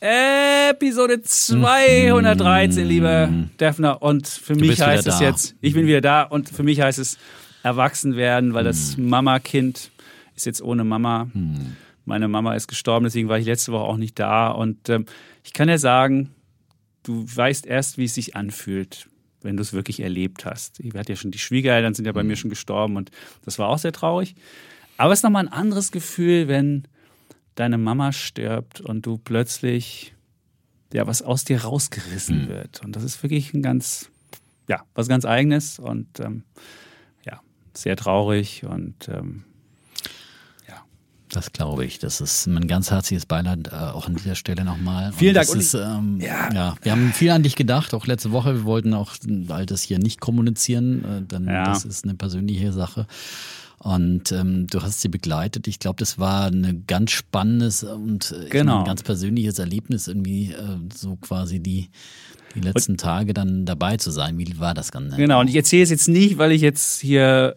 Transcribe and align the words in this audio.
Episode 0.00 1.20
213, 1.22 2.86
lieber 2.86 3.28
Defner. 3.58 4.00
Und 4.02 4.26
für 4.26 4.54
Du 4.54 4.60
mich 4.64 4.80
heißt 4.80 5.06
es 5.06 5.18
da. 5.18 5.24
jetzt, 5.24 5.56
ich 5.60 5.74
bin 5.74 5.86
wieder 5.86 6.00
da 6.00 6.22
und 6.22 6.48
für 6.48 6.62
mich 6.62 6.80
heißt 6.80 6.98
es 6.98 7.18
erwachsen 7.62 8.16
werden, 8.16 8.54
weil 8.54 8.64
das 8.64 8.96
Hm. 8.96 9.08
Mama-Kind 9.10 9.90
ist 10.34 10.46
jetzt 10.46 10.62
ohne 10.62 10.84
Mama. 10.84 11.28
Meine 12.06 12.28
Mama 12.28 12.54
ist 12.54 12.66
gestorben, 12.66 13.04
deswegen 13.04 13.28
war 13.28 13.38
ich 13.38 13.44
letzte 13.44 13.72
Woche 13.72 13.84
auch 13.84 13.98
nicht 13.98 14.18
da. 14.18 14.48
Und 14.48 14.88
ähm, 14.88 15.04
ich 15.44 15.52
kann 15.52 15.68
dir 15.68 15.78
sagen, 15.78 16.30
du 17.02 17.24
weißt 17.32 17.66
erst, 17.66 17.98
wie 17.98 18.06
es 18.06 18.14
sich 18.14 18.34
anfühlt, 18.36 19.06
wenn 19.42 19.56
du 19.58 19.62
es 19.62 19.74
wirklich 19.74 20.00
erlebt 20.00 20.46
hast. 20.46 20.80
Ich 20.80 20.94
hatte 20.94 21.12
ja 21.12 21.16
schon 21.16 21.30
die 21.30 21.38
Schwiegereltern, 21.38 21.92
sind 21.92 22.06
ja 22.06 22.12
bei 22.12 22.22
mir 22.22 22.36
schon 22.36 22.48
gestorben 22.50 22.96
und 22.96 23.10
das 23.44 23.58
war 23.58 23.68
auch 23.68 23.78
sehr 23.78 23.92
traurig. 23.92 24.34
Aber 24.96 25.12
es 25.12 25.18
ist 25.18 25.22
nochmal 25.24 25.44
ein 25.46 25.52
anderes 25.52 25.92
Gefühl, 25.92 26.48
wenn 26.48 26.84
deine 27.60 27.78
Mama 27.78 28.12
stirbt 28.12 28.80
und 28.80 29.06
du 29.06 29.18
plötzlich 29.18 30.14
ja 30.92 31.06
was 31.06 31.22
aus 31.22 31.44
dir 31.44 31.62
rausgerissen 31.62 32.48
wird. 32.48 32.82
Und 32.84 32.96
das 32.96 33.04
ist 33.04 33.22
wirklich 33.22 33.54
ein 33.54 33.62
ganz, 33.62 34.10
ja, 34.68 34.82
was 34.94 35.08
ganz 35.08 35.24
Eigenes 35.24 35.78
und 35.78 36.18
ähm, 36.20 36.42
ja, 37.24 37.40
sehr 37.74 37.96
traurig 37.96 38.64
und 38.64 39.08
ähm, 39.08 39.44
Das 41.32 41.52
glaube 41.52 41.84
ich. 41.84 41.98
Das 42.00 42.20
ist 42.20 42.48
mein 42.48 42.66
ganz 42.66 42.90
herzliches 42.90 43.24
Beileid 43.24 43.68
äh, 43.68 43.76
auch 43.76 44.06
an 44.08 44.16
dieser 44.16 44.34
Stelle 44.34 44.64
nochmal. 44.64 45.12
Vielen 45.12 45.34
Dank. 45.34 45.48
Ist, 45.48 45.74
ähm, 45.74 46.18
ja. 46.20 46.52
ja. 46.52 46.74
wir 46.82 46.92
haben 46.92 47.12
viel 47.12 47.30
an 47.30 47.42
dich 47.42 47.54
gedacht, 47.54 47.94
auch 47.94 48.06
letzte 48.06 48.32
Woche. 48.32 48.54
Wir 48.56 48.64
wollten 48.64 48.94
auch 48.94 49.14
all 49.48 49.64
das 49.66 49.82
hier 49.82 49.98
nicht 49.98 50.20
kommunizieren, 50.20 51.04
äh, 51.04 51.22
denn 51.22 51.46
Ja. 51.46 51.64
das 51.64 51.84
ist 51.84 52.04
eine 52.04 52.14
persönliche 52.14 52.72
Sache. 52.72 53.06
Und 53.82 54.30
ähm, 54.30 54.66
du 54.66 54.82
hast 54.82 55.00
sie 55.00 55.08
begleitet. 55.08 55.66
Ich 55.66 55.78
glaube, 55.78 55.96
das 55.98 56.18
war 56.18 56.48
ein 56.48 56.84
ganz 56.86 57.12
spannendes 57.12 57.82
und 57.82 58.30
äh, 58.30 58.48
Genau. 58.50 58.72
meine, 58.72 58.84
ein 58.84 58.86
ganz 58.86 59.02
persönliches 59.02 59.58
Erlebnis, 59.58 60.06
irgendwie 60.06 60.52
äh, 60.52 60.78
so 60.94 61.16
quasi 61.16 61.60
die, 61.60 61.88
die 62.54 62.60
letzten 62.60 62.98
Tage 62.98 63.32
dann 63.32 63.64
dabei 63.64 63.96
zu 63.96 64.10
sein. 64.10 64.36
Wie 64.36 64.58
war 64.60 64.74
das 64.74 64.92
Ganze? 64.92 65.16
Genau, 65.16 65.40
und 65.40 65.48
ich 65.48 65.56
erzähle 65.56 65.82
es 65.84 65.88
jetzt 65.90 66.08
nicht, 66.08 66.36
weil 66.36 66.52
ich 66.52 66.60
jetzt 66.60 67.00
hier 67.00 67.56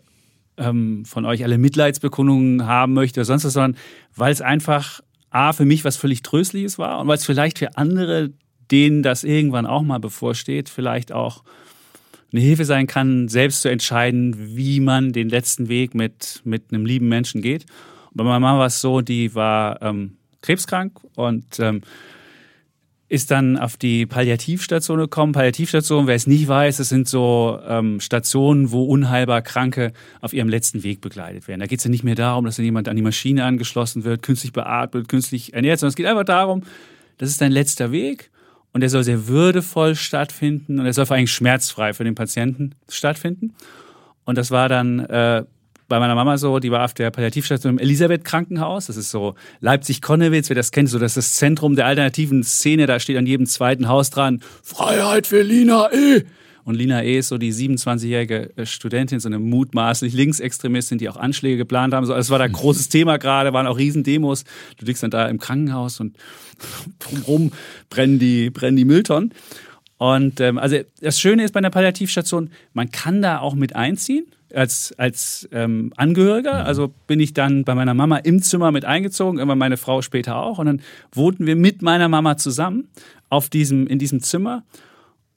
ähm, 0.56 1.04
von 1.04 1.26
euch 1.26 1.44
alle 1.44 1.58
Mitleidsbekundungen 1.58 2.66
haben 2.68 2.94
möchte 2.94 3.20
oder 3.20 3.26
sonst 3.26 3.44
was, 3.44 3.54
sondern 3.54 3.76
weil 4.16 4.32
es 4.32 4.40
einfach 4.40 5.02
A, 5.30 5.52
für 5.52 5.66
mich 5.66 5.84
was 5.84 5.98
völlig 5.98 6.22
Tröstliches 6.22 6.78
war 6.78 7.00
und 7.00 7.08
weil 7.08 7.18
es 7.18 7.26
vielleicht 7.26 7.60
für 7.60 7.76
andere, 7.76 8.32
denen 8.72 9.04
das 9.04 9.26
irgendwann 9.26 9.66
auch 9.66 9.82
mal 9.82 10.00
bevorsteht, 10.00 10.70
vielleicht 10.70 11.12
auch 11.12 11.44
eine 12.34 12.42
Hilfe 12.42 12.66
sein 12.66 12.88
kann, 12.88 13.28
selbst 13.28 13.62
zu 13.62 13.70
entscheiden, 13.70 14.36
wie 14.58 14.80
man 14.80 15.14
den 15.14 15.30
letzten 15.30 15.70
Weg 15.70 15.94
mit, 15.94 16.42
mit 16.44 16.64
einem 16.72 16.86
lieben 16.86 17.08
Menschen 17.08 17.42
geht. 17.42 17.66
Und 18.10 18.18
bei 18.18 18.24
meiner 18.24 18.40
Mama 18.40 18.60
war 18.60 18.66
es 18.68 18.82
so, 18.82 19.02
die 19.02 19.36
war 19.36 19.82
ähm, 19.82 20.18
krebskrank 20.42 21.00
und 21.16 21.60
ähm, 21.60 21.82
ist 23.08 23.30
dann 23.30 23.58
auf 23.60 23.78
die 23.78 24.08
Palliativstation 24.08 24.98
gekommen. 24.98 25.34
Palliativstation, 25.34 26.08
wer 26.08 26.16
es 26.16 26.26
nicht 26.26 26.48
weiß, 26.48 26.78
das 26.78 26.90
sind 26.90 27.08
so 27.08 27.60
ähm, 27.68 28.00
Stationen, 28.00 28.72
wo 28.72 28.84
unheilbar 28.86 29.44
Kranke 29.44 29.94
auf 30.20 30.34
ihrem 30.34 30.50
letzten 30.50 30.82
Weg 30.82 31.02
begleitet 31.02 31.48
werden. 31.48 31.60
Da 31.60 31.68
geht 31.68 31.78
es 31.78 31.86
ja 31.86 31.92
nicht 31.92 32.04
mehr 32.04 32.16
darum, 32.16 32.46
dass 32.46 32.56
dann 32.56 32.66
jemand 32.66 32.90
an 32.90 32.96
die 32.96 33.04
Maschine 33.04 33.46
angeschlossen 33.46 34.04
wird, 34.04 34.24
künstlich 34.24 34.52
beatmet, 34.52 35.08
künstlich 35.08 35.54
ernährt, 35.54 35.80
sondern 35.80 35.92
es 35.92 35.96
geht 35.96 36.08
einfach 36.08 36.24
darum, 36.24 36.64
das 37.20 37.30
ist 37.30 37.40
dein 37.40 37.52
letzter 37.52 37.92
Weg 37.92 38.32
und 38.74 38.82
der 38.82 38.90
soll 38.90 39.04
sehr 39.04 39.28
würdevoll 39.28 39.96
stattfinden 39.96 40.80
und 40.80 40.86
er 40.86 40.94
soll 40.94 41.06
vor 41.06 41.16
allem 41.16 41.28
schmerzfrei 41.28 41.94
für 41.94 42.04
den 42.04 42.16
Patienten 42.16 42.76
stattfinden. 42.90 43.54
Und 44.26 44.38
das 44.38 44.52
war 44.52 44.68
dann 44.68 45.00
äh, 45.00 45.44
bei 45.88 46.00
meiner 46.00 46.16
Mama 46.16 46.38
so, 46.38 46.60
die 46.60 46.72
war 46.72 46.86
auf 46.86 46.94
der 46.94 47.12
Palliativstation 47.12 47.74
im 47.74 47.80
Elisabeth-Krankenhaus. 47.80 48.88
Das 48.88 48.98
ist 48.98 49.12
so 49.12 49.36
Leipzig-Konnewitz, 49.60 50.50
wer 50.50 50.56
das 50.56 50.72
kennt, 50.72 50.90
so 50.90 50.98
das 50.98 51.16
ist 51.16 51.18
das 51.18 51.34
Zentrum 51.36 51.76
der 51.76 51.86
alternativen 51.86 52.44
Szene. 52.44 52.88
Da 52.88 53.00
steht 53.00 53.18
an 53.18 53.28
jedem 53.28 53.46
zweiten 53.46 53.88
Haus 53.88 54.10
dran, 54.10 54.42
Freiheit 54.64 55.28
für 55.28 55.42
Lina 55.42 55.92
E. 55.94 56.24
Und 56.66 56.76
Lina 56.76 57.04
E. 57.04 57.20
ist 57.20 57.28
so 57.28 57.38
die 57.38 57.54
27-jährige 57.54 58.56
äh, 58.56 58.66
Studentin, 58.66 59.20
so 59.20 59.28
eine 59.28 59.40
mutmaßlich 59.40 60.14
Linksextremistin, 60.14 60.98
die 60.98 61.10
auch 61.10 61.18
Anschläge 61.18 61.58
geplant 61.58 61.94
haben. 61.94 62.06
So, 62.06 62.14
das 62.14 62.30
war 62.30 62.40
da 62.40 62.46
ein 62.46 62.52
großes 62.54 62.90
Thema 62.90 63.18
gerade, 63.18 63.54
waren 63.54 63.68
auch 63.68 63.78
Riesendemos. 63.78 64.44
Du 64.78 64.86
liegst 64.86 65.04
dann 65.04 65.12
da 65.12 65.28
im 65.28 65.40
Krankenhaus 65.40 66.00
und 66.00 66.16
drumherum 67.00 67.52
brennen 67.90 68.20
die, 68.20 68.50
brennen 68.50 68.78
die 68.78 68.86
Mülltonnen. 68.86 69.34
Und 69.98 70.40
ähm, 70.42 70.58
also 70.58 70.78
das 71.02 71.20
Schöne 71.20 71.44
ist 71.44 71.54
bei 71.54 71.60
einer 71.60 71.70
Palliativstation, 71.70 72.50
man 72.74 72.92
kann 72.92 73.22
da 73.22 73.40
auch 73.40 73.56
mit 73.56 73.76
einziehen 73.76 74.26
als, 74.54 74.94
als 74.98 75.48
ähm, 75.52 75.92
Angehöriger. 75.96 76.66
Also 76.66 76.94
bin 77.08 77.20
ich 77.20 77.34
dann 77.34 77.64
bei 77.64 77.76
meiner 77.76 77.94
Mama 77.94 78.18
im 78.18 78.42
Zimmer 78.42 78.72
mit 78.72 78.86
eingezogen, 78.86 79.40
immer 79.40 79.56
meine 79.56 79.78
Frau 79.78 80.02
später 80.02 80.38
auch. 80.38 80.60
Und 80.60 80.66
dann 80.66 80.82
wohnten 81.12 81.46
wir 81.46 81.56
mit 81.56 81.82
meiner 81.82 82.10
Mama 82.10 82.38
zusammen 82.38 82.88
auf 83.30 83.50
diesem, 83.50 83.88
in 83.88 84.00
diesem 84.00 84.22
Zimmer. 84.22 84.64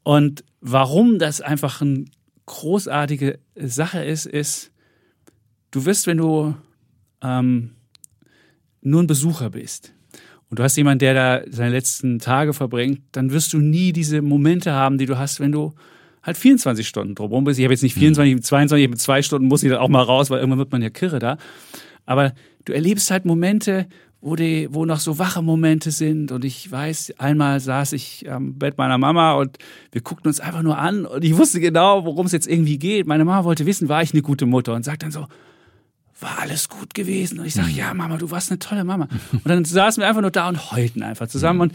Und 0.07 0.45
warum 0.61 1.19
das 1.19 1.41
einfach 1.41 1.83
eine 1.83 2.05
großartige 2.47 3.41
Sache 3.57 4.05
ist, 4.05 4.25
ist, 4.25 4.71
du 5.73 5.85
wirst, 5.85 6.07
wenn 6.07 6.19
du 6.19 6.55
ähm, 7.25 7.73
nur 8.83 9.03
ein 9.03 9.09
Besucher 9.09 9.51
bist 9.51 9.93
und 10.49 10.61
du 10.61 10.63
hast 10.63 10.77
jemanden, 10.77 11.01
der 11.01 11.15
da 11.15 11.43
seine 11.51 11.71
letzten 11.71 12.21
Tage 12.21 12.53
verbringt, 12.53 13.01
dann 13.11 13.33
wirst 13.33 13.53
du 13.53 13.59
nie 13.59 13.93
diese 13.93 14.23
Momente 14.23 14.71
haben, 14.71 14.97
die 14.97 15.07
du 15.07 15.19
hast, 15.19 15.41
wenn 15.41 15.51
du 15.51 15.75
halt 16.23 16.37
24 16.37 16.87
Stunden 16.87 17.17
drumherum 17.17 17.43
bist. 17.43 17.59
Ich 17.59 17.65
habe 17.65 17.75
jetzt 17.75 17.83
nicht 17.83 17.95
24, 17.95 18.45
22, 18.45 18.85
ich 18.85 18.89
habe 18.89 18.99
zwei 18.99 19.23
Stunden, 19.23 19.49
muss 19.49 19.65
ich 19.65 19.71
dann 19.71 19.81
auch 19.81 19.89
mal 19.89 20.03
raus, 20.03 20.31
weil 20.31 20.39
irgendwann 20.39 20.61
wird 20.61 20.71
man 20.71 20.83
ja 20.83 20.91
kirre 20.91 21.19
da. 21.19 21.37
Aber 22.05 22.33
du 22.65 22.73
erlebst 22.73 23.11
halt 23.11 23.25
Momente, 23.25 23.89
wo, 24.27 24.35
die, 24.35 24.67
wo 24.73 24.85
noch 24.85 24.99
so 24.99 25.21
wache 25.21 25.41
Momente 25.41 25.93
sind. 25.93 26.33
Und 26.33 26.45
ich 26.45 26.69
weiß, 26.69 27.15
einmal 27.19 27.61
saß 27.61 27.93
ich 27.93 28.29
am 28.29 28.59
Bett 28.59 28.77
meiner 28.77 28.99
Mama 28.99 29.35
und 29.35 29.57
wir 29.93 30.01
guckten 30.01 30.27
uns 30.27 30.41
einfach 30.41 30.63
nur 30.63 30.79
an 30.79 31.07
und 31.07 31.23
ich 31.23 31.39
wusste 31.39 31.61
genau, 31.61 32.05
worum 32.05 32.27
es 32.27 32.33
jetzt 32.33 32.49
irgendwie 32.49 32.77
geht. 32.77 33.07
Meine 33.07 33.25
Mama 33.25 33.45
wollte 33.45 33.67
wissen, 33.67 33.89
war 33.89 34.03
ich 34.03 34.13
eine 34.13 34.23
gute 34.23 34.45
Mutter 34.45 34.75
und 34.75 34.85
sagt 34.85 35.05
dann 35.05 35.13
so, 35.13 35.29
war 36.19 36.41
alles 36.41 36.69
gut 36.69 36.93
gewesen? 36.93 37.39
Und 37.39 37.47
ich 37.47 37.55
sage, 37.55 37.71
ja, 37.71 37.95
Mama, 37.95 38.17
du 38.17 38.29
warst 38.33 38.51
eine 38.51 38.59
tolle 38.59 38.83
Mama. 38.83 39.07
Und 39.33 39.47
dann 39.47 39.65
saßen 39.65 40.01
wir 40.01 40.09
einfach 40.09 40.23
nur 40.23 40.33
da 40.33 40.49
und 40.49 40.73
heulten 40.73 41.05
einfach 41.05 41.29
zusammen. 41.29 41.61
Und 41.61 41.73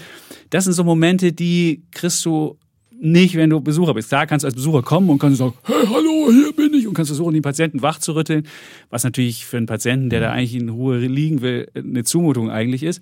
das 0.49 0.65
sind 0.65 0.73
so 0.73 0.83
Momente, 0.83 1.31
die 1.31 1.83
kriegst 1.91 2.25
du 2.25 2.57
nicht, 3.01 3.35
wenn 3.35 3.49
du 3.49 3.59
Besucher 3.59 3.95
bist. 3.95 4.09
Klar 4.09 4.27
kannst 4.27 4.43
du 4.43 4.47
als 4.47 4.53
Besucher 4.53 4.83
kommen 4.83 5.09
und 5.09 5.17
kannst 5.17 5.39
sagen, 5.39 5.55
hey, 5.63 5.87
hallo, 5.87 6.31
hier 6.31 6.53
bin 6.53 6.71
ich 6.75 6.87
und 6.87 6.93
kannst 6.93 7.09
versuchen, 7.09 7.33
den 7.33 7.41
Patienten 7.41 7.81
wach 7.81 7.97
zu 7.97 8.13
rütteln, 8.13 8.47
was 8.91 9.03
natürlich 9.03 9.45
für 9.45 9.57
einen 9.57 9.65
Patienten, 9.65 10.11
der 10.11 10.19
da 10.19 10.31
eigentlich 10.31 10.53
in 10.53 10.69
Ruhe 10.69 10.99
liegen 10.99 11.41
will, 11.41 11.67
eine 11.73 12.03
Zumutung 12.03 12.51
eigentlich 12.51 12.83
ist. 12.83 13.01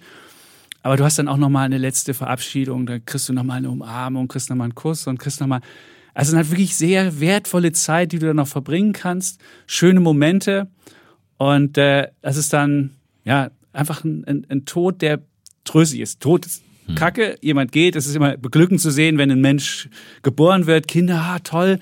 Aber 0.83 0.95
du 0.95 1.03
hast 1.03 1.19
dann 1.19 1.27
auch 1.27 1.35
nochmal 1.35 1.65
eine 1.65 1.77
letzte 1.77 2.13
Verabschiedung, 2.13 2.85
da 2.85 2.99
kriegst 2.99 3.27
du 3.27 3.33
nochmal 3.33 3.57
eine 3.57 3.69
Umarmung, 3.69 4.29
kriegst 4.29 4.49
nochmal 4.49 4.65
einen 4.65 4.75
Kuss 4.75 5.05
und 5.05 5.19
kriegst 5.19 5.41
nochmal, 5.41 5.59
also 6.13 6.29
es 6.29 6.29
ist 6.29 6.38
halt 6.38 6.51
wirklich 6.51 6.75
sehr 6.77 7.19
wertvolle 7.19 7.73
Zeit, 7.73 8.13
die 8.13 8.19
du 8.19 8.27
dann 8.27 8.38
noch 8.38 8.47
verbringen 8.47 8.93
kannst, 8.93 9.41
schöne 9.67 9.99
Momente 9.99 10.69
und 11.38 11.77
äh, 11.77 12.07
das 12.21 12.38
ist 12.38 12.53
dann, 12.53 12.91
ja, 13.25 13.51
einfach 13.73 14.05
ein, 14.05 14.23
ein, 14.25 14.47
ein 14.49 14.65
Tod, 14.65 15.01
der 15.01 15.19
tröstlich 15.65 16.01
ist. 16.01 16.21
Tod 16.21 16.45
ist 16.45 16.63
kacke, 16.95 17.38
jemand 17.41 17.72
geht, 17.72 17.95
es 17.95 18.07
ist 18.07 18.16
immer 18.16 18.38
beglückend 18.38 18.81
zu 18.81 18.91
sehen, 18.91 19.17
wenn 19.17 19.31
ein 19.31 19.41
Mensch 19.41 19.89
geboren 20.23 20.66
wird, 20.66 20.88
Kinder, 20.88 21.22
ah, 21.22 21.39
toll. 21.39 21.80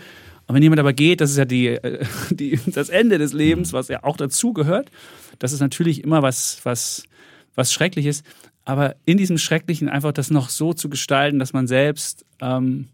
Und 0.48 0.56
wenn 0.56 0.64
jemand 0.64 0.80
aber 0.80 0.94
geht, 0.94 1.22
das 1.22 1.32
ist 1.32 1.38
ja 1.38 1.46
die, 1.46 1.68
äh, 1.68 2.06
die, 2.30 2.60
das 2.68 2.90
Ende 2.90 3.18
des 3.18 3.34
Lebens, 3.34 3.74
was 3.74 3.88
ja 3.90 4.04
auch 4.04 4.18
dazu 4.18 4.54
gehört. 4.54 4.90
Das 5.40 5.54
ist 5.54 5.60
natürlich 5.60 6.04
immer 6.04 6.22
was, 6.22 6.60
was, 6.64 7.04
was 7.56 7.74
Schreckliches. 7.74 8.24
Aber 8.66 8.96
in 9.06 9.18
diesem 9.18 9.38
Schrecklichen 9.38 9.90
einfach 9.90 10.12
das 10.12 10.30
noch 10.30 10.50
so 10.50 10.74
zu 10.74 10.90
gestalten, 10.90 11.40
dass 11.40 11.54
man 11.54 11.68
selbst 11.68 12.26
ähm, 12.42 12.88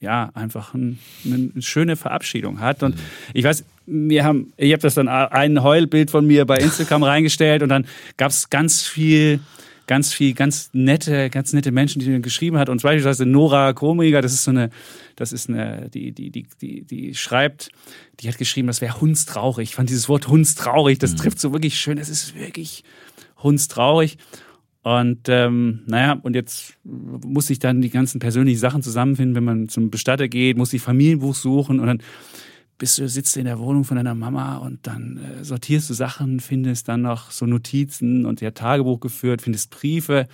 ja 0.00 0.30
einfach 0.34 0.74
ein, 0.74 0.98
eine 1.24 1.62
schöne 1.62 1.96
Verabschiedung 1.96 2.60
hat. 2.60 2.82
Und 2.82 2.96
ich 3.32 3.44
weiß, 3.44 3.64
wir 3.86 4.24
haben, 4.24 4.52
ich 4.56 4.72
habe 4.72 4.82
das 4.82 4.94
dann 4.94 5.08
ein 5.08 5.62
Heulbild 5.62 6.10
von 6.10 6.26
mir 6.26 6.44
bei 6.44 6.58
Instagram 6.58 7.02
reingestellt 7.04 7.62
und 7.62 7.68
dann 7.70 7.86
gab 8.16 8.30
es 8.30 8.50
ganz 8.50 8.82
viel 8.82 9.40
ganz 9.88 10.12
viel, 10.12 10.34
ganz 10.34 10.70
nette, 10.72 11.30
ganz 11.30 11.52
nette 11.52 11.72
Menschen, 11.72 11.98
die 11.98 12.22
geschrieben 12.22 12.58
hat. 12.58 12.68
Und 12.68 12.82
beispielsweise 12.82 13.26
Nora 13.26 13.72
Kromiger, 13.72 14.22
das 14.22 14.32
ist 14.32 14.44
so 14.44 14.52
eine, 14.52 14.70
das 15.16 15.32
ist 15.32 15.48
eine, 15.48 15.88
die, 15.90 16.12
die, 16.12 16.30
die, 16.30 16.46
die, 16.60 16.84
die 16.84 17.14
schreibt, 17.14 17.70
die 18.20 18.28
hat 18.28 18.38
geschrieben, 18.38 18.68
das 18.68 18.80
wäre 18.80 19.00
hundstraurig. 19.00 19.70
Ich 19.70 19.74
fand 19.74 19.90
dieses 19.90 20.08
Wort 20.08 20.28
hundstraurig, 20.28 20.98
das 20.98 21.16
trifft 21.16 21.40
so 21.40 21.52
wirklich 21.52 21.80
schön. 21.80 21.96
Das 21.96 22.08
ist 22.08 22.36
wirklich 22.36 22.84
hundstraurig. 23.42 24.18
Und 24.82 25.28
ähm, 25.28 25.82
naja, 25.86 26.18
und 26.22 26.34
jetzt 26.34 26.74
muss 26.84 27.50
ich 27.50 27.58
dann 27.58 27.80
die 27.80 27.90
ganzen 27.90 28.20
persönlichen 28.20 28.60
Sachen 28.60 28.82
zusammenfinden, 28.82 29.34
wenn 29.34 29.44
man 29.44 29.68
zum 29.68 29.90
Bestatter 29.90 30.28
geht, 30.28 30.56
muss 30.56 30.72
ich 30.72 30.80
Familienbuch 30.80 31.34
suchen 31.34 31.80
und 31.80 31.86
dann 31.86 32.02
bist 32.78 32.98
du, 32.98 33.08
sitzt 33.08 33.36
in 33.36 33.44
der 33.44 33.58
Wohnung 33.58 33.84
von 33.84 33.96
deiner 33.96 34.14
Mama 34.14 34.58
und 34.58 34.86
dann 34.86 35.18
äh, 35.18 35.44
sortierst 35.44 35.90
du 35.90 35.94
Sachen, 35.94 36.40
findest 36.40 36.88
dann 36.88 37.02
noch 37.02 37.32
so 37.32 37.44
Notizen 37.44 38.24
und 38.24 38.40
ihr 38.40 38.54
Tagebuch 38.54 39.00
geführt, 39.00 39.42
findest 39.42 39.70
Briefe. 39.70 40.28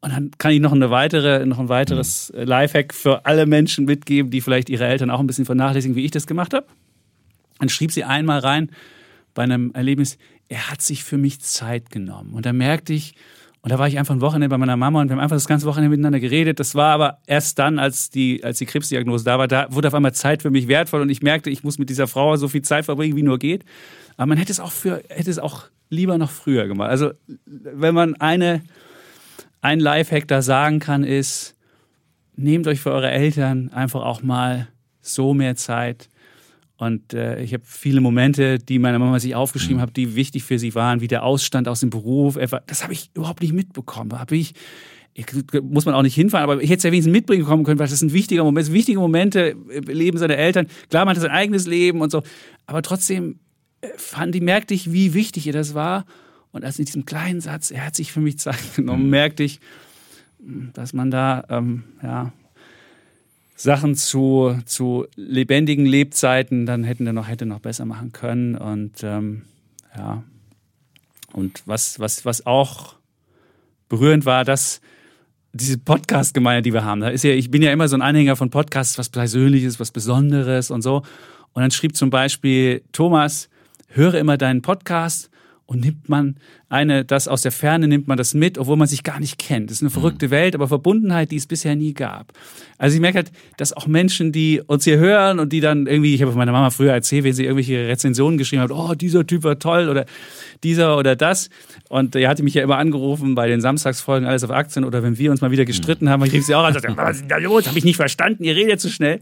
Und 0.00 0.12
dann 0.12 0.30
kann 0.38 0.50
ich 0.50 0.60
noch 0.60 0.72
eine 0.72 0.90
weitere, 0.90 1.46
noch 1.46 1.58
ein 1.58 1.68
weiteres 1.68 2.32
mhm. 2.34 2.44
Lifehack 2.44 2.94
für 2.94 3.26
alle 3.26 3.46
Menschen 3.46 3.84
mitgeben, 3.84 4.30
die 4.30 4.40
vielleicht 4.40 4.70
ihre 4.70 4.86
Eltern 4.86 5.10
auch 5.10 5.20
ein 5.20 5.26
bisschen 5.26 5.44
vernachlässigen, 5.44 5.94
wie 5.94 6.04
ich 6.04 6.10
das 6.10 6.26
gemacht 6.26 6.54
habe. 6.54 6.66
Dann 7.58 7.68
schrieb 7.68 7.92
sie 7.92 8.02
einmal 8.02 8.40
rein 8.40 8.70
bei 9.34 9.42
einem 9.42 9.72
Erlebnis, 9.74 10.18
er 10.48 10.70
hat 10.70 10.82
sich 10.82 11.04
für 11.04 11.18
mich 11.18 11.40
Zeit 11.40 11.90
genommen. 11.90 12.32
Und 12.32 12.46
da 12.46 12.52
merkte 12.52 12.92
ich, 12.92 13.14
und 13.62 13.70
da 13.70 13.78
war 13.78 13.86
ich 13.86 13.96
einfach 13.96 14.12
ein 14.12 14.20
Wochenende 14.20 14.48
bei 14.48 14.58
meiner 14.58 14.76
Mama 14.76 15.00
und 15.00 15.08
wir 15.08 15.14
haben 15.14 15.22
einfach 15.22 15.36
das 15.36 15.46
ganze 15.46 15.66
Wochenende 15.66 15.90
miteinander 15.90 16.18
geredet. 16.18 16.58
Das 16.58 16.74
war 16.74 16.92
aber 16.92 17.18
erst 17.26 17.60
dann, 17.60 17.78
als 17.78 18.10
die, 18.10 18.42
als 18.42 18.58
die 18.58 18.66
Krebsdiagnose 18.66 19.24
da 19.24 19.38
war, 19.38 19.46
da 19.46 19.68
wurde 19.70 19.86
auf 19.86 19.94
einmal 19.94 20.12
Zeit 20.14 20.42
für 20.42 20.50
mich 20.50 20.66
wertvoll 20.66 21.00
und 21.00 21.10
ich 21.10 21.22
merkte, 21.22 21.48
ich 21.48 21.62
muss 21.62 21.78
mit 21.78 21.88
dieser 21.88 22.08
Frau 22.08 22.34
so 22.36 22.48
viel 22.48 22.62
Zeit 22.62 22.84
verbringen, 22.84 23.16
wie 23.16 23.22
nur 23.22 23.38
geht. 23.38 23.64
Aber 24.16 24.26
man 24.26 24.38
hätte 24.38 24.50
es 24.50 24.58
auch 24.58 24.72
für, 24.72 25.04
hätte 25.08 25.30
es 25.30 25.38
auch 25.38 25.66
lieber 25.90 26.18
noch 26.18 26.30
früher 26.30 26.66
gemacht. 26.66 26.90
Also, 26.90 27.12
wenn 27.46 27.94
man 27.94 28.16
eine, 28.16 28.62
ein 29.60 29.78
Lifehack 29.78 30.26
da 30.26 30.42
sagen 30.42 30.80
kann, 30.80 31.04
ist, 31.04 31.54
nehmt 32.34 32.66
euch 32.66 32.80
für 32.80 32.90
eure 32.90 33.12
Eltern 33.12 33.70
einfach 33.72 34.02
auch 34.02 34.22
mal 34.22 34.66
so 35.02 35.34
mehr 35.34 35.54
Zeit 35.54 36.08
und 36.82 37.14
äh, 37.14 37.40
ich 37.40 37.54
habe 37.54 37.62
viele 37.64 38.00
Momente, 38.00 38.58
die 38.58 38.80
meine 38.80 38.98
Mama 38.98 39.20
sich 39.20 39.36
aufgeschrieben 39.36 39.76
mhm. 39.76 39.82
hat, 39.82 39.96
die 39.96 40.16
wichtig 40.16 40.42
für 40.42 40.58
sie 40.58 40.74
waren, 40.74 41.00
wie 41.00 41.06
der 41.06 41.22
Ausstand 41.22 41.68
aus 41.68 41.78
dem 41.78 41.90
Beruf. 41.90 42.36
Das 42.66 42.82
habe 42.82 42.92
ich 42.92 43.12
überhaupt 43.14 43.40
nicht 43.40 43.52
mitbekommen. 43.52 44.18
Habe 44.18 44.34
ich, 44.34 44.54
ich, 45.14 45.26
muss 45.62 45.86
man 45.86 45.94
auch 45.94 46.02
nicht 46.02 46.16
hinfahren, 46.16 46.42
aber 46.42 46.60
ich 46.60 46.68
hätte 46.70 46.78
es 46.78 46.82
ja 46.82 46.90
wenigstens 46.90 47.12
mitbringen 47.12 47.44
kommen 47.44 47.62
können, 47.62 47.78
weil 47.78 47.86
das 47.86 48.00
sind 48.00 48.12
wichtige 48.12 48.42
Momente, 48.42 48.72
wichtige 48.72 48.98
Momente 48.98 49.54
im 49.70 49.84
Leben 49.84 50.18
seiner 50.18 50.36
Eltern. 50.36 50.66
Klar, 50.90 51.04
man 51.04 51.14
hat 51.14 51.22
sein 51.22 51.30
eigenes 51.30 51.68
Leben 51.68 52.00
und 52.00 52.10
so, 52.10 52.24
aber 52.66 52.82
trotzdem 52.82 53.38
äh, 53.80 53.86
fand 53.96 54.34
ich, 54.34 54.42
merkte 54.42 54.74
ich, 54.74 54.90
wie 54.90 55.14
wichtig 55.14 55.46
ihr 55.46 55.52
das 55.52 55.74
war. 55.74 56.04
Und 56.50 56.64
als 56.64 56.80
in 56.80 56.86
diesem 56.86 57.06
kleinen 57.06 57.40
Satz, 57.40 57.70
er 57.70 57.86
hat 57.86 57.94
sich 57.94 58.10
für 58.10 58.20
mich 58.20 58.40
Zeit 58.40 58.74
genommen, 58.74 59.04
mhm. 59.04 59.10
merkte 59.10 59.44
ich, 59.44 59.60
dass 60.74 60.94
man 60.94 61.12
da 61.12 61.44
ähm, 61.48 61.84
ja, 62.02 62.32
Sachen 63.62 63.94
zu, 63.94 64.58
zu 64.64 65.06
lebendigen 65.14 65.86
Lebzeiten, 65.86 66.66
dann 66.66 66.82
hätten 66.82 67.04
wir 67.04 67.12
noch, 67.12 67.28
hätte 67.28 67.46
noch 67.46 67.60
besser 67.60 67.84
machen 67.84 68.10
können. 68.10 68.56
Und 68.56 69.04
ähm, 69.04 69.42
ja, 69.96 70.24
und 71.32 71.62
was, 71.64 72.00
was, 72.00 72.24
was 72.24 72.44
auch 72.44 72.96
berührend 73.88 74.26
war, 74.26 74.44
dass 74.44 74.80
diese 75.52 75.78
Podcast-Gemeinde, 75.78 76.62
die 76.62 76.72
wir 76.72 76.84
haben, 76.84 77.02
da 77.02 77.08
ist 77.10 77.22
ja, 77.22 77.30
ich 77.30 77.52
bin 77.52 77.62
ja 77.62 77.72
immer 77.72 77.86
so 77.86 77.96
ein 77.96 78.02
Anhänger 78.02 78.34
von 78.34 78.50
Podcasts, 78.50 78.98
was 78.98 79.10
Persönliches, 79.10 79.78
was 79.78 79.92
Besonderes 79.92 80.72
und 80.72 80.82
so. 80.82 81.02
Und 81.52 81.62
dann 81.62 81.70
schrieb 81.70 81.94
zum 81.94 82.10
Beispiel 82.10 82.82
Thomas, 82.90 83.48
höre 83.86 84.14
immer 84.14 84.38
deinen 84.38 84.62
Podcast 84.62 85.30
und 85.72 85.80
nimmt 85.80 86.08
man 86.08 86.36
eine, 86.68 87.04
das 87.04 87.28
aus 87.28 87.42
der 87.42 87.52
Ferne 87.52 87.88
nimmt 87.88 88.08
man 88.08 88.18
das 88.18 88.34
mit, 88.34 88.58
obwohl 88.58 88.76
man 88.76 88.86
sich 88.86 89.02
gar 89.02 89.20
nicht 89.20 89.38
kennt. 89.38 89.70
Das 89.70 89.78
ist 89.78 89.82
eine 89.82 89.88
mhm. 89.88 89.94
verrückte 89.94 90.30
Welt, 90.30 90.54
aber 90.54 90.68
Verbundenheit, 90.68 91.30
die 91.30 91.36
es 91.36 91.46
bisher 91.46 91.74
nie 91.76 91.94
gab. 91.94 92.32
Also 92.76 92.94
ich 92.94 93.00
merke 93.00 93.18
halt, 93.18 93.32
dass 93.56 93.72
auch 93.72 93.86
Menschen, 93.86 94.32
die 94.32 94.60
uns 94.66 94.84
hier 94.84 94.98
hören 94.98 95.38
und 95.38 95.52
die 95.52 95.60
dann 95.60 95.86
irgendwie, 95.86 96.14
ich 96.14 96.22
habe 96.22 96.32
meiner 96.32 96.52
Mama 96.52 96.70
früher 96.70 96.92
erzählt, 96.92 97.24
wenn 97.24 97.32
sie 97.32 97.44
irgendwelche 97.44 97.88
Rezensionen 97.88 98.36
geschrieben 98.36 98.62
hat, 98.62 98.70
oh, 98.70 98.94
dieser 98.94 99.26
Typ 99.26 99.44
war 99.44 99.58
toll 99.58 99.88
oder 99.88 100.04
dieser 100.62 100.98
oder 100.98 101.16
das. 101.16 101.48
Und 101.88 102.14
er 102.14 102.28
hatte 102.28 102.42
mich 102.42 102.54
ja 102.54 102.62
immer 102.62 102.76
angerufen 102.76 103.34
bei 103.34 103.48
den 103.48 103.62
Samstagsfolgen, 103.62 104.28
alles 104.28 104.44
auf 104.44 104.50
Aktien 104.50 104.84
oder 104.84 105.02
wenn 105.02 105.16
wir 105.16 105.30
uns 105.30 105.40
mal 105.40 105.50
wieder 105.50 105.64
gestritten 105.64 106.10
haben, 106.10 106.22
ich 106.24 106.32
rief 106.32 106.44
sie 106.44 106.54
auch 106.54 106.64
an, 106.64 106.74
sagte, 106.74 106.92
was 106.96 107.16
ist 107.16 107.30
da 107.30 107.38
los? 107.38 107.66
Habe 107.66 107.78
ich 107.78 107.84
nicht 107.84 107.96
verstanden, 107.96 108.44
ihr 108.44 108.54
redet 108.54 108.80
zu 108.80 108.90
schnell. 108.90 109.20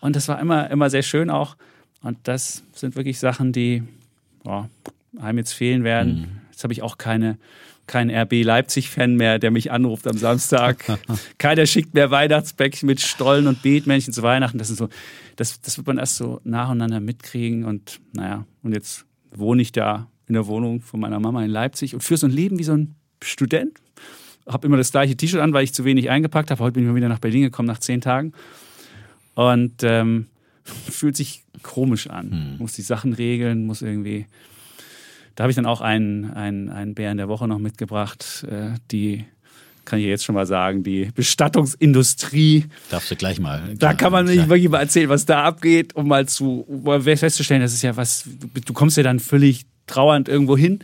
Und 0.00 0.16
das 0.16 0.28
war 0.28 0.38
immer, 0.38 0.70
immer 0.70 0.90
sehr 0.90 1.02
schön 1.02 1.30
auch. 1.30 1.56
Und 2.02 2.18
das 2.24 2.62
sind 2.72 2.94
wirklich 2.94 3.18
Sachen, 3.18 3.52
die, 3.52 3.82
boah, 4.44 4.68
einem 5.18 5.38
jetzt 5.38 5.52
fehlen 5.52 5.84
werden. 5.84 6.20
Mhm. 6.20 6.26
Jetzt 6.50 6.64
habe 6.64 6.72
ich 6.72 6.82
auch 6.82 6.98
keine, 6.98 7.38
kein 7.86 8.10
RB 8.10 8.44
Leipzig-Fan 8.44 9.14
mehr, 9.16 9.38
der 9.38 9.50
mich 9.50 9.70
anruft 9.70 10.06
am 10.06 10.18
Samstag. 10.18 10.84
Keiner 11.38 11.66
schickt 11.66 11.94
mehr 11.94 12.10
Weihnachtsbäckchen 12.10 12.86
mit 12.86 13.00
Stollen 13.00 13.46
und 13.46 13.62
Beetmännchen 13.62 14.12
zu 14.12 14.22
Weihnachten. 14.22 14.58
Das 14.58 14.70
ist 14.70 14.78
so, 14.78 14.88
das, 15.36 15.60
das 15.60 15.76
wird 15.76 15.86
man 15.86 15.98
erst 15.98 16.16
so 16.16 16.40
nacheinander 16.44 17.00
mitkriegen. 17.00 17.64
Und 17.64 18.00
naja, 18.12 18.44
und 18.62 18.72
jetzt 18.72 19.06
wohne 19.30 19.62
ich 19.62 19.72
da 19.72 20.08
in 20.26 20.34
der 20.34 20.46
Wohnung 20.46 20.80
von 20.80 21.00
meiner 21.00 21.20
Mama 21.20 21.44
in 21.44 21.50
Leipzig 21.50 21.94
und 21.94 22.02
führe 22.02 22.18
so 22.18 22.26
ein 22.26 22.32
Leben 22.32 22.58
wie 22.58 22.64
so 22.64 22.72
ein 22.72 22.94
Student. 23.22 23.78
Habe 24.46 24.66
immer 24.66 24.76
das 24.76 24.92
gleiche 24.92 25.16
T-Shirt 25.16 25.40
an, 25.40 25.52
weil 25.52 25.64
ich 25.64 25.74
zu 25.74 25.84
wenig 25.84 26.10
eingepackt 26.10 26.50
habe. 26.50 26.62
Heute 26.62 26.74
bin 26.74 26.84
ich 26.84 26.88
mal 26.88 26.96
wieder 26.96 27.08
nach 27.08 27.18
Berlin 27.18 27.42
gekommen 27.42 27.68
nach 27.68 27.78
zehn 27.78 28.00
Tagen. 28.00 28.32
Und 29.34 29.82
ähm, 29.82 30.26
fühlt 30.64 31.16
sich 31.16 31.44
komisch 31.62 32.08
an. 32.08 32.30
Hm. 32.30 32.58
Muss 32.58 32.74
die 32.74 32.82
Sachen 32.82 33.12
regeln, 33.12 33.66
muss 33.66 33.82
irgendwie 33.82 34.26
da 35.38 35.44
habe 35.44 35.52
ich 35.52 35.56
dann 35.56 35.66
auch 35.66 35.80
einen, 35.80 36.32
einen, 36.32 36.68
einen 36.68 36.96
Bär 36.96 37.12
in 37.12 37.16
der 37.16 37.28
Woche 37.28 37.46
noch 37.46 37.60
mitgebracht, 37.60 38.44
äh, 38.50 38.70
die 38.90 39.24
kann 39.84 40.00
ich 40.00 40.06
jetzt 40.06 40.24
schon 40.24 40.34
mal 40.34 40.46
sagen, 40.46 40.82
die 40.82 41.12
Bestattungsindustrie. 41.14 42.64
Darfst 42.90 43.08
du 43.12 43.14
gleich 43.14 43.38
mal. 43.38 43.60
Klar, 43.60 43.76
da 43.78 43.94
kann 43.94 44.10
man 44.10 44.26
nicht 44.26 44.48
wirklich 44.48 44.68
mal 44.68 44.80
erzählen, 44.80 45.08
was 45.08 45.26
da 45.26 45.44
abgeht, 45.44 45.94
um 45.94 46.08
mal 46.08 46.26
zu 46.26 46.62
um 46.62 47.02
festzustellen, 47.02 47.60
das 47.60 47.72
ist 47.72 47.82
ja 47.82 47.96
was, 47.96 48.28
du 48.66 48.72
kommst 48.72 48.96
ja 48.96 49.04
dann 49.04 49.20
völlig 49.20 49.66
trauernd 49.86 50.28
irgendwo 50.28 50.56
hin 50.56 50.80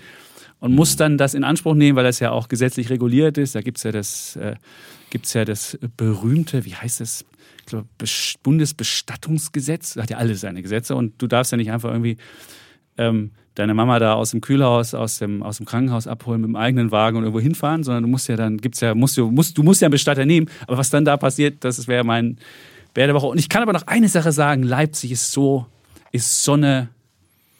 und 0.61 0.71
mhm. 0.71 0.77
musst 0.77 1.01
dann 1.01 1.19
das 1.19 1.35
in 1.35 1.43
Anspruch 1.43 1.75
nehmen, 1.75 1.97
weil 1.97 2.05
das 2.05 2.21
ja 2.21 2.31
auch 2.31 2.47
gesetzlich 2.47 2.91
reguliert 2.91 3.39
ist. 3.39 3.57
Da 3.57 3.61
gibt 3.61 3.79
es 3.79 3.83
ja 3.83 3.91
das, 3.91 4.37
äh, 4.37 4.55
gibt's 5.11 5.33
ja 5.33 5.45
das 5.45 5.77
berühmte, 5.97 6.65
wie 6.65 6.77
heißt 6.77 7.01
das? 7.01 7.25
Ich 7.59 7.67
glaube, 7.67 7.89
Bundesbestattungsgesetz. 8.45 9.95
Das 9.95 10.05
hat 10.05 10.11
ja 10.11 10.19
alle 10.19 10.37
seine 10.37 10.63
Gesetze 10.63 10.95
und 10.95 11.21
du 11.21 11.27
darfst 11.27 11.51
ja 11.51 11.57
nicht 11.57 11.73
einfach 11.73 11.91
irgendwie 11.91 12.19
ähm, 12.99 13.33
deine 13.55 13.75
Mama 13.75 13.99
da 13.99 14.15
aus 14.15 14.33
dem 14.33 14.41
Kühlhaus, 14.41 14.95
aus 14.95 15.19
dem, 15.19 15.43
aus 15.43 15.59
dem 15.59 15.67
Krankenhaus 15.67 16.07
abholen 16.07 16.41
mit 16.41 16.49
dem 16.49 16.57
eigenen 16.57 16.91
Wagen 16.91 17.17
und 17.17 17.25
irgendwo 17.25 17.41
hinfahren, 17.41 17.85
sondern 17.85 18.03
du 18.03 18.09
musst 18.09 18.29
ja 18.29 18.37
dann, 18.37 18.59
gibt's 18.59 18.81
ja, 18.81 18.95
musst 18.95 19.17
du, 19.17 19.31
musst, 19.31 19.57
du 19.57 19.63
musst 19.63 19.81
ja 19.81 19.87
einen 19.87 19.93
Bestatter 19.93 20.27
nehmen. 20.27 20.49
Aber 20.67 20.79
was 20.79 20.91
dann 20.91 21.05
da 21.05 21.17
passiert, 21.17 21.65
das 21.65 21.87
wäre 21.87 22.05
mein 22.05 22.39
Bär 22.95 23.07
der 23.07 23.15
Woche. 23.15 23.27
Und 23.27 23.39
ich 23.39 23.49
kann 23.49 23.63
aber 23.63 23.73
noch 23.73 23.87
eine 23.87 24.09
Sache 24.09 24.33
sagen: 24.33 24.63
Leipzig 24.63 25.13
ist 25.13 25.33
so, 25.33 25.67
ist 26.13 26.45
so 26.45 26.55
eine 26.55 26.89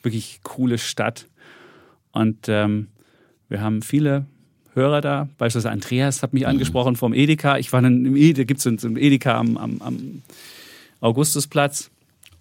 wirklich 0.03 0.41
coole 0.43 0.79
Stadt. 0.79 1.27
Und 2.13 2.49
ähm, 2.49 2.89
wir 3.49 3.61
haben 3.61 3.83
viele 3.83 4.27
Hörer 4.75 5.01
da. 5.01 5.29
Beispielsweise 5.39 5.73
Andreas 5.73 6.23
hat 6.23 6.33
mich 6.33 6.43
mhm. 6.43 6.51
angesprochen 6.51 6.97
vom 6.97 7.13
Edeka. 7.13 7.59
Ich 7.59 7.73
war 7.73 7.83
dann 7.83 8.05
im 8.05 8.17
Edeka, 8.17 8.45
gibt 8.45 8.59
es 8.59 8.81
so 8.81 8.89
ein 8.89 8.97
Edeka 8.97 9.39
am, 9.39 9.57
am, 9.57 9.81
am 9.81 10.23
Augustusplatz. 11.01 11.91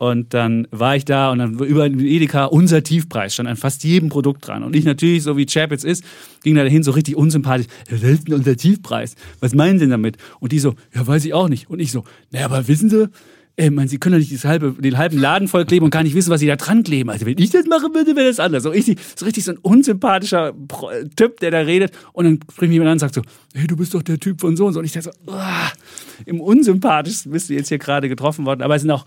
Und 0.03 0.33
dann 0.33 0.67
war 0.69 0.97
ich 0.97 1.05
da 1.05 1.31
und 1.31 1.39
dann 1.39 1.57
über 1.59 1.85
Edeka 1.85 2.43
unser 2.43 2.83
Tiefpreis 2.83 3.35
stand 3.35 3.47
an 3.47 3.55
fast 3.55 3.85
jedem 3.85 4.09
Produkt 4.09 4.45
dran. 4.45 4.61
Und 4.61 4.75
ich 4.75 4.83
natürlich, 4.83 5.23
so 5.23 5.37
wie 5.37 5.45
Chapitz 5.45 5.85
ist, 5.85 6.03
ging 6.43 6.55
da 6.55 6.63
dahin 6.63 6.83
so 6.83 6.91
richtig 6.91 7.15
unsympathisch. 7.15 7.67
Ja, 7.89 7.95
was 7.95 8.03
ist 8.03 8.27
denn 8.27 8.33
unser 8.33 8.57
Tiefpreis? 8.57 9.15
Was 9.39 9.55
meinen 9.55 9.79
Sie 9.79 9.85
denn 9.85 9.91
damit? 9.91 10.17
Und 10.41 10.51
die 10.51 10.59
so, 10.59 10.75
ja, 10.93 11.07
weiß 11.07 11.23
ich 11.23 11.33
auch 11.33 11.47
nicht. 11.47 11.69
Und 11.69 11.79
ich 11.79 11.93
so, 11.93 12.03
naja, 12.31 12.47
aber 12.47 12.67
wissen 12.67 12.89
Sie, 12.89 13.09
ey, 13.55 13.69
man, 13.69 13.87
Sie 13.87 13.97
können 13.97 14.15
doch 14.15 14.19
nicht 14.19 14.33
das 14.33 14.43
halbe, 14.43 14.75
den 14.77 14.97
halben 14.97 15.17
Laden 15.17 15.47
vollkleben 15.47 15.85
und 15.85 15.91
gar 15.91 16.03
nicht 16.03 16.15
wissen, 16.15 16.31
was 16.31 16.41
Sie 16.41 16.47
da 16.47 16.57
dran 16.57 16.83
kleben. 16.83 17.09
Also 17.09 17.25
wenn 17.25 17.37
ich 17.37 17.51
das 17.51 17.65
machen 17.65 17.93
würde, 17.93 18.13
wäre 18.17 18.27
das 18.27 18.41
anders. 18.41 18.63
So 18.63 18.71
richtig, 18.71 18.99
so 19.15 19.23
richtig 19.23 19.45
so 19.45 19.53
ein 19.53 19.57
unsympathischer 19.57 20.51
Typ, 21.15 21.39
der 21.39 21.51
da 21.51 21.59
redet. 21.59 21.93
Und 22.11 22.25
dann 22.25 22.39
bringt 22.39 22.71
mich 22.71 22.71
jemand 22.71 22.89
an 22.89 22.93
und 22.95 22.99
sagt 22.99 23.15
so, 23.15 23.21
hey, 23.53 23.67
du 23.67 23.77
bist 23.77 23.93
doch 23.93 24.03
der 24.03 24.19
Typ 24.19 24.41
von 24.41 24.57
so 24.57 24.65
und 24.65 24.73
so. 24.73 24.79
Und 24.79 24.85
ich 24.85 24.91
dachte 24.91 25.11
so, 25.13 25.31
oh, 25.31 25.41
im 26.25 26.41
unsympathischsten 26.41 27.31
bist 27.31 27.49
du 27.49 27.53
jetzt 27.53 27.69
hier 27.69 27.79
gerade 27.79 28.09
getroffen 28.09 28.45
worden. 28.45 28.63
Aber 28.63 28.75
es 28.75 28.81
sind 28.81 28.91
auch 28.91 29.05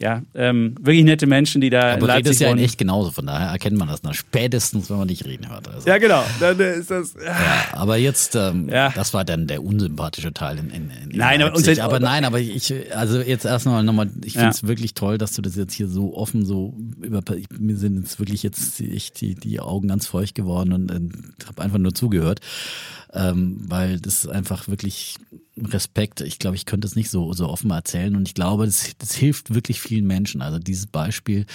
ja, 0.00 0.22
ähm, 0.34 0.76
wirklich 0.80 1.04
nette 1.04 1.26
Menschen, 1.26 1.60
die 1.60 1.70
da 1.70 1.94
Aber 1.94 2.06
Leipzig 2.06 2.32
ist 2.32 2.40
ja 2.40 2.50
in 2.50 2.58
echt 2.58 2.78
genauso, 2.78 3.10
von 3.10 3.26
daher 3.26 3.48
erkennt 3.48 3.76
man 3.76 3.88
das 3.88 4.02
nach 4.02 4.14
spätestens, 4.14 4.90
wenn 4.90 4.98
man 4.98 5.08
dich 5.08 5.24
reden 5.24 5.48
hört. 5.48 5.68
Also. 5.68 5.88
Ja, 5.88 5.98
genau. 5.98 6.24
Dann 6.38 6.58
ist 6.60 6.90
das. 6.90 7.14
Ja, 7.14 7.36
aber 7.72 7.96
jetzt, 7.96 8.36
ähm, 8.36 8.68
ja. 8.68 8.90
das 8.94 9.12
war 9.12 9.24
dann 9.24 9.46
der 9.46 9.62
unsympathische 9.64 10.32
Teil 10.32 10.58
in, 10.58 10.70
in, 10.70 10.90
in 10.90 11.18
Nein, 11.18 11.40
Leipzig. 11.40 11.82
aber, 11.82 11.96
aber 11.96 12.04
nein, 12.04 12.24
aber 12.24 12.38
ich, 12.38 12.72
also 12.94 13.20
jetzt 13.20 13.44
erstmal 13.44 13.82
nochmal, 13.82 14.08
ich 14.24 14.34
finde 14.34 14.50
es 14.50 14.62
ja. 14.62 14.68
wirklich 14.68 14.94
toll, 14.94 15.18
dass 15.18 15.32
du 15.32 15.42
das 15.42 15.56
jetzt 15.56 15.74
hier 15.74 15.88
so 15.88 16.14
offen 16.14 16.44
so 16.44 16.74
über, 17.00 17.22
mir 17.58 17.76
sind 17.76 17.98
jetzt 17.98 18.20
wirklich 18.20 18.44
jetzt 18.44 18.80
echt 18.80 19.20
die, 19.20 19.34
die 19.34 19.58
Augen 19.58 19.88
ganz 19.88 20.06
feucht 20.06 20.34
geworden 20.34 20.72
und, 20.72 20.90
und 20.92 21.34
habe 21.48 21.62
einfach 21.62 21.78
nur 21.78 21.94
zugehört 21.94 22.40
ähm, 23.12 23.56
weil 23.68 24.00
das 24.00 24.24
ist 24.24 24.28
einfach 24.28 24.68
wirklich 24.68 25.16
Respekt. 25.56 26.20
Ich 26.20 26.38
glaube, 26.38 26.56
ich 26.56 26.66
könnte 26.66 26.86
es 26.86 26.96
nicht 26.96 27.10
so, 27.10 27.32
so 27.32 27.48
offen 27.48 27.70
erzählen 27.70 28.14
und 28.16 28.28
ich 28.28 28.34
glaube, 28.34 28.66
das, 28.66 28.92
das 28.98 29.14
hilft 29.14 29.54
wirklich 29.54 29.80
vielen 29.80 30.06
Menschen. 30.06 30.42
Also 30.42 30.58
dieses 30.58 30.86
Beispiel 30.86 31.46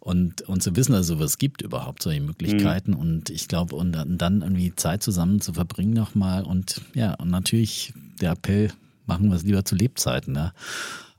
und, 0.00 0.42
und 0.42 0.62
zu 0.62 0.76
wissen, 0.76 0.92
dass 0.92 1.08
es 1.08 1.38
gibt 1.38 1.62
überhaupt, 1.62 2.02
solche 2.02 2.20
Möglichkeiten 2.20 2.92
mhm. 2.92 2.98
und 2.98 3.30
ich 3.30 3.48
glaube, 3.48 3.76
und 3.76 3.92
dann 3.92 4.42
irgendwie 4.42 4.74
Zeit 4.74 5.02
zusammen 5.02 5.40
zu 5.40 5.52
verbringen 5.52 5.94
nochmal 5.94 6.42
und 6.42 6.82
ja, 6.94 7.14
und 7.14 7.30
natürlich 7.30 7.94
der 8.20 8.32
Appell, 8.32 8.72
machen 9.06 9.28
wir 9.28 9.36
es 9.36 9.44
lieber 9.44 9.64
zu 9.64 9.74
Lebzeiten. 9.74 10.32
Ne? 10.34 10.52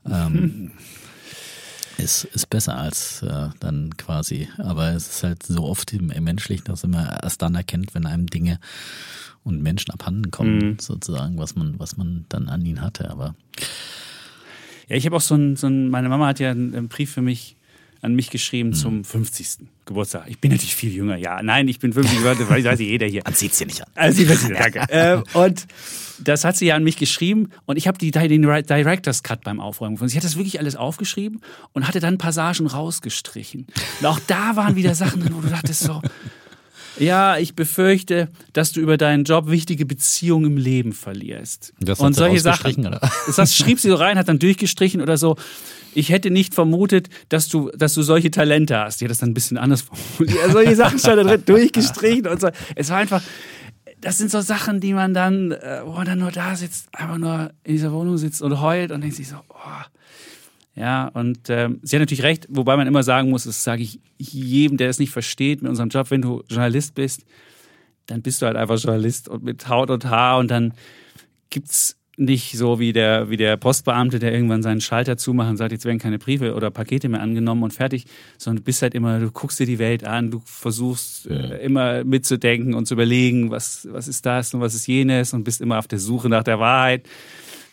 Ähm, 0.08 0.72
Ist, 1.98 2.22
ist 2.26 2.48
besser 2.48 2.78
als 2.78 3.22
äh, 3.22 3.48
dann 3.58 3.96
quasi. 3.96 4.48
Aber 4.58 4.90
es 4.90 5.08
ist 5.08 5.24
halt 5.24 5.42
so 5.42 5.64
oft 5.64 5.92
im, 5.92 6.12
im 6.12 6.22
Menschlichen, 6.22 6.66
dass 6.66 6.86
man 6.86 7.08
erst 7.22 7.42
dann 7.42 7.56
erkennt, 7.56 7.92
wenn 7.92 8.06
einem 8.06 8.28
Dinge 8.28 8.60
und 9.48 9.62
Menschen 9.62 9.90
abhanden 9.90 10.30
kommen, 10.30 10.58
mhm. 10.58 10.76
sozusagen, 10.78 11.38
was 11.38 11.56
man, 11.56 11.78
was 11.78 11.96
man 11.96 12.26
dann 12.28 12.48
an 12.48 12.64
ihn 12.64 12.82
hatte. 12.82 13.10
Aber 13.10 13.34
ja, 14.88 14.96
ich 14.96 15.06
habe 15.06 15.16
auch 15.16 15.22
so 15.22 15.34
ein, 15.34 15.56
so 15.56 15.66
ein, 15.66 15.88
meine 15.88 16.08
Mama 16.08 16.26
hat 16.26 16.38
ja 16.38 16.50
einen, 16.50 16.74
einen 16.74 16.88
Brief 16.88 17.12
für 17.12 17.22
mich 17.22 17.56
an 18.00 18.14
mich 18.14 18.30
geschrieben 18.30 18.70
mhm. 18.70 18.74
zum 18.74 19.04
50. 19.04 19.66
Geburtstag. 19.84 20.26
Ich 20.28 20.38
bin 20.38 20.50
natürlich 20.52 20.76
viel 20.76 20.92
jünger, 20.92 21.16
ja. 21.16 21.42
Nein, 21.42 21.66
ich 21.66 21.78
bin 21.78 21.92
50, 21.92 22.18
das 22.22 22.48
weiß 22.48 22.78
jeder 22.78 23.06
hier. 23.06 23.22
Man 23.24 23.34
sieht 23.34 23.52
es 23.52 23.58
dir 23.58 23.66
nicht 23.66 23.80
an. 23.82 23.88
Also, 23.94 24.22
ich 24.22 24.28
weiß, 24.28 24.48
danke. 24.48 24.86
ähm, 24.90 25.24
und 25.32 25.66
das 26.20 26.44
hat 26.44 26.56
sie 26.56 26.66
ja 26.66 26.76
an 26.76 26.84
mich 26.84 26.96
geschrieben 26.96 27.50
und 27.64 27.76
ich 27.76 27.88
habe 27.88 27.98
den 27.98 28.12
Director's 28.12 29.22
Cut 29.22 29.42
beim 29.42 29.60
Aufräumen 29.60 29.94
gefunden. 29.94 30.10
Sie 30.10 30.16
hat 30.16 30.24
das 30.24 30.36
wirklich 30.36 30.60
alles 30.60 30.76
aufgeschrieben 30.76 31.40
und 31.72 31.88
hatte 31.88 32.00
dann 32.00 32.18
Passagen 32.18 32.66
rausgestrichen. 32.66 33.66
Und 34.00 34.06
auch 34.06 34.20
da 34.26 34.56
waren 34.56 34.76
wieder 34.76 34.94
Sachen 34.94 35.22
drin, 35.22 35.34
wo 35.34 35.40
du 35.40 35.48
dachtest 35.48 35.80
so, 35.80 36.02
ja, 36.98 37.38
ich 37.38 37.54
befürchte, 37.54 38.28
dass 38.52 38.72
du 38.72 38.80
über 38.80 38.96
deinen 38.96 39.24
Job 39.24 39.48
wichtige 39.48 39.86
Beziehungen 39.86 40.52
im 40.52 40.56
Leben 40.56 40.92
verlierst. 40.92 41.72
Das 41.80 42.00
und 42.00 42.14
solche 42.14 42.40
Sachen. 42.40 42.86
Oder? 42.86 43.00
Das 43.36 43.56
schrieb 43.56 43.80
sie 43.80 43.88
so 43.88 43.96
rein, 43.96 44.18
hat 44.18 44.28
dann 44.28 44.38
durchgestrichen 44.38 45.00
oder 45.00 45.16
so. 45.16 45.36
Ich 45.94 46.10
hätte 46.10 46.30
nicht 46.30 46.54
vermutet, 46.54 47.08
dass 47.28 47.48
du, 47.48 47.70
dass 47.70 47.94
du 47.94 48.02
solche 48.02 48.30
Talente 48.30 48.78
hast. 48.78 49.00
Die 49.00 49.04
hat 49.04 49.10
das 49.10 49.18
dann 49.18 49.30
ein 49.30 49.34
bisschen 49.34 49.58
anders 49.58 49.82
formuliert. 49.82 50.38
Ja, 50.46 50.52
solche 50.52 50.76
Sachen 50.76 50.98
stand 50.98 51.18
da 51.18 51.24
drin, 51.24 51.42
durchgestrichen 51.44 52.26
und 52.26 52.40
so. 52.40 52.48
Es 52.74 52.90
war 52.90 52.98
einfach, 52.98 53.22
das 54.00 54.18
sind 54.18 54.30
so 54.30 54.40
Sachen, 54.40 54.80
die 54.80 54.92
man 54.92 55.14
dann, 55.14 55.52
äh, 55.52 55.80
wo 55.84 55.92
man 55.92 56.06
dann 56.06 56.18
nur 56.18 56.30
da 56.30 56.54
sitzt, 56.56 56.88
einfach 56.94 57.18
nur 57.18 57.50
in 57.64 57.72
dieser 57.72 57.92
Wohnung 57.92 58.16
sitzt 58.18 58.42
und 58.42 58.60
heult 58.60 58.92
und 58.92 59.00
denkt 59.00 59.16
sich 59.16 59.28
so, 59.28 59.36
oh, 59.48 59.97
ja, 60.78 61.08
und 61.08 61.50
ähm, 61.50 61.80
sie 61.82 61.96
hat 61.96 62.00
natürlich 62.00 62.22
recht, 62.22 62.46
wobei 62.48 62.76
man 62.76 62.86
immer 62.86 63.02
sagen 63.02 63.30
muss, 63.30 63.44
das 63.44 63.64
sage 63.64 63.82
ich 63.82 64.00
jedem, 64.16 64.76
der 64.76 64.88
es 64.88 64.98
nicht 64.98 65.10
versteht 65.10 65.60
mit 65.62 65.70
unserem 65.70 65.88
Job, 65.88 66.10
wenn 66.10 66.22
du 66.22 66.44
Journalist 66.48 66.94
bist, 66.94 67.24
dann 68.06 68.22
bist 68.22 68.40
du 68.40 68.46
halt 68.46 68.56
einfach 68.56 68.78
Journalist 68.78 69.28
und 69.28 69.42
mit 69.42 69.68
Haut 69.68 69.90
und 69.90 70.04
Haar 70.04 70.38
und 70.38 70.50
dann 70.50 70.72
gibt's 71.50 71.96
nicht 72.18 72.56
so 72.58 72.80
wie 72.80 72.92
der, 72.92 73.30
wie 73.30 73.36
der 73.36 73.56
Postbeamte, 73.56 74.18
der 74.18 74.32
irgendwann 74.32 74.62
seinen 74.62 74.80
Schalter 74.80 75.16
zumacht 75.16 75.50
und 75.50 75.56
sagt, 75.56 75.70
jetzt 75.70 75.84
werden 75.84 75.98
keine 75.98 76.18
Briefe 76.18 76.54
oder 76.54 76.70
Pakete 76.70 77.08
mehr 77.08 77.22
angenommen 77.22 77.62
und 77.62 77.72
fertig, 77.72 78.06
sondern 78.36 78.62
du 78.62 78.64
bist 78.64 78.82
halt 78.82 78.94
immer, 78.94 79.20
du 79.20 79.30
guckst 79.30 79.60
dir 79.60 79.66
die 79.66 79.78
Welt 79.78 80.04
an, 80.04 80.30
du 80.30 80.42
versuchst 80.44 81.26
ja. 81.26 81.36
äh, 81.36 81.64
immer 81.64 82.02
mitzudenken 82.04 82.74
und 82.74 82.86
zu 82.86 82.94
überlegen, 82.94 83.50
was, 83.50 83.86
was 83.90 84.08
ist 84.08 84.26
das 84.26 84.52
und 84.52 84.60
was 84.60 84.74
ist 84.74 84.86
jenes 84.88 85.32
und 85.32 85.44
bist 85.44 85.60
immer 85.60 85.78
auf 85.78 85.86
der 85.86 86.00
Suche 86.00 86.28
nach 86.28 86.42
der 86.42 86.58
Wahrheit. 86.58 87.08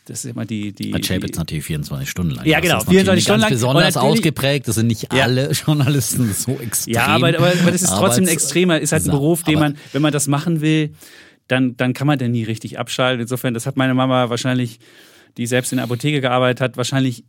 Das 0.06 0.24
ist 0.24 0.32
immer 0.32 0.46
die. 0.46 0.72
die 0.72 0.92
Chapitz 0.92 1.36
natürlich 1.38 1.66
24 1.66 2.08
Stunden 2.08 2.32
lang. 2.36 2.46
Ja, 2.46 2.60
genau. 2.60 2.80
24 2.80 3.24
Stunden 3.24 3.42
lang. 3.42 3.50
Besonders 3.50 3.98
ausgeprägt. 3.98 4.68
Das 4.68 4.76
sind 4.76 4.88
nicht 4.88 5.12
ja. 5.12 5.24
alle 5.24 5.52
Journalisten 5.66 6.32
so 6.32 6.60
extrem. 6.60 6.94
Ja, 6.94 7.08
aber, 7.08 7.30
aber, 7.30 7.54
aber 7.60 7.72
das 7.72 7.82
ist 7.82 7.90
trotzdem 7.90 8.26
ein 8.26 8.30
extremer, 8.30 8.80
ist 8.80 8.92
halt 8.92 9.06
ein 9.06 9.12
Beruf, 9.12 9.42
den 9.44 9.60
man, 9.60 9.78
wenn 9.94 10.04
man 10.04 10.14
das 10.14 10.28
machen 10.28 10.62
will, 10.62 10.94
dann, 11.48 11.76
dann 11.76 11.94
kann 11.94 12.06
man 12.06 12.20
den 12.20 12.32
nie 12.32 12.44
richtig 12.44 12.78
abschalten. 12.78 13.22
Insofern, 13.22 13.56
das 13.56 13.66
hat 13.66 13.78
meine 13.78 13.96
Mama 13.96 14.30
wahrscheinlich, 14.30 14.80
die 15.38 15.48
selbst 15.48 15.72
in 15.72 15.78
der 15.78 15.86
Apotheke 15.86 16.22
gearbeitet 16.22 16.62
hat, 16.62 16.78
wahrscheinlich 16.78 17.26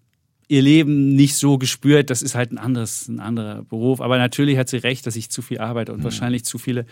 ihr 0.48 0.62
Leben 0.62 1.14
nicht 1.14 1.34
so 1.34 1.56
gespürt. 1.58 2.10
Das 2.10 2.20
ist 2.20 2.34
halt 2.34 2.52
ein 2.52 2.58
anderes, 2.58 3.08
ein 3.08 3.20
anderer 3.20 3.62
Beruf. 3.62 4.02
Aber 4.02 4.18
natürlich 4.18 4.58
hat 4.58 4.68
sie 4.68 4.76
recht, 4.76 5.06
dass 5.06 5.16
ich 5.16 5.30
zu 5.30 5.40
viel 5.40 5.58
arbeite 5.58 5.92
und 5.92 6.00
mhm. 6.00 6.04
wahrscheinlich 6.04 6.44
zu 6.44 6.58
viele 6.58 6.86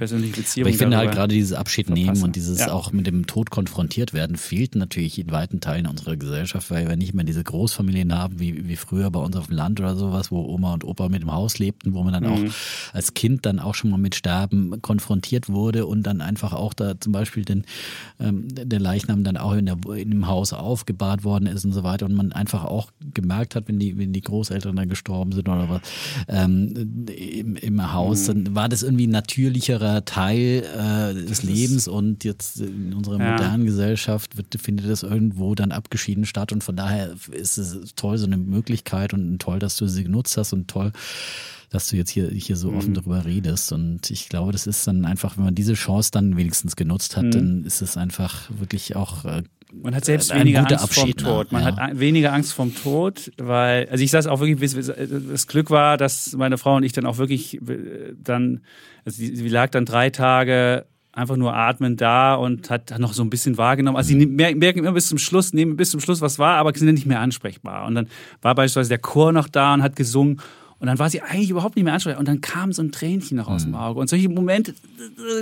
persönliche 0.00 0.32
Beziehung. 0.32 0.64
Aber 0.64 0.70
ich 0.70 0.78
finde 0.78 0.96
halt 0.96 1.12
gerade 1.12 1.34
dieses 1.34 1.52
Abschied 1.52 1.88
verpassen. 1.88 2.12
nehmen 2.12 2.22
und 2.22 2.34
dieses 2.34 2.60
ja. 2.60 2.72
auch 2.72 2.90
mit 2.90 3.06
dem 3.06 3.26
Tod 3.26 3.50
konfrontiert 3.50 4.14
werden, 4.14 4.36
fehlt 4.36 4.74
natürlich 4.74 5.18
in 5.18 5.30
weiten 5.30 5.60
Teilen 5.60 5.86
unserer 5.86 6.16
Gesellschaft, 6.16 6.70
weil 6.70 6.88
wir 6.88 6.96
nicht 6.96 7.12
mehr 7.12 7.26
diese 7.26 7.44
Großfamilien 7.44 8.16
haben, 8.16 8.40
wie, 8.40 8.66
wie 8.66 8.76
früher 8.76 9.10
bei 9.10 9.20
uns 9.20 9.36
auf 9.36 9.48
dem 9.48 9.56
Land 9.56 9.78
oder 9.78 9.96
sowas, 9.96 10.30
wo 10.30 10.42
Oma 10.42 10.72
und 10.72 10.84
Opa 10.84 11.10
mit 11.10 11.20
im 11.20 11.30
Haus 11.30 11.58
lebten, 11.58 11.92
wo 11.92 12.02
man 12.02 12.14
dann 12.14 12.24
mhm. 12.24 12.48
auch 12.48 12.94
als 12.94 13.12
Kind 13.12 13.44
dann 13.44 13.58
auch 13.58 13.74
schon 13.74 13.90
mal 13.90 13.98
mit 13.98 14.14
Sterben 14.14 14.80
konfrontiert 14.80 15.50
wurde 15.50 15.84
und 15.84 16.04
dann 16.04 16.22
einfach 16.22 16.54
auch 16.54 16.72
da 16.72 16.98
zum 16.98 17.12
Beispiel 17.12 17.44
den, 17.44 17.66
ähm, 18.18 18.48
der 18.48 18.80
Leichnam 18.80 19.22
dann 19.22 19.36
auch 19.36 19.52
in, 19.52 19.66
der, 19.66 19.76
in 19.94 20.10
dem 20.10 20.26
Haus 20.26 20.54
aufgebahrt 20.54 21.24
worden 21.24 21.46
ist 21.46 21.66
und 21.66 21.72
so 21.72 21.82
weiter 21.82 22.06
und 22.06 22.14
man 22.14 22.32
einfach 22.32 22.64
auch 22.64 22.90
gemerkt 23.12 23.54
hat, 23.54 23.68
wenn 23.68 23.78
die, 23.78 23.98
wenn 23.98 24.14
die 24.14 24.22
Großeltern 24.22 24.76
dann 24.76 24.88
gestorben 24.88 25.32
sind 25.32 25.46
oder 25.46 25.68
was, 25.68 25.82
ähm, 26.26 27.06
im, 27.06 27.56
im 27.56 27.92
Haus, 27.92 28.28
mhm. 28.28 28.44
dann 28.44 28.54
war 28.54 28.70
das 28.70 28.82
irgendwie 28.82 29.06
natürlicherer 29.06 29.89
Teil 30.04 30.64
äh, 30.64 31.26
des 31.26 31.42
Lebens 31.42 31.88
und 31.88 32.24
jetzt 32.24 32.60
in 32.60 32.94
unserer 32.94 33.18
ja. 33.18 33.32
modernen 33.32 33.66
Gesellschaft 33.66 34.36
wird, 34.36 34.54
findet 34.60 34.88
das 34.88 35.02
irgendwo 35.02 35.54
dann 35.54 35.72
abgeschieden 35.72 36.24
statt 36.24 36.52
und 36.52 36.62
von 36.62 36.76
daher 36.76 37.14
ist 37.32 37.58
es 37.58 37.94
toll, 37.94 38.18
so 38.18 38.26
eine 38.26 38.36
Möglichkeit 38.36 39.12
und 39.12 39.38
toll, 39.40 39.58
dass 39.58 39.76
du 39.76 39.86
sie 39.86 40.04
genutzt 40.04 40.36
hast 40.36 40.52
und 40.52 40.68
toll, 40.68 40.92
dass 41.70 41.88
du 41.88 41.96
jetzt 41.96 42.10
hier, 42.10 42.28
hier 42.28 42.56
so 42.56 42.72
offen 42.72 42.90
mhm. 42.90 42.94
darüber 42.94 43.24
redest. 43.24 43.72
Und 43.72 44.10
ich 44.10 44.28
glaube, 44.28 44.52
das 44.52 44.66
ist 44.66 44.86
dann 44.86 45.04
einfach, 45.04 45.36
wenn 45.36 45.44
man 45.44 45.54
diese 45.54 45.74
Chance 45.74 46.10
dann 46.12 46.36
wenigstens 46.36 46.76
genutzt 46.76 47.16
hat, 47.16 47.24
mhm. 47.24 47.30
dann 47.30 47.64
ist 47.64 47.80
es 47.80 47.96
einfach 47.96 48.50
wirklich 48.50 48.96
auch 48.96 49.24
äh, 49.24 49.42
man 49.72 49.94
hat 49.94 50.04
selbst 50.04 50.34
weniger 50.34 50.60
Angst 50.60 50.82
Abschied, 50.82 51.22
vom 51.22 51.32
Tod. 51.32 51.52
Man 51.52 51.62
ja. 51.62 51.76
hat 51.76 51.98
weniger 51.98 52.32
Angst 52.32 52.52
vom 52.52 52.74
Tod, 52.74 53.32
weil, 53.38 53.88
also 53.88 54.02
ich 54.02 54.10
es 54.12 54.26
auch 54.26 54.40
wirklich, 54.40 54.74
das 54.74 55.46
Glück 55.46 55.70
war, 55.70 55.96
dass 55.96 56.34
meine 56.34 56.58
Frau 56.58 56.76
und 56.76 56.82
ich 56.82 56.92
dann 56.92 57.06
auch 57.06 57.18
wirklich 57.18 57.56
äh, 57.68 58.14
dann, 58.16 58.60
also 59.04 59.18
sie, 59.18 59.48
lag 59.48 59.70
dann 59.70 59.84
drei 59.84 60.10
Tage 60.10 60.86
einfach 61.12 61.36
nur 61.36 61.56
atmend 61.56 62.00
da 62.00 62.34
und 62.34 62.70
hat 62.70 62.96
noch 62.98 63.12
so 63.12 63.22
ein 63.22 63.30
bisschen 63.30 63.58
wahrgenommen. 63.58 63.96
Also 63.96 64.08
sie 64.08 64.26
merken 64.26 64.78
immer 64.78 64.92
bis 64.92 65.08
zum 65.08 65.18
Schluss, 65.18 65.52
nehmen 65.52 65.76
bis 65.76 65.90
zum 65.90 66.00
Schluss 66.00 66.20
was 66.20 66.38
war, 66.38 66.56
aber 66.56 66.72
sind 66.74 66.94
nicht 66.94 67.06
mehr 67.06 67.20
ansprechbar. 67.20 67.86
Und 67.86 67.96
dann 67.96 68.08
war 68.42 68.54
beispielsweise 68.54 68.90
der 68.90 68.98
Chor 68.98 69.32
noch 69.32 69.48
da 69.48 69.74
und 69.74 69.82
hat 69.82 69.96
gesungen 69.96 70.40
und 70.80 70.86
dann 70.86 70.98
war 70.98 71.10
sie 71.10 71.20
eigentlich 71.20 71.50
überhaupt 71.50 71.76
nicht 71.76 71.84
mehr 71.84 71.92
ansprechbar. 71.92 72.18
Und 72.18 72.26
dann 72.26 72.40
kam 72.40 72.72
so 72.72 72.82
ein 72.82 72.90
Tränchen 72.90 73.36
noch 73.36 73.48
aus 73.48 73.64
dem 73.64 73.72
mhm. 73.72 73.76
Auge. 73.76 74.00
Und 74.00 74.08
solche 74.08 74.30
Momente 74.30 74.74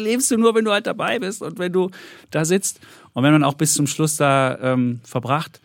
lebst 0.00 0.32
du 0.32 0.36
nur, 0.36 0.52
wenn 0.56 0.64
du 0.64 0.72
halt 0.72 0.88
dabei 0.88 1.20
bist 1.20 1.42
und 1.42 1.60
wenn 1.60 1.72
du 1.72 1.90
da 2.32 2.44
sitzt. 2.44 2.80
Und 3.12 3.22
wenn 3.22 3.32
man 3.32 3.44
auch 3.44 3.54
bis 3.54 3.74
zum 3.74 3.86
Schluss 3.86 4.16
da 4.16 4.58
ähm, 4.60 4.98
verbracht. 5.04 5.60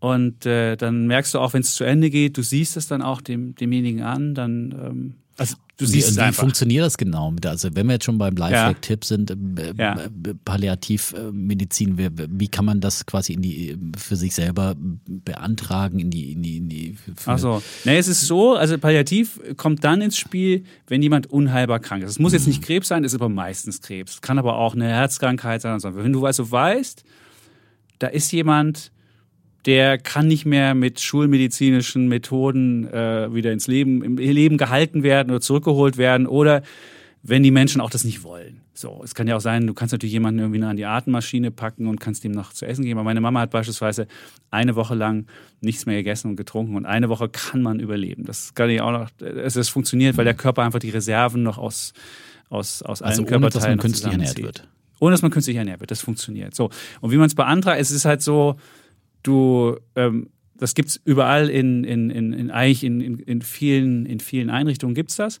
Und 0.00 0.44
äh, 0.44 0.76
dann 0.76 1.06
merkst 1.06 1.32
du 1.32 1.38
auch, 1.38 1.54
wenn 1.54 1.62
es 1.62 1.74
zu 1.74 1.84
Ende 1.84 2.10
geht, 2.10 2.36
du 2.36 2.42
siehst 2.42 2.76
es 2.76 2.88
dann 2.88 3.00
auch 3.00 3.22
dem, 3.22 3.54
demjenigen 3.54 4.02
an, 4.02 4.34
dann 4.34 4.72
ähm, 4.72 5.14
also 5.40 5.56
du 5.78 5.86
siehst 5.86 5.94
wie, 5.94 6.10
es 6.10 6.16
wie 6.16 6.20
einfach. 6.20 6.40
funktioniert 6.40 6.84
das 6.84 6.98
genau? 6.98 7.32
Also 7.46 7.70
wenn 7.74 7.86
wir 7.86 7.94
jetzt 7.94 8.04
schon 8.04 8.18
beim 8.18 8.36
Lifehack-Tipp 8.36 9.06
sind, 9.06 9.30
äh, 9.30 9.72
ja. 9.74 9.96
Palliativmedizin, 10.44 11.96
wie 11.96 12.48
kann 12.48 12.66
man 12.66 12.82
das 12.82 13.06
quasi 13.06 13.32
in 13.32 13.40
die 13.40 13.78
für 13.96 14.16
sich 14.16 14.34
selber 14.34 14.74
beantragen 14.76 15.98
in 15.98 16.10
die 16.10 16.32
in 16.32 16.42
die, 16.42 16.56
in 16.58 16.68
die 16.68 16.96
Ach 17.24 17.38
so, 17.38 17.62
nee, 17.86 17.96
es 17.96 18.06
ist 18.06 18.26
so, 18.26 18.54
also 18.54 18.76
Palliativ 18.76 19.40
kommt 19.56 19.82
dann 19.82 20.02
ins 20.02 20.18
Spiel, 20.18 20.64
wenn 20.88 21.00
jemand 21.00 21.28
unheilbar 21.28 21.80
krank 21.80 22.02
ist. 22.02 22.10
Es 22.10 22.18
muss 22.18 22.34
jetzt 22.34 22.46
nicht 22.46 22.60
Krebs 22.60 22.88
sein, 22.88 23.02
es 23.02 23.14
ist 23.14 23.18
aber 23.18 23.30
meistens 23.30 23.80
Krebs. 23.80 24.20
Kann 24.20 24.38
aber 24.38 24.56
auch 24.56 24.74
eine 24.74 24.88
Herzkrankheit 24.88 25.62
sein. 25.62 25.80
Wenn 25.82 26.12
du 26.12 26.26
also 26.26 26.50
weißt, 26.50 27.02
da 27.98 28.08
ist 28.08 28.30
jemand 28.30 28.92
der 29.66 29.98
kann 29.98 30.26
nicht 30.26 30.46
mehr 30.46 30.74
mit 30.74 31.00
schulmedizinischen 31.00 32.08
Methoden 32.08 32.86
äh, 32.88 33.32
wieder 33.34 33.52
ins 33.52 33.66
Leben, 33.66 34.02
im 34.02 34.16
Leben 34.16 34.56
gehalten 34.56 35.02
werden 35.02 35.30
oder 35.30 35.40
zurückgeholt 35.40 35.98
werden 35.98 36.26
oder 36.26 36.62
wenn 37.22 37.42
die 37.42 37.50
Menschen 37.50 37.80
auch 37.80 37.90
das 37.90 38.04
nicht 38.04 38.22
wollen. 38.22 38.62
So, 38.72 39.02
es 39.04 39.14
kann 39.14 39.28
ja 39.28 39.36
auch 39.36 39.40
sein, 39.40 39.66
du 39.66 39.74
kannst 39.74 39.92
natürlich 39.92 40.14
jemanden 40.14 40.40
irgendwie 40.40 40.62
an 40.62 40.76
die 40.76 40.86
Atemmaschine 40.86 41.50
packen 41.50 41.86
und 41.86 42.00
kannst 42.00 42.24
ihm 42.24 42.32
noch 42.32 42.54
zu 42.54 42.64
essen 42.64 42.82
geben. 42.82 42.98
Aber 42.98 43.04
meine 43.04 43.20
Mama 43.20 43.40
hat 43.40 43.50
beispielsweise 43.50 44.06
eine 44.50 44.74
Woche 44.74 44.94
lang 44.94 45.26
nichts 45.60 45.84
mehr 45.84 45.96
gegessen 45.96 46.28
und 46.28 46.36
getrunken 46.36 46.76
und 46.76 46.86
eine 46.86 47.10
Woche 47.10 47.28
kann 47.28 47.60
man 47.60 47.78
überleben. 47.78 48.24
Das 48.24 48.54
kann 48.54 48.70
ich 48.70 48.80
auch 48.80 48.92
noch, 48.92 49.10
es, 49.20 49.56
es 49.56 49.68
funktioniert, 49.68 50.16
weil 50.16 50.24
der 50.24 50.34
Körper 50.34 50.62
einfach 50.62 50.78
die 50.78 50.88
Reserven 50.88 51.42
noch 51.42 51.58
aus, 51.58 51.92
aus, 52.48 52.80
aus 52.80 53.02
also 53.02 53.20
allen 53.20 53.20
ohne, 53.20 53.28
Körperteilen 53.28 53.50
dass 53.50 53.68
man 53.68 53.78
künstlich 53.78 54.12
ernährt 54.12 54.42
wird. 54.42 54.68
Ohne 54.98 55.12
dass 55.12 55.22
man 55.22 55.30
künstlich 55.30 55.56
ernährt 55.56 55.80
wird. 55.80 55.90
Das 55.90 56.00
funktioniert. 56.00 56.54
So. 56.54 56.70
Und 57.02 57.10
wie 57.10 57.16
man 57.16 57.26
es 57.26 57.34
beantragt, 57.34 57.80
es 57.80 57.90
ist 57.90 58.06
halt 58.06 58.22
so, 58.22 58.56
du, 59.22 59.76
ähm, 59.96 60.30
das 60.56 60.74
gibt's 60.74 61.00
überall 61.04 61.48
in, 61.48 61.84
in, 61.84 62.10
in, 62.10 62.32
in 62.32 62.50
eigentlich 62.50 62.84
in, 62.84 63.00
in, 63.00 63.18
in, 63.18 63.42
vielen, 63.42 64.06
in 64.06 64.20
vielen 64.20 64.50
Einrichtungen 64.50 64.94
gibt's 64.94 65.16
das. 65.16 65.40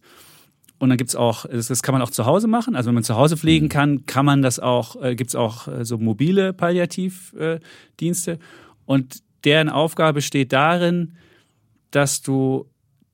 Und 0.78 0.88
dann 0.88 0.96
gibt's 0.96 1.14
auch, 1.14 1.44
das 1.44 1.82
kann 1.82 1.92
man 1.92 2.00
auch 2.00 2.10
zu 2.10 2.24
Hause 2.24 2.48
machen. 2.48 2.74
Also 2.74 2.88
wenn 2.88 2.94
man 2.94 3.04
zu 3.04 3.14
Hause 3.14 3.36
pflegen 3.36 3.66
mhm. 3.66 3.70
kann, 3.70 4.06
kann 4.06 4.24
man 4.24 4.40
das 4.40 4.58
auch, 4.58 5.00
äh, 5.02 5.14
gibt's 5.14 5.34
auch 5.34 5.68
äh, 5.68 5.84
so 5.84 5.98
mobile 5.98 6.54
Palliativdienste. 6.54 8.32
Äh, 8.32 8.38
und 8.86 9.22
deren 9.44 9.68
Aufgabe 9.68 10.14
besteht 10.14 10.54
darin, 10.54 11.12
dass 11.90 12.22
du 12.22 12.66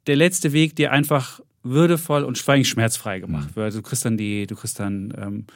der 0.06 0.14
letzte 0.14 0.52
Weg 0.52 0.76
dir 0.76 0.92
einfach 0.92 1.40
würdevoll 1.64 2.22
und 2.22 2.38
schmerzfrei 2.38 3.18
gemacht 3.18 3.50
mhm. 3.50 3.56
wird. 3.56 3.64
Also 3.64 3.78
du 3.80 3.82
kriegst 3.82 4.04
dann 4.04 4.16
die, 4.16 4.46
du 4.46 4.54
kriegst 4.54 4.78
dann 4.78 5.12
ähm, 5.18 5.46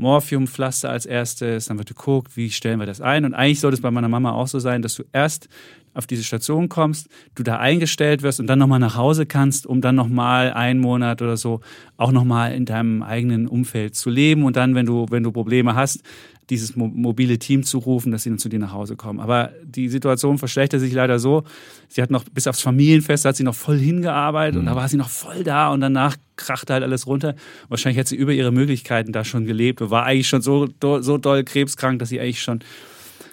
Morphiumpflaster 0.00 0.90
als 0.90 1.06
erstes, 1.06 1.66
dann 1.66 1.78
wird 1.78 1.88
geguckt, 1.88 2.36
wie 2.36 2.50
stellen 2.50 2.80
wir 2.80 2.86
das 2.86 3.00
ein. 3.00 3.24
Und 3.24 3.34
eigentlich 3.34 3.60
sollte 3.60 3.76
es 3.76 3.80
bei 3.80 3.90
meiner 3.90 4.08
Mama 4.08 4.32
auch 4.32 4.48
so 4.48 4.58
sein, 4.58 4.82
dass 4.82 4.94
du 4.94 5.04
erst 5.12 5.48
auf 5.92 6.06
diese 6.06 6.24
Station 6.24 6.68
kommst, 6.68 7.08
du 7.34 7.42
da 7.42 7.58
eingestellt 7.58 8.22
wirst 8.22 8.40
und 8.40 8.46
dann 8.46 8.58
nochmal 8.58 8.78
nach 8.78 8.96
Hause 8.96 9.26
kannst, 9.26 9.66
um 9.66 9.80
dann 9.80 9.96
nochmal 9.96 10.52
einen 10.52 10.80
Monat 10.80 11.20
oder 11.20 11.36
so 11.36 11.60
auch 11.96 12.12
nochmal 12.12 12.54
in 12.54 12.64
deinem 12.64 13.02
eigenen 13.02 13.48
Umfeld 13.48 13.94
zu 13.94 14.08
leben 14.08 14.44
und 14.44 14.56
dann, 14.56 14.74
wenn 14.74 14.86
du, 14.86 15.06
wenn 15.10 15.22
du 15.22 15.32
Probleme 15.32 15.74
hast, 15.74 16.02
dieses 16.50 16.76
mobile 16.76 17.38
Team 17.38 17.62
zu 17.62 17.78
rufen, 17.78 18.12
dass 18.12 18.24
sie 18.24 18.30
dann 18.30 18.38
zu 18.38 18.48
dir 18.48 18.58
nach 18.58 18.72
Hause 18.72 18.96
kommen. 18.96 19.20
Aber 19.20 19.52
die 19.64 19.88
Situation 19.88 20.36
verschlechtert 20.36 20.80
sich 20.80 20.92
leider 20.92 21.18
so. 21.18 21.44
Sie 21.88 22.02
hat 22.02 22.10
noch 22.10 22.24
bis 22.24 22.46
aufs 22.46 22.60
Familienfest 22.60 23.24
hat 23.24 23.36
sie 23.36 23.44
noch 23.44 23.54
voll 23.54 23.78
hingearbeitet 23.78 24.54
mhm. 24.54 24.60
und 24.60 24.66
da 24.66 24.76
war 24.76 24.88
sie 24.88 24.96
noch 24.96 25.08
voll 25.08 25.44
da 25.44 25.70
und 25.70 25.80
danach 25.80 26.16
krachte 26.36 26.72
halt 26.72 26.82
alles 26.82 27.06
runter. 27.06 27.34
Wahrscheinlich 27.68 27.98
hat 27.98 28.08
sie 28.08 28.16
über 28.16 28.32
ihre 28.32 28.50
Möglichkeiten 28.50 29.12
da 29.12 29.24
schon 29.24 29.46
gelebt 29.46 29.80
und 29.80 29.90
war 29.90 30.04
eigentlich 30.04 30.28
schon 30.28 30.42
so, 30.42 30.68
so 31.00 31.18
doll 31.18 31.44
krebskrank, 31.44 31.98
dass 31.98 32.08
sie 32.08 32.20
eigentlich 32.20 32.42
schon 32.42 32.60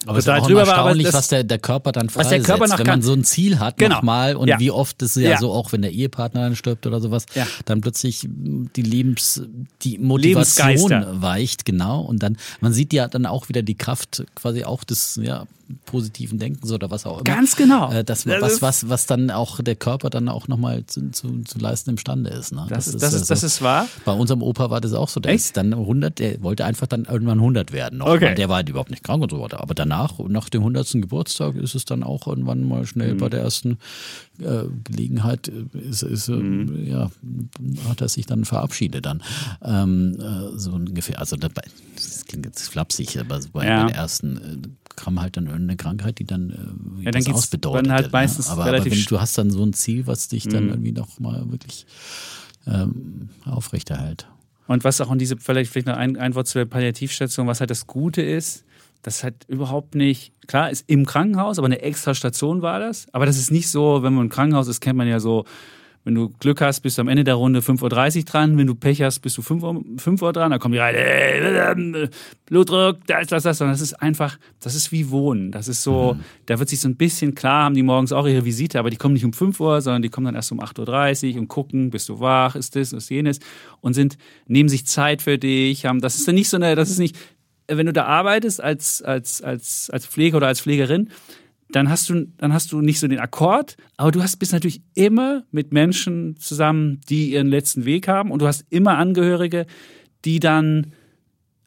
aber 0.05 0.19
es 0.19 0.25
ist 0.25 0.29
auch 0.29 0.49
erstaunlich, 0.49 1.05
war, 1.05 1.11
das, 1.11 1.13
was 1.13 1.27
der, 1.29 1.43
der 1.43 1.59
Körper 1.59 1.91
dann 1.91 2.09
freisetzt, 2.09 2.31
was 2.31 2.45
der 2.47 2.55
Körper 2.57 2.67
noch 2.67 2.79
wenn 2.79 2.87
man 2.87 3.01
so 3.01 3.13
ein 3.13 3.23
Ziel 3.23 3.59
hat 3.59 3.77
genau. 3.77 3.95
nochmal 3.95 4.35
und 4.35 4.47
ja. 4.47 4.59
wie 4.59 4.71
oft 4.71 5.01
ist 5.01 5.17
es 5.17 5.23
ja, 5.23 5.31
ja, 5.31 5.37
so, 5.37 5.51
auch 5.51 5.71
wenn 5.71 5.81
der 5.81 5.91
Ehepartner 5.91 6.41
dann 6.41 6.55
stirbt 6.55 6.85
oder 6.85 7.01
sowas, 7.01 7.25
ja. 7.35 7.47
dann 7.65 7.81
plötzlich 7.81 8.27
die 8.29 8.81
Lebens, 8.81 9.41
die 9.81 9.97
Motivation 9.97 11.21
weicht, 11.21 11.65
genau 11.65 12.01
und 12.01 12.23
dann, 12.23 12.37
man 12.61 12.73
sieht 12.73 12.93
ja 12.93 13.07
dann 13.07 13.25
auch 13.25 13.49
wieder 13.49 13.61
die 13.61 13.75
Kraft 13.75 14.23
quasi 14.35 14.63
auch 14.63 14.83
des, 14.83 15.19
ja, 15.21 15.45
positiven 15.85 16.39
Denkens 16.39 16.71
oder 16.71 16.89
was 16.91 17.05
auch 17.05 17.15
immer. 17.15 17.23
Ganz 17.23 17.55
genau. 17.55 17.91
Äh, 17.91 18.03
das, 18.03 18.23
das 18.23 18.41
was, 18.41 18.61
was, 18.61 18.89
was 18.89 19.05
dann 19.05 19.31
auch 19.31 19.61
der 19.61 19.75
Körper 19.75 20.09
dann 20.09 20.29
auch 20.29 20.47
nochmal 20.47 20.85
zu, 20.85 21.11
zu, 21.11 21.43
zu 21.43 21.59
leisten 21.59 21.91
imstande 21.91 22.29
ist. 22.29 22.53
Ne? 22.53 22.65
Das, 22.69 22.85
das, 22.85 22.87
ist, 22.87 23.01
das, 23.03 23.13
ist, 23.13 23.19
also, 23.21 23.33
das 23.33 23.43
ist 23.43 23.61
wahr. 23.61 23.87
Bei 24.05 24.13
unserem 24.13 24.41
Opa 24.41 24.69
war 24.69 24.81
das 24.81 24.93
auch 24.93 25.09
so. 25.09 25.19
Der 25.19 25.33
Echt? 25.33 25.45
ist 25.45 25.57
dann 25.57 25.73
100, 25.73 26.19
der 26.19 26.41
wollte 26.41 26.65
einfach 26.65 26.87
dann 26.87 27.05
irgendwann 27.05 27.39
100 27.39 27.71
werden. 27.71 27.99
Noch. 27.99 28.07
Okay. 28.07 28.35
Der 28.35 28.49
war 28.49 28.57
halt 28.57 28.69
überhaupt 28.69 28.91
nicht 28.91 29.03
krank 29.03 29.21
und 29.21 29.31
so 29.31 29.41
weiter. 29.41 29.59
Aber 29.59 29.73
danach, 29.87 30.19
nach 30.27 30.49
dem 30.49 30.61
100. 30.61 30.93
Geburtstag, 30.93 31.55
ist 31.55 31.75
es 31.75 31.85
dann 31.85 32.03
auch 32.03 32.27
irgendwann 32.27 32.63
mal 32.63 32.85
schnell 32.85 33.13
mhm. 33.13 33.17
bei 33.17 33.29
der 33.29 33.41
ersten 33.41 33.77
äh, 34.39 34.63
Gelegenheit, 34.83 35.47
äh, 35.47 35.77
ist, 35.77 36.03
ist, 36.03 36.27
äh, 36.27 36.33
mhm. 36.33 36.85
ja, 36.85 37.11
hat 37.89 38.01
er 38.01 38.09
sich 38.09 38.25
dann 38.25 38.45
verabschiedet 38.45 39.05
dann. 39.05 39.23
Ähm, 39.63 40.17
äh, 40.19 40.57
so 40.57 40.71
ungefähr. 40.71 41.19
Also 41.19 41.35
dabei, 41.35 41.63
das 41.95 42.25
klingt 42.25 42.45
jetzt 42.45 42.69
flapsig, 42.69 43.17
aber 43.19 43.39
bei, 43.53 43.65
ja. 43.65 43.83
bei 43.83 43.91
der 43.91 43.97
ersten 43.97 44.37
äh, 44.37 44.67
kam 44.95 45.21
halt 45.21 45.37
dann 45.37 45.45
irgendeine 45.45 45.77
Krankheit, 45.77 46.19
die 46.19 46.25
dann 46.25 46.49
äh, 46.99 47.05
ja, 47.05 47.11
dann 47.11 47.27
ausbedeutet. 47.33 47.91
Halt 47.91 48.11
meistens 48.11 48.47
ne? 48.47 48.53
aber, 48.53 48.65
aber 48.65 48.85
wenn 48.85 49.05
du 49.05 49.21
hast 49.21 49.37
dann 49.37 49.51
so 49.51 49.63
ein 49.63 49.73
Ziel, 49.73 50.07
was 50.07 50.27
dich 50.27 50.47
dann 50.47 50.65
mhm. 50.65 50.69
irgendwie 50.71 50.91
noch 50.91 51.19
mal 51.19 51.49
wirklich 51.51 51.85
ähm, 52.65 53.29
aufrechterhält. 53.45 54.27
Und 54.67 54.83
was 54.83 54.99
auch 54.99 55.11
in 55.11 55.17
diese, 55.17 55.37
vielleicht, 55.37 55.71
vielleicht 55.71 55.87
noch 55.87 55.95
ein, 55.95 56.17
ein 56.17 56.35
Wort 56.35 56.47
zur 56.47 56.65
Palliativstation, 56.65 57.47
was 57.47 57.61
halt 57.61 57.69
das 57.69 57.87
Gute 57.87 58.21
ist, 58.21 58.65
das 59.07 59.23
hat 59.23 59.45
überhaupt 59.47 59.95
nicht, 59.95 60.33
klar, 60.47 60.69
ist 60.69 60.83
im 60.89 61.05
Krankenhaus, 61.05 61.59
aber 61.59 61.67
eine 61.67 61.81
extra 61.81 62.13
Station 62.13 62.61
war 62.61 62.81
das. 62.81 63.07
Aber 63.13 63.25
das 63.25 63.37
ist 63.37 63.51
nicht 63.51 63.69
so, 63.69 64.03
wenn 64.03 64.13
man 64.13 64.25
im 64.25 64.29
Krankenhaus 64.29 64.67
ist, 64.67 64.81
kennt 64.81 64.97
man 64.97 65.07
ja 65.07 65.21
so, 65.21 65.45
wenn 66.03 66.13
du 66.13 66.27
Glück 66.39 66.59
hast, 66.59 66.81
bist 66.81 66.97
du 66.97 67.03
am 67.03 67.07
Ende 67.07 67.23
der 67.23 67.35
Runde 67.35 67.61
5.30 67.61 68.17
Uhr 68.17 68.23
dran. 68.25 68.57
Wenn 68.57 68.67
du 68.67 68.75
Pech 68.75 69.01
hast, 69.01 69.19
bist 69.19 69.37
du 69.37 69.41
5 69.41 69.63
Uhr, 69.63 69.81
5 69.97 70.21
Uhr 70.21 70.33
dran. 70.33 70.51
Dann 70.51 70.59
kommen 70.59 70.73
die 70.73 70.79
rein, 70.79 70.93
äh, 70.95 72.09
Blutdruck, 72.47 72.97
da 73.07 73.19
ist 73.19 73.31
das, 73.31 73.43
das. 73.43 73.61
Und 73.61 73.69
das 73.69 73.79
ist 73.79 73.93
einfach, 73.93 74.37
das 74.59 74.75
ist 74.75 74.91
wie 74.91 75.09
Wohnen. 75.09 75.53
Das 75.53 75.69
ist 75.69 75.83
so, 75.83 76.15
mhm. 76.15 76.23
da 76.45 76.59
wird 76.59 76.67
sich 76.67 76.81
so 76.81 76.89
ein 76.89 76.97
bisschen 76.97 77.33
klar, 77.33 77.63
haben 77.63 77.75
die 77.75 77.83
morgens 77.83 78.11
auch 78.11 78.27
ihre 78.27 78.43
Visite, 78.43 78.77
aber 78.77 78.89
die 78.89 78.97
kommen 78.97 79.13
nicht 79.13 79.25
um 79.25 79.31
5 79.31 79.57
Uhr, 79.61 79.79
sondern 79.79 80.01
die 80.01 80.09
kommen 80.09 80.25
dann 80.25 80.35
erst 80.35 80.51
um 80.51 80.59
8.30 80.59 81.33
Uhr 81.33 81.39
und 81.39 81.47
gucken, 81.47 81.91
bist 81.91 82.09
du 82.09 82.19
wach, 82.19 82.55
ist 82.55 82.75
das, 82.75 82.91
ist 82.91 83.09
jenes. 83.09 83.39
Und 83.79 83.93
sind, 83.93 84.17
nehmen 84.47 84.67
sich 84.67 84.85
Zeit 84.85 85.21
für 85.21 85.37
dich, 85.37 85.85
haben, 85.85 86.01
das 86.01 86.15
ist 86.15 86.27
dann 86.27 86.35
nicht 86.35 86.49
so 86.49 86.57
eine, 86.57 86.75
das 86.75 86.89
ist 86.89 86.99
nicht, 86.99 87.17
wenn 87.67 87.85
du 87.85 87.93
da 87.93 88.05
arbeitest 88.05 88.61
als, 88.61 89.01
als, 89.01 89.41
als, 89.41 89.89
als 89.89 90.05
Pfleger 90.05 90.37
oder 90.37 90.47
als 90.47 90.61
Pflegerin, 90.61 91.09
dann 91.69 91.89
hast 91.89 92.09
du, 92.09 92.27
dann 92.37 92.53
hast 92.53 92.71
du 92.71 92.81
nicht 92.81 92.99
so 92.99 93.07
den 93.07 93.19
Akkord, 93.19 93.75
aber 93.97 94.11
du 94.11 94.23
hast, 94.23 94.37
bist 94.37 94.53
natürlich 94.53 94.81
immer 94.93 95.43
mit 95.51 95.73
Menschen 95.73 96.37
zusammen, 96.37 97.01
die 97.09 97.31
ihren 97.31 97.47
letzten 97.47 97.85
Weg 97.85 98.07
haben 98.07 98.31
und 98.31 98.41
du 98.41 98.47
hast 98.47 98.65
immer 98.69 98.97
Angehörige, 98.97 99.65
die 100.23 100.39
dann 100.39 100.93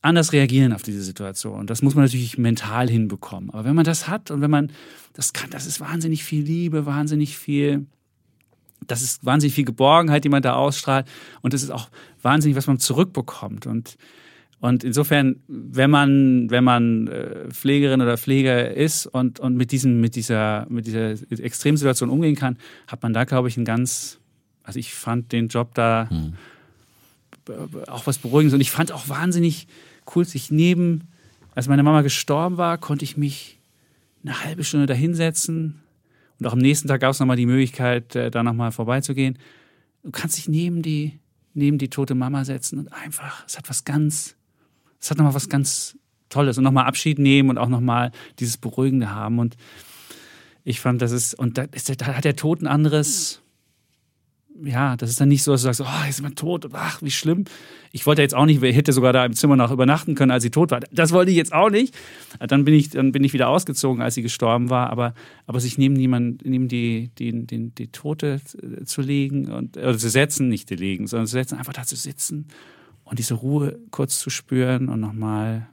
anders 0.02 0.33
reagieren 0.33 0.73
auf 0.73 0.83
diese 0.83 1.02
Situation. 1.02 1.66
Das 1.66 1.83
muss 1.83 1.95
man 1.95 2.04
natürlich 2.04 2.38
mental 2.38 2.88
hinbekommen. 2.88 3.50
Aber 3.50 3.64
wenn 3.64 3.75
man 3.75 3.85
das 3.85 4.09
hat 4.09 4.30
und 4.30 4.40
wenn 4.40 4.50
man 4.50 4.73
das 5.12 5.35
kann, 5.35 5.50
das 5.50 5.66
ist 5.66 5.80
wahnsinnig 5.80 6.25
viel 6.25 6.42
Liebe, 6.42 6.87
wahnsinnig 6.87 7.37
viel, 7.37 7.87
das 8.87 9.02
ist 9.02 9.26
wahnsinnig 9.26 9.54
viel 9.54 9.66
Geborgenheit, 9.66 10.25
die 10.25 10.30
man 10.30 10.42
da 10.42 10.54
ausstrahlt 10.54 11.07
und 11.42 11.52
das 11.52 11.62
ist 11.62 11.71
auch 11.71 11.90
wahnsinnig, 12.23 12.57
was 12.57 12.66
man 12.66 12.78
zurückbekommt 12.78 13.66
und 13.66 13.99
und 14.61 14.85
insofern, 14.85 15.37
wenn 15.49 15.90
man, 15.90 16.50
wenn 16.50 16.64
man 16.64 17.09
äh, 17.09 17.49
Pflegerin 17.49 18.02
oder 18.02 18.19
Pfleger 18.19 18.75
ist 18.76 19.07
und, 19.07 19.40
und 19.40 19.57
mit, 19.57 19.73
diesem, 19.73 20.02
mit, 20.02 20.17
dieser, 20.17 20.67
mit 20.69 20.87
dieser 20.87 21.12
Extremsituation 21.31 22.11
umgehen 22.11 22.37
kann, 22.37 22.59
hat 22.87 23.02
man 23.02 23.14
da, 23.14 23.25
glaube 23.25 23.49
ich, 23.49 23.57
ein 23.57 23.64
ganz, 23.64 24.19
also 24.62 24.79
ich 24.79 24.93
fand 24.93 25.32
den 25.32 25.49
Job 25.49 25.75
da 25.75 26.08
hm. 26.11 26.34
auch 27.87 28.06
was 28.06 28.19
Beruhigendes 28.19 28.52
und 28.52 28.61
ich 28.61 28.71
fand 28.71 28.93
auch 28.93 29.08
wahnsinnig 29.08 29.67
cool, 30.15 30.26
sich 30.26 30.50
neben, 30.50 31.08
als 31.54 31.67
meine 31.67 31.82
Mama 31.82 32.02
gestorben 32.02 32.58
war, 32.58 32.76
konnte 32.76 33.04
ich 33.04 33.17
mich 33.17 33.58
eine 34.23 34.45
halbe 34.45 34.63
Stunde 34.65 34.84
da 34.84 34.95
hinsetzen 34.95 35.80
und 36.39 36.47
auch 36.47 36.52
am 36.52 36.58
nächsten 36.58 36.87
Tag 36.87 37.00
gab 37.00 37.13
es 37.13 37.21
nochmal 37.21 37.37
die 37.37 37.47
Möglichkeit, 37.47 38.15
äh, 38.15 38.30
da 38.30 38.43
nochmal 38.43 38.73
vorbeizugehen. 38.73 39.39
Du 40.02 40.11
kannst 40.11 40.37
dich 40.37 40.49
neben 40.49 40.82
die, 40.82 41.19
neben 41.54 41.78
die 41.78 41.89
tote 41.89 42.15
Mama 42.15 42.45
setzen 42.45 42.78
und 42.78 42.93
einfach, 42.93 43.47
es 43.47 43.56
hat 43.56 43.71
was 43.71 43.84
ganz 43.84 44.37
es 45.00 45.10
hat 45.10 45.19
nochmal 45.19 45.34
was 45.34 45.49
ganz 45.49 45.97
Tolles 46.30 46.56
und 46.58 46.65
nochmal 46.65 46.86
Abschied 46.86 47.19
nehmen 47.19 47.50
und 47.50 47.58
auch 47.58 47.69
nochmal 47.69 48.13
dieses 48.39 48.56
Beruhigende 48.56 49.10
haben. 49.10 49.39
Und 49.39 49.56
ich 50.65 50.80
fand, 50.80 51.02
das 51.02 51.13
ist, 51.13 51.34
und 51.34 51.58
da, 51.58 51.65
ist, 51.73 52.00
da 52.00 52.06
hat 52.06 52.25
der 52.25 52.36
Tod 52.36 52.63
ein 52.63 52.67
anderes, 52.67 53.43
ja, 54.63 54.97
das 54.97 55.10
ist 55.10 55.21
dann 55.21 55.28
nicht 55.28 55.43
so, 55.43 55.52
dass 55.52 55.63
du 55.63 55.73
sagst, 55.73 55.80
oh, 55.80 56.04
jetzt 56.04 56.17
ist 56.17 56.23
man 56.23 56.34
tot, 56.34 56.69
ach, 56.73 57.02
wie 57.02 57.10
schlimm. 57.10 57.47
Ich 57.93 58.06
wollte 58.06 58.23
jetzt 58.23 58.34
auch 58.34 58.45
nicht, 58.45 58.63
ich 58.63 58.76
hätte 58.76 58.93
sogar 58.93 59.13
da 59.13 59.25
im 59.25 59.32
Zimmer 59.32 59.56
noch 59.56 59.73
übernachten 59.73 60.15
können, 60.15 60.30
als 60.30 60.43
sie 60.43 60.50
tot 60.50 60.71
war. 60.71 60.80
Das 60.93 61.13
wollte 61.13 61.30
ich 61.30 61.36
jetzt 61.36 61.52
auch 61.52 61.71
nicht. 61.71 61.97
Dann 62.39 62.65
bin 62.65 62.75
ich, 62.75 62.91
dann 62.91 63.10
bin 63.10 63.25
ich 63.25 63.32
wieder 63.32 63.49
ausgezogen, 63.49 64.02
als 64.02 64.15
sie 64.15 64.23
gestorben 64.23 64.71
war. 64.71 64.91
Aber, 64.91 65.15
aber 65.47 65.60
sich 65.60 65.78
neben 65.78 65.97
jemand, 65.97 66.45
neben 66.45 66.69
die, 66.69 67.10
die, 67.19 67.47
die, 67.47 67.71
die 67.71 67.89
Tote 67.89 68.41
zu 68.84 69.00
legen 69.00 69.50
und, 69.50 69.76
oder 69.76 69.99
zu 69.99 70.10
setzen, 70.10 70.49
nicht 70.49 70.69
zu 70.69 70.75
legen, 70.75 71.06
sondern 71.06 71.26
zu 71.26 71.32
setzen, 71.32 71.58
einfach 71.58 71.73
da 71.73 71.82
zu 71.82 71.97
sitzen 71.97 72.47
und 73.10 73.18
diese 73.18 73.34
Ruhe 73.34 73.78
kurz 73.90 74.20
zu 74.20 74.30
spüren 74.30 74.88
und 74.88 75.00
nochmal 75.00 75.68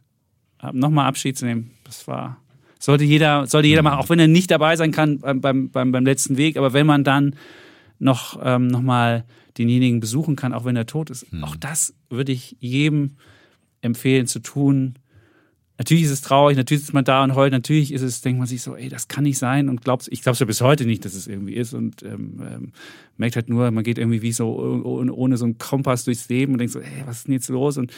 noch 0.74 0.90
mal 0.90 1.06
Abschied 1.06 1.38
zu 1.38 1.46
nehmen, 1.46 1.72
das 1.84 2.08
war, 2.08 2.42
sollte 2.80 3.04
jeder, 3.04 3.46
sollte 3.46 3.68
jeder 3.68 3.84
machen, 3.84 4.00
auch 4.00 4.10
wenn 4.10 4.18
er 4.20 4.28
nicht 4.28 4.50
dabei 4.50 4.76
sein 4.76 4.92
kann 4.92 5.20
beim, 5.20 5.40
beim, 5.40 5.70
beim, 5.70 5.92
beim 5.92 6.04
letzten 6.04 6.38
Weg, 6.38 6.58
aber 6.58 6.74
wenn 6.74 6.88
man 6.88 7.04
dann 7.04 7.36
noch, 8.00 8.40
ähm, 8.44 8.68
noch 8.68 8.82
mal 8.82 9.24
denjenigen 9.58 10.00
besuchen 10.00 10.36
kann, 10.36 10.54
auch 10.54 10.66
wenn 10.66 10.76
er 10.76 10.88
tot 10.88 11.12
ist, 11.12 11.32
mhm. 11.32 11.44
auch 11.44 11.56
das 11.56 11.94
würde 12.10 12.32
ich 12.32 12.58
jedem 12.60 13.18
empfehlen 13.82 14.26
zu 14.26 14.40
tun, 14.40 14.96
Natürlich 15.78 16.06
ist 16.06 16.12
es 16.12 16.22
traurig, 16.22 16.58
natürlich 16.58 16.84
ist 16.84 16.94
man 16.94 17.06
da 17.06 17.24
und 17.24 17.36
heult, 17.36 17.52
natürlich 17.52 17.94
ist 17.94 18.02
es, 18.02 18.22
denkt 18.22 18.40
man 18.40 18.48
sich 18.48 18.64
so, 18.64 18.76
ey, 18.76 18.90
das 18.90 19.08
kann 19.08 19.24
nicht 19.24 19.38
sein 19.38 19.70
und 19.70 19.84
glaubst, 19.84 20.12
ich 20.12 20.24
glaube 20.24 20.34
es 20.34 20.40
ja 20.40 20.48
bis 20.48 20.62
heute 20.62 20.86
nicht, 20.86 21.06
dass 21.06 21.14
es 21.14 21.28
irgendwie 21.28 21.54
ist 21.54 21.74
und 21.74 22.02
ähm, 22.02 22.42
ähm, 22.42 22.72
merkt 23.18 23.36
halt 23.36 23.48
nur, 23.48 23.70
man 23.70 23.84
geht 23.84 24.00
irgendwie 24.00 24.24
wie 24.24 24.32
so 24.32 24.56
ohne, 24.84 25.14
ohne 25.14 25.38
so 25.38 25.46
einen 25.46 25.60
Kompass 25.60 26.04
durchs 26.06 26.30
Leben 26.30 26.54
und 26.54 26.60
denkt 26.60 26.74
so, 26.74 26.80
ey, 26.80 27.04
was 27.06 27.18
ist 27.18 27.28
denn 27.28 27.34
jetzt 27.34 27.50
los? 27.50 27.78
Und 27.78 27.94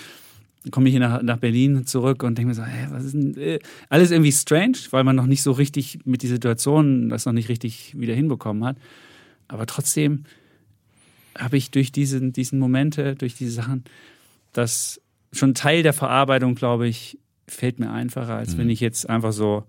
dann 0.64 0.72
komme 0.72 0.90
ich 0.90 0.94
hier 0.94 1.00
nach, 1.00 1.22
nach 1.22 1.38
Berlin 1.38 1.86
zurück 1.86 2.24
und 2.24 2.38
denke 2.38 2.50
mir 2.50 2.56
so, 2.56 2.64
ey, 2.64 2.88
was 2.90 3.06
ist 3.06 3.14
denn, 3.14 3.38
äh, 3.38 3.60
alles 3.88 4.12
irgendwie 4.12 4.34
strange, 4.34 4.78
weil 4.92 5.06
man 5.06 5.16
noch 5.16 5.26
nicht 5.26 5.42
so 5.42 5.54
richtig 5.54 6.00
mit 6.04 6.22
dieser 6.22 6.36
Situation 6.36 7.08
das 7.08 7.26
noch 7.26 7.34
nicht 7.34 7.48
richtig 7.48 7.98
wieder 7.98 8.14
hinbekommen 8.14 8.66
hat, 8.66 8.76
aber 9.48 9.66
trotzdem 9.66 10.26
habe 11.38 11.56
ich 11.56 11.72
durch 11.72 11.94
diesen, 11.94 12.34
diesen 12.34 12.60
Momente, 12.60 13.16
durch 13.16 13.36
diese 13.36 13.52
Sachen, 13.52 13.86
das 14.52 15.00
schon 15.32 15.54
Teil 15.54 15.84
der 15.84 15.94
Verarbeitung, 15.94 16.56
glaube 16.56 16.88
ich, 16.88 17.18
fällt 17.52 17.80
mir 17.80 17.92
einfacher, 17.92 18.36
als 18.36 18.54
mhm. 18.54 18.60
wenn 18.60 18.70
ich 18.70 18.80
jetzt 18.80 19.10
einfach 19.10 19.32
so 19.32 19.64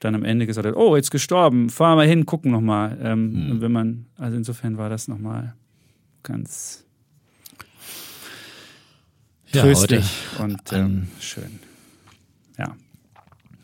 dann 0.00 0.14
am 0.14 0.24
Ende 0.24 0.46
gesagt 0.46 0.66
habe, 0.66 0.76
oh, 0.76 0.96
jetzt 0.96 1.10
gestorben, 1.10 1.70
fahren 1.70 1.98
wir 1.98 2.04
hin, 2.04 2.26
gucken 2.26 2.50
nochmal. 2.50 2.98
Ähm, 3.02 3.48
mhm. 3.48 3.60
wenn 3.60 3.72
man, 3.72 4.06
also 4.16 4.36
insofern 4.36 4.76
war 4.76 4.88
das 4.88 5.08
nochmal 5.08 5.54
ganz 6.22 6.84
ja, 9.52 9.62
tröstlich 9.62 10.04
und 10.38 10.60
ähm, 10.72 11.08
schön. 11.20 11.60
Ja. 12.58 12.74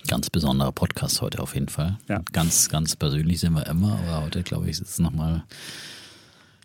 Ganz 0.07 0.31
besonderer 0.31 0.72
Podcast 0.72 1.20
heute 1.20 1.40
auf 1.40 1.55
jeden 1.55 1.68
Fall. 1.68 1.98
Ja. 2.09 2.22
Ganz, 2.33 2.68
ganz 2.68 2.94
persönlich 2.96 3.40
sind 3.40 3.55
wir 3.55 3.66
immer, 3.66 3.98
aber 3.98 4.24
heute, 4.24 4.42
glaube 4.42 4.66
ich, 4.66 4.72
ist 4.72 4.83
es 4.83 4.98
nochmal 4.98 5.44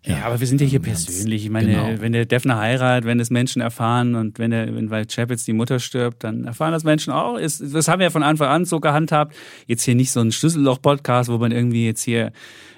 ja, 0.06 0.18
ja, 0.18 0.26
aber 0.26 0.40
wir 0.40 0.48
sind 0.48 0.60
ja 0.60 0.68
hier 0.68 0.82
persönlich. 0.82 1.46
Ich 1.46 1.50
meine, 1.50 1.72
genau. 1.72 2.02
wenn 2.02 2.12
der 2.12 2.26
Defner 2.26 2.58
heiratet, 2.58 3.06
wenn 3.06 3.22
es 3.22 3.30
Menschen 3.30 3.62
erfahren 3.62 4.16
und 4.16 4.38
wenn 4.38 4.52
der, 4.52 4.76
wenn 4.76 4.90
weil 4.90 5.06
Chapitz 5.06 5.46
die 5.46 5.54
Mutter 5.54 5.80
stirbt, 5.80 6.26
dann 6.26 6.44
erfahren 6.44 6.74
das 6.74 6.84
Menschen 6.84 7.14
auch. 7.14 7.40
das 7.40 7.88
haben 7.88 8.00
wir 8.00 8.08
ja 8.08 8.10
von 8.10 8.24
Anfang 8.24 8.50
an 8.50 8.66
so 8.66 8.82
gehandhabt. 8.82 9.34
Jetzt 9.66 9.84
hier 9.84 9.96
nicht 9.96 10.12
so 10.12 10.20
ein 10.20 10.34
Schlüsselloch-Podcast, 10.34 11.30
wo 11.30 11.38
man 11.38 11.54
irgendwie 11.54 11.86
jetzt 11.86 12.04
hier 12.04 12.34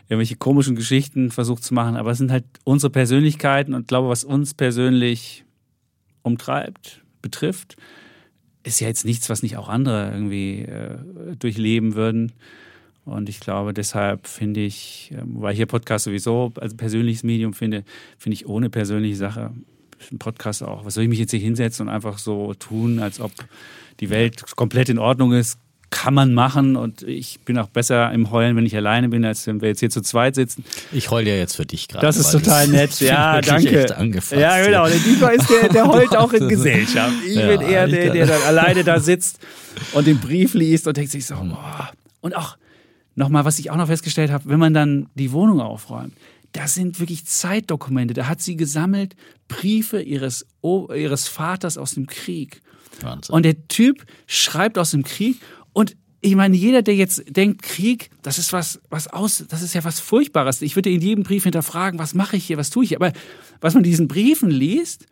irgendwelche 0.08 0.36
komischen 0.36 0.76
Geschichten 0.76 1.32
versucht 1.32 1.64
zu 1.64 1.74
machen, 1.74 1.96
aber 1.96 2.12
es 2.12 2.20
sind 2.20 2.32
halt 2.32 2.46
unsere 2.64 2.92
Persönlichkeiten 2.92 3.74
und 3.74 3.82
ich 3.82 3.88
glaube, 3.88 4.08
was 4.08 4.24
uns 4.24 4.54
persönlich 4.54 5.46
umtreibt, 6.22 7.02
betrifft, 7.24 7.76
ist 8.64 8.80
ja 8.82 8.88
jetzt 8.88 9.06
nichts, 9.06 9.30
was 9.30 9.42
nicht 9.42 9.58
auch 9.58 9.70
andere 9.70 10.12
irgendwie 10.12 10.62
äh, 10.62 10.98
durchleben 11.40 11.96
würden. 11.96 12.34
Und 13.06 13.30
ich 13.30 13.40
glaube, 13.40 13.74
deshalb 13.74 14.28
finde 14.28 14.62
ich, 14.62 15.14
ähm, 15.16 15.36
weil 15.36 15.54
ich 15.54 15.58
hier 15.58 15.68
Podcast 15.68 16.06
sowieso 16.06 16.52
als 16.60 16.76
persönliches 16.76 17.24
Medium 17.24 17.54
finde, 17.54 17.84
finde 18.18 18.34
ich 18.34 18.48
ohne 18.48 18.70
persönliche 18.70 19.16
Sache 19.16 19.52
ein 20.12 20.20
Podcast 20.20 20.64
auch. 20.64 20.86
Was 20.86 20.96
soll 20.96 21.04
ich 21.04 21.10
mich 21.10 21.20
jetzt 21.20 21.32
hier 21.32 21.40
hinsetzen 21.40 21.88
und 21.88 21.94
einfach 21.94 22.18
so 22.18 22.54
tun, 22.56 23.00
als 23.00 23.20
ob 23.20 23.32
die 24.00 24.10
Welt 24.10 24.44
komplett 24.56 24.90
in 24.90 24.98
Ordnung 24.98 25.34
ist? 25.34 25.60
Kann 25.92 26.16
man 26.16 26.34
machen 26.34 26.76
und 26.76 27.04
ich 27.04 27.40
bin 27.46 27.58
auch 27.58 27.68
besser 27.68 28.12
im 28.12 28.32
Heulen, 28.32 28.58
wenn 28.58 28.66
ich 28.66 28.76
alleine 28.76 29.08
bin, 29.08 29.24
als 29.24 29.46
wenn 29.48 29.62
wir 29.62 29.70
jetzt 29.70 29.80
hier 29.80 29.92
zu 29.92 30.02
zweit 30.02 30.36
sitzen. 30.36 30.66
Ich 30.92 31.12
heule 31.12 31.30
ja 31.30 31.38
jetzt 31.38 31.56
für 31.56 31.66
dich 31.66 31.88
gerade. 31.88 32.06
Das 32.06 32.18
ist 32.18 32.32
total 32.32 32.68
nett. 32.68 33.00
Ja, 33.00 33.40
danke. 33.40 33.86
Ja, 34.32 34.66
genau. 34.66 34.88
Der 34.88 34.98
Dieter 34.98 35.32
ist 35.32 35.50
der, 35.50 35.70
der 35.70 35.88
heult 35.88 36.16
auch 36.18 36.34
in 36.34 36.48
Gesellschaft. 36.50 37.14
Ich 37.26 37.36
ja, 37.36 37.48
bin 37.48 37.62
eher 37.62 37.88
der, 37.88 38.12
der 38.12 38.26
dann 38.26 38.42
alleine 38.42 38.84
da 38.84 39.00
sitzt 39.00 39.40
und 39.94 40.08
den 40.08 40.20
Brief 40.20 40.56
liest 40.56 40.88
und 40.88 40.98
denkt 40.98 41.12
sich 41.12 41.26
so, 41.26 41.36
boah. 41.36 41.92
Und 42.20 42.36
auch 42.36 42.58
nochmal, 43.16 43.46
was 43.46 43.60
ich 43.60 43.72
auch 43.72 43.78
noch 43.78 43.88
festgestellt 43.88 44.32
habe, 44.32 44.48
wenn 44.48 44.60
man 44.60 44.74
dann 44.74 45.10
die 45.16 45.32
Wohnung 45.32 45.62
aufräumt, 45.62 46.14
das 46.52 46.74
sind 46.74 47.00
wirklich 47.00 47.26
Zeitdokumente. 47.26 48.14
Da 48.14 48.28
hat 48.28 48.42
sie 48.42 48.56
gesammelt 48.56 49.16
Briefe 49.48 50.02
ihres, 50.02 50.46
ihres 50.64 51.28
Vaters 51.28 51.78
aus 51.78 51.96
dem 51.96 52.08
Krieg. 52.08 52.62
Wahnsinn. 53.02 53.36
Und 53.36 53.44
der 53.44 53.68
Typ 53.68 54.06
schreibt 54.26 54.78
aus 54.78 54.92
dem 54.92 55.04
Krieg 55.04 55.42
und 55.74 55.98
ich 56.22 56.36
meine, 56.36 56.56
jeder, 56.56 56.82
der 56.82 56.96
jetzt 56.96 57.24
denkt, 57.28 57.62
Krieg, 57.62 58.10
das 58.24 58.40
ist 58.40 58.52
was, 58.52 58.82
was 58.90 59.08
aus, 59.08 59.44
das 59.48 59.62
ist 59.62 59.76
ja 59.76 59.84
was 59.84 60.00
Furchtbares. 60.00 60.64
Ich 60.64 60.76
würde 60.76 60.90
in 60.90 61.00
jedem 61.00 61.24
Brief 61.24 61.44
hinterfragen, 61.44 62.00
was 62.00 62.16
mache 62.16 62.38
ich 62.38 62.46
hier, 62.46 62.58
was 62.58 62.72
tue 62.72 62.84
ich 62.84 62.90
hier. 62.90 62.98
Aber 62.98 63.14
was 63.62 63.76
man 63.76 63.84
in 63.84 63.90
diesen 63.92 64.08
Briefen 64.08 64.50
liest, 64.50 65.06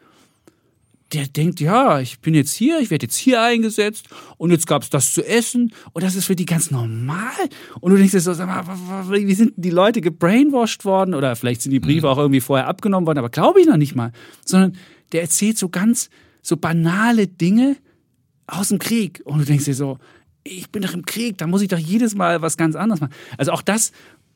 der 1.14 1.28
denkt, 1.28 1.60
ja, 1.60 2.00
ich 2.00 2.20
bin 2.20 2.34
jetzt 2.34 2.54
hier, 2.54 2.80
ich 2.80 2.90
werde 2.90 3.06
jetzt 3.06 3.16
hier 3.16 3.42
eingesetzt 3.42 4.08
und 4.38 4.52
jetzt 4.52 4.68
gab 4.68 4.82
es 4.82 4.90
das 4.90 5.14
zu 5.14 5.26
essen 5.26 5.74
und 5.94 6.04
das 6.04 6.16
ist 6.16 6.26
für 6.26 6.36
die 6.36 6.46
ganz 6.46 6.72
normal. 6.72 7.32
Und 7.80 7.92
du 7.92 7.98
denkst 7.98 8.14
dir 8.14 8.20
so, 8.20 8.34
sag 8.34 8.48
mal, 8.48 8.66
wie 9.10 9.34
sind 9.34 9.54
die 9.56 9.70
Leute 9.70 10.02
gebrainwashed 10.02 10.86
worden 10.86 11.14
oder 11.14 11.36
vielleicht 11.36 11.62
sind 11.62 11.72
die 11.72 11.80
Briefe 11.80 12.08
mhm. 12.08 12.14
auch 12.14 12.18
irgendwie 12.18 12.42
vorher 12.42 12.68
abgenommen 12.68 13.06
worden, 13.06 13.20
aber 13.20 13.30
glaube 13.30 13.62
ich 13.62 13.68
noch 13.68 13.78
nicht 13.78 13.96
mal. 13.96 14.12
Sondern 14.44 14.76
der 15.12 15.22
erzählt 15.22 15.58
so 15.58 15.70
ganz, 15.70 16.10
so 16.42 16.58
banale 16.58 17.28
Dinge 17.28 17.78
aus 18.48 18.70
dem 18.70 18.80
Krieg 18.80 19.22
und 19.26 19.40
du 19.40 19.46
denkst 19.46 19.66
dir 19.66 19.76
so, 19.76 20.00
ich 20.44 20.72
bin 20.72 20.82
doch 20.82 20.94
im 20.94 21.06
Krieg, 21.06 21.38
da 21.38 21.48
muss 21.48 21.62
ich 21.62 21.70
doch 21.70 21.78
jedes 21.78 22.16
Mal 22.16 22.42
was 22.42 22.58
ganz 22.58 22.76
anderes 22.76 23.00
machen. 23.00 23.14
Also 23.38 23.52
auch 23.52 23.62
das 23.62 23.92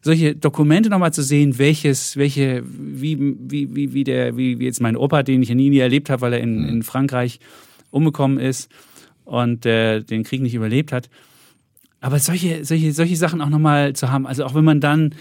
solche 0.08 0.36
Dokumente 0.36 0.90
nochmal 0.90 1.12
zu 1.12 1.22
sehen, 1.22 1.58
welches, 1.58 2.16
welche, 2.16 2.64
wie, 2.66 3.20
wie, 3.20 3.76
wie, 3.76 3.94
wie 3.94 4.04
der, 4.06 4.38
wie, 4.38 4.58
wie 4.58 4.64
jetzt 4.64 4.80
mein 4.80 4.96
Opa, 4.96 5.22
den 5.22 5.44
ich 5.44 5.50
ja 5.50 5.56
nie, 5.56 5.70
nie 5.70 5.80
erlebt 5.80 6.10
habe, 6.10 6.22
weil 6.22 6.34
er 6.34 6.40
in, 6.40 6.62
mhm. 6.62 6.70
in 6.70 6.84
Frankreich 6.84 7.42
umgekommen 7.92 8.40
ist 8.40 8.72
und 9.26 9.66
äh, 9.66 10.02
den 10.02 10.24
Krieg 10.24 10.42
nicht 10.42 10.56
überlebt 10.56 10.94
hat. 10.94 11.10
Aber 12.00 12.20
solche, 12.20 12.64
solche, 12.64 12.94
solche 12.94 13.18
Sachen 13.18 13.42
auch 13.42 13.50
nochmal 13.50 13.94
zu 13.94 14.10
haben, 14.10 14.26
also 14.26 14.46
auch 14.46 14.56
wenn 14.56 14.64
man 14.64 14.80
dann 14.80 15.14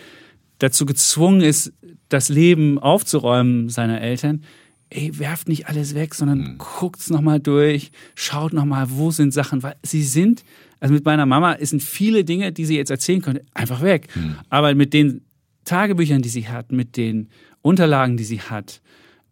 dazu 0.59 0.87
gezwungen 0.87 1.41
ist, 1.41 1.73
das 2.09 2.29
Leben 2.29 2.79
aufzuräumen 2.79 3.69
seiner 3.69 4.01
Eltern, 4.01 4.45
ey, 4.89 5.19
werft 5.19 5.49
nicht 5.49 5.67
alles 5.67 5.97
weg, 5.97 6.15
sondern 6.15 6.39
mhm. 6.39 6.59
guckt's 6.59 7.11
nochmal 7.11 7.41
durch, 7.41 7.91
schaut 8.15 8.53
nochmal, 8.53 8.87
wo 8.91 9.11
sind 9.11 9.33
Sachen, 9.33 9.65
weil 9.65 9.75
sie 9.83 10.05
sind 10.05 10.45
also 10.81 10.95
mit 10.95 11.05
meiner 11.05 11.27
Mama 11.27 11.57
sind 11.61 11.83
viele 11.83 12.25
Dinge, 12.25 12.53
die 12.53 12.65
sie 12.65 12.77
jetzt 12.77 12.91
erzählen 12.91 13.23
könnte, 13.23 13.45
einfach 13.55 13.83
weg. 13.83 14.09
Mhm. 14.15 14.37
Aber 14.51 14.75
mit 14.75 14.93
den 14.93 15.23
Tagebüchern, 15.65 16.23
die 16.23 16.29
sie 16.29 16.49
hat, 16.49 16.73
mit 16.73 16.97
den 16.97 17.29
Unterlagen, 17.63 18.17
die 18.17 18.25
sie 18.25 18.41
hat, 18.41 18.81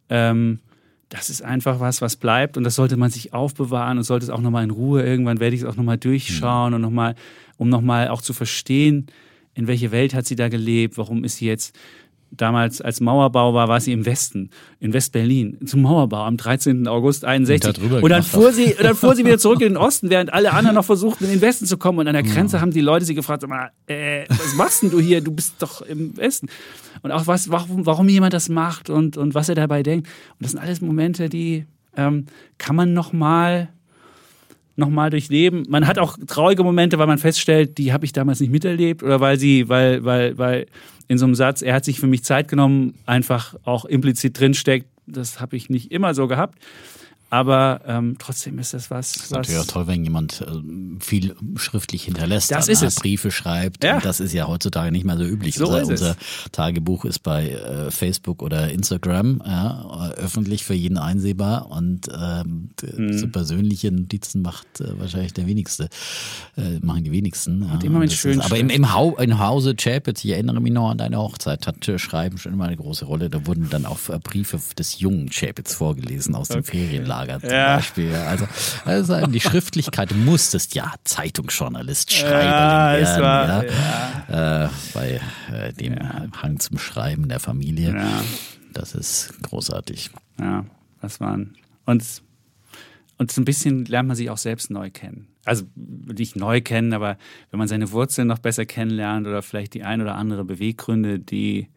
ähm, 0.09 0.59
das 1.09 1.29
ist 1.29 1.43
einfach 1.43 1.79
was, 1.79 2.01
was 2.01 2.15
bleibt 2.15 2.57
und 2.57 2.63
das 2.63 2.75
sollte 2.75 2.97
man 2.97 3.11
sich 3.11 3.33
aufbewahren 3.33 3.97
und 3.97 4.03
sollte 4.03 4.25
es 4.25 4.29
auch 4.29 4.41
nochmal 4.41 4.63
in 4.63 4.71
Ruhe. 4.71 5.03
Irgendwann 5.03 5.39
werde 5.39 5.55
ich 5.55 5.61
es 5.61 5.67
auch 5.67 5.75
nochmal 5.75 5.97
durchschauen 5.97 6.71
mhm. 6.71 6.75
und 6.75 6.81
nochmal, 6.81 7.15
um 7.57 7.69
nochmal 7.69 8.09
auch 8.09 8.21
zu 8.21 8.33
verstehen, 8.33 9.07
in 9.53 9.67
welche 9.67 9.91
Welt 9.91 10.13
hat 10.13 10.25
sie 10.25 10.35
da 10.35 10.49
gelebt, 10.49 10.97
warum 10.97 11.23
ist 11.23 11.37
sie 11.37 11.45
jetzt 11.45 11.77
damals 12.31 12.81
als 12.81 12.99
Mauerbau 13.01 13.53
war, 13.53 13.67
war 13.67 13.79
sie 13.79 13.91
im 13.91 14.05
Westen, 14.05 14.49
in 14.79 14.93
West-Berlin, 14.93 15.57
zum 15.65 15.81
Mauerbau 15.81 16.23
am 16.23 16.37
13. 16.37 16.87
August 16.87 17.25
61. 17.25 17.81
Und, 17.81 18.03
und 18.03 18.09
dann 18.09 18.23
fuhr 18.23 18.51
sie, 18.51 18.75
dann 18.79 18.95
fuhr 18.95 19.15
sie 19.15 19.25
wieder 19.25 19.37
zurück 19.37 19.61
in 19.61 19.73
den 19.73 19.77
Osten, 19.77 20.09
während 20.09 20.33
alle 20.33 20.53
anderen 20.53 20.75
noch 20.75 20.85
versuchten, 20.85 21.25
in 21.25 21.31
den 21.31 21.41
Westen 21.41 21.65
zu 21.65 21.77
kommen. 21.77 21.99
Und 21.99 22.07
an 22.07 22.13
der 22.13 22.23
Grenze 22.23 22.57
ja. 22.57 22.61
haben 22.61 22.71
die 22.71 22.81
Leute 22.81 23.05
sie 23.05 23.15
gefragt, 23.15 23.47
mal, 23.47 23.71
äh, 23.87 24.25
was 24.29 24.55
machst 24.55 24.83
denn 24.83 24.91
du 24.91 24.99
hier? 24.99 25.21
Du 25.21 25.31
bist 25.31 25.55
doch 25.59 25.81
im 25.81 26.15
Westen. 26.17 26.47
Und 27.01 27.11
auch 27.11 27.27
was, 27.27 27.49
warum, 27.49 27.85
warum 27.85 28.09
jemand 28.09 28.33
das 28.33 28.49
macht 28.49 28.89
und, 28.89 29.17
und 29.17 29.35
was 29.35 29.49
er 29.49 29.55
dabei 29.55 29.83
denkt. 29.83 30.07
Und 30.07 30.43
das 30.43 30.51
sind 30.51 30.59
alles 30.59 30.81
Momente, 30.81 31.29
die 31.29 31.65
ähm, 31.95 32.25
kann 32.57 32.75
man 32.75 32.93
noch 32.93 33.13
mal 33.13 33.69
nochmal 34.75 35.09
durchleben. 35.09 35.63
Man 35.69 35.87
hat 35.87 35.99
auch 35.99 36.17
traurige 36.27 36.63
Momente, 36.63 36.97
weil 36.99 37.07
man 37.07 37.17
feststellt, 37.17 37.77
die 37.77 37.93
habe 37.93 38.05
ich 38.05 38.13
damals 38.13 38.39
nicht 38.39 38.51
miterlebt 38.51 39.03
oder 39.03 39.19
weil 39.19 39.39
sie, 39.39 39.69
weil, 39.69 40.03
weil, 40.03 40.37
weil 40.37 40.65
in 41.07 41.17
so 41.17 41.25
einem 41.25 41.35
Satz, 41.35 41.61
er 41.61 41.75
hat 41.75 41.85
sich 41.85 41.99
für 41.99 42.07
mich 42.07 42.23
Zeit 42.23 42.47
genommen, 42.47 42.95
einfach 43.05 43.55
auch 43.63 43.85
implizit 43.85 44.39
drinsteckt. 44.39 44.87
Das 45.07 45.39
habe 45.39 45.55
ich 45.55 45.69
nicht 45.69 45.91
immer 45.91 46.13
so 46.13 46.27
gehabt. 46.27 46.57
Aber 47.35 47.81
ähm, 47.85 48.15
trotzdem 48.17 48.59
ist 48.59 48.73
das 48.73 48.89
was. 48.89 49.11
Das 49.11 49.23
ist 49.23 49.31
natürlich 49.31 49.59
auch 49.59 49.65
toll, 49.65 49.87
wenn 49.87 50.05
jemand 50.05 50.39
äh, 50.39 51.03
viel 51.03 51.35
schriftlich 51.57 52.03
hinterlässt, 52.03 52.49
das 52.49 52.69
ist 52.69 52.81
es. 52.81 52.95
Briefe 52.95 53.29
schreibt. 53.29 53.83
Ja. 53.83 53.99
Das 53.99 54.21
ist 54.21 54.31
ja 54.31 54.47
heutzutage 54.47 54.89
nicht 54.89 55.03
mehr 55.03 55.17
so 55.17 55.25
üblich. 55.25 55.55
So 55.55 55.67
unser, 55.67 55.85
unser 55.85 56.15
Tagebuch 56.53 57.03
ist 57.03 57.19
bei 57.19 57.49
äh, 57.49 57.91
Facebook 57.91 58.41
oder 58.41 58.71
Instagram 58.71 59.43
ja, 59.45 60.13
öffentlich 60.15 60.63
für 60.63 60.75
jeden 60.75 60.97
einsehbar 60.97 61.69
und 61.69 62.07
ähm, 62.07 62.69
hm. 62.81 63.17
so 63.17 63.27
persönliche 63.27 63.91
Notizen 63.91 64.41
macht 64.41 64.79
äh, 64.79 64.97
wahrscheinlich 64.97 65.33
der 65.33 65.45
wenigste, 65.45 65.89
äh, 66.55 66.79
machen 66.79 67.03
die 67.03 67.11
wenigsten. 67.11 67.63
Und 67.63 67.83
ja, 67.83 67.89
immer 67.89 67.99
mit 67.99 68.13
schön 68.13 68.39
aber 68.39 68.57
im, 68.57 68.69
im, 68.69 68.93
Hau, 68.93 69.17
im 69.17 69.39
Hause 69.39 69.75
Chapitz, 69.75 70.23
ich 70.23 70.31
erinnere 70.31 70.61
mich 70.61 70.71
noch 70.71 70.89
an 70.89 70.99
deine 70.99 71.17
Hochzeit, 71.17 71.67
hat 71.67 71.85
Schreiben 71.99 72.37
schon 72.37 72.53
immer 72.53 72.65
eine 72.65 72.77
große 72.77 73.03
Rolle. 73.03 73.29
Da 73.29 73.45
wurden 73.45 73.69
dann 73.69 73.85
auch 73.85 74.07
äh, 74.07 74.19
Briefe 74.19 74.57
des 74.77 74.99
jungen 74.99 75.29
Chapitz 75.29 75.73
vorgelesen 75.73 76.33
aus 76.33 76.49
okay. 76.49 76.61
dem 76.61 76.63
Ferienlager. 76.63 77.24
Lager 77.25 77.39
zum 77.39 77.49
ja. 77.49 77.75
Beispiel. 77.75 78.13
Also, 78.13 78.47
also 78.85 79.27
die 79.27 79.41
Schriftlichkeit, 79.41 80.11
du 80.11 80.15
musstest 80.15 80.75
ja 80.75 80.93
Zeitungsjournalist 81.03 82.13
schreiben 82.13 82.45
ja, 82.45 82.93
werden, 82.93 83.21
war, 83.21 83.65
ja. 84.29 84.65
Äh, 84.65 84.69
bei 84.93 85.21
äh, 85.51 85.73
dem 85.73 85.97
Hang 86.41 86.59
zum 86.59 86.77
Schreiben 86.77 87.27
der 87.29 87.39
Familie. 87.39 87.95
Das 88.73 88.93
ist 88.93 89.33
großartig. 89.43 90.11
Ja, 90.39 90.65
das 91.01 91.19
waren 91.19 91.55
und 91.85 92.03
und 93.17 93.31
so 93.31 93.41
ein 93.41 93.45
bisschen 93.45 93.85
lernt 93.85 94.07
man 94.07 94.17
sich 94.17 94.29
auch 94.29 94.37
selbst 94.37 94.69
neu 94.69 94.89
kennen. 94.91 95.27
Also 95.45 95.63
nicht 95.75 96.35
neu 96.35 96.59
kennen, 96.59 96.91
aber 96.91 97.17
wenn 97.49 97.59
man 97.59 97.69
seine 97.69 97.91
Wurzeln 97.91 98.27
noch 98.27 98.39
besser 98.39 98.65
kennenlernt 98.65 99.25
oder 99.25 99.41
vielleicht 99.41 99.73
die 99.73 99.83
ein 99.83 100.01
oder 100.01 100.15
andere 100.15 100.43
Beweggründe, 100.43 101.19
die 101.19 101.69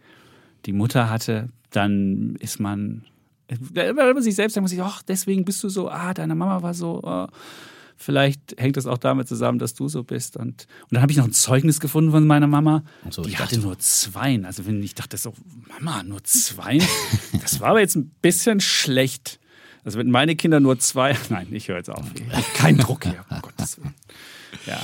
die 0.66 0.72
Mutter 0.72 1.10
hatte, 1.10 1.50
dann 1.70 2.34
ist 2.40 2.58
man 2.58 3.04
wenn 3.48 3.96
man 3.96 4.22
sich 4.22 4.34
selbst 4.34 4.54
sagt, 4.54 4.62
muss 4.62 4.72
ich, 4.72 4.82
ach, 4.82 5.02
deswegen 5.02 5.44
bist 5.44 5.62
du 5.62 5.68
so, 5.68 5.88
ah, 5.88 6.14
deine 6.14 6.34
Mama 6.34 6.62
war 6.62 6.74
so, 6.74 7.00
oh. 7.02 7.26
Vielleicht 8.00 8.54
hängt 8.58 8.76
das 8.76 8.86
auch 8.86 8.98
damit 8.98 9.26
zusammen, 9.26 9.58
dass 9.58 9.74
du 9.74 9.88
so 9.88 10.04
bist. 10.04 10.36
Und, 10.36 10.68
und 10.82 10.92
dann 10.92 11.02
habe 11.02 11.10
ich 11.10 11.18
noch 11.18 11.24
ein 11.24 11.32
Zeugnis 11.32 11.80
gefunden 11.80 12.12
von 12.12 12.24
meiner 12.28 12.46
Mama. 12.46 12.84
So, 13.10 13.22
die 13.22 13.36
hatte 13.36 13.58
nur 13.58 13.76
zwei. 13.80 14.40
Also 14.44 14.66
wenn 14.66 14.80
ich 14.84 14.94
dachte 14.94 15.16
so, 15.16 15.34
Mama, 15.68 16.04
nur 16.04 16.22
zwei? 16.22 16.78
das 17.42 17.60
war 17.60 17.70
aber 17.70 17.80
jetzt 17.80 17.96
ein 17.96 18.10
bisschen 18.22 18.60
schlecht. 18.60 19.40
Also 19.82 19.98
wenn 19.98 20.12
meine 20.12 20.36
Kinder 20.36 20.60
nur 20.60 20.78
zwei. 20.78 21.16
Nein, 21.28 21.48
ich 21.50 21.66
höre 21.66 21.78
jetzt 21.78 21.90
auf. 21.90 22.04
Kein 22.54 22.78
Druck 22.78 23.02
hier, 23.02 23.24
um 23.30 23.42
Gottes 23.42 23.78
Willen. 23.78 23.94
Ja. 24.64 24.80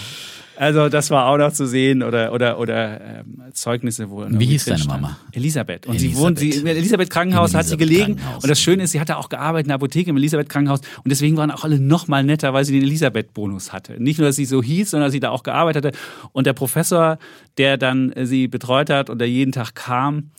Also 0.57 0.88
das 0.88 1.11
war 1.11 1.27
auch 1.27 1.37
noch 1.37 1.53
zu 1.53 1.67
sehen 1.67 2.03
oder 2.03 2.33
oder 2.33 2.59
oder 2.59 3.01
ähm, 3.01 3.43
Zeugnisse 3.53 4.09
wohl. 4.11 4.29
Wie 4.31 4.47
hieß 4.47 4.67
deine 4.67 4.85
Mama? 4.85 5.19
Elisabeth. 5.33 5.87
Und 5.87 5.97
Elisabeth. 5.97 6.17
sie 6.17 6.23
wohnt, 6.23 6.38
sie, 6.38 6.51
im 6.51 6.67
Elisabeth 6.67 7.11
Krankenhaus 7.11 7.55
Elisabeth 7.55 7.64
hat 7.64 7.71
sie 7.71 7.77
gelegen. 7.77 8.21
Und 8.40 8.49
das 8.49 8.61
Schöne 8.61 8.85
ist, 8.85 8.93
sie 8.93 9.01
hatte 9.01 9.17
auch 9.17 9.29
gearbeitet 9.29 9.67
in 9.67 9.69
der 9.69 9.77
Apotheke 9.77 10.11
im 10.11 10.17
Elisabeth 10.17 10.49
Krankenhaus. 10.49 10.81
Und 10.81 11.11
deswegen 11.11 11.37
waren 11.37 11.51
auch 11.51 11.64
alle 11.64 11.81
noch 11.81 12.07
mal 12.09 12.23
netter, 12.23 12.53
weil 12.53 12.64
sie 12.64 12.73
den 12.73 12.83
Elisabeth-Bonus 12.83 13.73
hatte. 13.73 14.01
Nicht 14.01 14.19
nur, 14.19 14.29
dass 14.29 14.37
sie 14.37 14.45
so 14.45 14.62
hieß, 14.62 14.90
sondern 14.90 15.07
dass 15.07 15.12
sie 15.12 15.21
da 15.21 15.31
auch 15.31 15.43
gearbeitet 15.43 15.85
hatte. 15.85 15.99
Und 16.33 16.47
der 16.47 16.53
Professor, 16.53 17.19
der 17.59 17.77
dann 17.77 18.12
äh, 18.12 18.27
sie 18.27 18.47
betreut 18.47 18.90
hat 18.90 19.11
und 19.11 19.19
der 19.19 19.29
jeden 19.29 19.53
Tag 19.53 19.75
kam, 19.75 20.31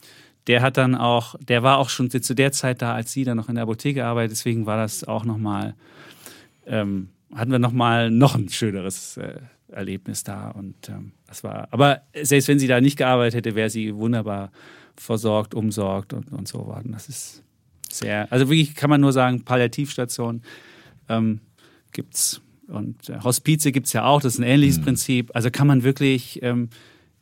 der 0.48 0.62
hat 0.62 0.78
dann 0.78 0.96
auch, 0.96 1.36
der 1.40 1.64
war 1.64 1.78
auch 1.78 1.90
schon 1.90 2.10
zu 2.10 2.36
der 2.36 2.52
Zeit 2.52 2.82
da, 2.82 2.94
als 2.94 3.12
sie 3.12 3.24
dann 3.24 3.38
noch 3.38 3.50
in 3.50 3.56
der 3.56 3.64
Apotheke 3.64 4.06
arbeitet. 4.06 4.32
Deswegen 4.32 4.66
war 4.66 4.78
das 4.78 5.04
auch 5.04 5.26
noch 5.26 5.38
mal, 5.38 5.74
ähm, 6.68 7.10
hatten 7.34 7.52
wir 7.52 7.60
noch 7.60 7.72
mal 7.72 8.12
noch 8.12 8.36
ein 8.36 8.50
schöneres 8.50 9.18
äh, 9.18 9.40
Erlebnis 9.70 10.24
da. 10.24 10.50
Und 10.50 10.90
ähm, 10.90 11.14
das 11.28 11.44
war, 11.44 11.68
aber 11.72 12.02
selbst 12.22 12.48
wenn 12.48 12.60
sie 12.60 12.68
da 12.68 12.82
nicht 12.82 12.98
gearbeitet 12.98 13.36
hätte, 13.36 13.56
wäre 13.56 13.70
sie 13.70 13.96
wunderbar 13.96 14.52
versorgt, 14.96 15.54
umsorgt 15.54 16.14
und, 16.14 16.32
und 16.32 16.48
so 16.48 16.68
war. 16.68 16.82
Das 16.86 17.10
ist 17.10 17.44
sehr, 17.90 18.32
also 18.32 18.50
wirklich 18.50 18.76
kann 18.76 18.90
man 18.90 19.02
nur 19.02 19.14
sagen, 19.14 19.44
Palliativstation 19.44 20.42
ähm, 21.10 21.40
es 22.12 22.42
und 22.68 23.10
äh, 23.10 23.20
Hospize 23.24 23.72
gibt 23.72 23.88
es 23.88 23.94
ja 23.94 24.06
auch, 24.06 24.22
das 24.22 24.34
ist 24.34 24.40
ein 24.40 24.44
ähnliches 24.44 24.80
mhm. 24.80 24.84
Prinzip. 24.84 25.32
Also 25.36 25.52
kann 25.52 25.68
man 25.68 25.84
wirklich 25.84 26.42
ähm, 26.42 26.70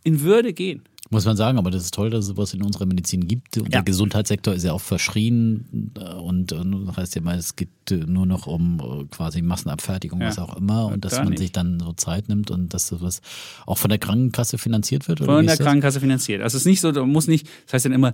in 0.03 0.21
Würde 0.21 0.53
gehen. 0.53 0.83
Muss 1.13 1.25
man 1.25 1.37
sagen, 1.37 1.57
aber 1.57 1.71
das 1.71 1.83
ist 1.83 1.93
toll, 1.93 2.09
dass 2.09 2.21
es 2.21 2.25
sowas 2.25 2.53
in 2.53 2.63
unserer 2.63 2.85
Medizin 2.85 3.27
gibt. 3.27 3.57
Und 3.57 3.65
ja. 3.65 3.69
der 3.69 3.83
Gesundheitssektor 3.83 4.53
ist 4.53 4.63
ja 4.63 4.73
auch 4.73 4.81
verschrien 4.81 5.91
und, 6.19 6.51
und 6.51 6.87
das 6.87 6.97
heißt 6.97 7.15
ja 7.15 7.21
mal, 7.21 7.37
es 7.37 7.55
geht 7.55 7.69
nur 7.89 8.25
noch 8.25 8.47
um 8.47 8.79
äh, 8.79 9.05
quasi 9.15 9.41
Massenabfertigung, 9.41 10.21
ja. 10.21 10.27
was 10.27 10.39
auch 10.39 10.57
immer, 10.57 10.87
und 10.87 11.05
dass 11.05 11.17
man 11.17 11.29
nicht. 11.29 11.39
sich 11.39 11.51
dann 11.51 11.79
so 11.79 11.93
Zeit 11.93 12.29
nimmt 12.29 12.49
und 12.49 12.73
dass 12.73 12.87
sowas 12.87 13.21
auch 13.65 13.77
von 13.77 13.89
der 13.89 13.99
Krankenkasse 13.99 14.57
finanziert 14.57 15.07
wird? 15.07 15.19
von 15.19 15.45
der 15.45 15.57
Krankenkasse 15.57 15.99
finanziert. 15.99 16.41
Also 16.41 16.55
es 16.55 16.63
ist 16.63 16.67
nicht 16.67 16.81
so, 16.81 16.91
du 16.91 17.05
musst 17.05 17.27
nicht, 17.27 17.47
das 17.65 17.73
heißt 17.73 17.85
dann 17.85 17.93
immer, 17.93 18.13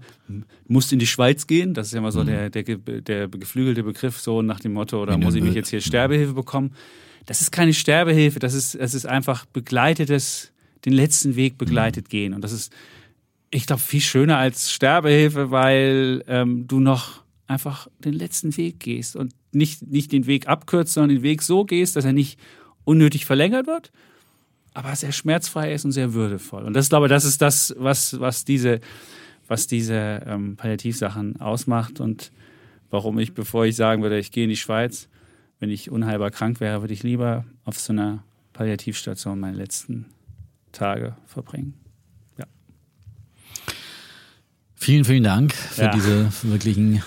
musst 0.67 0.91
in 0.91 0.99
die 0.99 1.07
Schweiz 1.07 1.47
gehen, 1.47 1.73
das 1.73 1.87
ist 1.87 1.93
ja 1.93 1.99
immer 1.99 2.11
so 2.11 2.21
mhm. 2.21 2.27
der, 2.27 2.49
der, 2.49 2.63
der 3.01 3.27
geflügelte 3.29 3.83
Begriff, 3.83 4.19
so 4.19 4.41
nach 4.41 4.59
dem 4.59 4.73
Motto, 4.73 5.01
oder 5.01 5.17
muss 5.17 5.35
ich 5.35 5.43
mich 5.43 5.53
jetzt 5.53 5.69
hier 5.69 5.81
Sterbehilfe 5.81 6.33
bekommen? 6.33 6.71
Das 7.25 7.41
ist 7.41 7.51
keine 7.51 7.73
Sterbehilfe, 7.73 8.39
das 8.39 8.53
ist, 8.53 8.79
das 8.79 8.93
ist 8.93 9.05
einfach 9.05 9.45
begleitetes, 9.45 10.51
den 10.85 10.93
letzten 10.93 11.35
Weg 11.35 11.57
begleitet 11.57 12.05
mhm. 12.05 12.09
gehen. 12.09 12.33
Und 12.33 12.41
das 12.41 12.51
ist, 12.51 12.73
ich 13.51 13.65
glaube, 13.65 13.81
viel 13.81 14.01
schöner 14.01 14.37
als 14.37 14.71
Sterbehilfe, 14.71 15.51
weil 15.51 16.23
ähm, 16.27 16.67
du 16.67 16.79
noch 16.79 17.23
einfach 17.47 17.87
den 17.99 18.13
letzten 18.13 18.55
Weg 18.57 18.79
gehst 18.79 19.15
und 19.15 19.33
nicht, 19.51 19.87
nicht 19.87 20.11
den 20.11 20.27
Weg 20.27 20.47
abkürzt, 20.47 20.93
sondern 20.93 21.17
den 21.17 21.23
Weg 21.23 21.41
so 21.41 21.65
gehst, 21.65 21.95
dass 21.95 22.05
er 22.05 22.13
nicht 22.13 22.39
unnötig 22.83 23.25
verlängert 23.25 23.67
wird, 23.67 23.91
aber 24.73 24.95
sehr 24.95 25.11
schmerzfrei 25.11 25.73
ist 25.73 25.85
und 25.85 25.91
sehr 25.91 26.13
würdevoll. 26.13 26.63
Und 26.63 26.73
das 26.73 26.89
glaube 26.89 27.07
ich, 27.07 27.09
das 27.09 27.25
ist 27.25 27.41
das, 27.41 27.75
was, 27.77 28.19
was 28.19 28.45
diese, 28.45 28.79
was 29.47 29.65
diese 29.65 30.23
ähm, 30.27 30.55
Palliativsachen 30.55 31.41
ausmacht 31.41 31.99
und 31.99 32.31
warum 32.91 33.17
ich, 33.19 33.33
bevor 33.33 33.65
ich 33.65 33.75
sagen 33.75 34.03
würde, 34.03 34.19
ich 34.19 34.31
gehe 34.31 34.43
in 34.43 34.49
die 34.49 34.55
Schweiz, 34.55 35.09
wenn 35.59 35.69
ich 35.69 35.89
unheilbar 35.89 36.31
krank 36.31 36.59
wäre, 36.59 36.81
würde 36.81 36.93
ich 36.93 37.03
lieber 37.03 37.45
auf 37.65 37.79
so 37.79 37.93
einer 37.93 38.23
Palliativstation 38.53 39.39
meine 39.39 39.57
letzten 39.57 40.05
Tage 40.71 41.15
verbringen. 41.25 41.73
Ja. 42.37 42.45
Vielen, 44.75 45.05
vielen 45.05 45.23
Dank 45.23 45.53
für 45.53 45.83
ja. 45.83 45.91
diese 45.91 46.31
wirklichen 46.43 47.03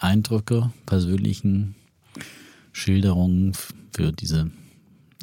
Eindrücke, 0.00 0.70
persönlichen 0.86 1.74
Schilderungen, 2.72 3.54
für 3.92 4.12
diese 4.12 4.50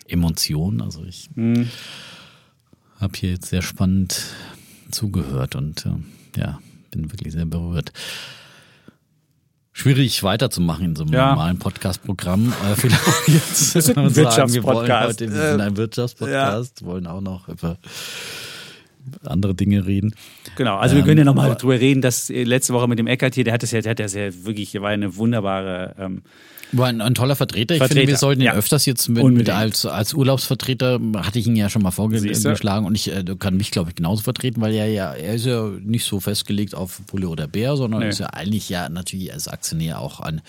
Emotionen. 0.07 0.81
Also 0.81 1.03
ich 1.05 1.29
mhm. 1.35 1.69
habe 2.99 3.17
hier 3.17 3.31
jetzt 3.31 3.47
sehr 3.47 3.61
spannend 3.61 4.33
zugehört 4.91 5.55
und 5.55 5.85
äh, 5.85 6.39
ja, 6.39 6.59
bin 6.91 7.11
wirklich 7.11 7.33
sehr 7.33 7.45
berührt. 7.45 7.93
Schwierig 9.77 10.23
weiterzumachen 10.23 10.85
in 10.85 10.95
so 10.95 11.03
einem 11.03 11.11
ja. 11.11 11.31
normalen 11.31 11.59
Podcast-Programm. 11.59 12.53
Äh, 12.63 12.75
vielleicht 12.77 13.27
jetzt 13.27 13.75
wir 13.75 13.81
sind 13.81 13.97
ein 13.97 14.15
Wirtschaftspodcast. 14.15 15.19
Wir, 15.19 15.29
sind 15.29 15.59
ein 15.59 15.75
Wirtschaftspodcast, 15.75 16.79
ja. 16.79 16.87
wollen 16.87 17.05
auch 17.05 17.19
noch 17.19 17.49
über 17.49 17.77
andere 19.25 19.53
Dinge 19.53 19.85
reden. 19.85 20.15
Genau, 20.55 20.77
also 20.77 20.95
wir 20.95 21.03
können 21.03 21.17
ja 21.17 21.25
nochmal 21.25 21.51
ähm, 21.51 21.57
drüber 21.57 21.77
reden, 21.77 22.01
dass 22.01 22.29
äh, 22.29 22.45
letzte 22.45 22.73
Woche 22.73 22.87
mit 22.87 22.99
dem 22.99 23.07
Eckert 23.07 23.35
hier, 23.35 23.43
der 23.43 23.53
hat 23.53 23.63
das 23.63 23.71
ja, 23.71 23.81
der 23.81 23.91
hat 23.91 23.99
das 23.99 24.13
ja 24.13 24.29
wirklich, 24.45 24.73
war 24.79 24.91
eine 24.91 25.17
wunderbare 25.17 25.93
ähm, 25.99 26.21
war 26.71 26.87
ein, 26.87 27.01
ein, 27.01 27.13
toller 27.13 27.35
Vertreter. 27.35 27.75
Ich 27.75 27.79
Vertreter. 27.79 28.01
finde, 28.01 28.11
wir 28.11 28.17
sollten 28.17 28.41
ihn 28.41 28.47
ja. 28.47 28.53
öfters 28.53 28.85
jetzt 28.85 29.07
mit, 29.09 29.23
mit, 29.23 29.49
als, 29.49 29.85
als 29.85 30.13
Urlaubsvertreter, 30.13 30.99
hatte 31.17 31.39
ich 31.39 31.47
ihn 31.47 31.55
ja 31.55 31.69
schon 31.69 31.81
mal 31.81 31.91
vorgeschlagen 31.91 32.85
und 32.85 32.95
ich 32.95 33.11
äh, 33.11 33.23
kann 33.39 33.57
mich, 33.57 33.71
glaube 33.71 33.89
ich, 33.89 33.95
genauso 33.95 34.23
vertreten, 34.23 34.61
weil 34.61 34.73
er 34.73 34.87
ja, 34.87 35.13
er 35.13 35.35
ist 35.35 35.45
ja 35.45 35.69
nicht 35.81 36.05
so 36.05 36.19
festgelegt 36.19 36.75
auf 36.75 37.01
Bulle 37.07 37.29
oder 37.29 37.47
Bär, 37.47 37.77
sondern 37.77 38.01
nee. 38.01 38.09
ist 38.09 38.19
ja 38.19 38.27
eigentlich 38.27 38.69
ja 38.69 38.89
natürlich 38.89 39.31
als 39.33 39.47
Aktionär 39.47 39.99
auch 39.99 40.19
ein 40.19 40.41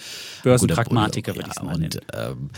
Börsenpragmatiker, 0.43 1.37
würde 1.37 1.51
ich. 1.55 1.63
Und, 1.63 2.01
ähm, 2.15 2.51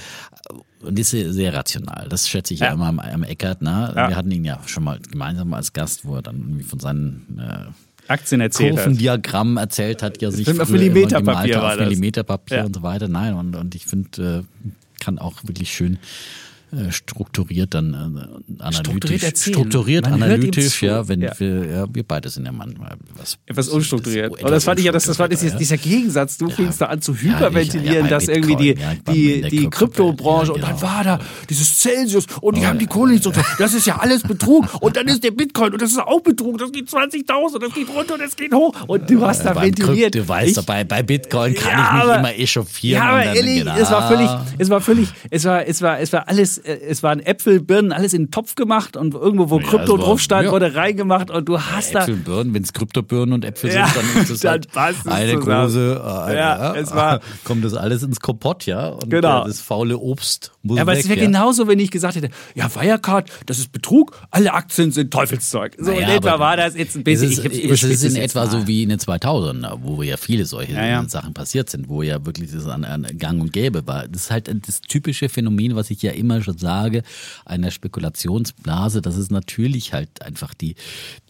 und 0.80 0.98
ist 0.98 1.10
sehr, 1.10 1.32
sehr, 1.32 1.54
rational. 1.54 2.06
Das 2.08 2.28
schätze 2.28 2.54
ich 2.54 2.60
ja, 2.60 2.66
ja 2.66 2.72
immer 2.72 2.86
am, 2.86 2.98
am 2.98 3.22
Eckert. 3.22 3.62
Ne? 3.62 3.92
Ja. 3.94 4.08
Wir 4.08 4.16
hatten 4.16 4.30
ihn 4.30 4.44
ja 4.44 4.60
schon 4.66 4.84
mal 4.84 4.98
gemeinsam 5.10 5.52
als 5.54 5.72
Gast, 5.72 6.04
wo 6.04 6.16
er 6.16 6.22
dann 6.22 6.36
irgendwie 6.36 6.64
von 6.64 6.78
seinen 6.78 7.38
äh, 7.38 7.87
Aktien 8.08 8.40
erzählt 8.40 8.76
Kurvendiagramm 8.76 9.56
hat. 9.56 9.64
erzählt 9.64 10.02
hat, 10.02 10.20
ja 10.22 10.30
sich 10.30 10.48
auf 10.60 10.68
Millimeterpapier 10.68 11.62
auf 11.62 11.76
Millimeterpapier 11.76 12.56
ja. 12.58 12.64
und 12.64 12.74
so 12.74 12.82
weiter. 12.82 13.08
Nein, 13.08 13.34
und, 13.34 13.54
und 13.54 13.74
ich 13.74 13.86
finde, 13.86 14.44
äh, 14.44 15.02
kann 15.02 15.18
auch 15.18 15.36
wirklich 15.44 15.72
schön 15.72 15.98
strukturiert 16.90 17.72
dann 17.72 17.94
äh, 17.94 18.62
analytisch. 18.62 18.78
Strukturiert, 18.78 19.38
strukturiert 19.38 20.06
analytisch, 20.06 20.82
ja, 20.82 21.08
wenn 21.08 21.22
ja. 21.22 21.32
wir, 21.38 21.64
ja, 21.64 21.86
wir 21.90 22.02
beide 22.02 22.28
sind 22.28 22.44
ja 22.44 22.52
manchmal 22.52 22.96
was. 23.16 23.38
Etwas 23.46 23.68
unstrukturiert. 23.68 24.38
Aber 24.40 24.50
das 24.50 24.64
fand 24.64 24.78
ich 24.78 24.84
ja, 24.84 24.92
das, 24.92 25.04
das 25.04 25.18
war 25.18 25.28
das, 25.28 25.40
dieser 25.40 25.78
Gegensatz. 25.78 26.36
Du 26.36 26.48
ja. 26.48 26.54
fingst 26.54 26.80
da 26.80 26.86
an 26.86 27.00
zu 27.00 27.14
hyperventilieren, 27.14 28.04
ja, 28.04 28.10
dass 28.10 28.26
Bitcoin, 28.26 28.50
irgendwie 28.50 28.74
die, 28.74 29.42
die, 29.42 29.48
die 29.48 29.70
Kryptobranche 29.70 30.52
und 30.52 30.62
dann 30.62 30.76
genau. 30.76 30.82
war 30.82 31.04
da 31.04 31.18
dieses 31.48 31.78
Celsius 31.78 32.26
und 32.40 32.56
die 32.56 32.62
oh, 32.62 32.66
haben 32.66 32.78
die 32.78 32.86
Kohle 32.86 33.12
nicht 33.12 33.24
so. 33.24 33.32
Das 33.58 33.72
ist 33.72 33.86
ja 33.86 33.96
alles 33.96 34.22
Betrug 34.22 34.66
und 34.82 34.96
dann 34.96 35.08
ist 35.08 35.24
der 35.24 35.30
Bitcoin 35.30 35.72
und 35.72 35.80
das 35.80 35.92
ist 35.92 35.98
auch 35.98 36.20
Betrug. 36.20 36.58
Das 36.58 36.70
geht 36.70 36.88
20.000, 36.88 37.60
das 37.60 37.72
geht 37.72 37.88
runter 37.88 38.14
und 38.14 38.22
das 38.22 38.36
geht 38.36 38.52
hoch 38.52 38.74
und 38.86 39.08
du 39.08 39.26
hast 39.26 39.42
da 39.44 39.58
ventiliert. 39.60 40.14
Du 40.14 40.28
weißt 40.28 40.58
doch, 40.58 40.64
bei, 40.64 40.84
bei 40.84 41.02
Bitcoin 41.02 41.54
kann 41.54 42.00
ich 42.00 42.04
mich 42.04 42.16
immer 42.16 42.34
echauffieren. 42.34 43.02
Ja, 43.02 43.10
aber 43.10 43.24
ehrlich, 43.24 43.64
es 43.64 43.90
war 43.90 44.08
völlig, 44.08 44.30
es 44.58 44.68
war 44.68 44.80
völlig, 44.80 45.08
es 45.30 45.44
war, 45.44 45.66
es 45.66 45.80
war, 45.80 45.98
es 45.98 46.12
war 46.12 46.28
alles 46.28 46.57
äh, 46.64 46.80
es 46.80 47.02
waren 47.02 47.20
Äpfel, 47.20 47.60
Birnen, 47.60 47.92
alles 47.92 48.12
in 48.12 48.24
den 48.24 48.30
Topf 48.30 48.54
gemacht 48.54 48.96
und 48.96 49.14
irgendwo, 49.14 49.50
wo 49.50 49.60
ja, 49.60 49.66
Krypto 49.66 49.96
drauf 49.96 50.20
stand, 50.20 50.46
ja. 50.46 50.52
wurde 50.52 50.74
reingemacht 50.74 51.30
und 51.30 51.48
du 51.48 51.60
hast 51.60 51.92
ja, 51.92 52.00
da. 52.00 52.00
Äpfel, 52.02 52.16
Birnen, 52.16 52.54
wenn 52.54 52.62
es 52.62 52.72
Kryptobirnen 52.72 53.32
und 53.32 53.44
Äpfel 53.44 53.70
sind, 53.70 53.84
dann 53.94 54.22
ist 54.22 54.30
das 54.30 54.44
halt 54.44 54.68
eine 55.06 55.38
große. 55.38 56.02
Äh, 56.28 56.36
ja, 56.36 56.74
es 56.74 56.94
war, 56.94 57.20
kommt 57.44 57.64
das 57.64 57.74
alles 57.74 58.02
ins 58.02 58.20
Kompott, 58.20 58.66
ja? 58.66 58.88
Und 58.88 59.10
genau. 59.10 59.44
das 59.44 59.60
faule 59.60 59.98
Obst 59.98 60.52
muss 60.62 60.78
aber 60.78 60.92
weg, 60.92 61.00
es 61.00 61.08
wäre 61.08 61.20
genauso, 61.20 61.66
wenn 61.66 61.78
ich 61.78 61.90
gesagt 61.90 62.16
hätte, 62.16 62.30
ja, 62.54 62.72
Wirecard, 62.74 63.30
das 63.46 63.58
ist 63.58 63.72
Betrug, 63.72 64.12
alle 64.30 64.52
Aktien 64.52 64.92
sind 64.92 65.10
Teufelszeug. 65.10 65.76
So 65.78 65.90
naja, 65.90 66.08
in 66.08 66.16
etwa 66.16 66.38
war 66.38 66.56
das 66.56 66.76
jetzt 66.76 66.96
ein 66.96 67.04
bisschen. 67.04 67.30
Es 67.30 67.38
ist, 67.38 67.44
ich, 67.46 67.70
es 67.70 67.82
ist 67.82 68.04
in 68.04 68.16
etwa 68.16 68.44
mal. 68.44 68.50
so 68.50 68.66
wie 68.66 68.82
in 68.82 68.90
den 68.90 68.98
2000er, 68.98 69.78
wo 69.82 70.02
ja 70.02 70.16
viele 70.16 70.44
solche 70.44 71.04
Sachen 71.08 71.34
passiert 71.34 71.70
sind, 71.70 71.88
wo 71.88 72.02
ja 72.02 72.24
wirklich 72.24 72.50
das 72.52 72.66
an, 72.66 72.84
an 72.84 73.06
Gang 73.18 73.40
und 73.40 73.52
Gäbe 73.52 73.86
war. 73.86 74.06
Das 74.08 74.22
ist 74.22 74.30
halt 74.30 74.50
das 74.66 74.80
typische 74.80 75.28
Phänomen, 75.28 75.76
was 75.76 75.90
ich 75.90 76.02
ja 76.02 76.12
immer 76.12 76.42
schon 76.48 76.58
sage, 76.58 77.02
einer 77.44 77.70
Spekulationsblase, 77.70 79.02
dass 79.02 79.16
es 79.16 79.30
natürlich 79.30 79.92
halt 79.92 80.22
einfach 80.22 80.54
die, 80.54 80.74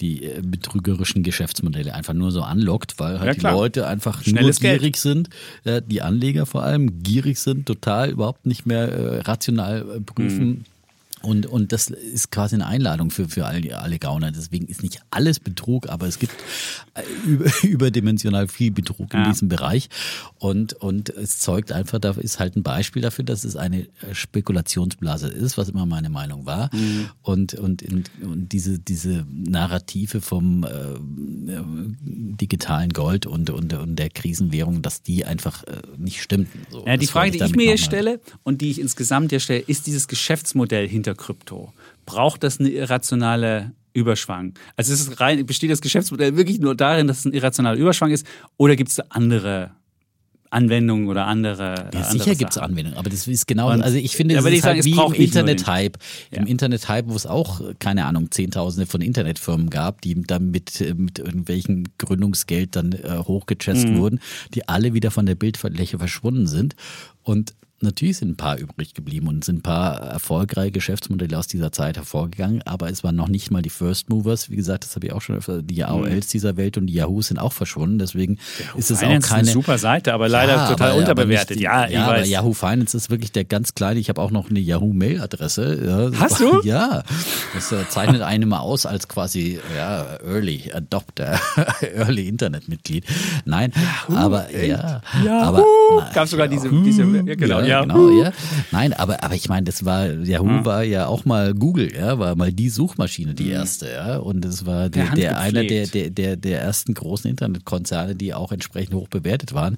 die 0.01 0.25
äh, 0.25 0.41
betrügerischen 0.43 1.23
Geschäftsmodelle 1.23 1.95
einfach 1.95 2.15
nur 2.15 2.31
so 2.31 2.43
anlockt, 2.43 2.99
weil 2.99 3.21
halt 3.21 3.43
ja, 3.43 3.51
die 3.51 3.57
Leute 3.57 3.87
einfach 3.87 4.23
Schnelles 4.23 4.61
nur 4.61 4.71
gierig 4.71 4.95
Geld. 4.95 4.97
sind, 4.97 5.29
die 5.65 6.03
Anleger 6.03 6.47
vor 6.47 6.63
allem 6.63 7.03
gierig 7.03 7.39
sind, 7.39 7.67
total 7.67 8.11
überhaupt 8.11 8.47
nicht 8.47 8.67
mehr 8.67 8.89
äh, 8.89 9.21
rational 9.21 9.81
äh, 9.97 10.01
prüfen. 10.01 10.49
Mhm 10.49 10.65
und, 11.23 11.47
und 11.47 11.73
das 11.73 11.89
ist 11.89 12.31
quasi 12.31 12.55
eine 12.55 12.67
Einladung 12.67 13.11
für, 13.11 13.29
für 13.29 13.47
alle, 13.47 13.79
alle 13.79 13.99
Gauner. 13.99 14.31
Deswegen 14.31 14.67
ist 14.67 14.83
nicht 14.83 15.01
alles 15.11 15.41
Betrug, 15.41 15.89
aber 15.89 16.07
es 16.07 16.19
gibt 16.19 16.35
äh, 16.95 17.03
über, 17.27 17.51
überdimensional 17.63 18.49
viel 18.49 18.71
Betrug 18.71 19.13
in 19.15 19.21
ja. 19.21 19.29
diesem 19.29 19.49
Bereich. 19.49 19.89
Und, 20.39 20.75
und 20.75 21.11
es 21.11 21.41
zeugt 21.41 21.73
einfach, 21.73 21.99
da 21.99 22.13
ist 22.13 22.39
halt 22.39 22.57
ein 22.57 22.63
Beispiel 22.63 23.03
dafür, 23.03 23.25
dass 23.25 23.45
es 23.45 23.57
eine 23.57 23.89
Spekulationsblase 24.13 25.29
ist, 25.29 25.59
was 25.59 25.69
immer 25.69 25.87
meine 25.87 26.09
Meinung 26.09 26.47
war. 26.47 26.71
Mhm. 26.75 27.09
Und, 27.23 27.55
und, 27.55 27.83
und, 27.83 28.53
diese, 28.53 28.79
diese 28.79 29.27
Narrative 29.31 30.21
vom 30.21 30.65
äh, 30.65 30.69
digitalen 32.41 32.91
Gold 32.91 33.27
und, 33.27 33.51
und, 33.51 33.73
und 33.73 33.97
der 33.97 34.11
Krisenwährung, 34.11 34.83
dass 34.83 35.03
die 35.03 35.25
einfach 35.25 35.65
äh, 35.65 35.83
nicht 35.97 36.23
stimmen. 36.23 36.47
So, 36.71 36.87
ja, 36.87 36.97
die 36.97 37.07
Frage, 37.07 37.33
die 37.33 37.43
ich 37.43 37.57
mir 37.57 37.67
jetzt 37.67 37.85
stelle 37.85 38.21
und 38.45 38.61
die 38.61 38.71
ich 38.71 38.81
insgesamt 38.81 39.31
hier 39.31 39.41
stelle, 39.41 39.61
ist 39.61 39.87
dieses 39.87 40.07
Geschäftsmodell 40.07 40.89
hinter 40.89 41.08
Krypto? 41.15 41.73
Braucht 42.07 42.43
das 42.43 42.61
eine 42.61 42.71
irrationale 42.71 43.73
Überschwang? 43.93 44.55
Also 44.77 44.93
ist 44.93 45.21
rein, 45.21 45.45
besteht 45.47 45.71
das 45.71 45.81
Geschäftsmodell 45.81 46.37
wirklich 46.37 46.61
nur 46.61 46.75
darin, 46.75 47.07
dass 47.07 47.21
es 47.21 47.25
ein 47.25 47.35
irrationaler 47.35 47.79
Überschwang 47.79 48.11
ist 48.11 48.27
oder 48.57 48.77
gibt 48.77 48.91
es 48.91 49.01
andere 49.11 49.73
Anwendungen 50.51 51.09
oder 51.09 51.27
andere. 51.27 51.91
Ja, 51.93 52.05
sicher 52.05 52.35
gibt 52.35 52.53
es 52.53 52.59
Anwendungen, 52.59 52.99
aber 52.99 53.11
das 53.11 53.27
ist 53.27 53.47
genau, 53.47 53.71
und, 53.71 53.83
also 53.83 53.99
ich 53.99 54.17
finde, 54.17 54.35
es 54.37 54.45
ist 54.45 54.65
halt 54.65 54.83
sagen, 54.83 54.85
wie 54.85 55.17
im 55.17 55.23
Internet-Hype. 55.25 55.99
Ja. 56.31 56.41
Im 56.41 56.47
Internet-Hype, 56.47 57.09
wo 57.09 57.15
es 57.17 57.27
auch, 57.27 57.61
keine 57.79 58.07
Ahnung, 58.07 58.31
Zehntausende 58.31 58.87
von 58.87 59.01
Internetfirmen 59.01 59.71
gab, 59.71 60.01
die 60.01 60.21
dann 60.23 60.51
mit, 60.51 60.81
mit 60.97 61.19
irgendwelchen 61.19 61.89
Gründungsgeld 61.99 62.77
dann 62.77 62.93
äh, 62.93 63.19
hochgechest 63.19 63.89
mhm. 63.89 63.99
wurden, 63.99 64.21
die 64.55 64.69
alle 64.69 64.95
wieder 64.95 65.11
von 65.11 65.27
der 65.27 65.35
Bildfläche 65.35 65.99
verschwunden 65.99 66.47
sind. 66.47 66.77
Und 67.23 67.55
Natürlich 67.81 68.17
sind 68.17 68.31
ein 68.31 68.37
paar 68.37 68.59
übrig 68.59 68.93
geblieben 68.95 69.29
und 69.29 69.45
sind 69.45 69.59
ein 69.59 69.63
paar 69.63 70.01
erfolgreiche 70.01 70.73
Geschäftsmodelle 70.73 71.39
aus 71.39 71.47
dieser 71.47 71.71
Zeit 71.71 71.97
hervorgegangen, 71.97 72.61
aber 72.63 72.91
es 72.91 73.05
waren 73.05 73.15
noch 73.15 73.29
nicht 73.29 73.53
mal 73.53 73.63
die 73.63 73.71
First 73.71 74.11
Movers. 74.11 74.51
Wie 74.51 74.57
gesagt, 74.57 74.85
das 74.85 74.97
habe 74.97 75.07
ich 75.07 75.13
auch 75.13 75.23
schon 75.23 75.37
öfter, 75.37 75.63
die 75.63 75.85
AOLs 75.85 76.27
mhm. 76.27 76.31
dieser 76.33 76.57
Welt 76.57 76.77
und 76.77 76.89
die 76.89 76.95
Yahoos 76.95 77.29
sind 77.29 77.39
auch 77.39 77.53
verschwunden. 77.53 78.01
Deswegen 78.01 78.39
Yahoo 78.59 78.79
ist 78.79 78.91
es 78.91 78.99
Finance 78.99 79.27
auch 79.27 79.31
keine. 79.31 79.43
Ist 79.43 79.49
eine 79.51 79.53
super 79.53 79.79
Seite, 79.79 80.13
aber 80.13 80.29
leider 80.29 80.57
ja, 80.57 80.69
total 80.71 80.91
aber, 80.91 80.99
unterbewertet. 80.99 81.57
Aber 81.59 81.63
ja, 81.63 81.87
ja 81.87 82.07
aber 82.07 82.25
Yahoo 82.25 82.53
Finance 82.53 82.97
ist 82.97 83.11
wirklich 83.11 83.31
der 83.31 83.45
ganz 83.45 83.75
kleine. 83.75 84.01
Ich 84.01 84.09
habe 84.09 84.21
auch 84.21 84.33
noch 84.33 84.51
eine 84.51 84.59
Yahoo-Mail-Adresse. 84.59 86.11
Ja, 86.13 86.21
Hast 86.21 86.41
du? 86.41 86.61
Ja. 86.69 87.05
Das 87.55 87.71
äh, 87.71 87.89
zeichnet 87.89 88.23
einen 88.23 88.43
immer 88.43 88.61
aus 88.61 88.87
als 88.87 89.07
quasi 89.07 89.61
ja, 89.77 90.19
Early 90.25 90.73
Adopter, 90.75 91.41
Early 91.95 92.27
Internet-Mitglied. 92.27 93.05
Nein, 93.45 93.73
Yahoo, 94.09 94.19
aber 94.19 94.53
echt? 94.53 94.69
ja. 94.69 95.01
Yahoo. 95.25 96.01
Aber, 96.01 96.11
Gab 96.13 96.27
sogar 96.29 96.49
diese, 96.49 96.69
diese 96.69 97.05
genau, 97.25 97.68
ja, 97.69 97.81
genau, 97.83 98.11
ja. 98.11 98.33
Nein, 98.71 98.93
aber, 98.93 99.23
aber 99.23 99.35
ich 99.35 99.49
meine, 99.49 99.65
das 99.65 99.85
war, 99.85 100.07
Yahoo 100.07 100.47
mhm. 100.47 100.65
war 100.65 100.83
ja 100.83 101.07
auch 101.07 101.25
mal 101.25 101.55
Google, 101.55 101.95
ja, 101.95 102.19
war 102.19 102.37
mal 102.37 102.53
die 102.53 102.69
Suchmaschine, 102.69 103.35
die 103.35 103.45
mhm. 103.45 103.53
erste, 103.53 103.91
ja. 103.91 104.17
Und 104.19 104.45
es 104.45 104.67
war 104.67 104.89
der, 104.89 105.11
der 105.11 105.39
einer 105.39 105.65
der, 105.65 105.87
der, 105.87 106.11
der, 106.11 106.37
der 106.37 106.63
ersten 106.63 106.95
großen 106.95 107.31
Internetkonzerne, 107.31 108.15
die 108.15 108.35
auch 108.35 108.53
entsprechend 108.53 108.95
hoch 108.95 109.09
bewertet 109.09 109.55
waren. 109.55 109.77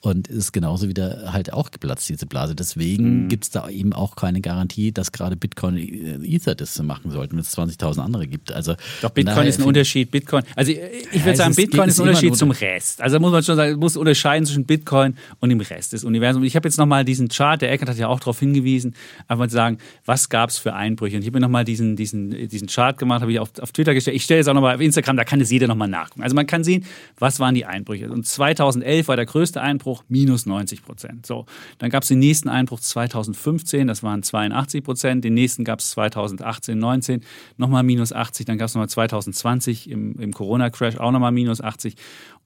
Und 0.00 0.28
ist 0.28 0.52
genauso 0.52 0.88
wieder 0.88 1.32
halt 1.32 1.52
auch 1.52 1.70
geplatzt, 1.70 2.08
diese 2.08 2.26
Blase. 2.26 2.54
Deswegen 2.54 3.24
mhm. 3.24 3.28
gibt 3.28 3.44
es 3.44 3.50
da 3.50 3.68
eben 3.68 3.92
auch 3.92 4.16
keine 4.16 4.40
Garantie, 4.40 4.92
dass 4.92 5.12
gerade 5.12 5.36
Bitcoin 5.36 5.76
äh, 5.76 6.18
Ether 6.24 6.54
das 6.54 6.80
machen 6.82 7.10
sollten, 7.10 7.36
wenn 7.36 7.42
es 7.42 7.56
20.000 7.56 8.00
andere 8.00 8.26
gibt. 8.26 8.52
Also, 8.52 8.74
Doch, 9.02 9.10
Bitcoin 9.10 9.46
ist 9.46 9.60
ein 9.60 9.64
Unterschied. 9.64 10.10
Bitcoin, 10.10 10.42
also 10.54 10.72
ich 10.72 11.24
würde 11.24 11.36
sagen, 11.36 11.54
Bitcoin 11.54 11.88
ist 11.88 12.00
ein 12.00 12.08
Unterschied 12.08 12.36
zum 12.36 12.50
Rest. 12.50 13.00
Also 13.00 13.20
muss 13.20 13.32
man 13.32 13.42
schon 13.42 13.56
sagen, 13.56 13.78
muss 13.78 13.96
unterscheiden 13.96 14.46
zwischen 14.46 14.64
Bitcoin 14.64 15.16
und 15.40 15.48
dem 15.50 15.60
Rest 15.60 15.92
des 15.92 16.04
Universums. 16.04 16.46
Ich 16.46 16.56
habe 16.56 16.68
jetzt 16.68 16.78
nochmal 16.78 17.04
diesen 17.04 17.27
Chart, 17.28 17.60
der 17.60 17.70
Eckert 17.72 17.88
hat 17.88 17.96
ja 17.96 18.08
auch 18.08 18.20
darauf 18.20 18.38
hingewiesen, 18.38 18.94
einfach 19.22 19.38
mal 19.38 19.48
zu 19.48 19.54
sagen, 19.54 19.78
was 20.04 20.28
gab 20.28 20.50
es 20.50 20.58
für 20.58 20.74
Einbrüche. 20.74 21.16
Und 21.16 21.22
ich 21.22 21.28
habe 21.28 21.38
mir 21.38 21.46
nochmal 21.46 21.64
diesen, 21.64 21.96
diesen, 21.96 22.48
diesen 22.48 22.68
Chart 22.68 22.98
gemacht, 22.98 23.20
habe 23.22 23.32
ich 23.32 23.38
auf, 23.38 23.50
auf 23.60 23.72
Twitter 23.72 23.94
gestellt. 23.94 24.16
Ich 24.16 24.24
stelle 24.24 24.38
jetzt 24.38 24.48
auch 24.48 24.54
nochmal 24.54 24.74
auf 24.74 24.80
Instagram, 24.80 25.16
da 25.16 25.24
kann 25.24 25.40
es 25.40 25.50
jeder 25.50 25.66
nochmal 25.66 25.88
nachgucken. 25.88 26.22
Also 26.22 26.34
man 26.34 26.46
kann 26.46 26.64
sehen, 26.64 26.84
was 27.18 27.40
waren 27.40 27.54
die 27.54 27.64
Einbrüche. 27.64 28.10
Und 28.10 28.26
2011 28.26 29.08
war 29.08 29.16
der 29.16 29.26
größte 29.26 29.60
Einbruch, 29.60 30.04
minus 30.08 30.46
90 30.46 30.82
Prozent. 30.82 31.26
So, 31.26 31.46
dann 31.78 31.90
gab 31.90 32.02
es 32.02 32.08
den 32.08 32.18
nächsten 32.18 32.48
Einbruch 32.48 32.80
2015, 32.80 33.86
das 33.86 34.02
waren 34.02 34.22
82 34.22 34.82
Prozent. 34.84 35.24
Den 35.24 35.34
nächsten 35.34 35.64
gab 35.64 35.80
es 35.80 35.90
2018, 35.90 36.78
19, 36.78 37.20
nochmal 37.56 37.82
minus 37.82 38.12
80. 38.12 38.46
Dann 38.46 38.58
gab 38.58 38.66
es 38.66 38.74
nochmal 38.74 38.88
2020 38.88 39.90
im, 39.90 40.18
im 40.18 40.32
Corona-Crash 40.32 40.98
auch 40.98 41.12
nochmal 41.12 41.32
minus 41.32 41.60
80. 41.60 41.96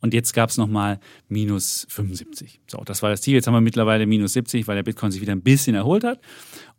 Und 0.02 0.14
jetzt 0.14 0.32
gab 0.34 0.50
es 0.50 0.58
nochmal 0.58 0.98
minus 1.28 1.86
75. 1.88 2.60
So, 2.66 2.82
das 2.84 3.02
war 3.02 3.10
das 3.10 3.22
Ziel. 3.22 3.34
Jetzt 3.34 3.46
haben 3.46 3.54
wir 3.54 3.60
mittlerweile 3.60 4.04
minus 4.04 4.32
70, 4.32 4.66
weil 4.72 4.76
der 4.76 4.82
Bitcoin 4.82 5.12
sich 5.12 5.20
wieder 5.20 5.32
ein 5.32 5.42
bisschen 5.42 5.74
erholt 5.74 6.02
hat. 6.02 6.18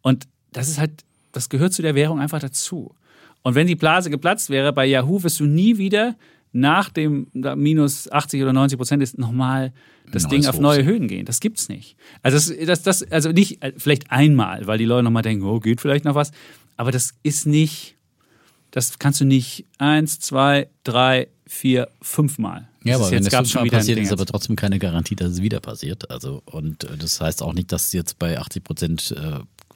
Und 0.02 0.28
das 0.52 0.68
ist 0.68 0.80
halt, 0.80 1.04
das 1.32 1.50
gehört 1.50 1.74
zu 1.74 1.84
der 1.84 1.94
Währung 1.96 2.20
einfach 2.20 2.40
dazu. 2.40 2.96
Und 3.44 3.56
wenn 3.56 3.68
die 3.68 3.76
Blase 3.76 4.10
geplatzt 4.10 4.50
wäre, 4.50 4.74
bei 4.74 4.86
Yahoo 4.86 5.22
wirst 5.22 5.40
du 5.40 5.46
nie 5.46 5.78
wieder 5.78 6.16
nach 6.54 6.90
dem 6.90 7.28
minus 7.34 8.12
80 8.12 8.42
oder 8.42 8.54
90 8.54 8.78
Prozent 8.78 9.04
ist 9.04 9.18
nochmal 9.18 9.74
das 10.12 10.24
Neues 10.24 10.32
Ding 10.32 10.46
auf 10.48 10.60
neue 10.60 10.84
Höhen 10.84 11.08
gehen. 11.08 11.26
Das 11.26 11.40
gibt's 11.40 11.70
nicht. 11.70 11.96
Also 12.22 12.38
das, 12.38 12.66
das, 12.66 12.84
das, 12.84 13.12
also 13.12 13.32
nicht, 13.32 13.64
äh, 13.64 13.74
vielleicht 13.78 14.12
einmal, 14.12 14.66
weil 14.68 14.78
die 14.78 14.86
Leute 14.86 15.04
nochmal 15.04 15.24
denken, 15.24 15.46
oh, 15.46 15.60
geht 15.60 15.82
vielleicht 15.82 16.06
noch 16.06 16.16
was. 16.16 16.32
Aber 16.78 16.92
das 16.92 17.14
ist 17.24 17.46
nicht, 17.46 17.96
das 18.72 19.00
kannst 19.00 19.22
du 19.22 19.26
nicht 19.26 19.66
eins, 19.78 20.20
zwei, 20.20 20.68
drei, 20.84 21.28
vier, 21.48 21.90
fünfmal. 22.02 22.70
Ja, 22.84 22.96
aber 22.96 23.12
wenn 23.12 23.26
es 23.26 23.34
fünfmal 23.34 23.68
passiert, 23.68 24.00
ist 24.00 24.12
aber 24.12 24.26
trotzdem 24.26 24.56
keine 24.56 24.80
Garantie, 24.80 25.16
dass 25.16 25.32
es 25.32 25.42
wieder 25.42 25.60
passiert. 25.60 26.10
Also 26.12 26.42
und 26.46 26.84
äh, 26.84 26.98
das 26.98 27.20
heißt 27.22 27.42
auch 27.42 27.54
nicht, 27.54 27.72
dass 27.72 27.88
es 27.88 27.94
jetzt 27.94 28.20
bei 28.20 28.38
80 28.38 28.64
Prozent 28.64 29.16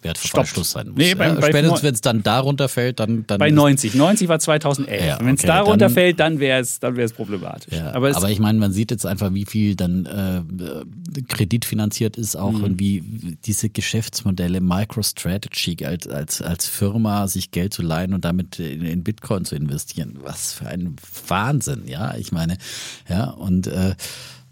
Wertverfallschluss 0.01 0.71
sein 0.71 0.89
muss. 0.89 0.97
Nee, 0.97 1.15
bei, 1.15 1.27
ja? 1.27 1.33
bei 1.35 1.49
Spätestens, 1.49 1.83
wenn 1.83 1.93
es 1.93 2.01
dann 2.01 2.23
darunter 2.23 2.69
fällt, 2.69 2.99
dann. 2.99 3.25
dann 3.27 3.39
bei 3.39 3.49
90. 3.49 3.95
90 3.95 4.27
war 4.27 4.39
2011. 4.39 5.05
Ja, 5.05 5.19
wenn 5.19 5.35
es 5.35 5.41
okay, 5.41 5.47
darunter 5.47 5.77
dann, 5.77 5.93
fällt, 5.93 6.19
dann 6.19 6.39
wäre 6.39 6.61
es 6.61 6.79
dann 6.79 6.95
problematisch. 7.15 7.73
Ja, 7.73 7.93
aber, 7.93 8.15
aber, 8.15 8.29
ich 8.29 8.39
meine, 8.39 8.59
man 8.59 8.71
sieht 8.71 8.91
jetzt 8.91 9.05
einfach, 9.05 9.33
wie 9.33 9.45
viel 9.45 9.75
dann 9.75 10.05
äh, 10.05 11.21
kreditfinanziert 11.27 12.17
ist, 12.17 12.35
auch 12.35 12.51
mhm. 12.51 12.63
und 12.63 12.79
wie 12.79 13.03
diese 13.45 13.69
Geschäftsmodelle, 13.69 14.61
MicroStrategy 14.61 15.85
als, 15.85 16.07
als, 16.07 16.41
als 16.41 16.67
Firma 16.67 17.27
sich 17.27 17.51
Geld 17.51 17.73
zu 17.73 17.81
leihen 17.81 18.13
und 18.13 18.25
damit 18.25 18.59
in, 18.59 18.85
in 18.85 19.03
Bitcoin 19.03 19.45
zu 19.45 19.55
investieren. 19.55 20.17
Was 20.21 20.53
für 20.53 20.67
ein 20.67 20.95
Wahnsinn, 21.27 21.83
ja. 21.87 22.15
Ich 22.17 22.31
meine, 22.31 22.57
ja, 23.09 23.29
und 23.29 23.67
äh, 23.67 23.95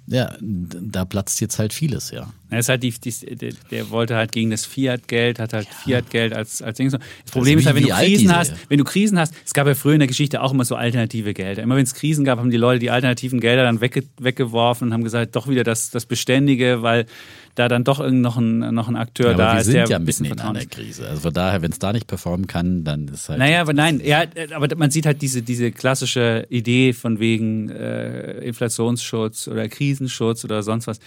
ja, 0.07 0.35
da 0.39 1.03
platzt 1.03 1.41
jetzt 1.41 1.57
halt 1.57 1.73
vieles, 1.73 2.11
ja. 2.11 2.31
Er 2.51 2.59
ist 2.59 2.69
halt 2.69 2.83
die, 2.83 2.91
die, 2.91 3.35
der, 3.35 3.53
der, 3.71 3.89
wollte 3.89 4.15
halt 4.15 4.31
gegen 4.31 4.51
das 4.51 4.63
Fiat-Geld, 4.63 5.39
hat 5.39 5.53
halt 5.53 5.67
ja. 5.67 5.73
Fiat-Geld 5.73 6.31
als, 6.33 6.61
als 6.61 6.77
Ding. 6.77 6.91
Das 6.91 6.99
Problem 7.31 7.57
also 7.57 7.69
ist 7.69 7.73
halt, 7.73 7.75
wenn 7.75 7.83
du 7.83 7.95
Krisen 7.95 8.35
hast, 8.35 8.53
wenn 8.69 8.77
du 8.77 8.83
Krisen 8.83 9.19
hast, 9.19 9.33
es 9.43 9.53
gab 9.53 9.65
ja 9.65 9.73
früher 9.73 9.93
in 9.93 9.99
der 9.99 10.07
Geschichte 10.07 10.41
auch 10.43 10.51
immer 10.51 10.63
so 10.63 10.75
alternative 10.75 11.33
Gelder. 11.33 11.63
Immer 11.63 11.75
wenn 11.75 11.83
es 11.83 11.95
Krisen 11.95 12.23
gab, 12.23 12.37
haben 12.37 12.51
die 12.51 12.57
Leute 12.57 12.79
die 12.79 12.91
alternativen 12.91 13.39
Gelder 13.39 13.63
dann 13.63 13.81
wegge, 13.81 14.03
weggeworfen 14.19 14.89
und 14.89 14.93
haben 14.93 15.03
gesagt, 15.03 15.35
doch 15.35 15.47
wieder 15.47 15.63
das, 15.63 15.89
das 15.89 16.05
Beständige, 16.05 16.83
weil 16.83 17.07
da 17.55 17.67
dann 17.67 17.83
doch 17.83 17.99
irgend 17.99 18.21
noch 18.21 18.37
ein, 18.37 18.59
noch 18.73 18.87
ein 18.87 18.95
Akteur 18.95 19.31
ja, 19.31 19.37
da 19.37 19.57
ist, 19.57 19.71
der 19.71 19.85
ja 19.85 19.95
ein 19.95 20.05
bisschen 20.05 20.25
in 20.25 20.39
einer 20.39 20.65
Krise. 20.65 21.07
Also 21.07 21.21
von 21.21 21.33
daher, 21.33 21.61
wenn 21.61 21.71
es 21.71 21.79
da 21.79 21.93
nicht 21.93 22.07
performen 22.07 22.47
kann, 22.47 22.83
dann 22.83 23.07
ist 23.07 23.29
halt. 23.29 23.39
Naja, 23.39 23.61
aber 23.61 23.73
nein, 23.73 24.01
ja, 24.03 24.23
aber 24.53 24.75
man 24.75 24.91
sieht 24.91 25.05
halt 25.05 25.21
diese, 25.21 25.41
diese 25.41 25.71
klassische 25.71 26.45
Idee 26.49 26.93
von 26.93 27.19
wegen 27.19 27.69
äh, 27.69 28.39
Inflationsschutz 28.39 29.47
oder 29.47 29.67
Krisenschutz 29.69 30.43
oder 30.43 30.63
sonst 30.63 30.87
was 30.87 30.99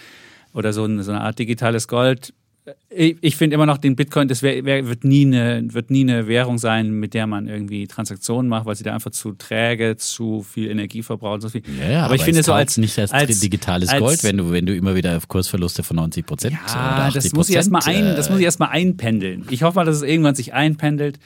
oder 0.54 0.72
so 0.72 0.84
eine, 0.84 1.02
so 1.02 1.12
eine 1.12 1.20
Art 1.20 1.38
digitales 1.38 1.86
Gold 1.86 2.32
ich, 2.90 3.18
ich 3.20 3.36
finde 3.36 3.54
immer 3.54 3.66
noch 3.66 3.76
den 3.76 3.96
Bitcoin, 3.96 4.28
das 4.28 4.42
wär, 4.42 4.64
wär, 4.64 4.88
wird, 4.88 5.04
nie 5.04 5.26
eine, 5.26 5.62
wird 5.74 5.90
nie 5.90 6.00
eine 6.00 6.26
Währung 6.26 6.56
sein, 6.56 6.90
mit 6.90 7.12
der 7.12 7.26
man 7.26 7.46
irgendwie 7.46 7.86
Transaktionen 7.86 8.48
macht, 8.48 8.64
weil 8.64 8.76
sie 8.76 8.84
da 8.84 8.94
einfach 8.94 9.10
zu 9.10 9.32
träge, 9.32 9.96
zu 9.98 10.42
viel 10.42 10.70
Energie 10.70 11.02
verbraucht. 11.02 11.42
So 11.42 11.50
viel. 11.50 11.62
Ja, 11.78 11.98
aber, 11.98 12.04
aber 12.06 12.14
ich 12.14 12.22
finde 12.22 12.42
so 12.42 12.54
als 12.54 12.78
nicht 12.78 12.98
als, 12.98 13.12
als 13.12 13.40
digitales 13.40 13.90
als, 13.90 14.00
Gold, 14.00 14.24
wenn 14.24 14.38
du 14.38 14.52
wenn 14.52 14.64
du 14.64 14.74
immer 14.74 14.94
wieder 14.94 15.18
auf 15.18 15.28
Kursverluste 15.28 15.82
von 15.82 15.96
90 15.96 16.24
Prozent 16.24 16.54
ja, 16.54 16.60
oder 16.72 17.04
80 17.06 17.22
das 17.22 17.32
muss 17.34 17.50
ich 17.50 17.56
erstmal 17.56 17.82
ein, 17.84 18.16
das 18.16 18.30
muss 18.30 18.38
ich 18.38 18.44
erstmal 18.44 18.70
einpendeln. 18.70 19.44
Ich 19.50 19.62
hoffe 19.62 19.76
mal, 19.76 19.84
dass 19.84 19.96
es 19.96 20.02
irgendwann 20.02 20.34
sich 20.34 20.54
einpendelt 20.54 21.18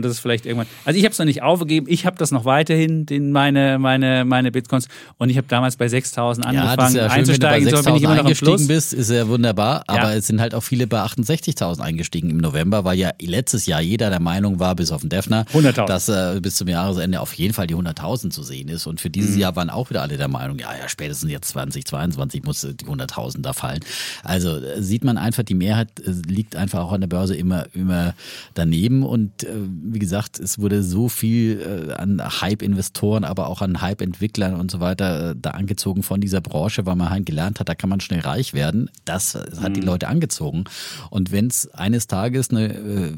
und 0.00 0.04
das 0.04 0.12
ist 0.12 0.20
vielleicht 0.20 0.46
irgendwann. 0.46 0.66
Also 0.86 0.98
ich 0.98 1.04
habe 1.04 1.12
es 1.12 1.18
noch 1.18 1.26
nicht 1.26 1.42
aufgegeben, 1.42 1.84
ich 1.86 2.06
habe 2.06 2.16
das 2.16 2.30
noch 2.30 2.46
weiterhin, 2.46 3.04
den, 3.04 3.32
meine, 3.32 3.78
meine, 3.78 4.24
meine 4.24 4.50
Bitcoins. 4.50 4.88
Und 5.18 5.28
ich 5.28 5.36
habe 5.36 5.46
damals 5.46 5.76
bei 5.76 5.88
6.000 5.88 6.40
angefangen 6.40 6.54
ja, 6.54 6.76
das 6.76 6.88
ist 6.88 6.96
ja 6.96 7.02
schön, 7.02 7.18
einzusteigen. 7.18 7.66
Wenn 7.66 7.74
du 7.74 7.76
bei 7.76 7.80
6.000 7.80 7.82
so, 7.82 7.84
bin 7.84 7.96
ich 7.96 8.02
immer 8.04 8.14
noch 8.14 8.24
eingestiegen 8.24 8.66
bist, 8.66 8.94
ist 8.94 9.10
ja 9.10 9.28
wunderbar. 9.28 9.84
Aber 9.88 10.12
ja. 10.12 10.14
es 10.14 10.26
sind 10.26 10.40
halt 10.40 10.54
auch 10.54 10.62
viele 10.62 10.86
bei 10.86 11.02
68.000 11.18 11.80
eingestiegen 11.80 12.30
im 12.30 12.38
November, 12.38 12.84
weil 12.84 12.98
ja 12.98 13.10
letztes 13.20 13.66
Jahr 13.66 13.80
jeder 13.80 14.10
der 14.10 14.20
Meinung 14.20 14.58
war, 14.58 14.74
bis 14.74 14.92
auf 14.92 15.00
den 15.00 15.10
Defner, 15.10 15.44
dass 15.86 16.08
äh, 16.08 16.40
bis 16.40 16.56
zum 16.56 16.68
Jahresende 16.68 17.20
auf 17.20 17.34
jeden 17.34 17.54
Fall 17.54 17.66
die 17.66 17.74
100.000 17.74 18.30
zu 18.30 18.42
sehen 18.42 18.68
ist. 18.68 18.86
Und 18.86 19.00
für 19.00 19.10
dieses 19.10 19.34
mhm. 19.34 19.40
Jahr 19.40 19.56
waren 19.56 19.70
auch 19.70 19.90
wieder 19.90 20.02
alle 20.02 20.16
der 20.16 20.28
Meinung, 20.28 20.58
ja, 20.58 20.70
ja, 20.76 20.88
spätestens 20.88 21.30
jetzt 21.30 21.48
2022 21.48 22.44
muss 22.44 22.60
die 22.60 22.84
100.000 22.84 23.42
da 23.42 23.52
fallen. 23.52 23.80
Also 24.22 24.56
äh, 24.56 24.82
sieht 24.82 25.04
man 25.04 25.18
einfach, 25.18 25.42
die 25.42 25.54
Mehrheit 25.54 25.88
äh, 26.00 26.10
liegt 26.10 26.56
einfach 26.56 26.80
auch 26.80 26.92
an 26.92 27.00
der 27.00 27.08
Börse 27.08 27.36
immer, 27.36 27.66
immer 27.74 28.14
daneben 28.54 29.02
und 29.02 29.44
äh, 29.44 29.48
wie 29.82 29.98
gesagt, 29.98 30.38
es 30.38 30.58
wurde 30.58 30.82
so 30.82 31.08
viel 31.08 31.94
an 31.96 32.20
Hype-Investoren, 32.40 33.24
aber 33.24 33.48
auch 33.48 33.62
an 33.62 33.80
Hype-Entwicklern 33.80 34.54
und 34.54 34.70
so 34.70 34.80
weiter 34.80 35.34
da 35.34 35.50
angezogen 35.50 36.02
von 36.02 36.20
dieser 36.20 36.40
Branche, 36.40 36.86
weil 36.86 36.96
man 36.96 37.10
halt 37.10 37.26
gelernt 37.26 37.60
hat, 37.60 37.68
da 37.68 37.74
kann 37.74 37.90
man 37.90 38.00
schnell 38.00 38.20
reich 38.20 38.54
werden. 38.54 38.90
Das 39.04 39.34
hat 39.34 39.76
die 39.76 39.80
mhm. 39.80 39.86
Leute 39.86 40.08
angezogen. 40.08 40.64
Und 41.08 41.32
wenn 41.32 41.46
es 41.46 41.68
eines 41.68 42.06
Tages 42.06 42.50
eine 42.50 42.74
äh, 42.74 43.12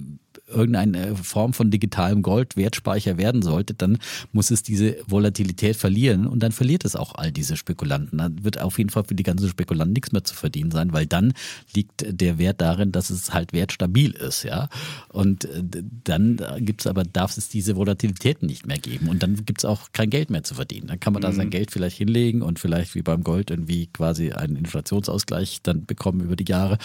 irgendeine 0.53 1.17
Form 1.17 1.53
von 1.53 1.71
digitalem 1.71 2.23
Gold 2.23 2.57
Wertspeicher 2.57 3.19
werden 3.19 3.43
sollte, 3.43 3.75
dann 3.75 3.99
muss 4.33 4.51
es 4.51 4.63
diese 4.63 4.97
Volatilität 5.07 5.77
verlieren 5.77 6.27
und 6.27 6.43
dann 6.43 6.53
verliert 6.53 6.85
es 6.85 6.97
auch 6.97 7.15
all 7.15 7.33
diese 7.33 7.57
Spekulanten. 7.57 8.19
Dann 8.19 8.45
wird 8.45 8.61
auf 8.61 8.79
jeden 8.79 8.91
Fall 8.91 9.05
für 9.05 9.15
die 9.15 9.23
ganzen 9.23 9.49
Spekulanten 9.49 9.93
nichts 9.93 10.13
mehr 10.13 10.25
zu 10.25 10.35
verdienen 10.35 10.71
sein, 10.71 10.93
weil 10.93 11.07
dann 11.07 11.33
liegt 11.75 12.05
der 12.09 12.39
Wert 12.39 12.61
darin, 12.61 12.93
dass 12.93 13.11
es 13.11 13.33
halt 13.33 13.53
wertstabil 13.53 14.13
ist, 14.13 14.45
ja. 14.45 14.69
Und 15.09 15.45
äh, 15.45 15.63
dann 16.05 16.41
gibt's 16.59 16.87
aber, 16.87 17.05
darf 17.05 17.37
es 17.37 17.49
diese 17.49 17.77
Volatilität 17.77 18.43
nicht 18.43 18.67
mehr 18.67 18.79
geben 18.79 19.09
und 19.09 19.23
dann 19.23 19.45
gibt's 19.45 19.65
auch 19.65 19.93
kein 19.93 20.11
Geld 20.11 20.31
mehr 20.31 20.43
zu 20.43 20.55
verdienen. 20.55 20.89
Dann 20.89 21.01
kann 21.01 21.13
man 21.13 21.23
da 21.23 21.33
sein 21.33 21.47
mhm. 21.47 21.51
Geld 21.51 21.71
vielleicht 21.71 21.97
hinlegen 21.97 22.43
und 22.43 22.59
vielleicht 22.59 22.95
wie 22.95 23.03
beim 23.03 23.25
Gold 23.25 23.51
irgendwie 23.51 23.87
quasi 23.87 24.33
einen 24.33 24.57
Inflationsausgleich 24.57 25.61
dann 25.63 25.87
bekommen 25.87 26.21
über 26.21 26.37
die 26.37 26.45
Jahre, 26.45 26.79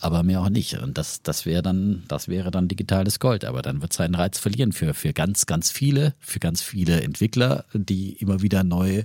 aber 0.00 0.22
mehr 0.22 0.40
auch 0.40 0.48
nicht. 0.48 0.78
Und 0.78 0.98
das, 0.98 1.22
das 1.22 1.46
wäre 1.46 1.62
dann, 1.62 2.02
das 2.08 2.28
wäre 2.28 2.50
dann 2.50 2.68
digital 2.68 3.03
digitales 3.04 3.18
Gold, 3.18 3.44
aber 3.44 3.62
dann 3.62 3.80
wird 3.82 3.92
es 3.92 3.98
seinen 3.98 4.14
Reiz 4.14 4.38
verlieren 4.38 4.72
für, 4.72 4.94
für 4.94 5.12
ganz, 5.12 5.46
ganz 5.46 5.70
viele, 5.70 6.14
für 6.20 6.40
ganz 6.40 6.62
viele 6.62 7.02
Entwickler, 7.02 7.64
die 7.74 8.14
immer 8.14 8.42
wieder 8.42 8.64
neue 8.64 9.04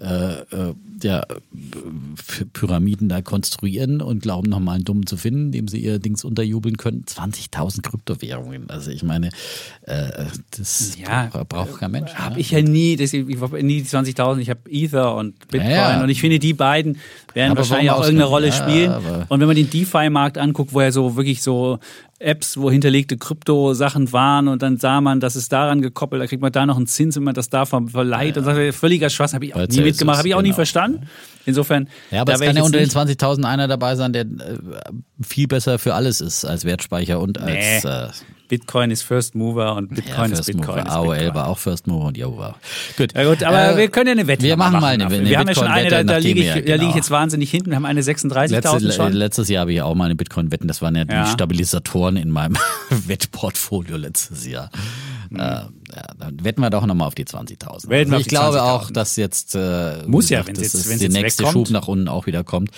äh, 0.00 0.40
äh, 0.40 0.74
ja, 1.02 1.24
Pyramiden 2.54 3.08
da 3.08 3.20
konstruieren 3.22 4.00
und 4.00 4.22
glauben 4.22 4.48
nochmal 4.48 4.76
einen 4.76 4.84
Dummen 4.84 5.06
zu 5.06 5.16
finden, 5.16 5.52
dem 5.52 5.68
sie 5.68 5.78
ihr 5.78 5.98
Dings 5.98 6.24
unterjubeln 6.24 6.76
können. 6.76 7.04
20.000 7.06 7.82
Kryptowährungen. 7.82 8.70
Also 8.70 8.90
ich 8.90 9.02
meine, 9.02 9.28
äh, 9.82 10.24
das 10.56 10.96
ja, 10.98 11.28
braucht 11.48 11.78
kein 11.78 11.90
Mensch. 11.90 12.14
Habe 12.14 12.40
ich 12.40 12.52
ja 12.52 12.62
nie, 12.62 12.96
das, 12.96 13.12
ich 13.12 13.40
habe 13.40 13.62
nie 13.62 13.82
die 13.82 13.88
20.000, 13.88 14.38
ich 14.38 14.50
habe 14.50 14.60
Ether 14.70 15.14
und 15.14 15.38
Bitcoin 15.48 15.70
ja, 15.70 16.02
und 16.02 16.08
ich 16.08 16.20
finde, 16.20 16.38
die 16.38 16.54
beiden 16.54 16.98
werden 17.34 17.56
wahrscheinlich 17.56 17.90
auch 17.90 18.02
irgendeine 18.02 18.28
Rolle 18.28 18.52
spielen. 18.52 18.92
und 19.28 19.40
wenn 19.40 19.46
man 19.46 19.56
den 19.56 19.68
DeFi-Markt 19.68 20.38
anguckt, 20.38 20.72
wo 20.72 20.80
er 20.80 20.92
so 20.92 21.16
wirklich 21.16 21.42
so 21.42 21.78
Apps, 22.22 22.56
wo 22.56 22.70
hinterlegte 22.70 23.16
Krypto-Sachen 23.16 24.12
waren 24.12 24.48
und 24.48 24.62
dann 24.62 24.78
sah 24.78 25.00
man, 25.00 25.20
das 25.20 25.36
ist 25.36 25.52
daran 25.52 25.82
gekoppelt, 25.82 26.22
da 26.22 26.26
kriegt 26.26 26.40
man 26.40 26.52
da 26.52 26.64
noch 26.66 26.76
einen 26.76 26.86
Zins, 26.86 27.16
wenn 27.16 27.24
man 27.24 27.34
das 27.34 27.50
da 27.50 27.66
verleiht 27.66 28.38
und 28.38 28.44
sagt, 28.44 28.74
völliger 28.74 29.10
Schwachsinn, 29.10 29.36
habe 29.36 29.46
ich 29.46 29.54
auch 29.54 29.66
nie 29.66 29.81
mitgemacht, 29.84 30.18
habe 30.18 30.28
ich 30.28 30.34
auch 30.34 30.38
genau. 30.38 30.48
nie 30.48 30.54
verstanden. 30.54 31.08
Insofern. 31.44 31.88
Ja, 32.10 32.20
aber 32.20 32.34
es 32.34 32.40
kann 32.40 32.56
ja 32.56 32.62
unter 32.62 32.78
den 32.78 32.88
20.000 32.88 33.44
einer 33.44 33.66
dabei 33.66 33.96
sein, 33.96 34.12
der 34.12 34.22
äh, 34.22 34.58
viel 35.22 35.48
besser 35.48 35.78
für 35.78 35.94
alles 35.94 36.20
ist 36.20 36.44
als 36.44 36.64
Wertspeicher 36.64 37.20
und 37.20 37.38
als. 37.38 37.84
Nee. 37.84 37.90
Äh, 37.90 38.08
Bitcoin 38.52 38.90
ist 38.90 39.00
First 39.00 39.34
Mover 39.34 39.76
und 39.76 39.94
Bitcoin 39.94 40.30
ja, 40.30 40.38
ist 40.38 40.44
Bitcoin. 40.44 40.66
Mover. 40.66 40.86
Ist 40.86 40.92
AOL 40.92 41.16
Bitcoin. 41.16 41.34
war 41.34 41.48
auch 41.48 41.56
First 41.56 41.86
Mover 41.86 42.08
und 42.08 42.18
Yahoo 42.18 42.36
war. 42.36 42.58
Gut. 42.98 43.14
Ja, 43.14 43.24
gut, 43.24 43.42
aber 43.42 43.72
äh, 43.72 43.76
wir 43.78 43.88
können 43.88 44.08
ja 44.08 44.12
eine 44.12 44.26
Wette 44.26 44.42
Wir 44.42 44.58
machen 44.58 44.78
mal 44.78 44.88
eine, 44.88 45.06
eine 45.06 45.24
Wir 45.26 45.38
haben 45.38 45.48
ja 45.48 45.54
schon 45.54 45.66
eine, 45.68 45.88
da, 45.88 46.04
da 46.04 46.18
liege 46.18 46.40
ich, 46.40 46.64
genau. 46.66 46.82
lieg 46.82 46.90
ich 46.90 46.96
jetzt 46.96 47.10
wahnsinnig 47.10 47.50
hinten. 47.50 47.70
Wir 47.70 47.76
haben 47.76 47.86
eine 47.86 48.02
36.000 48.02 48.92
schon. 48.92 49.14
Letztes 49.14 49.48
Jahr 49.48 49.62
habe 49.62 49.72
ich 49.72 49.80
auch 49.80 49.94
mal 49.94 50.04
eine 50.04 50.16
Bitcoin-Wetten. 50.16 50.68
Das 50.68 50.82
waren 50.82 50.94
ja, 50.94 51.04
ja, 51.08 51.24
die 51.24 51.30
Stabilisatoren 51.30 52.18
in 52.18 52.28
meinem 52.28 52.58
Wettportfolio 52.90 53.96
letztes 53.96 54.46
Jahr. 54.46 54.70
Mhm. 55.34 55.40
Äh, 55.40 55.42
ja, 55.42 56.06
dann 56.18 56.44
wetten 56.44 56.60
wir 56.60 56.70
doch 56.70 56.86
nochmal 56.86 57.08
auf 57.08 57.14
die 57.14 57.24
20.000. 57.24 57.90
Also 57.90 58.16
ich 58.16 58.28
glaube 58.28 58.62
auch, 58.62 58.90
dass 58.90 59.16
jetzt 59.16 59.54
äh, 59.54 60.04
muss 60.06 60.28
ja, 60.30 60.46
wenn 60.46 60.54
jetzt, 60.54 60.88
wenn 60.88 60.98
der 60.98 61.08
nächste 61.08 61.44
wegkommt. 61.44 61.68
Schub 61.68 61.72
nach 61.72 61.88
unten 61.88 62.08
auch 62.08 62.26
wieder 62.26 62.44
kommt 62.44 62.70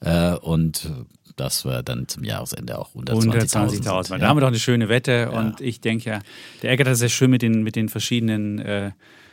äh, 0.00 0.34
und 0.34 0.90
dass 1.36 1.64
wir 1.64 1.82
dann 1.82 2.06
zum 2.06 2.22
Jahresende 2.24 2.78
auch 2.78 2.94
120.000 2.94 3.10
120 3.10 3.84
ja. 3.84 4.18
Da 4.18 4.28
haben 4.28 4.36
wir 4.36 4.42
doch 4.42 4.48
eine 4.48 4.58
schöne 4.58 4.88
Wette 4.88 5.12
ja. 5.12 5.28
und 5.30 5.60
ich 5.60 5.80
denke 5.80 6.10
ja, 6.10 6.20
der 6.62 6.72
Eckert 6.72 6.88
hat 6.88 6.96
sehr 6.96 7.08
schön 7.08 7.30
mit 7.30 7.42
den, 7.42 7.62
mit 7.62 7.76
den 7.76 7.88
verschiedenen 7.88 8.58
äh, 8.58 8.90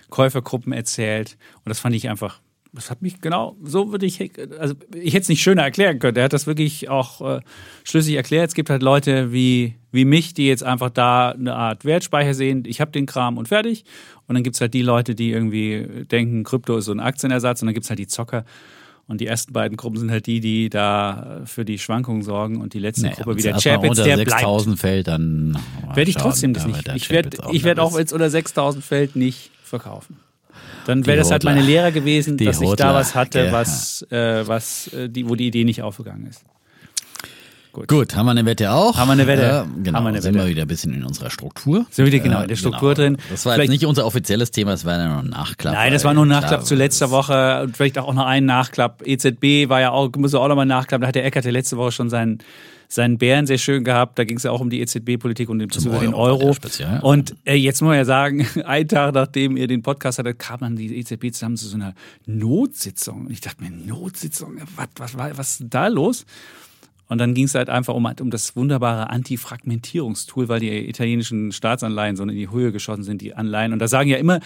Käufergruppen 0.10 0.72
erzählt 0.72 1.38
und 1.64 1.70
das 1.70 1.80
fand 1.80 1.96
ich 1.96 2.10
einfach 2.10 2.40
das 2.74 2.90
hat 2.90 3.02
mich 3.02 3.22
genau, 3.22 3.56
so 3.64 3.92
würde 3.92 4.06
ich, 4.06 4.20
also 4.60 4.76
ich 4.94 5.14
hätte 5.14 5.24
es 5.24 5.30
nicht 5.30 5.42
schöner 5.42 5.64
erklären 5.64 6.00
können. 6.00 6.18
Er 6.18 6.26
hat 6.26 6.34
das 6.34 6.48
wirklich 6.48 6.90
auch 6.90 7.38
äh, 7.38 7.42
schlüssig 7.84 8.16
erklärt. 8.16 8.50
Es 8.50 8.56
gibt 8.56 8.70
halt 8.70 8.84
Leute 8.84 9.32
wie, 9.32 9.76
wie 9.92 10.06
mich, 10.06 10.34
die 10.34 10.48
jetzt 10.48 10.64
einfach 10.64 10.90
da 10.90 11.32
eine 11.32 11.56
Art 11.56 11.86
Wertspeicher 11.86 12.34
sehen. 12.34 12.64
Ich 12.66 12.82
habe 12.82 12.92
den 12.92 13.06
Kram 13.06 13.38
und 13.38 13.48
fertig. 13.48 13.84
Und 14.28 14.36
dann 14.36 14.44
gibt 14.44 14.56
es 14.56 14.62
halt 14.62 14.74
die 14.74 14.82
Leute, 14.82 15.16
die 15.16 15.32
irgendwie 15.32 16.06
denken, 16.06 16.44
Krypto 16.44 16.78
ist 16.78 16.86
so 16.86 16.92
ein 16.92 17.00
Aktienersatz. 17.00 17.62
Und 17.62 17.68
dann 17.68 17.74
gibt 17.74 17.86
es 17.86 17.90
halt 17.90 18.00
die 18.00 18.08
Zocker. 18.08 18.46
Und 19.08 19.22
die 19.22 19.28
ersten 19.28 19.54
beiden 19.54 19.78
Gruppen 19.78 19.98
sind 19.98 20.12
halt 20.12 20.26
die, 20.26 20.42
die 20.42 20.70
da 20.70 21.42
für 21.46 21.64
die 21.64 21.80
Schwankungen 21.80 22.24
sorgen. 22.24 22.60
Und 22.60 22.74
die 22.74 22.80
letzte 22.80 23.08
nee, 23.08 23.14
Gruppe, 23.14 23.38
wie 23.38 23.42
der 23.42 23.58
Chapitz, 23.58 23.96
der 23.98 24.18
bleibt. 24.18 24.44
6.000 24.44 24.78
fällt, 24.78 25.08
dann 25.08 25.58
werde 25.94 26.10
ich 26.10 26.18
trotzdem 26.18 26.54
das 26.54 26.68
nicht. 26.68 26.88
Ich 26.94 27.10
werde 27.10 27.38
ich 27.52 27.64
werd 27.64 27.80
auch, 27.80 27.96
wenn 27.96 28.06
es 28.06 28.12
unter 28.12 28.28
6.000 28.28 28.82
fällt, 28.82 29.16
nicht 29.16 29.52
verkaufen. 29.64 30.18
Dann 30.88 31.06
wäre 31.06 31.18
das 31.18 31.32
halt 31.32 31.44
meine 31.44 31.62
Lehre 31.62 31.92
gewesen, 31.92 32.38
dass 32.38 32.62
ich 32.62 32.74
da 32.76 32.94
was 32.94 33.14
hatte, 33.14 33.52
was, 33.52 34.04
äh, 34.10 34.48
was, 34.48 34.88
äh, 34.94 35.10
die, 35.10 35.28
wo 35.28 35.36
die 35.36 35.48
Idee 35.48 35.66
nicht 35.66 35.82
aufgegangen 35.82 36.28
ist. 36.28 36.46
Gut. 37.74 37.90
Gut, 37.90 38.16
haben 38.16 38.26
wir 38.26 38.32
eine 38.32 38.46
Wette 38.46 38.72
auch? 38.72 38.98
Haben 38.98 39.10
wir 39.10 39.12
eine 39.12 39.28
Wette? 39.28 39.68
Äh, 39.68 39.84
genau, 39.84 39.98
haben 39.98 40.06
wir 40.06 40.10
eine 40.10 40.22
sind 40.22 40.34
Wette. 40.34 40.46
wir 40.46 40.50
wieder 40.50 40.62
ein 40.62 40.68
bisschen 40.68 40.94
in 40.94 41.04
unserer 41.04 41.30
Struktur. 41.30 41.86
Sind 41.92 42.06
wir 42.06 42.14
wieder 42.14 42.24
genau 42.24 42.42
in 42.42 42.48
der 42.48 42.56
Struktur 42.56 42.96
genau. 42.96 43.10
drin. 43.10 43.18
Das 43.30 43.46
war 43.46 43.54
vielleicht, 43.54 43.70
jetzt 43.70 43.82
nicht 43.82 43.86
unser 43.86 44.06
offizielles 44.06 44.50
Thema, 44.52 44.72
das 44.72 44.86
war 44.86 44.98
ja 44.98 45.08
nur 45.10 45.20
ein 45.20 45.30
Nachklapp. 45.30 45.74
Nein, 45.74 45.92
das 45.92 46.06
war 46.06 46.14
nur 46.14 46.26
ein 46.26 46.30
Nachklapp 46.30 46.66
zu 46.66 46.74
letzter 46.74 47.12
Woche 47.12 47.64
und 47.64 47.76
vielleicht 47.76 48.00
auch 48.00 48.14
noch 48.14 48.26
ein 48.26 48.46
Nachklapp. 48.46 49.06
EZB 49.06 49.68
war 49.68 49.82
ja 49.82 49.92
auch, 49.92 50.10
muss 50.16 50.34
auch 50.34 50.48
noch 50.48 50.56
mal 50.56 50.66
nachklappen. 50.66 51.02
Da 51.02 51.08
hat 51.10 51.16
der 51.16 51.26
Eckert 51.26 51.44
ja 51.44 51.52
letzte 51.52 51.76
Woche 51.76 51.92
schon 51.92 52.10
seinen 52.10 52.40
seinen 52.88 53.18
Bären 53.18 53.48
sehr 53.48 53.58
schön 53.58 53.84
gehabt. 53.84 54.18
Da 54.18 54.24
ging 54.24 54.38
es 54.38 54.44
ja 54.44 54.52
auch 54.52 54.62
um 54.62 54.70
die 54.70 54.82
EZB-Politik 54.82 55.50
und 55.50 55.60
den, 55.60 55.70
Euro, 55.72 56.00
den 56.00 56.14
Euro. 56.14 56.54
Speziell, 56.54 57.00
und 57.02 57.36
äh, 57.46 57.56
jetzt 57.56 57.82
muss 57.82 57.90
man 57.90 57.98
ja 57.98 58.06
sagen, 58.06 58.48
ein 58.66 58.88
Tag 58.88 59.14
nachdem 59.14 59.58
ihr 59.58 59.68
den 59.68 59.82
Podcast 59.82 60.20
hattet, 60.20 60.40
kam 60.40 60.60
dann 60.60 60.76
die 60.76 60.98
EZB 60.98 61.32
zusammen 61.34 61.58
zu 61.58 61.68
so 61.68 61.76
einer 61.76 61.94
Notsitzung. 62.26 63.26
Und 63.26 63.32
ich 63.32 63.42
dachte 63.42 63.64
mir, 63.64 63.72
Notsitzung, 63.72 64.58
was, 64.76 64.88
was, 64.96 65.18
was, 65.18 65.38
was 65.38 65.60
ist 65.60 65.66
da 65.70 65.88
los? 65.88 66.26
Und 67.08 67.20
dann 67.20 67.34
ging 67.34 67.46
es 67.46 67.56
halt 67.56 67.70
einfach 67.70 67.94
um, 67.94 68.06
um 68.06 68.30
das 68.30 68.56
wunderbare 68.56 69.10
Antifragmentierungstool, 69.10 70.50
weil 70.50 70.60
die 70.60 70.90
italienischen 70.90 71.52
Staatsanleihen 71.52 72.16
so 72.16 72.24
in 72.24 72.30
die 72.30 72.50
Höhe 72.50 72.72
geschossen 72.72 73.04
sind, 73.04 73.22
die 73.22 73.34
Anleihen. 73.34 73.74
Und 73.74 73.80
da 73.80 73.88
sagen 73.88 74.10
ja 74.10 74.18
immer 74.18 74.40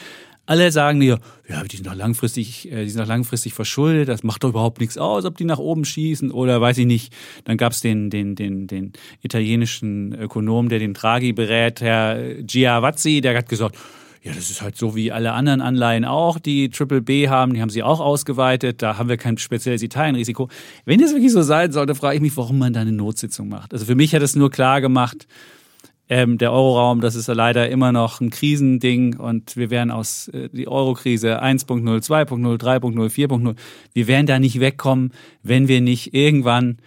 alle 0.45 0.71
sagen 0.71 0.99
dir, 0.99 1.19
ja, 1.47 1.63
die 1.63 1.77
sind 1.77 1.87
doch 1.87 1.95
langfristig, 1.95 2.71
äh, 2.71 2.83
die 2.83 2.89
sind 2.89 2.99
doch 2.99 3.07
langfristig 3.07 3.53
verschuldet, 3.53 4.09
das 4.09 4.23
macht 4.23 4.43
doch 4.43 4.49
überhaupt 4.49 4.81
nichts 4.81 4.97
aus, 4.97 5.23
ob 5.23 5.37
die 5.37 5.45
nach 5.45 5.59
oben 5.59 5.85
schießen 5.85 6.31
oder 6.31 6.59
weiß 6.59 6.79
ich 6.79 6.85
nicht. 6.85 7.13
Dann 7.45 7.57
gab 7.57 7.73
es 7.73 7.81
den, 7.81 8.09
den, 8.09 8.35
den, 8.35 8.67
den 8.67 8.93
italienischen 9.21 10.13
Ökonom, 10.13 10.69
der 10.69 10.79
den 10.79 10.93
Draghi 10.93 11.31
berät, 11.31 11.79
Herr 11.81 12.41
Giavazzi, 12.41 13.21
der 13.21 13.37
hat 13.37 13.49
gesagt, 13.49 13.77
ja, 14.23 14.33
das 14.33 14.51
ist 14.51 14.61
halt 14.61 14.77
so 14.77 14.95
wie 14.95 15.11
alle 15.11 15.33
anderen 15.33 15.61
Anleihen 15.61 16.05
auch, 16.05 16.37
die 16.37 16.69
Triple 16.69 17.01
B 17.01 17.27
haben, 17.27 17.55
die 17.55 17.61
haben 17.61 17.71
sie 17.71 17.81
auch 17.81 17.99
ausgeweitet, 17.99 18.81
da 18.83 18.97
haben 18.97 19.09
wir 19.09 19.17
kein 19.17 19.37
spezielles 19.39 19.81
Italienrisiko. 19.81 20.47
Wenn 20.85 21.01
das 21.01 21.11
wirklich 21.11 21.31
so 21.31 21.41
sein 21.41 21.71
sollte, 21.71 21.95
frage 21.95 22.15
ich 22.15 22.21
mich, 22.21 22.37
warum 22.37 22.59
man 22.59 22.71
da 22.71 22.81
eine 22.81 22.91
Notsitzung 22.91 23.49
macht. 23.49 23.73
Also 23.73 23.85
für 23.85 23.95
mich 23.95 24.13
hat 24.13 24.21
es 24.21 24.35
nur 24.35 24.51
klar 24.51 24.79
gemacht, 24.79 25.27
ähm, 26.07 26.37
der 26.37 26.51
Euroraum, 26.51 27.01
das 27.01 27.15
ist 27.15 27.27
leider 27.29 27.69
immer 27.69 27.91
noch 27.91 28.21
ein 28.21 28.29
Krisending 28.29 29.17
und 29.17 29.57
wir 29.57 29.71
werden 29.71 29.89
aus 29.89 30.27
äh, 30.27 30.49
die 30.49 30.67
Eurokrise 30.67 31.41
1.0, 31.41 31.83
2.0, 31.83 32.61
3.0, 32.61 33.09
4.0, 33.09 33.55
wir 33.93 34.07
werden 34.07 34.27
da 34.27 34.37
nicht 34.37 34.59
wegkommen, 34.59 35.13
wenn 35.41 35.67
wir 35.67 35.81
nicht 35.81 36.13
irgendwann 36.13 36.77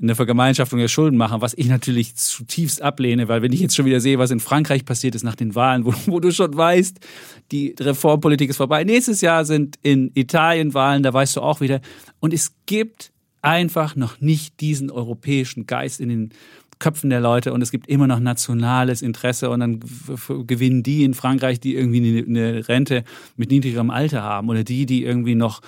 eine 0.00 0.14
Vergemeinschaftung 0.14 0.78
der 0.78 0.88
Schulden 0.88 1.16
machen, 1.16 1.40
was 1.40 1.54
ich 1.56 1.68
natürlich 1.68 2.16
zutiefst 2.16 2.82
ablehne, 2.82 3.28
weil 3.28 3.40
wenn 3.40 3.52
ich 3.52 3.60
jetzt 3.60 3.74
schon 3.74 3.86
wieder 3.86 4.00
sehe, 4.00 4.18
was 4.18 4.30
in 4.30 4.40
Frankreich 4.40 4.84
passiert 4.84 5.14
ist 5.14 5.22
nach 5.22 5.36
den 5.36 5.54
Wahlen, 5.54 5.86
wo, 5.86 5.94
wo 6.06 6.20
du 6.20 6.30
schon 6.32 6.54
weißt, 6.54 6.98
die 7.50 7.74
Reformpolitik 7.78 8.50
ist 8.50 8.58
vorbei. 8.58 8.84
Nächstes 8.84 9.22
Jahr 9.22 9.44
sind 9.44 9.78
in 9.82 10.10
Italien 10.14 10.74
Wahlen, 10.74 11.02
da 11.02 11.12
weißt 11.12 11.36
du 11.36 11.40
auch 11.40 11.60
wieder. 11.60 11.80
Und 12.20 12.34
es 12.34 12.54
gibt 12.66 13.12
einfach 13.40 13.96
noch 13.96 14.20
nicht 14.20 14.60
diesen 14.60 14.90
europäischen 14.90 15.66
Geist 15.66 16.00
in 16.00 16.08
den 16.08 16.30
Köpfen 16.78 17.10
der 17.10 17.20
Leute 17.20 17.52
und 17.52 17.62
es 17.62 17.70
gibt 17.70 17.88
immer 17.88 18.06
noch 18.06 18.20
nationales 18.20 19.00
Interesse 19.00 19.48
und 19.48 19.60
dann 19.60 19.80
gewinnen 20.46 20.82
die 20.82 21.04
in 21.04 21.14
Frankreich, 21.14 21.58
die 21.58 21.74
irgendwie 21.74 22.24
eine 22.26 22.68
Rente 22.68 23.04
mit 23.36 23.50
niedrigerem 23.50 23.90
Alter 23.90 24.22
haben 24.22 24.48
oder 24.50 24.62
die, 24.62 24.84
die 24.84 25.04
irgendwie 25.04 25.34
noch 25.34 25.62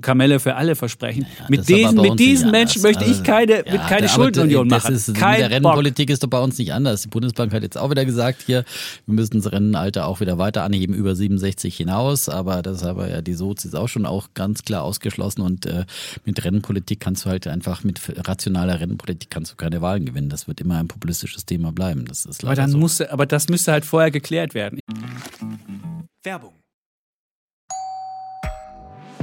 Kamelle 0.00 0.40
für 0.40 0.54
alle 0.56 0.74
versprechen. 0.74 1.26
Ja, 1.38 1.46
mit 1.48 1.68
diesen, 1.68 2.00
mit 2.00 2.18
diesen 2.18 2.50
Menschen 2.50 2.82
möchte 2.82 3.04
ich 3.04 3.22
keine, 3.22 3.64
also, 3.64 3.76
ja, 3.76 3.86
keine 3.86 4.08
Schuldenunion 4.08 4.68
machen. 4.68 4.92
Das 4.92 5.08
ist, 5.08 5.14
Kein 5.14 5.32
mit 5.32 5.40
der 5.40 5.50
Rentenpolitik 5.50 6.10
ist 6.10 6.22
doch 6.22 6.28
bei 6.28 6.40
uns 6.40 6.58
nicht 6.58 6.72
anders. 6.72 7.02
Die 7.02 7.08
Bundesbank 7.08 7.52
hat 7.52 7.62
jetzt 7.62 7.76
auch 7.76 7.90
wieder 7.90 8.04
gesagt, 8.04 8.42
hier, 8.46 8.64
wir 9.06 9.14
müssen 9.14 9.42
das 9.42 9.52
Rentenalter 9.52 10.06
auch 10.06 10.20
wieder 10.20 10.38
weiter 10.38 10.64
anheben 10.64 10.94
über 10.94 11.14
67 11.14 11.76
hinaus, 11.76 12.28
aber 12.28 12.62
das 12.62 12.82
haben 12.82 13.00
ja 13.08 13.20
die 13.20 13.34
Sozis 13.34 13.74
auch 13.74 13.88
schon 13.88 14.06
auch 14.06 14.28
ganz 14.34 14.62
klar 14.62 14.82
ausgeschlossen 14.82 15.42
und 15.42 15.66
äh, 15.66 15.84
mit 16.24 16.42
Rentenpolitik 16.44 17.00
kannst 17.00 17.26
du 17.26 17.30
halt 17.30 17.46
einfach 17.46 17.84
mit 17.84 18.00
rationaler 18.26 18.80
Rentenpolitik 18.80 19.30
kannst 19.30 19.52
du 19.52 19.56
keine 19.56 19.82
Wahlen 19.82 20.06
gewinnen. 20.06 20.28
Das 20.28 20.48
wird 20.48 20.53
wird 20.54 20.60
immer 20.60 20.78
ein 20.78 20.86
populistisches 20.86 21.44
Thema 21.44 21.72
bleiben. 21.72 22.04
Das 22.04 22.24
ist 22.24 22.44
aber, 22.44 22.54
dann 22.54 22.70
so. 22.70 22.78
musste, 22.78 23.12
aber 23.12 23.26
das 23.26 23.48
müsste 23.48 23.72
halt 23.72 23.84
vorher 23.84 24.12
geklärt 24.12 24.54
werden. 24.54 24.78
Werbung. 26.22 26.52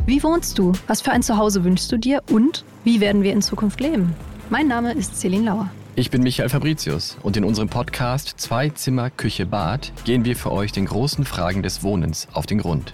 Wie 0.06 0.22
wohnst 0.24 0.58
du? 0.58 0.74
Was 0.88 1.02
für 1.02 1.12
ein 1.12 1.24
Zuhause 1.24 1.64
wünschst 1.64 1.92
du 1.92 1.98
dir? 1.98 2.22
Und 2.30 2.66
wie 2.84 3.00
werden 3.00 3.24
wir 3.24 3.32
in 3.32 3.42
Zukunft 3.42 3.80
leben? 3.80 4.14
Mein 4.50 4.68
Name 4.68 4.92
ist 4.94 5.18
Celine 5.18 5.46
Lauer. 5.46 5.72
Ich 5.96 6.10
bin 6.10 6.24
Michael 6.24 6.50
Fabricius 6.50 7.18
und 7.22 7.38
in 7.38 7.46
unserem 7.46 7.70
Podcast 7.70 8.34
Zwei 8.38 8.70
Zimmer, 8.70 9.10
Küche, 9.10 9.46
Bad 9.46 9.94
gehen 10.04 10.26
wir 10.26 10.36
für 10.36 10.52
euch 10.52 10.72
den 10.72 10.86
großen 10.86 11.24
Fragen 11.24 11.64
des 11.64 11.84
Wohnens 11.84 12.28
auf 12.34 12.46
den 12.46 12.58
Grund. 12.58 12.94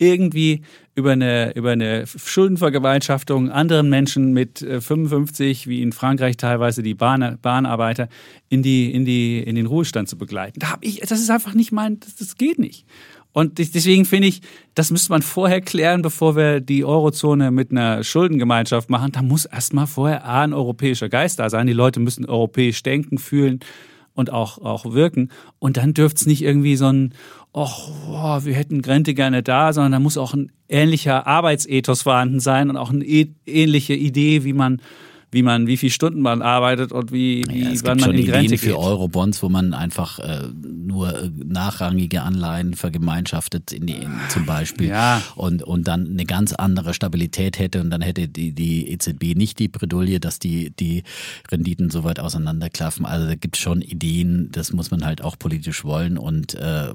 irgendwie 0.00 0.62
über 0.94 1.12
eine, 1.12 1.54
über 1.54 1.70
eine 1.70 2.04
Schuldenvergemeinschaftung 2.06 3.50
anderen 3.50 3.88
Menschen 3.88 4.32
mit 4.32 4.58
55, 4.58 5.66
äh, 5.66 5.70
wie 5.70 5.82
in 5.82 5.92
Frankreich 5.92 6.36
teilweise 6.36 6.82
die 6.82 6.94
Bahn, 6.94 7.38
Bahnarbeiter, 7.40 8.08
in, 8.48 8.62
die, 8.62 8.92
in, 8.92 9.04
die, 9.04 9.38
in 9.38 9.54
den 9.54 9.66
Ruhestand 9.66 10.08
zu 10.08 10.16
begleiten. 10.16 10.58
Da 10.58 10.70
hab 10.70 10.84
ich, 10.84 11.00
das 11.00 11.20
ist 11.20 11.30
einfach 11.30 11.54
nicht 11.54 11.70
mein, 11.70 12.00
das, 12.00 12.16
das 12.16 12.36
geht 12.36 12.58
nicht. 12.58 12.86
Und 13.32 13.58
deswegen 13.58 14.04
finde 14.06 14.26
ich, 14.26 14.40
das 14.74 14.90
müsste 14.90 15.12
man 15.12 15.22
vorher 15.22 15.60
klären, 15.60 16.02
bevor 16.02 16.34
wir 16.34 16.60
die 16.60 16.84
Eurozone 16.84 17.52
mit 17.52 17.70
einer 17.70 18.02
Schuldengemeinschaft 18.02 18.90
machen. 18.90 19.12
Da 19.12 19.22
muss 19.22 19.44
erstmal 19.44 19.86
vorher 19.86 20.24
A, 20.24 20.42
ein 20.42 20.52
europäischer 20.52 21.08
Geist 21.08 21.38
da 21.38 21.48
sein. 21.48 21.68
Die 21.68 21.72
Leute 21.72 22.00
müssen 22.00 22.26
europäisch 22.26 22.82
denken, 22.82 23.18
fühlen 23.18 23.60
und 24.14 24.32
auch, 24.32 24.58
auch 24.58 24.92
wirken. 24.92 25.30
Und 25.60 25.76
dann 25.76 25.94
dürfte 25.94 26.22
es 26.22 26.26
nicht 26.26 26.42
irgendwie 26.42 26.74
so 26.74 26.86
ein, 26.86 27.14
ach, 27.52 27.88
oh, 28.08 28.44
wir 28.44 28.54
hätten 28.54 28.82
Grente 28.82 29.14
gerne 29.14 29.42
da, 29.42 29.72
sondern 29.72 29.92
da 29.92 29.98
muss 29.98 30.16
auch 30.16 30.34
ein 30.34 30.52
ähnlicher 30.68 31.26
Arbeitsethos 31.26 32.02
vorhanden 32.02 32.40
sein 32.40 32.70
und 32.70 32.76
auch 32.76 32.90
eine 32.90 33.04
ähnliche 33.04 33.94
Idee, 33.94 34.44
wie 34.44 34.52
man 34.52 34.80
wie 35.32 35.42
man, 35.42 35.66
wie 35.66 35.76
viele 35.76 35.92
Stunden 35.92 36.20
man 36.22 36.42
arbeitet 36.42 36.90
und 36.92 37.12
wie, 37.12 37.44
wie 37.48 37.62
ja, 37.64 37.70
es 37.70 37.84
wann 37.84 37.98
gibt 37.98 38.00
man 38.00 38.00
schon 38.00 38.10
in 38.14 38.16
die 38.24 38.30
Grenze 38.30 38.46
Ideen 38.46 38.58
für 38.58 38.66
geht. 38.66 38.76
Eurobonds, 38.76 39.42
wo 39.42 39.48
man 39.48 39.74
einfach 39.74 40.18
äh, 40.18 40.40
nur 40.64 41.14
äh, 41.14 41.30
nachrangige 41.46 42.22
Anleihen 42.22 42.74
vergemeinschaftet 42.74 43.72
in 43.72 43.86
die, 43.86 43.94
in, 43.94 44.10
zum 44.28 44.44
Beispiel 44.44 44.88
Ja. 44.88 45.22
und, 45.36 45.62
und 45.62 45.86
dann 45.86 46.08
eine 46.10 46.24
ganz 46.24 46.52
andere 46.52 46.94
Stabilität 46.94 47.58
hätte 47.58 47.80
und 47.80 47.90
dann 47.90 48.00
hätte 48.02 48.26
die, 48.28 48.52
die 48.52 48.90
EZB 48.90 49.36
nicht 49.36 49.58
die 49.60 49.68
Bredouille, 49.68 50.18
dass 50.18 50.38
die, 50.40 50.70
die 50.78 51.04
Renditen 51.50 51.90
so 51.90 52.02
weit 52.02 52.18
auseinanderklaffen. 52.18 53.06
Also 53.06 53.26
da 53.26 53.34
gibt 53.36 53.56
es 53.56 53.62
schon 53.62 53.82
Ideen, 53.82 54.48
das 54.50 54.72
muss 54.72 54.90
man 54.90 55.04
halt 55.04 55.22
auch 55.22 55.38
politisch 55.38 55.84
wollen 55.84 56.18
und 56.18 56.54
äh, 56.54 56.88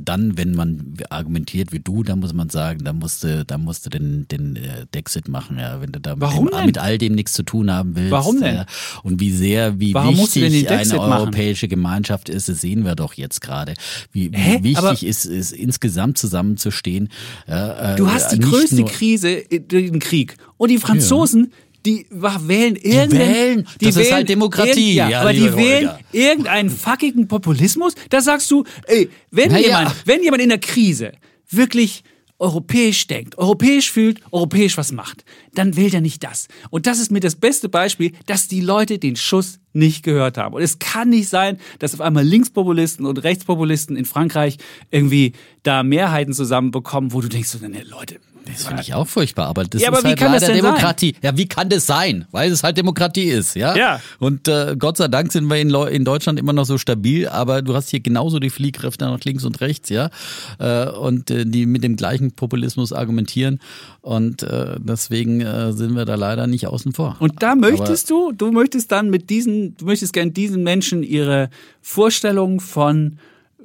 dann, 0.00 0.36
wenn 0.36 0.52
man 0.54 0.94
argumentiert 1.10 1.70
wie 1.72 1.78
du, 1.80 2.02
dann 2.02 2.18
muss 2.18 2.32
man 2.32 2.50
sagen, 2.50 2.82
da 2.84 2.92
musste, 2.92 3.44
da 3.44 3.56
musste 3.56 3.88
den, 3.90 4.26
den 4.26 4.56
äh, 4.56 4.86
Dexit 4.92 5.28
machen, 5.28 5.58
ja, 5.58 5.80
wenn 5.80 5.92
du 5.92 6.00
da 6.00 6.14
Warum 6.18 6.46
mit, 6.46 6.54
dem, 6.54 6.66
mit 6.66 6.78
all 6.78 6.98
dem 6.98 7.14
nichts 7.14 7.34
zu 7.34 7.44
tun 7.44 7.67
haben 7.72 7.94
willst. 7.96 8.10
Warum 8.10 8.40
denn? 8.40 8.56
Äh, 8.56 8.64
und 9.02 9.20
wie 9.20 9.30
sehr, 9.32 9.78
wie 9.80 9.94
Warum 9.94 10.16
wichtig 10.18 10.68
eine 10.70 10.96
machen? 10.96 11.12
europäische 11.12 11.68
Gemeinschaft 11.68 12.28
ist, 12.28 12.48
das 12.48 12.60
sehen 12.60 12.84
wir 12.84 12.94
doch 12.94 13.14
jetzt 13.14 13.40
gerade. 13.40 13.74
Wie, 14.12 14.30
wie 14.62 14.76
Aber- 14.76 14.92
wichtig 14.92 15.08
ist 15.08 15.24
es, 15.24 15.52
insgesamt 15.52 16.18
zusammenzustehen. 16.18 17.08
Äh, 17.46 17.96
Du 17.96 18.10
hast 18.10 18.32
die 18.32 18.38
größte 18.40 18.84
Krise, 18.84 19.30
äh, 19.50 19.60
den 19.60 19.98
Krieg. 19.98 20.36
Und 20.56 20.70
die 20.70 20.78
Franzosen, 20.78 21.52
die 21.86 22.06
wa- 22.10 22.40
wählen 22.44 22.76
irgendeinen. 22.76 23.18
wählen. 23.34 23.68
Das 23.80 23.96
ist 23.96 24.12
halt 24.12 24.28
Demokratie. 24.28 24.94
Ja, 24.94 25.08
Ja, 25.08 25.20
aber 25.20 25.32
die 25.32 25.54
wählen 25.54 25.88
Holger. 25.88 26.00
irgendeinen 26.12 26.70
fucking 26.70 27.28
Populismus. 27.28 27.94
Da 28.10 28.20
sagst 28.20 28.50
du, 28.50 28.64
ey, 28.86 29.08
wenn 29.30 29.50
Na 29.52 29.58
ja. 29.58 29.66
jemand, 29.68 29.94
wenn 30.04 30.22
jemand 30.22 30.42
in 30.42 30.48
der 30.48 30.58
Krise 30.58 31.12
wirklich 31.50 32.02
europäisch 32.38 33.06
denkt, 33.06 33.36
europäisch 33.38 33.90
fühlt, 33.90 34.20
europäisch 34.30 34.76
was 34.76 34.92
macht, 34.92 35.24
dann 35.54 35.76
wählt 35.76 35.94
er 35.94 36.00
nicht 36.00 36.22
das. 36.22 36.48
Und 36.70 36.86
das 36.86 36.98
ist 36.98 37.10
mir 37.10 37.20
das 37.20 37.36
beste 37.36 37.68
Beispiel, 37.68 38.12
dass 38.26 38.48
die 38.48 38.60
Leute 38.60 38.98
den 38.98 39.16
Schuss 39.16 39.58
nicht 39.72 40.02
gehört 40.02 40.38
haben. 40.38 40.54
Und 40.54 40.62
es 40.62 40.78
kann 40.78 41.10
nicht 41.10 41.28
sein, 41.28 41.58
dass 41.78 41.94
auf 41.94 42.00
einmal 42.00 42.24
Linkspopulisten 42.24 43.06
und 43.06 43.22
Rechtspopulisten 43.22 43.96
in 43.96 44.04
Frankreich 44.04 44.58
irgendwie 44.90 45.32
da 45.62 45.82
Mehrheiten 45.82 46.32
zusammenbekommen, 46.32 47.12
wo 47.12 47.20
du 47.20 47.28
denkst, 47.28 47.60
ne, 47.60 47.82
Leute, 47.82 48.20
Das 48.52 48.66
finde 48.66 48.82
ich 48.82 48.94
auch 48.94 49.06
furchtbar, 49.06 49.46
aber 49.46 49.64
das 49.64 49.82
Ja, 49.82 49.88
aber 49.88 49.98
ist 49.98 50.04
wie 50.04 50.08
halt 50.08 50.20
leider 50.20 50.38
denn 50.38 50.46
sein? 50.46 50.56
Demokratie. 50.56 51.14
Ja, 51.22 51.36
wie 51.36 51.46
kann 51.46 51.68
das 51.68 51.86
sein? 51.86 52.26
Weil 52.30 52.50
es 52.50 52.62
halt 52.62 52.76
Demokratie 52.76 53.24
ist, 53.24 53.54
ja? 53.56 53.76
Ja. 53.76 54.00
Und 54.18 54.48
äh, 54.48 54.76
Gott 54.78 54.96
sei 54.96 55.08
Dank 55.08 55.32
sind 55.32 55.46
wir 55.46 55.56
in, 55.56 55.74
in 55.74 56.04
Deutschland 56.04 56.38
immer 56.38 56.52
noch 56.52 56.64
so 56.64 56.78
stabil, 56.78 57.28
aber 57.28 57.62
du 57.62 57.74
hast 57.74 57.90
hier 57.90 58.00
genauso 58.00 58.38
die 58.38 58.50
Fliehkräfte 58.50 59.04
nach 59.04 59.20
links 59.24 59.44
und 59.44 59.60
rechts, 59.60 59.88
ja? 59.90 60.10
Äh, 60.58 60.88
und 60.90 61.30
äh, 61.30 61.44
die 61.44 61.66
mit 61.66 61.84
dem 61.84 61.96
gleichen 61.96 62.32
Populismus 62.32 62.92
argumentieren. 62.92 63.60
Und 64.00 64.42
äh, 64.42 64.76
deswegen 64.78 65.40
äh, 65.40 65.72
sind 65.72 65.94
wir 65.94 66.04
da 66.04 66.14
leider 66.14 66.46
nicht 66.46 66.66
außen 66.66 66.92
vor. 66.92 67.16
Und 67.18 67.42
da 67.42 67.54
möchtest 67.54 68.10
du, 68.10 68.32
du 68.32 68.52
möchtest 68.52 68.90
dann 68.92 69.10
mit 69.10 69.30
diesen, 69.30 69.76
du 69.76 69.84
möchtest 69.84 70.12
gern 70.12 70.32
diesen 70.32 70.62
Menschen 70.62 71.02
ihre 71.02 71.50
Vorstellung 71.82 72.60
von 72.60 73.18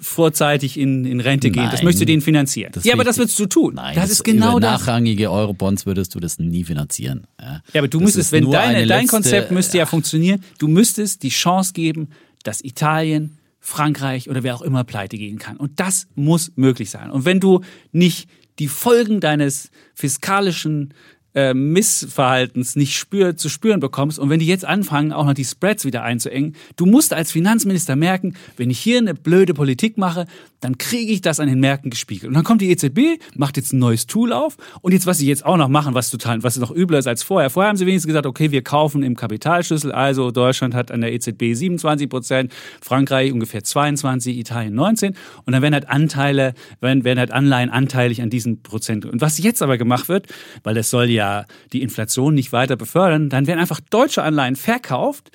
vorzeitig 0.04 0.78
in, 0.78 1.06
in 1.06 1.20
Rente 1.20 1.50
gehen. 1.50 1.64
Das 1.66 1.76
Nein. 1.76 1.86
möchtest 1.86 2.02
du 2.02 2.06
denen 2.06 2.22
finanzieren. 2.22 2.72
Das 2.74 2.84
ja, 2.84 2.94
aber 2.94 3.04
das 3.04 3.18
würdest 3.18 3.40
du 3.40 3.46
tun. 3.48 3.76
Nein, 3.76 3.96
das, 3.96 4.10
ist 4.12 4.24
genau 4.24 4.52
über 4.58 4.60
das. 4.62 4.82
nachrangige 4.82 5.32
Eurobonds 5.32 5.86
würdest 5.86 6.14
du 6.14 6.20
das 6.20 6.38
nie 6.40 6.64
finanzieren. 6.64 7.26
Ja, 7.40 7.62
Ja, 7.74 7.82
aber 7.82 7.88
du 7.88 8.00
Das 8.00 8.06
müsstest, 8.08 8.32
wenn 8.34 8.52
deine, 8.52 8.78
eine 8.78 8.88
dein 8.88 9.00
letzte- 9.02 9.16
Konzept 9.16 9.52
müsste 9.52 9.78
ja 9.78 9.86
funktionieren, 9.86 10.44
du 10.60 10.68
müsstest 10.68 11.24
die 11.24 11.30
Chance 11.30 11.74
geben, 11.74 12.10
dass 12.44 12.64
Italien, 12.64 13.38
Frankreich 13.60 14.30
oder 14.30 14.44
wer 14.44 14.56
auch 14.56 14.62
immer 14.62 14.84
pleite 14.84 15.18
gehen 15.18 15.40
kann. 15.40 15.56
Und 15.58 15.80
das 15.80 16.08
muss 16.16 16.52
möglich 16.56 16.90
sein. 16.90 17.10
Und 17.10 17.24
wenn 17.26 17.40
du 17.40 17.62
nicht 17.94 18.28
die 18.60 18.68
Folgen 18.68 19.20
deines 19.22 19.72
fiskalischen 19.96 20.94
äh, 21.36 21.54
Missverhaltens 21.54 22.76
nicht 22.76 22.96
spür, 22.96 23.36
zu 23.36 23.50
spüren 23.50 23.80
bekommst. 23.80 24.20
Und 24.20 24.30
wenn 24.30 24.40
die 24.40 24.48
jetzt 24.48 24.66
anfangen, 24.66 25.12
auch 25.12 25.26
noch 25.26 25.34
die 25.34 25.46
Spreads 25.46 25.86
wieder 25.86 26.04
einzuengen, 26.04 26.56
du 26.76 26.86
musst 26.86 27.14
als 27.14 27.32
Finanzminister 27.32 27.96
merken, 27.96 28.36
wenn 28.58 28.70
ich 28.70 28.80
hier 28.80 29.00
eine 29.00 29.14
blöde 29.14 29.54
Politik 29.54 29.98
mache, 29.98 30.28
dann 30.64 30.78
kriege 30.78 31.12
ich 31.12 31.22
das 31.22 31.40
an 31.40 31.48
den 31.48 31.60
Märkten 31.60 31.90
gespiegelt. 31.90 32.30
Und 32.30 32.36
dann 32.36 32.44
kommt 32.44 32.62
die 32.62 32.72
EZB, 32.72 33.22
macht 33.36 33.58
jetzt 33.58 33.74
ein 33.74 33.80
neues 33.80 34.08
Tool 34.08 34.32
auf 34.32 34.56
und 34.82 34.94
jetzt, 34.94 35.06
was 35.06 35.18
sie 35.18 35.28
jetzt 35.28 35.46
auch 35.46 35.58
noch 35.58 35.68
machen, 35.68 35.94
was 35.94 36.10
total, 36.10 36.42
was 36.44 36.58
noch 36.58 36.72
übler 36.72 37.00
ist 37.00 37.08
als 37.08 37.22
vorher. 37.24 37.50
Vorher 37.50 37.70
haben 37.70 37.78
sie 37.78 37.86
wenigstens 37.86 38.08
gesagt, 38.08 38.26
okay, 38.26 38.52
wir 38.52 38.64
kaufen 38.64 39.04
im 39.04 39.16
Kapitalschlüssel, 39.16 39.92
also 39.92 40.32
Deutschland 40.32 40.74
hat 40.74 40.92
an 40.92 41.02
der 41.02 41.14
EZB 41.14 41.54
27 41.54 42.10
Prozent, 42.10 42.54
Frankreich 42.82 43.34
ungefähr 43.34 43.64
22, 43.64 44.38
Italien 44.38 44.74
19 44.76 45.16
und 45.46 45.54
dann 45.54 45.62
werden 45.62 45.74
halt 45.74 45.90
Anteile, 45.90 46.54
werden, 46.80 47.04
werden 47.04 47.20
halt 47.20 47.32
Anleihen 47.32 47.70
anteilig 47.70 48.22
an 48.22 48.30
diesen 48.30 48.64
Prozent. 48.64 49.06
Und 49.06 49.20
was 49.22 49.38
jetzt 49.40 49.62
aber 49.62 49.78
gemacht 49.78 50.08
wird, 50.08 50.28
weil 50.64 50.76
das 50.76 50.90
soll 50.90 51.10
ja 51.10 51.46
die 51.74 51.82
Inflation 51.82 52.34
nicht 52.34 52.54
weiter 52.54 52.78
befördern, 52.78 53.30
dann 53.30 53.48
werden 53.48 53.60
einfach 53.60 53.82
deutsche 53.90 54.24
Anleihen 54.24 54.56
verkauft 54.56 55.32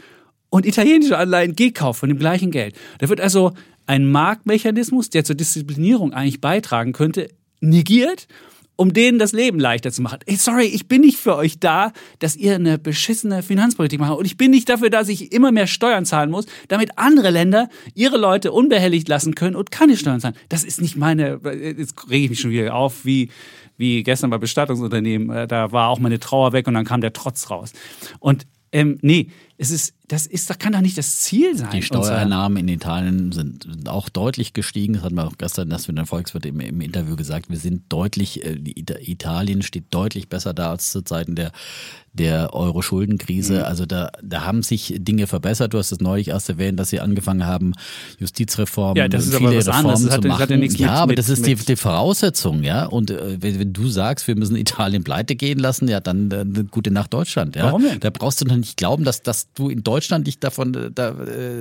und 0.51 0.65
italienische 0.65 1.19
Anleihen 1.19 1.55
gekauft 1.55 2.01
von 2.01 2.09
dem 2.09 2.19
gleichen 2.19 2.51
Geld. 2.51 2.75
Da 2.99 3.09
wird 3.09 3.21
also 3.21 3.53
ein 3.89 4.11
Marktmechanismus, 4.11 5.11
der 5.11 5.25
zur 5.25 5.35
Disziplinierung 5.35 6.13
eigentlich 6.13 6.41
beitragen 6.41 6.93
könnte, 6.93 7.31
negiert, 7.61 8.29
um 8.77 8.93
denen 8.93 9.19
das 9.19 9.33
Leben 9.33 9.59
leichter 9.59 9.91
zu 9.91 10.03
machen. 10.03 10.21
Ey, 10.27 10.37
sorry, 10.37 10.67
ich 10.67 10.87
bin 10.87 11.01
nicht 11.01 11.17
für 11.17 11.35
euch 11.35 11.59
da, 11.59 11.93
dass 12.21 12.37
ihr 12.37 12.55
eine 12.55 12.79
beschissene 12.79 13.43
Finanzpolitik 13.43 13.99
macht. 13.99 14.17
Und 14.17 14.27
ich 14.27 14.37
bin 14.37 14.53
nicht 14.53 14.69
dafür, 14.69 14.91
dass 14.91 15.09
ich 15.09 15.33
immer 15.33 15.51
mehr 15.51 15.67
Steuern 15.67 16.05
zahlen 16.05 16.31
muss, 16.31 16.47
damit 16.69 16.91
andere 16.97 17.31
Länder 17.31 17.71
ihre 17.95 18.19
Leute 18.19 18.53
unbehelligt 18.53 19.09
lassen 19.09 19.35
können 19.35 19.57
und 19.57 19.73
keine 19.73 19.97
Steuern 19.97 20.21
zahlen. 20.21 20.37
Das 20.49 20.63
ist 20.63 20.81
nicht 20.81 20.97
meine, 20.97 21.41
jetzt 21.43 22.09
rege 22.09 22.25
ich 22.25 22.31
mich 22.31 22.41
schon 22.41 22.53
wieder 22.53 22.75
auf, 22.75 23.05
wie, 23.05 23.31
wie 23.79 24.03
gestern 24.05 24.31
bei 24.31 24.39
Bestattungsunternehmen. 24.39 25.35
Äh, 25.35 25.49
Da 25.49 25.73
war 25.73 25.89
auch 25.89 25.99
meine 25.99 26.21
Trauer 26.21 26.53
weg 26.53 26.69
und 26.69 26.75
dann 26.75 26.85
kam 26.85 27.01
der 27.01 27.15
Trotz 27.15 27.51
raus. 27.51 27.73
Und 28.21 28.47
ähm, 28.71 28.99
nee, 29.01 29.31
es 29.61 29.71
ist, 29.71 29.95
das 30.07 30.25
ist, 30.27 30.49
das 30.49 30.59
kann 30.59 30.73
doch 30.73 30.81
nicht 30.81 30.97
das 30.97 31.19
Ziel 31.21 31.57
sein. 31.57 31.71
Die 31.73 31.83
Steuereinnahmen 31.83 32.57
in 32.59 32.69
Italien 32.69 33.33
sind 33.33 33.67
auch 33.89 34.09
deutlich 34.09 34.53
gestiegen. 34.55 34.95
Das 34.95 35.03
hat 35.03 35.13
man 35.13 35.27
auch 35.27 35.37
gestern 35.37 35.69
das 35.69 35.87
mit 35.89 35.99
der 35.99 36.07
Volkswirt 36.07 36.47
im, 36.47 36.61
im 36.61 36.81
Interview 36.81 37.17
gesagt. 37.17 37.51
Wir 37.51 37.59
sind 37.59 37.83
deutlich, 37.91 38.45
äh, 38.45 38.57
Italien 39.03 39.63
steht 39.63 39.85
deutlich 39.91 40.29
besser 40.29 40.55
da 40.55 40.71
als 40.71 40.93
zu 40.93 41.03
Zeiten 41.03 41.35
der, 41.35 41.51
der 42.15 42.55
Euro-Schuldenkrise. 42.55 43.59
Mhm. 43.59 43.63
Also 43.65 43.85
da, 43.85 44.11
da 44.23 44.45
haben 44.47 44.63
sich 44.63 44.95
Dinge 44.99 45.27
verbessert. 45.27 45.75
Du 45.75 45.79
hast 45.79 45.93
es 45.93 46.01
neulich 46.01 46.29
erst 46.29 46.49
erwähnt, 46.49 46.79
dass 46.81 46.91
sie 46.91 47.01
angefangen 47.01 47.45
haben, 47.45 47.73
Justizreformen, 48.19 48.97
Ja, 48.97 49.09
das 49.09 49.27
ist 49.27 49.35
viele 49.37 49.49
aber 49.49 49.57
was 49.59 49.67
Reformen 49.69 49.87
anderes. 49.91 50.01
Das 50.03 50.11
zu 50.11 50.17
hat- 50.17 50.25
das 50.25 50.29
machen. 50.29 50.43
hat 50.43 50.51
ja 50.51 50.57
nichts 50.57 50.79
ja, 50.79 50.87
mit- 50.87 50.97
aber 51.01 51.15
das 51.17 51.29
ist 51.29 51.47
die, 51.47 51.55
die 51.55 51.77
Voraussetzung, 51.77 52.63
ja. 52.63 52.87
Und 52.87 53.11
äh, 53.11 53.37
wenn, 53.41 53.59
wenn 53.59 53.73
du 53.73 53.89
sagst, 53.89 54.27
wir 54.29 54.37
müssen 54.37 54.57
Italien 54.57 55.05
pleite 55.05 55.37
gehen 55.37 55.59
lassen, 55.59 55.89
ja, 55.89 56.01
dann 56.01 56.31
äh, 56.31 56.65
gute 56.71 56.91
Nacht 56.91 57.13
Deutschland. 57.13 57.57
Ja? 57.57 57.65
Warum 57.65 57.83
denn? 57.83 58.01
Da 58.01 58.11
brauchst 58.11 58.41
du 58.41 58.45
doch 58.47 58.57
nicht 58.57 58.77
glauben, 58.77 59.05
dass, 59.05 59.23
dass 59.55 59.65
du 59.65 59.69
in 59.69 59.83
Deutschland 59.83 60.27
dich 60.27 60.39
davon 60.39 60.75
äh, 60.75 60.91
da, 60.93 61.11
äh, 61.11 61.61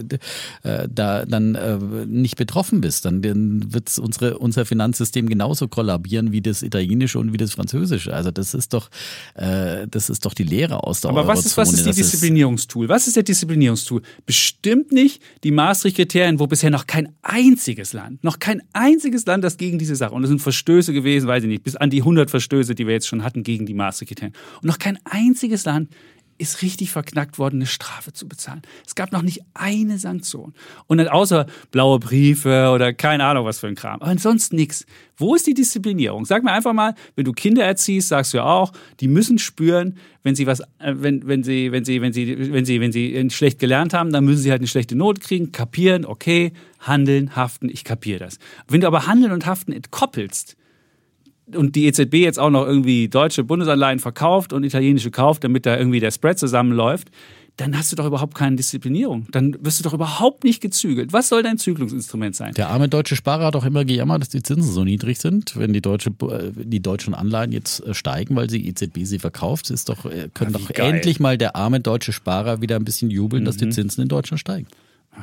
äh, 0.64 0.88
da 0.90 1.26
dann 1.26 1.56
äh, 1.56 1.78
nicht 2.06 2.38
betroffen 2.38 2.82
bist. 2.82 3.06
Dann, 3.06 3.22
dann 3.22 3.74
wird 3.74 3.98
unsere, 3.98 4.38
unser 4.38 4.66
Finanzsystem 4.66 5.28
genauso 5.28 5.68
kollabieren 5.68 6.32
wie 6.32 6.42
das 6.42 6.62
italienische 6.64 7.20
und 7.20 7.34
wie 7.34 7.38
das 7.38 7.54
französische. 7.54 8.14
Also 8.14 8.32
das 8.32 8.54
ist 8.54 8.74
doch, 8.74 8.90
äh, 9.36 9.88
das 9.88 10.10
ist 10.10 10.26
doch 10.26 10.34
die 10.34 10.44
Lehre 10.44 10.84
aus 10.84 11.02
der 11.02 11.10
Aber 11.10 11.22
Eurozone. 11.22 11.38
was 11.38 11.46
ist, 11.46 11.58
was 11.58 11.74
ist 11.74 11.86
die 11.86 11.90
Das 11.90 11.96
Disziplinierungstool? 11.96 12.90
Was 12.90 13.08
ist 13.08 13.16
der 13.16 13.24
Disziplinierungstool? 13.24 14.02
Bestimmt 14.26 14.92
nicht 14.92 15.22
die 15.44 15.52
Maastricht-Kriterien, 15.52 16.40
wo 16.40 16.48
bisher 16.48 16.70
noch 16.70 16.88
kein 16.88 17.10
einziges 17.22 17.94
Land, 17.94 18.24
noch 18.24 18.40
kein 18.40 18.62
einziges 18.74 19.26
Land, 19.26 19.44
das 19.44 19.58
gegen 19.58 19.80
diese 19.80 19.96
Sache, 19.96 20.14
und 20.14 20.24
es 20.24 20.30
sind 20.30 20.40
Verstöße 20.40 20.94
gewesen, 20.94 21.28
weiß 21.28 21.44
ich 21.44 21.50
nicht, 21.50 21.64
bis 21.64 21.76
an 21.76 21.90
die 21.90 22.02
100 22.02 22.30
Verstöße, 22.30 22.76
die 22.76 22.86
wir 22.86 22.94
jetzt 22.94 23.08
schon 23.08 23.24
hatten 23.24 23.44
gegen 23.44 23.66
die 23.66 23.74
Maastricht-Kriterien. 23.74 24.34
Und 24.62 24.68
noch 24.68 24.80
kein 24.80 25.00
einziges 25.06 25.66
Land 25.66 25.90
ist 26.38 26.62
richtig 26.62 26.92
verknackt 26.92 27.40
worden, 27.40 27.58
eine 27.58 27.66
Strafe 27.66 28.14
zu 28.14 28.28
bezahlen. 28.28 28.62
Es 28.86 28.96
gab 28.96 29.12
noch 29.12 29.22
nicht 29.22 29.42
eine 29.54 29.98
Sanktion. 29.98 30.54
Und 30.88 30.98
dann 30.98 31.08
außer 31.08 31.46
blaue 31.72 32.00
Briefe 32.00 32.72
oder 32.74 32.94
keine 32.94 33.26
Ahnung 33.26 33.46
was 33.46 33.60
für 33.60 33.68
ein 33.68 33.76
Kram. 33.76 34.02
Aber 34.02 34.12
ansonsten 34.12 34.56
nichts. 34.56 34.86
Wo 35.16 35.36
ist 35.36 35.48
die 35.48 35.54
Disziplinierung? 35.54 36.26
Sag 36.26 36.44
mir 36.44 36.52
einfach 36.52 36.74
mal, 36.74 36.94
wenn 37.16 37.26
du 37.26 37.32
Kinder 37.32 37.64
erziehst, 37.64 38.10
sagst 38.10 38.34
du 38.34 38.38
ja 38.38 38.44
auch, 38.44 38.72
die 39.00 39.08
müssen 39.08 39.40
spüren, 39.40 39.98
wenn 40.24 40.36
sie 40.36 40.46
was, 40.46 40.60
äh, 40.60 40.94
wenn, 40.96 41.26
wenn 41.26 41.44
sie, 41.44 41.72
wenn 41.72 41.86
sie, 41.86 42.02
wenn 42.02 42.14
sie, 42.14 42.52
wenn 42.52 42.66
sie, 42.66 42.82
wenn 42.82 42.92
sie 42.92 43.30
schlecht 43.30 43.60
gelernt 43.60 43.94
haben, 43.94 44.12
dann 44.12 44.26
müssen 44.26 44.42
sie 44.42 44.52
halt 44.52 44.60
eine 44.60 44.68
schlechte 44.68 44.96
Note 44.96 45.22
kriegen, 45.22 45.52
kapieren, 45.52 46.06
okay, 46.06 46.52
handeln, 46.80 47.36
haften, 47.36 47.70
ich 47.70 47.86
kapiere 47.86 48.20
das. 48.20 48.38
Wenn 48.68 48.82
du 48.82 48.88
aber 48.88 49.08
Handeln 49.08 49.32
und 49.32 49.46
Haften 49.46 49.72
entkoppelst, 49.72 50.57
und 51.56 51.76
die 51.76 51.86
EZB 51.86 52.16
jetzt 52.16 52.40
auch 52.40 52.50
noch 52.50 52.66
irgendwie 52.66 53.08
deutsche 53.08 53.44
Bundesanleihen 53.44 54.00
verkauft 54.00 54.54
und 54.54 54.64
italienische 54.64 55.12
kauft, 55.12 55.44
damit 55.44 55.66
da 55.66 55.78
irgendwie 55.78 56.00
der 56.00 56.12
Spread 56.12 56.38
zusammenläuft, 56.38 57.10
dann 57.58 57.76
hast 57.76 57.92
du 57.92 57.96
doch 57.96 58.06
überhaupt 58.06 58.36
keine 58.36 58.56
Disziplinierung. 58.56 59.26
Dann 59.32 59.58
wirst 59.62 59.80
du 59.80 59.84
doch 59.84 59.94
überhaupt 59.94 60.44
nicht 60.44 60.62
gezügelt. 60.62 61.12
Was 61.12 61.30
soll 61.30 61.42
dein 61.42 61.58
Zügelungsinstrument 61.58 62.36
sein? 62.36 62.54
Der 62.54 62.70
arme 62.70 62.88
deutsche 62.88 63.16
Sparer 63.16 63.46
hat 63.46 63.56
auch 63.56 63.66
immer 63.66 63.84
gejammert, 63.84 64.22
dass 64.22 64.30
die 64.30 64.44
Zinsen 64.44 64.72
so 64.72 64.84
niedrig 64.84 65.18
sind. 65.18 65.58
Wenn 65.58 65.74
die, 65.74 65.82
deutsche, 65.82 66.12
äh, 66.22 66.52
die 66.54 66.82
deutschen 66.82 67.16
Anleihen 67.16 67.52
jetzt 67.52 67.84
äh, 67.84 67.96
steigen, 67.96 68.36
weil 68.36 68.46
die 68.46 68.68
EZB 68.68 69.00
sie 69.04 69.18
verkauft, 69.18 69.72
ist 69.72 69.90
doch, 69.90 70.06
äh, 70.06 70.30
können 70.34 70.54
wie 70.54 70.60
doch 70.60 70.72
geil. 70.72 70.90
Mhm. 70.90 70.96
endlich 70.98 71.20
mal 71.20 71.38
der 71.38 71.56
arme 71.56 71.80
deutsche 71.80 72.14
Sparer 72.14 72.62
wieder 72.62 72.76
ein 72.76 72.86
bisschen 72.86 73.10
jubeln, 73.10 73.44
dass 73.44 73.58
die 73.58 73.70
Zinsen 73.70 74.04
in 74.04 74.08
Deutschland 74.08 74.40
steigen. 74.40 74.68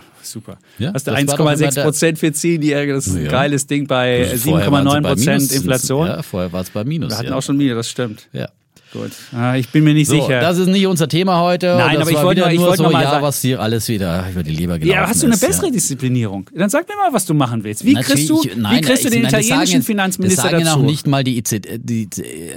Super. 0.22 0.59
Ja, 0.78 0.92
Hast 0.95 1.07
du 1.07 1.11
das 1.12 1.26
war 1.26 1.36
doch 1.36 1.40
immer 1.40 1.51
1,6 1.53 1.74
der- 1.74 1.82
Prozent 1.82 2.18
für 2.18 2.32
Zehnjährige, 2.32 2.95
das 2.95 3.07
ist 3.07 3.14
ein 3.16 3.24
Ja. 3.24 3.30
geiles 3.30 3.66
Ding 3.66 3.86
bei 3.86 4.24
Vorher 4.36 4.70
waren 4.72 4.84
sie 4.86 4.90
7,9 4.90 5.03
bei 5.03 5.09
Prozent. 5.11 5.53
Inflation. 5.53 6.07
Ja, 6.07 6.22
vorher 6.22 6.53
war 6.53 6.61
es 6.62 6.70
bei 6.70 6.84
Minus. 6.84 7.11
Wir 7.11 7.18
hatten 7.18 7.28
ja. 7.28 7.34
auch 7.36 7.42
schon 7.42 7.57
Minus, 7.57 7.76
das 7.76 7.90
stimmt. 7.90 8.28
Ja. 8.32 8.49
Gut, 8.95 9.11
ah, 9.32 9.57
ich 9.57 9.68
bin 9.70 9.82
mir 9.82 9.92
nicht 9.92 10.07
so, 10.09 10.14
sicher. 10.14 10.40
Das 10.40 10.57
ist 10.57 10.68
nicht 10.68 10.86
unser 10.86 11.09
Thema 11.09 11.40
heute. 11.40 11.74
Nein, 11.76 12.01
aber 12.01 12.11
ich 12.12 12.22
wollte 12.22 12.42
mal- 12.42 12.53
ich 12.53 12.59
nur 12.59 12.68
wollte 12.68 12.76
so, 12.78 12.82
noch 12.84 12.92
mal 12.92 13.03
ja, 13.03 13.11
sagen- 13.11 13.24
was 13.24 13.40
dir 13.40 13.61
alles 13.61 13.88
wieder 13.88 14.24
über 14.30 14.45
die 14.45 14.53
Leber 14.53 14.78
gelaufen 14.78 15.01
Ja, 15.01 15.09
hast 15.09 15.20
du 15.20 15.26
eine 15.26 15.34
ist, 15.34 15.40
bessere 15.40 15.66
ja. 15.66 15.72
Disziplinierung? 15.72 16.49
Dann 16.55 16.70
sag 16.70 16.88
mir 16.88 16.95
mal, 16.95 17.12
was 17.12 17.26
du 17.26 17.34
machen 17.34 17.64
willst. 17.64 17.84
Wie 17.84 17.95
kriegst 17.95 18.28
du, 18.30 18.36
Natürlich, 18.36 18.57
nein, 18.57 18.76
wie 18.76 18.80
kriegst 18.82 19.05
du 19.05 19.11
den 19.11 19.22
das 19.24 19.32
italienischen 19.32 19.72
sagen, 19.72 19.82
Finanzminister 19.82 20.42
das 20.42 20.51
sagen 20.53 20.64
dazu? 20.64 20.78
auch 20.78 20.82
nicht 20.84 21.07
mal 21.09 21.24
die, 21.24 21.42
die 21.42 22.09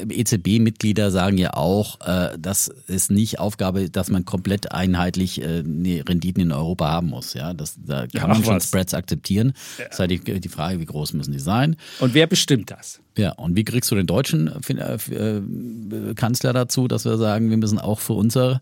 EZB-Mitglieder 0.09 1.11
sagen 1.11 1.37
ja 1.37 1.53
auch, 1.53 1.99
äh, 2.01 2.37
das 2.39 2.69
ist 2.87 3.11
nicht 3.11 3.39
Aufgabe, 3.39 3.89
dass 3.89 4.09
man 4.09 4.25
komplett 4.25 4.71
einheitlich 4.71 5.41
äh, 5.41 5.63
Renditen 6.07 6.41
in 6.43 6.51
Europa 6.51 6.87
haben 6.91 7.07
muss. 7.09 7.33
Ja, 7.33 7.53
das, 7.53 7.75
da 7.85 8.01
kann 8.01 8.09
Ja, 8.13 8.27
man 8.27 8.43
schon 8.43 8.55
was. 8.57 8.65
Spreads 8.67 8.93
akzeptieren. 8.93 9.53
Das 9.77 9.87
ist 9.93 9.99
halt 9.99 10.11
die, 10.11 10.39
die 10.39 10.49
Frage, 10.49 10.79
wie 10.79 10.85
groß 10.85 11.13
müssen 11.13 11.31
die 11.31 11.39
sein? 11.39 11.75
Und 11.99 12.13
wer 12.13 12.27
bestimmt 12.27 12.71
das? 12.71 12.99
Ja, 13.17 13.31
und 13.31 13.55
wie 13.55 13.63
kriegst 13.63 13.89
du 13.89 13.95
den 13.95 14.05
deutschen 14.05 14.47
äh, 14.47 14.93
äh, 15.11 16.13
Kanzler 16.27 16.51
dazu, 16.51 16.89
dass 16.89 17.05
wir 17.05 17.17
sagen, 17.17 17.49
wir 17.49 17.55
müssen 17.57 17.79
auch 17.79 17.99
für 17.99 18.11
unsere, 18.13 18.59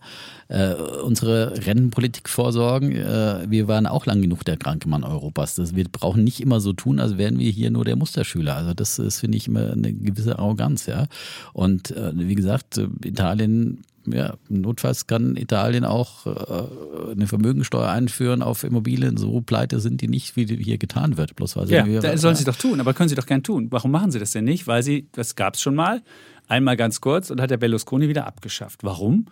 äh, 0.49 0.73
unsere 1.03 1.65
Rentenpolitik 1.65 2.29
vorsorgen? 2.29 2.91
Äh, 2.95 3.45
wir 3.49 3.67
waren 3.67 3.87
auch 3.87 4.05
lang 4.05 4.21
genug 4.21 4.45
der 4.45 4.57
kranke 4.57 4.87
Mann 4.87 5.03
Europas. 5.03 5.55
Das, 5.55 5.75
wir 5.75 5.85
brauchen 5.91 6.23
nicht 6.23 6.41
immer 6.41 6.59
so 6.59 6.73
tun, 6.73 6.99
als 6.99 7.17
wären 7.17 7.39
wir 7.39 7.49
hier 7.49 7.71
nur 7.71 7.83
der 7.83 7.95
Musterschüler. 7.95 8.55
Also 8.55 8.75
das 8.75 8.99
ist, 8.99 9.19
finde 9.19 9.37
ich, 9.39 9.47
immer 9.47 9.71
eine 9.71 9.91
gewisse 9.93 10.37
Arroganz, 10.37 10.85
ja. 10.85 11.07
Und 11.53 11.89
äh, 11.89 12.11
wie 12.13 12.35
gesagt, 12.35 12.79
Italien 13.03 13.81
ja, 14.07 14.35
notfalls 14.49 15.07
kann 15.07 15.35
Italien 15.35 15.83
auch 15.83 16.27
äh, 16.27 17.11
eine 17.13 17.25
Vermögensteuer 17.25 17.89
einführen 17.89 18.43
auf 18.43 18.63
Immobilien. 18.63 19.17
So 19.17 19.41
pleite 19.41 19.79
sind 19.79 19.99
die 20.01 20.07
nicht, 20.07 20.35
wie 20.35 20.45
die 20.45 20.57
hier 20.63 20.77
getan 20.77 21.17
wird. 21.17 21.35
Bloß 21.35 21.55
weil 21.55 21.65
sie 21.65 21.73
Ja, 21.73 21.87
wir- 21.87 22.01
das 22.01 22.21
sollen 22.21 22.35
sie 22.35 22.43
doch 22.43 22.55
tun, 22.55 22.79
aber 22.79 22.93
können 22.93 23.09
sie 23.09 23.15
doch 23.15 23.25
gern 23.25 23.41
tun. 23.41 23.65
Warum 23.71 23.89
machen 23.89 24.11
sie 24.11 24.19
das 24.19 24.29
denn 24.29 24.43
nicht? 24.43 24.67
Weil 24.67 24.83
sie, 24.83 25.07
das 25.13 25.33
gab 25.35 25.55
es 25.55 25.61
schon 25.61 25.73
mal, 25.73 26.03
einmal 26.47 26.77
ganz 26.77 27.01
kurz 27.01 27.29
und 27.29 27.41
hat 27.41 27.51
der 27.51 27.57
Berlusconi 27.57 28.07
wieder 28.09 28.27
abgeschafft. 28.27 28.83
Warum? 28.83 29.27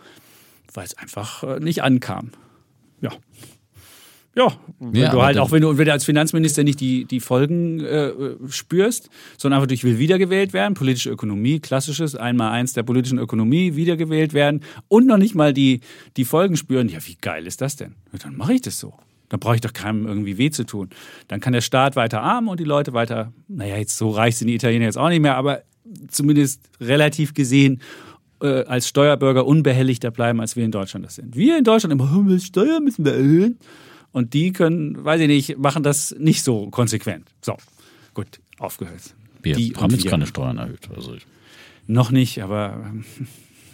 Weil 0.73 0.85
es 0.85 0.97
einfach 0.97 1.43
äh, 1.43 1.59
nicht 1.59 1.83
ankam. 1.83 2.31
Ja. 3.01 3.11
Ja, 4.35 4.51
wenn 4.79 4.99
Ja, 4.99 5.11
du 5.11 5.21
halt 5.21 5.37
auch, 5.37 5.51
wenn 5.51 5.61
du, 5.61 5.77
wenn 5.77 5.85
du 5.85 5.91
als 5.91 6.05
Finanzminister 6.05 6.63
nicht 6.63 6.79
die, 6.79 7.05
die 7.05 7.19
Folgen 7.19 7.81
äh, 7.81 8.11
spürst, 8.49 9.11
sondern 9.37 9.59
einfach 9.59 9.67
durch 9.67 9.83
will 9.83 9.99
wiedergewählt 9.99 10.53
werden, 10.53 10.73
politische 10.73 11.11
Ökonomie, 11.11 11.59
klassisches, 11.59 12.15
einmal 12.15 12.51
eins 12.51 12.73
der 12.73 12.81
politischen 12.81 13.19
Ökonomie, 13.19 13.75
wiedergewählt 13.75 14.33
werden 14.33 14.61
und 14.87 15.05
noch 15.05 15.17
nicht 15.17 15.35
mal 15.35 15.53
die, 15.53 15.81
die 16.17 16.25
Folgen 16.25 16.57
spüren, 16.57 16.89
ja, 16.89 16.97
wie 17.05 17.15
geil 17.21 17.45
ist 17.45 17.61
das 17.61 17.75
denn? 17.75 17.93
Ja, 18.11 18.17
dann 18.23 18.35
mache 18.35 18.53
ich 18.53 18.61
das 18.61 18.79
so. 18.79 18.95
Dann 19.29 19.39
brauche 19.39 19.55
ich 19.55 19.61
doch 19.61 19.73
keinem 19.73 20.07
irgendwie 20.07 20.39
weh 20.39 20.49
zu 20.49 20.63
tun. 20.63 20.89
Dann 21.27 21.39
kann 21.39 21.53
der 21.53 21.61
Staat 21.61 21.95
weiter 21.95 22.21
arm 22.23 22.47
und 22.47 22.59
die 22.59 22.65
Leute 22.65 22.93
weiter, 22.93 23.33
naja, 23.47 23.77
jetzt 23.77 23.97
so 23.97 24.09
reich 24.09 24.37
sind 24.37 24.47
die 24.47 24.55
Italiener 24.55 24.85
jetzt 24.85 24.97
auch 24.97 25.09
nicht 25.09 25.21
mehr, 25.21 25.37
aber 25.37 25.61
zumindest 26.09 26.61
relativ 26.79 27.33
gesehen 27.33 27.81
äh, 28.41 28.63
als 28.65 28.87
Steuerbürger 28.87 29.45
unbehelligter 29.45 30.11
bleiben, 30.11 30.39
als 30.41 30.55
wir 30.55 30.65
in 30.65 30.71
Deutschland 30.71 31.05
das 31.05 31.15
sind. 31.15 31.35
Wir 31.35 31.57
in 31.57 31.63
Deutschland 31.63 31.93
immer, 31.93 32.11
"Hm, 32.11 32.39
Steuern 32.39 32.83
müssen 32.83 33.05
wir 33.05 33.13
erhöhen. 33.13 33.57
Und 34.11 34.33
die 34.35 34.53
können, 34.53 35.03
weiß 35.03 35.21
ich 35.21 35.27
nicht, 35.27 35.57
machen 35.57 35.81
das 35.81 36.15
nicht 36.19 36.43
so 36.43 36.69
konsequent. 36.69 37.27
So, 37.41 37.57
gut, 38.13 38.39
aufgehört. 38.59 39.15
wir 39.41 39.55
die 39.55 39.73
haben 39.75 39.91
jetzt 39.91 40.05
keine 40.05 40.27
Steuern 40.27 40.57
erhöht. 40.59 40.87
Also 40.95 41.15
Noch 41.87 42.11
nicht, 42.11 42.41
aber 42.41 42.93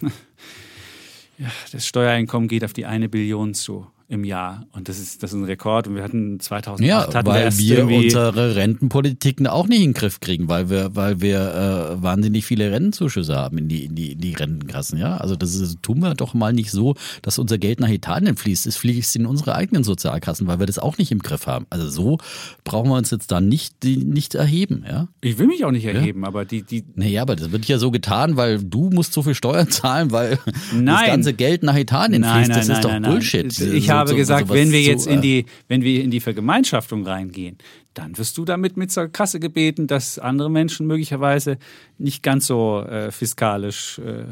ja, 1.38 1.50
das 1.72 1.86
Steuereinkommen 1.86 2.48
geht 2.48 2.64
auf 2.64 2.72
die 2.72 2.86
eine 2.86 3.08
Billion 3.08 3.54
zu 3.54 3.86
im 4.10 4.24
Jahr. 4.24 4.66
Und 4.72 4.88
das 4.88 4.98
ist, 4.98 5.22
das 5.22 5.32
ist 5.32 5.38
ein 5.38 5.44
Rekord. 5.44 5.86
Und 5.86 5.94
wir 5.94 6.02
hatten 6.02 6.40
2008 6.40 6.86
Ja, 6.88 7.06
hatten 7.14 7.26
wir 7.28 7.32
weil 7.32 7.58
wir 7.58 7.78
irgendwie 7.78 8.04
unsere 8.06 8.56
Rentenpolitiken 8.56 9.46
auch 9.46 9.68
nicht 9.68 9.78
in 9.82 9.90
den 9.90 9.94
Griff 9.94 10.18
kriegen, 10.18 10.48
weil 10.48 10.68
wir, 10.68 10.96
weil 10.96 11.20
wir 11.20 11.94
äh, 11.96 12.02
wahnsinnig 12.02 12.44
viele 12.44 12.72
Rentenzuschüsse 12.72 13.36
haben 13.36 13.56
in 13.58 13.68
die, 13.68 13.84
in 13.84 13.94
die, 13.94 14.12
in 14.12 14.20
die 14.20 14.34
Rentenkassen. 14.34 14.98
Ja, 14.98 15.16
also 15.18 15.36
das 15.36 15.54
ist, 15.54 15.80
tun 15.82 16.00
wir 16.00 16.14
doch 16.14 16.34
mal 16.34 16.52
nicht 16.52 16.72
so, 16.72 16.96
dass 17.22 17.38
unser 17.38 17.56
Geld 17.58 17.78
nach 17.78 17.88
Italien 17.88 18.36
fließt. 18.36 18.66
Es 18.66 18.76
fließt 18.76 19.14
in 19.14 19.26
unsere 19.26 19.54
eigenen 19.54 19.84
Sozialkassen, 19.84 20.46
weil 20.48 20.58
wir 20.58 20.66
das 20.66 20.80
auch 20.80 20.98
nicht 20.98 21.12
im 21.12 21.20
Griff 21.20 21.46
haben. 21.46 21.66
Also 21.70 21.88
so 21.88 22.18
brauchen 22.64 22.88
wir 22.90 22.96
uns 22.96 23.12
jetzt 23.12 23.30
da 23.30 23.40
nicht, 23.40 23.82
die, 23.84 23.96
nicht 23.96 24.34
erheben. 24.34 24.84
Ja, 24.88 25.06
Ich 25.20 25.38
will 25.38 25.46
mich 25.46 25.64
auch 25.64 25.70
nicht 25.70 25.84
erheben, 25.84 26.24
aber 26.24 26.44
die, 26.44 26.62
die, 26.62 26.82
naja, 26.96 27.22
aber 27.22 27.36
das 27.36 27.52
wird 27.52 27.66
ja 27.66 27.78
so 27.78 27.92
getan, 27.92 28.36
weil 28.36 28.58
du 28.62 28.90
musst 28.90 29.12
so 29.12 29.22
viel 29.22 29.34
Steuern 29.36 29.68
zahlen, 29.70 30.10
weil 30.10 30.30
das 30.44 30.54
Nein. 30.74 31.06
ganze 31.06 31.32
Geld 31.32 31.62
nach 31.62 31.76
Italien 31.76 32.24
fließt. 32.24 32.50
Das 32.50 32.68
ist 32.68 32.82
doch 32.84 33.00
Bullshit. 33.00 33.46
Ich 33.46 33.86
So- 33.86 33.99
habe 34.00 34.10
so- 34.10 34.16
gesagt, 34.16 34.48
sowas 34.48 34.58
wenn 34.58 34.72
wir 34.72 34.82
zu, 34.82 34.90
jetzt 34.90 35.06
äh, 35.06 35.14
in 35.14 35.20
die, 35.22 35.46
wenn 35.68 35.82
wir 35.82 36.02
in 36.02 36.10
die 36.10 36.20
Vergemeinschaftung 36.20 37.06
reingehen, 37.06 37.56
dann 37.94 38.16
wirst 38.18 38.36
du 38.38 38.44
damit 38.44 38.76
mit 38.76 38.90
zur 38.90 39.08
Kasse 39.08 39.40
gebeten, 39.40 39.86
dass 39.86 40.18
andere 40.18 40.50
Menschen 40.50 40.86
möglicherweise 40.86 41.58
nicht 41.98 42.22
ganz 42.22 42.46
so 42.46 42.82
äh, 42.82 43.10
fiskalisch 43.10 43.98
äh, 43.98 44.24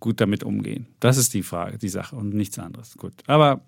gut 0.00 0.20
damit 0.20 0.44
umgehen. 0.44 0.86
Das 1.00 1.16
ist 1.16 1.34
die 1.34 1.42
Frage, 1.42 1.78
die 1.78 1.88
Sache 1.88 2.16
und 2.16 2.34
nichts 2.34 2.58
anderes. 2.58 2.96
Gut. 2.96 3.12
Aber 3.26 3.60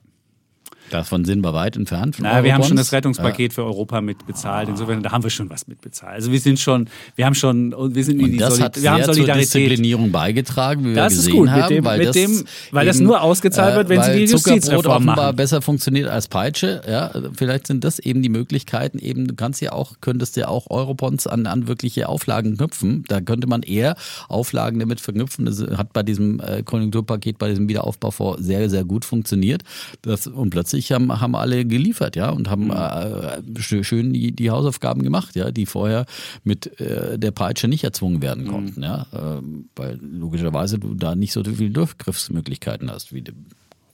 Davon 0.91 1.25
sind 1.25 1.41
wir 1.43 1.55
weit 1.55 1.77
entfernt. 1.77 2.17
na, 2.21 2.43
wir 2.45 2.53
haben 2.53 2.63
schon 2.63 2.73
Eurobonds. 2.73 2.83
das 2.91 2.93
Rettungspaket 2.93 3.53
für 3.53 3.65
Europa 3.65 4.01
mitbezahlt. 4.01 4.69
Insofern, 4.69 5.03
da 5.03 5.13
haben 5.13 5.23
wir 5.23 5.31
schon 5.31 5.49
was 5.51 5.67
mitbezahlt. 5.69 6.15
Also 6.15 6.33
wir 6.33 6.41
sind 6.41 6.59
schon, 6.61 6.89
wir 7.17 7.27
haben 7.27 7.35
schon, 7.35 7.73
wir 7.95 8.05
sind 8.05 8.19
in 8.19 8.25
Und 8.27 8.33
die 8.33 8.39
das 8.39 8.51
Solid 8.57 8.65
hat 8.65 8.83
wir 8.83 8.91
haben 8.91 8.97
sehr 8.99 9.05
zur 9.07 9.15
Solidarität. 9.15 9.45
Disziplinierung 9.55 10.11
beigetragen, 10.13 10.85
wie 10.85 10.95
Das 10.95 11.13
wir 11.13 11.19
ist 11.21 11.27
gesehen 11.27 11.37
gut, 11.39 11.45
mit 11.51 11.63
haben, 11.63 11.75
dem- 11.75 11.85
weil 11.85 11.99
mit 11.99 12.09
das, 12.09 12.17
dem- 12.17 12.45
weil 12.73 12.87
das 12.87 13.01
nur 13.01 13.23
ausgezahlt 13.23 13.77
wird, 13.77 13.89
wenn 13.89 14.03
sie 14.03 14.13
die 14.27 14.33
Justizreform 14.33 15.05
machen. 15.05 15.37
besser 15.37 15.63
funktioniert 15.63 16.09
als 16.09 16.29
Peitsche. 16.29 16.83
Ja, 16.89 17.11
vielleicht 17.35 17.67
sind 17.67 17.85
das 17.85 17.99
eben 17.99 18.23
die 18.23 18.29
Möglichkeiten. 18.29 18.99
Eben, 18.99 19.27
du 19.29 19.35
kannst 19.35 19.61
ja 19.61 19.73
auch, 19.73 19.95
könntest 20.01 20.37
ja 20.37 20.49
auch 20.49 20.69
Eurobonds 20.71 21.27
an, 21.27 21.47
an 21.47 21.69
wirkliche 21.69 22.09
Auflagen 22.09 22.57
knüpfen. 22.57 23.05
Da 23.09 23.21
könnte 23.21 23.47
man 23.47 23.63
eher 23.63 23.95
Auflagen 24.29 24.79
damit 24.81 25.01
verknüpfen. 25.01 25.45
Das 25.47 25.61
hat 25.61 25.93
bei 25.93 26.03
diesem 26.03 26.41
äh, 26.41 26.63
Konjunkturpaket, 26.63 27.39
bei 27.39 27.49
diesem 27.49 27.69
Wiederaufbaufonds 27.69 28.43
sehr, 28.45 28.69
sehr 28.71 28.85
gut 28.85 29.05
funktioniert. 29.05 29.63
Das, 30.03 30.27
und 30.27 30.51
plötzlich 30.51 30.80
haben, 30.89 31.21
haben 31.21 31.35
alle 31.37 31.65
geliefert, 31.65 32.17
ja, 32.17 32.31
und 32.31 32.49
haben 32.51 32.71
äh, 32.71 33.41
schö- 33.59 33.85
schön 33.85 34.13
die, 34.13 34.33
die 34.33 34.51
Hausaufgaben 34.51 35.03
gemacht, 35.03 35.37
ja, 35.37 35.51
die 35.51 35.67
vorher 35.67 36.07
mit 36.45 36.81
äh, 36.81 37.19
der 37.19 37.31
Peitsche 37.31 37.69
nicht 37.69 37.85
erzwungen 37.85 38.23
werden 38.23 38.47
konnten, 38.49 38.83
ja, 38.83 39.07
ähm, 39.13 39.69
weil 39.77 39.99
logischerweise 40.01 40.79
du 40.79 40.95
da 40.95 41.15
nicht 41.15 41.33
so 41.33 41.45
viele 41.45 41.71
Durchgriffsmöglichkeiten 41.71 42.91
hast, 42.91 43.13
wie 43.13 43.23
du 43.23 43.33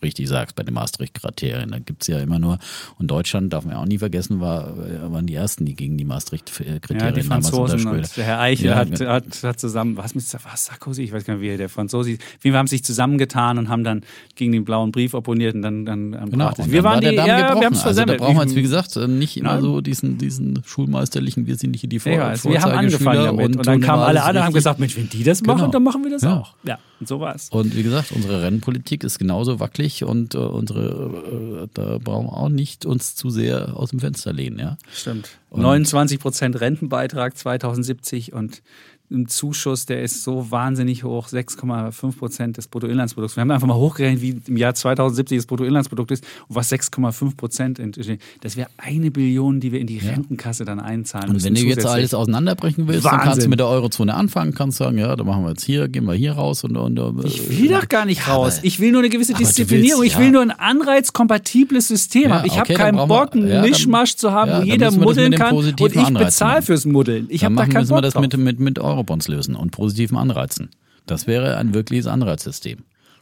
richtig 0.03 0.29
sagst, 0.29 0.57
bei 0.57 0.63
den 0.63 0.75
Maastricht-Kriterien. 0.75 1.71
Da 1.71 1.79
gibt's 1.79 2.07
ja 2.07 2.19
immer 2.21 2.39
nur, 2.39 2.59
und 2.99 3.09
Deutschland, 3.11 3.53
darf 3.53 3.65
man 3.65 3.75
ja 3.75 3.81
auch 3.81 3.87
nie 3.87 3.99
vergessen, 3.99 4.41
war, 4.41 4.77
waren 5.13 5.27
die 5.27 5.35
Ersten, 5.35 5.65
die 5.65 5.75
gegen 5.75 5.97
die 5.99 6.05
Maastricht-Kriterien 6.05 6.81
Ja, 7.01 7.11
die 7.13 7.21
damals 7.23 7.49
Franzosen 7.51 7.81
unterschrieben. 7.81 7.97
und 8.05 8.17
der 8.17 8.25
Herr 8.25 8.41
Eichel 8.41 8.67
Ja, 8.67 8.75
hat, 8.77 8.91
genau. 8.99 9.11
hat, 9.11 9.43
hat 9.43 9.61
zusammen, 9.61 9.97
was 9.97 10.15
mit 10.15 10.25
was 10.45 10.65
Sarkozy, 10.67 11.03
ich 11.03 11.13
weiß 11.13 11.25
gar 11.25 11.35
nicht, 11.37 11.43
wie 11.43 11.57
der 11.57 11.69
Franzose, 11.69 12.19
wir 12.41 12.55
haben 12.55 12.67
sich 12.67 12.85
zusammengetan 12.85 13.59
und 13.59 13.69
haben 13.69 13.85
dann 13.85 14.03
gegen 14.35 14.53
den 14.53 14.65
blauen 14.65 14.93
Brief 14.93 15.15
opponiert 15.15 15.55
und 15.55 15.63
dann, 15.63 15.85
dann 15.85 16.15
am 16.15 16.31
Genau, 16.31 16.49
und 16.49 16.71
wir 16.71 16.83
dann 16.83 16.85
waren 16.85 17.05
war 17.05 17.11
die, 17.11 17.17
ja, 17.17 17.37
gebrochen. 17.49 17.61
wir 17.61 17.67
haben 17.67 17.73
es 17.75 17.85
Also 17.85 18.05
da 18.05 18.15
brauchen 18.15 18.37
wir 18.37 18.43
jetzt, 18.43 18.55
wie 18.57 18.63
gesagt, 18.63 18.97
nicht 18.97 19.37
immer 19.37 19.55
Nein. 19.55 19.63
so 19.63 19.81
diesen, 19.81 20.19
diesen 20.19 20.63
schulmeisterlichen, 20.65 21.47
wir 21.47 21.57
sind 21.57 21.71
nicht 21.73 21.91
die 21.91 21.99
Vor 21.99 22.13
ja, 22.13 22.29
also 22.29 22.51
wir 22.51 22.61
haben 22.63 22.73
angefangen 22.73 23.25
damit 23.25 23.57
und, 23.57 23.67
dann 23.67 23.75
tun 23.81 23.83
kamen 23.83 24.03
alle 24.03 24.21
anderen 24.23 24.39
und 24.39 24.45
haben 24.47 24.55
gesagt, 24.55 24.81
Mensch, 24.81 24.97
wenn 24.97 25.09
die 25.09 25.25
das 25.25 25.43
machen, 25.43 25.59
Genau. 25.59 25.71
dann 25.71 25.83
machen 25.83 26.03
wir 26.05 26.11
das 26.11 26.25
auch. 26.25 26.55
Ja, 26.65 26.79
und 27.01 27.09
so 27.09 27.21
war 27.21 27.35
es. 27.35 27.49
Und 27.51 27.77
wie 27.77 27.83
gesagt, 27.83 28.13
unsere 28.13 28.43
Rennpolitik 28.43 29.05
ist 29.05 29.19
genauso 29.19 29.61
wackelig 29.61 30.05
und 30.05 30.35
äh, 30.35 30.39
unsere, 30.39 31.65
äh, 31.65 31.69
da 31.75 31.99
brauchen 31.99 32.27
wir 32.27 32.33
auch 32.37 32.49
nicht 32.49 32.87
uns 32.87 33.15
zu 33.15 33.31
sehr 33.31 33.77
aus 33.77 33.91
dem 33.91 34.01
Fenster 34.01 34.33
lehnen, 34.33 34.59
ja. 34.59 34.79
Stimmt. 34.93 35.29
Und- 35.51 35.63
29 35.63 36.19
Prozent 36.19 36.61
Rentenbeitrag 36.61 37.37
2070 37.37 38.33
und 38.33 38.63
ein 39.11 39.29
Zuschuss, 39.29 39.87
der 39.87 40.03
ist 40.03 40.25
so 40.25 40.51
wahnsinnig 40.51 41.05
hoch, 41.05 41.29
6,5 41.29 42.17
Prozent 42.19 42.57
des 42.57 42.67
Bruttoinlandsprodukts. 42.67 43.37
Wir 43.37 43.43
haben 43.43 43.51
einfach 43.53 43.69
mal 43.69 43.75
hochgerechnet, 43.77 44.21
wie 44.23 44.41
im 44.47 44.57
Jahr 44.57 44.75
2070 44.75 45.39
das 45.39 45.47
Bruttoinlandsprodukt 45.47 46.11
ist 46.11 46.25
und 46.49 46.57
was 46.57 46.73
6,5 46.73 47.37
Prozent 47.37 47.79
entstehen. 47.79 48.19
Das 48.41 48.57
wäre 48.57 48.69
eine 48.79 49.11
Billion, 49.11 49.61
die 49.61 49.71
wir 49.73 49.81
in 49.81 49.87
die 49.87 49.99
Rentenkasse 49.99 50.65
dann 50.65 50.81
einzahlen 50.81 51.29
Und 51.29 51.35
müssen. 51.35 51.47
wenn 51.47 51.55
du 51.55 51.61
jetzt 51.63 51.87
alles 51.87 52.15
auseinanderbrechen 52.15 52.89
willst, 52.89 53.05
dann 53.05 53.13
Wahnsinn. 53.13 53.29
kannst 53.31 53.47
du 53.47 53.49
mit 53.51 53.61
der 53.61 53.69
Eurozone 53.69 54.15
anfangen, 54.15 54.55
kannst 54.55 54.79
sagen, 54.79 54.99
ja, 54.99 55.15
da 55.15 55.23
machen 55.25 55.45
wir 55.45 55.51
jetzt 55.51 55.65
hier, 55.65 55.89
gehen 55.89 56.05
wir 56.07 56.15
hier 56.15 56.33
raus 56.33 56.65
und, 56.65 56.77
und 56.77 56.99
äh, 56.99 57.27
Ich 57.29 57.49
will 57.61 57.69
doch 57.69 57.89
gar 57.89 58.07
nicht 58.07 58.27
raus. 58.29 58.59
Ich 58.63 58.81
will 58.81 58.91
nur 58.91 59.01
eine 59.03 59.09
gewisse 59.09 59.35
Disziplinierung. 59.35 60.03
willst, 60.03 60.15
ich 60.15 60.19
will 60.19 60.27
ja. 60.27 60.33
nur 60.33 60.43
ein 60.43 60.51
anreizkompatibles 60.51 61.89
System 61.89 62.31
Ja. 62.31 62.45
Ich 62.45 62.53
okay, 62.53 62.59
habe 62.61 62.69
dann 62.75 62.97
keinen 62.97 63.09
Bock, 63.09 63.35
einen 63.35 63.47
ja, 63.49 63.55
dann- 63.61 63.71
Mischmasch 63.71 64.17
zu 64.17 64.33
haben, 64.33 64.51
ja, 64.51 64.57
wo 64.57 64.61
dann 64.61 64.69
jeder 64.69 64.91
muddeln 64.91 65.33
kann 65.35 65.55
und 65.57 65.67
ich 65.81 66.15
bezahle 66.15 66.63
fürs 66.63 66.85
Muddeln. 66.85 67.27
Ich 67.29 67.41
dann 67.43 67.57
habe 67.57 67.67
da 67.67 67.73
keinen 67.73 67.83
müssen 67.83 67.91
wir 67.91 67.95
Bock 67.97 68.03
das 68.03 68.13
drauf. 68.15 68.23
mit, 68.23 68.37
mit, 68.37 68.61
mit 68.61 68.79
Eurobonds 68.97 69.29
lösen 69.29 69.55
und 69.55 69.71
positiven 69.71 70.17
Anreizen. 70.17 70.71
Das 71.07 71.27
wäre 71.27 71.57
ein 71.57 71.75
wirkliches 71.75 72.07
Anreizsystem. 72.07 72.79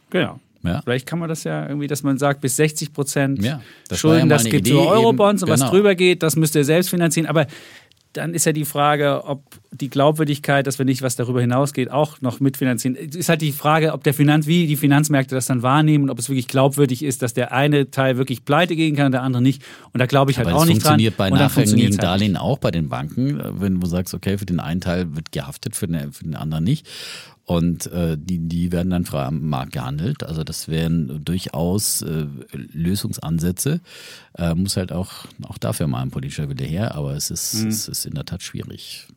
Genau. 0.09 0.39
Ja. 0.63 0.81
Vielleicht 0.81 1.05
kann 1.05 1.19
man 1.19 1.29
das 1.29 1.43
ja 1.43 1.67
irgendwie, 1.67 1.85
dass 1.85 2.01
man 2.01 2.17
sagt, 2.17 2.41
bis 2.41 2.55
60 2.55 2.91
Prozent 2.91 3.43
Ja, 3.43 3.61
das 3.87 3.99
ja 3.99 4.09
Schulden, 4.09 4.27
mal 4.27 4.35
das 4.35 4.45
gibt 4.45 4.67
Idee 4.67 4.71
so 4.71 4.89
Eurobonds 4.89 5.43
eben, 5.43 5.51
und 5.51 5.53
was 5.53 5.59
genau. 5.59 5.71
drüber 5.71 5.93
geht, 5.93 6.23
das 6.23 6.35
müsst 6.35 6.55
ihr 6.55 6.65
selbst 6.65 6.89
finanzieren. 6.89 7.27
Aber 7.27 7.45
dann 8.17 8.33
ist 8.33 8.45
ja 8.45 8.53
die 8.53 8.65
Frage, 8.65 9.23
ob 9.25 9.43
die 9.71 9.89
Glaubwürdigkeit, 9.89 10.65
dass 10.67 10.77
wir 10.79 10.85
nicht 10.85 11.01
was 11.01 11.15
darüber 11.15 11.41
hinausgeht, 11.41 11.91
auch 11.91 12.21
noch 12.21 12.39
mitfinanzieren. 12.39 12.95
Es 12.95 13.15
ist 13.15 13.29
halt 13.29 13.41
die 13.41 13.51
Frage, 13.51 13.93
ob 13.93 14.03
der 14.03 14.13
Finanz, 14.13 14.47
wie 14.47 14.67
die 14.67 14.77
Finanzmärkte 14.77 15.35
das 15.35 15.47
dann 15.47 15.63
wahrnehmen 15.63 16.05
und 16.05 16.09
ob 16.09 16.19
es 16.19 16.29
wirklich 16.29 16.47
glaubwürdig 16.47 17.03
ist, 17.03 17.21
dass 17.21 17.33
der 17.33 17.51
eine 17.51 17.91
Teil 17.91 18.17
wirklich 18.17 18.45
pleite 18.45 18.75
gehen 18.75 18.95
kann 18.95 19.07
und 19.07 19.11
der 19.11 19.23
andere 19.23 19.41
nicht. 19.41 19.63
Und 19.91 19.99
da 19.99 20.05
glaube 20.05 20.31
ich 20.31 20.37
halt 20.37 20.47
Aber 20.47 20.57
auch 20.57 20.61
das 20.61 20.69
nicht 20.69 20.83
dran. 20.83 20.91
funktioniert 20.91 21.17
bei 21.17 21.29
nachrangigen 21.29 21.91
halt 21.91 22.03
Darlehen 22.03 22.37
auch 22.37 22.57
bei 22.57 22.71
den 22.71 22.89
Banken, 22.89 23.39
äh, 23.39 23.61
wenn 23.61 23.79
du 23.79 23.87
sagst, 23.87 24.13
okay, 24.13 24.37
für 24.37 24.45
den 24.45 24.59
einen 24.59 24.81
Teil 24.81 25.15
wird 25.15 25.31
gehaftet, 25.31 25.75
für 25.75 25.87
den, 25.87 26.11
für 26.13 26.23
den 26.23 26.35
anderen 26.35 26.63
nicht. 26.63 26.87
Und 27.45 27.85
äh, 27.87 28.17
die, 28.19 28.39
die 28.39 28.71
werden 28.71 28.89
dann 28.89 29.05
frei 29.05 29.25
am 29.25 29.47
Markt 29.47 29.73
gehandelt. 29.73 30.23
Also 30.23 30.43
das 30.43 30.67
wären 30.67 31.23
durchaus 31.23 32.01
äh, 32.01 32.25
Lösungsansätze. 32.51 33.81
Äh, 34.35 34.55
muss 34.55 34.77
halt 34.77 34.91
auch, 34.91 35.25
auch 35.43 35.59
dafür 35.59 35.87
mal 35.87 36.01
ein 36.01 36.09
politischer 36.09 36.49
Wille 36.49 36.65
her, 36.65 36.95
aber 36.95 37.15
es 37.15 37.29
ist, 37.29 37.53
mhm. 37.53 37.67
es 37.69 37.87
ist 37.87 38.05
in 38.05 38.15
der 38.15 38.25
Tat 38.25 38.41
schwierig. 38.41 39.07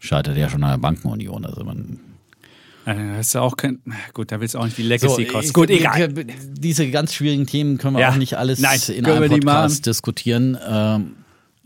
Scheitert 0.00 0.38
ja 0.38 0.48
schon 0.48 0.64
an 0.64 0.70
der 0.70 0.78
Bankenunion. 0.78 1.44
Also 1.44 1.62
man 1.62 2.00
das 2.86 3.26
ist 3.26 3.34
ja 3.34 3.42
auch 3.42 3.56
kein. 3.56 3.80
Gut, 4.14 4.32
da 4.32 4.40
willst 4.40 4.54
du 4.54 4.58
auch 4.58 4.64
nicht 4.64 4.78
die 4.78 4.82
Legacy 4.82 5.26
so, 5.26 5.32
kosten. 5.32 5.52
Gut, 5.52 5.70
egal. 5.70 6.08
Diese 6.08 6.90
ganz 6.90 7.12
schwierigen 7.12 7.46
Themen 7.46 7.78
können 7.78 7.96
wir 7.96 8.00
ja. 8.00 8.10
auch 8.10 8.16
nicht 8.16 8.38
alles 8.38 8.58
Nein, 8.58 8.80
in 8.88 9.04
einem 9.06 9.30
Podcast 9.30 9.86
diskutieren. 9.86 10.58
Ähm, 10.66 11.16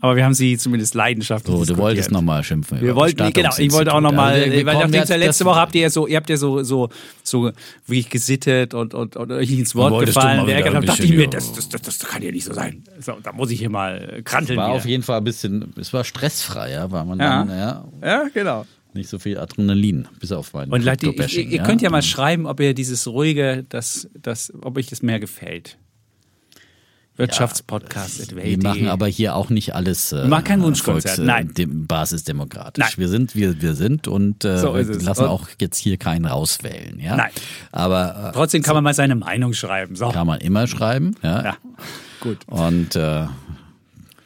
aber 0.01 0.17
wir 0.17 0.25
haben 0.25 0.33
sie 0.33 0.57
zumindest 0.57 0.93
leidenschaftlich. 0.93 1.55
So, 1.55 1.65
du 1.65 1.77
wolltest 1.77 2.11
nochmal 2.11 2.43
schimpfen. 2.43 2.81
Wir 2.81 2.95
wollten, 2.95 3.31
genau, 3.31 3.51
ich 3.57 3.71
wollte 3.71 3.93
auch 3.93 4.01
nochmal, 4.01 4.33
also 4.43 4.65
weil 4.65 4.75
nachdem 4.75 5.03
ja 5.03 5.15
letzte 5.15 5.45
Woche 5.45 5.59
habt 5.59 5.73
ihr 5.75 5.81
ja 5.83 5.89
so, 5.89 6.05
ihr 6.05 6.17
habt 6.17 6.29
ja 6.29 6.37
so, 6.37 6.63
so, 6.63 6.89
so 7.23 7.51
wirklich 7.87 8.09
gesittet 8.09 8.73
und, 8.73 8.93
und, 8.93 9.15
und 9.15 9.31
euch 9.31 9.49
ins 9.51 9.73
Wort 9.73 10.05
gefallen. 10.05 10.45
Der 10.45 10.69
dann 10.69 10.85
dachte 10.85 11.03
ich 11.03 11.11
mir, 11.11 11.27
das, 11.27 11.53
das, 11.53 11.69
das, 11.69 11.81
das 11.81 11.99
kann 11.99 12.21
ja 12.21 12.31
nicht 12.31 12.45
so 12.45 12.53
sein. 12.53 12.83
So, 12.99 13.13
da 13.23 13.31
muss 13.31 13.51
ich 13.51 13.59
hier 13.59 13.69
mal 13.69 14.21
kranteln. 14.23 14.59
Es 14.59 14.61
war 14.61 14.69
wieder. 14.69 14.77
auf 14.77 14.85
jeden 14.85 15.03
Fall 15.03 15.17
ein 15.17 15.23
bisschen, 15.23 15.73
es 15.79 15.93
war 15.93 16.03
stressfreier, 16.03 16.91
war 16.91 17.05
man 17.05 17.19
ja. 17.19 17.45
dann, 17.45 17.57
ja. 17.57 17.85
Ja, 18.03 18.27
genau 18.33 18.65
nicht 18.95 19.09
so 19.09 19.19
viel 19.19 19.37
Adrenalin, 19.37 20.07
bis 20.21 20.31
auf 20.31 20.53
meinen 20.53 20.71
Und 20.71 20.83
Leute, 20.83 21.07
ihr, 21.07 21.29
ihr 21.29 21.57
ja? 21.57 21.63
könnt 21.63 21.81
ja 21.81 21.89
mal 21.89 22.01
schreiben, 22.01 22.45
ob 22.45 22.61
ihr 22.61 22.73
dieses 22.73 23.07
ruhige, 23.07 23.65
das, 23.67 24.09
das, 24.13 24.53
ob 24.61 24.77
euch 24.77 24.87
das 24.87 25.01
mehr 25.01 25.19
gefällt. 25.19 25.77
Wirtschaftspodcast. 27.17 28.31
Ja, 28.31 28.37
wir 28.37 28.57
machen 28.61 28.87
aber 28.87 29.07
hier 29.07 29.35
auch 29.35 29.49
nicht 29.49 29.73
alles. 29.73 30.11
Äh, 30.11 30.23
wir 30.23 30.25
machen 30.27 30.43
kein 30.43 30.61
Wunschkonzert. 30.61 31.15
Volks, 31.15 31.25
Nein. 31.25 31.53
Dem 31.53 31.87
basisdemokratisch. 31.87 32.83
Nein. 32.83 32.93
Wir 32.97 33.07
sind, 33.07 33.35
wir, 33.35 33.61
wir 33.61 33.75
sind 33.75 34.07
und 34.07 34.43
äh, 34.43 34.57
so 34.57 34.75
wir 34.75 34.83
lassen 34.83 35.23
und 35.23 35.29
auch 35.29 35.47
jetzt 35.59 35.77
hier 35.77 35.97
keinen 35.97 36.25
rauswählen. 36.25 36.99
Ja? 36.99 37.15
Nein. 37.15 37.31
Aber 37.71 38.29
äh, 38.29 38.31
trotzdem 38.33 38.63
kann 38.63 38.71
so, 38.71 38.75
man 38.75 38.83
mal 38.83 38.93
seine 38.93 39.15
Meinung 39.15 39.53
schreiben. 39.53 39.95
So. 39.95 40.09
Kann 40.09 40.27
man 40.27 40.41
immer 40.41 40.67
schreiben. 40.67 41.15
Ja. 41.23 41.43
ja. 41.43 41.57
Gut. 42.19 42.39
Und 42.47 42.95
äh, 42.95 43.25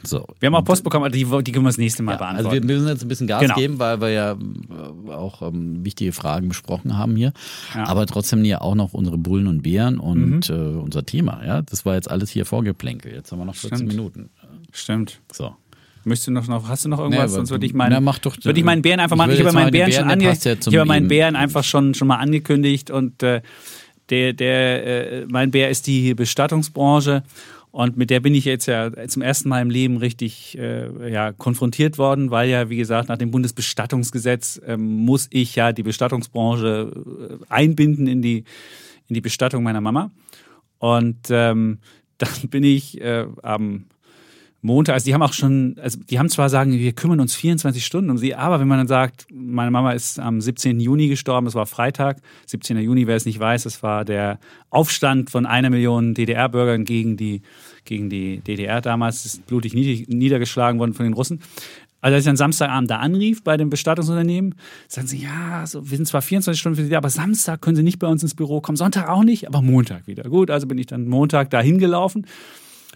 so. 0.03 0.25
Wir 0.39 0.47
haben 0.47 0.55
auch 0.55 0.63
Post 0.63 0.83
bekommen, 0.83 1.11
die, 1.11 1.25
die 1.25 1.51
können 1.51 1.65
wir 1.65 1.69
das 1.69 1.77
nächste 1.77 2.03
Mal 2.03 2.13
ja, 2.13 2.17
beantworten. 2.17 2.47
Also 2.47 2.67
wir 2.67 2.75
müssen 2.75 2.87
jetzt 2.87 3.01
ein 3.01 3.07
bisschen 3.07 3.27
Gas 3.27 3.41
genau. 3.41 3.55
geben, 3.55 3.79
weil 3.79 3.99
wir 3.99 4.09
ja 4.09 4.31
äh, 4.31 5.11
auch 5.11 5.41
ähm, 5.41 5.83
wichtige 5.83 6.13
Fragen 6.13 6.49
besprochen 6.49 6.97
haben 6.97 7.15
hier. 7.15 7.33
Ja. 7.75 7.85
Aber 7.87 8.05
trotzdem 8.05 8.45
ja 8.45 8.61
auch 8.61 8.75
noch 8.75 8.93
unsere 8.93 9.17
Bullen 9.17 9.47
und 9.47 9.61
Bären 9.61 9.99
und 9.99 10.49
mhm. 10.49 10.55
äh, 10.55 10.79
unser 10.79 11.05
Thema. 11.05 11.41
Ja, 11.45 11.61
das 11.61 11.85
war 11.85 11.95
jetzt 11.95 12.09
alles 12.09 12.29
hier 12.29 12.45
vorgeplänkelt. 12.45 13.13
Jetzt 13.13 13.31
haben 13.31 13.39
wir 13.39 13.45
noch 13.45 13.55
14 13.55 13.77
Stimmt. 13.77 13.91
Minuten. 13.91 14.29
Stimmt. 14.71 15.19
So. 15.31 15.53
Möchtest 16.05 16.27
du 16.27 16.31
noch, 16.31 16.47
noch, 16.47 16.69
hast 16.69 16.85
du 16.85 16.89
noch 16.89 16.99
irgendwas? 16.99 17.31
Nee, 17.31 17.35
Sonst 17.35 17.51
würde 17.51 17.65
ich 17.65 17.73
meinen, 17.73 17.91
na, 17.91 17.99
mach 17.99 18.19
doch, 18.19 18.37
würde 18.41 18.57
ich 18.57 18.65
meinen 18.65 18.81
Bären 18.81 19.01
einfach 19.01 19.17
machen. 19.17 19.31
Ich 19.31 19.39
habe 19.41 19.51
meinen 19.51 19.71
Bären, 19.71 19.91
schon 19.91 20.09
ange 20.09 20.23
ja 20.23 20.31
ich 20.31 20.77
habe 20.77 20.85
meinen 20.85 21.07
Bären 21.09 21.35
einfach 21.35 21.63
schon, 21.63 21.93
schon 21.93 22.07
mal 22.07 22.17
angekündigt 22.17 22.89
und 22.89 23.21
äh, 23.21 23.41
der, 24.09 24.33
der, 24.33 25.21
äh, 25.21 25.25
mein 25.29 25.51
Bär 25.51 25.69
ist 25.69 25.87
die 25.87 26.13
Bestattungsbranche 26.15 27.23
und 27.71 27.97
mit 27.97 28.09
der 28.09 28.19
bin 28.19 28.33
ich 28.33 28.45
jetzt 28.45 28.65
ja 28.65 28.91
zum 29.07 29.21
ersten 29.21 29.47
Mal 29.49 29.61
im 29.61 29.69
Leben 29.69 29.97
richtig 29.97 30.57
äh, 30.57 31.11
ja, 31.11 31.31
konfrontiert 31.33 31.97
worden, 31.97 32.31
weil 32.31 32.49
ja, 32.49 32.69
wie 32.69 32.77
gesagt, 32.77 33.09
nach 33.09 33.17
dem 33.17 33.29
Bundesbestattungsgesetz 33.29 34.59
ähm, 34.65 35.05
muss 35.05 35.27
ich 35.29 35.55
ja 35.55 35.71
die 35.71 35.83
Bestattungsbranche 35.83 36.91
äh, 37.29 37.45
einbinden 37.47 38.07
in 38.07 38.21
die, 38.23 38.43
in 39.07 39.13
die 39.13 39.21
Bestattung 39.21 39.63
meiner 39.63 39.81
Mama. 39.81 40.09
Und 40.79 41.27
ähm, 41.29 41.77
dann 42.17 42.49
bin 42.49 42.63
ich 42.63 42.99
äh, 43.01 43.27
am 43.43 43.85
Montag, 44.61 44.93
also 44.93 45.05
die 45.05 45.13
haben 45.13 45.21
auch 45.21 45.31
schon, 45.31 45.75
also 45.81 45.99
die 46.09 46.19
haben 46.19 46.27
zwar 46.27 46.49
sagen, 46.49 46.73
wir 46.73 46.91
kümmern 46.91 47.21
uns 47.21 47.33
24 47.33 47.85
Stunden 47.85 48.09
um 48.09 48.17
sie, 48.17 48.35
aber 48.35 48.59
wenn 48.59 48.67
man 48.67 48.79
dann 48.79 48.87
sagt, 48.87 49.25
meine 49.31 49.71
Mama 49.71 49.93
ist 49.93 50.19
am 50.19 50.41
17. 50.41 50.81
Juni 50.81 51.07
gestorben, 51.07 51.45
das 51.45 51.55
war 51.55 51.65
Freitag, 51.65 52.17
17. 52.47 52.77
Juni, 52.79 53.07
wer 53.07 53.15
es 53.15 53.25
nicht 53.25 53.39
weiß, 53.39 53.63
das 53.63 53.81
war 53.83 54.03
der 54.03 54.39
Aufstand 54.69 55.29
von 55.29 55.45
einer 55.45 55.69
Million 55.69 56.13
DDR-Bürgern 56.13 56.83
gegen 56.83 57.15
die, 57.15 57.41
gegen 57.85 58.09
die 58.09 58.41
DDR 58.41 58.81
damals, 58.81 59.25
ist 59.25 59.47
blutig 59.47 59.73
niedergeschlagen 59.73 60.77
worden 60.77 60.93
von 60.93 61.05
den 61.05 61.13
Russen. 61.13 61.41
Also 62.01 62.15
als 62.15 62.23
ich 62.23 62.29
dann 62.29 62.37
Samstagabend 62.37 62.89
da 62.89 62.97
anrief 62.97 63.43
bei 63.43 63.55
dem 63.55 63.69
Bestattungsunternehmen, 63.69 64.55
sagen 64.87 65.07
sie, 65.07 65.17
ja, 65.17 65.65
so, 65.67 65.89
wir 65.89 65.97
sind 65.97 66.05
zwar 66.05 66.21
24 66.21 66.59
Stunden 66.59 66.77
für 66.77 66.83
Sie 66.83 66.89
da, 66.89 66.97
aber 66.97 67.09
Samstag 67.09 67.61
können 67.61 67.75
Sie 67.75 67.83
nicht 67.83 67.99
bei 67.99 68.07
uns 68.07 68.23
ins 68.23 68.35
Büro 68.35 68.61
kommen, 68.61 68.77
Sonntag 68.77 69.09
auch 69.09 69.23
nicht, 69.23 69.47
aber 69.47 69.61
Montag 69.61 70.07
wieder. 70.07 70.23
Gut, 70.23 70.49
also 70.49 70.67
bin 70.67 70.77
ich 70.77 70.85
dann 70.85 71.07
Montag 71.07 71.49
da 71.49 71.61
hingelaufen 71.61 72.25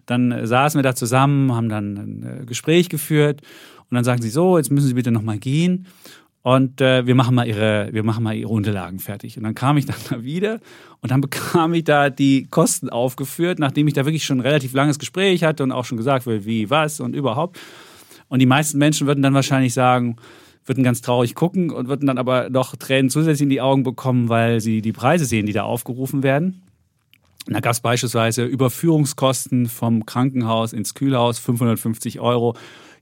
dann 0.05 0.31
äh, 0.31 0.47
saßen 0.47 0.77
wir 0.77 0.83
da 0.83 0.95
zusammen, 0.95 1.53
haben 1.53 1.69
dann 1.69 1.97
ein 1.97 2.41
äh, 2.41 2.45
Gespräch 2.45 2.89
geführt 2.89 3.41
und 3.89 3.95
dann 3.95 4.03
sagen 4.03 4.21
sie 4.21 4.29
so, 4.29 4.57
jetzt 4.57 4.71
müssen 4.71 4.87
Sie 4.87 4.93
bitte 4.93 5.11
nochmal 5.11 5.37
gehen 5.37 5.87
und 6.43 6.81
äh, 6.81 7.07
wir 7.07 7.15
machen 7.15 7.35
mal 7.35 7.47
ihre, 7.47 7.87
wir 7.93 8.03
machen 8.03 8.21
mal 8.21 8.35
ihre 8.35 8.49
Unterlagen 8.49 8.99
fertig. 8.99 9.37
Und 9.37 9.43
dann 9.43 9.55
kam 9.55 9.77
ich 9.77 9.85
dann 9.85 9.95
da 10.09 10.23
wieder 10.23 10.59
und 11.01 11.09
dann 11.09 11.21
bekam 11.21 11.73
ich 11.73 11.85
da 11.85 12.09
die 12.09 12.47
Kosten 12.49 12.89
aufgeführt, 12.89 13.59
nachdem 13.59 13.87
ich 13.87 13.93
da 13.93 14.05
wirklich 14.05 14.25
schon 14.25 14.39
ein 14.39 14.45
relativ 14.45 14.73
langes 14.73 14.99
Gespräch 14.99 15.43
hatte 15.43 15.63
und 15.63 15.71
auch 15.71 15.85
schon 15.85 15.97
gesagt 15.97 16.25
wurde, 16.25 16.45
wie, 16.45 16.69
was 16.69 16.99
und 16.99 17.15
überhaupt. 17.15 17.59
Und 18.27 18.39
die 18.39 18.45
meisten 18.45 18.77
Menschen 18.77 19.07
würden 19.07 19.21
dann 19.21 19.33
wahrscheinlich 19.33 19.73
sagen, 19.73 20.17
würden 20.65 20.83
ganz 20.83 21.01
traurig 21.01 21.33
gucken 21.35 21.69
und 21.69 21.87
würden 21.87 22.07
dann 22.07 22.17
aber 22.17 22.49
noch 22.49 22.75
Tränen 22.75 23.09
zusätzlich 23.09 23.43
in 23.43 23.49
die 23.49 23.61
Augen 23.61 23.83
bekommen, 23.83 24.27
weil 24.27 24.59
sie 24.59 24.81
die 24.81 24.93
Preise 24.93 25.25
sehen, 25.25 25.45
die 25.45 25.53
da 25.53 25.63
aufgerufen 25.63 26.23
werden. 26.23 26.62
Da 27.47 27.59
gab 27.59 27.73
es 27.73 27.81
beispielsweise 27.81 28.45
Überführungskosten 28.45 29.67
vom 29.67 30.05
Krankenhaus 30.05 30.73
ins 30.73 30.93
Kühlhaus, 30.93 31.39
550 31.39 32.19
Euro. 32.19 32.55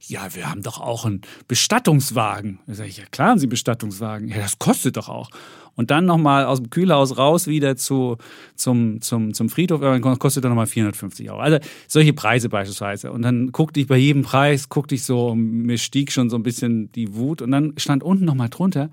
Ja, 0.08 0.34
wir 0.34 0.50
haben 0.50 0.64
doch 0.64 0.82
auch 0.82 1.06
einen 1.06 1.22
Bestattungswagen. 1.48 2.60
Da 2.66 2.74
sage 2.74 2.90
ich, 2.90 2.98
ja 2.98 3.06
klar 3.12 3.30
haben 3.30 3.40
Sie 3.40 3.46
Bestattungswagen. 3.46 4.30
Ja, 4.30 4.38
das 4.38 4.58
kostet 4.58 4.98
doch 4.98 5.10
auch. 5.10 5.30
Und 5.76 5.92
dann 5.92 6.06
nochmal 6.06 6.46
aus 6.46 6.58
dem 6.58 6.70
Kühlhaus 6.70 7.18
raus 7.18 7.48
wieder 7.48 7.76
zu, 7.76 8.18
zum, 8.56 9.00
zum, 9.02 9.34
zum 9.34 9.50
Friedhof, 9.50 9.82
kostet 10.20 10.44
dann 10.44 10.52
nochmal 10.52 10.68
450 10.68 11.30
Euro. 11.30 11.40
Also 11.40 11.60
solche 11.88 12.14
Preise 12.14 12.50
beispielsweise. 12.50 13.12
Und 13.12 13.22
dann 13.22 13.52
guckte 13.52 13.80
ich 13.80 13.88
bei 13.88 13.98
jedem 13.98 14.24
Preis, 14.24 14.70
guckte 14.70 14.96
ich 14.96 15.04
so, 15.04 15.36
mir 15.36 15.78
stieg 15.78 16.12
schon 16.12 16.30
so 16.30 16.36
ein 16.36 16.44
bisschen 16.44 16.92
die 16.94 17.14
Wut. 17.14 17.42
Und 17.42 17.52
dann 17.52 17.74
stand 17.78 18.04
unten 18.04 18.26
nochmal 18.26 18.50
drunter, 18.50 18.90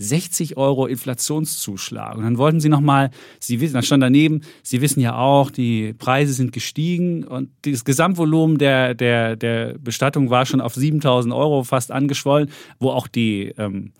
60 0.00 0.56
Euro 0.56 0.86
Inflationszuschlag. 0.86 2.16
Und 2.16 2.24
dann 2.24 2.38
wollten 2.38 2.58
sie 2.58 2.70
nochmal, 2.70 3.10
sie 3.38 3.60
wissen, 3.60 3.74
da 3.74 3.82
stand 3.82 4.02
daneben, 4.02 4.40
sie 4.62 4.80
wissen 4.80 5.00
ja 5.00 5.16
auch, 5.16 5.50
die 5.50 5.92
Preise 5.92 6.32
sind 6.32 6.52
gestiegen 6.52 7.24
und 7.24 7.50
das 7.62 7.84
Gesamtvolumen 7.84 8.56
der, 8.58 8.94
der, 8.94 9.36
der 9.36 9.78
Bestattung 9.78 10.30
war 10.30 10.46
schon 10.46 10.60
auf 10.60 10.74
7000 10.74 11.34
Euro 11.34 11.64
fast 11.64 11.92
angeschwollen, 11.92 12.50
wo 12.78 12.90
auch 12.90 13.08
die, 13.08 13.52
ähm, 13.58 13.92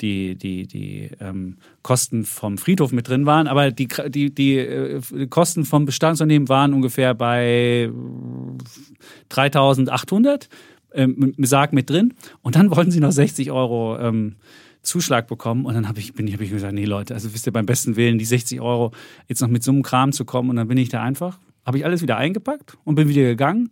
die, 0.00 0.36
die, 0.36 0.66
die 0.66 1.10
ähm, 1.20 1.56
Kosten 1.82 2.24
vom 2.24 2.56
Friedhof 2.56 2.92
mit 2.92 3.08
drin 3.08 3.26
waren, 3.26 3.48
aber 3.48 3.72
die, 3.72 3.88
die, 4.08 4.32
die, 4.32 4.56
äh, 4.56 5.26
Kosten 5.28 5.64
vom 5.64 5.84
Bestandsunternehmen 5.84 6.48
waren 6.48 6.72
ungefähr 6.72 7.12
bei 7.14 7.90
3800 9.28 10.48
ähm, 10.94 11.34
Sarg 11.38 11.72
mit 11.72 11.90
drin. 11.90 12.14
Und 12.42 12.56
dann 12.56 12.70
wollten 12.70 12.90
sie 12.90 13.00
noch 13.00 13.12
60 13.12 13.50
Euro 13.50 13.98
ähm, 13.98 14.36
Zuschlag 14.82 15.26
bekommen 15.26 15.66
und 15.66 15.74
dann 15.74 15.88
habe 15.88 16.00
ich, 16.00 16.10
hab 16.10 16.40
ich 16.40 16.50
gesagt, 16.50 16.72
nee 16.72 16.84
Leute, 16.84 17.14
also 17.14 17.32
wisst 17.34 17.46
ihr, 17.46 17.52
beim 17.52 17.66
besten 17.66 17.96
Willen 17.96 18.18
die 18.18 18.24
60 18.24 18.60
Euro 18.60 18.92
jetzt 19.28 19.40
noch 19.40 19.48
mit 19.48 19.62
so 19.62 19.70
einem 19.70 19.82
Kram 19.82 20.12
zu 20.12 20.24
kommen 20.24 20.50
und 20.50 20.56
dann 20.56 20.68
bin 20.68 20.78
ich 20.78 20.88
da 20.88 21.02
einfach, 21.02 21.38
habe 21.66 21.78
ich 21.78 21.84
alles 21.84 22.02
wieder 22.02 22.16
eingepackt 22.16 22.76
und 22.84 22.94
bin 22.94 23.08
wieder 23.08 23.22
gegangen 23.22 23.70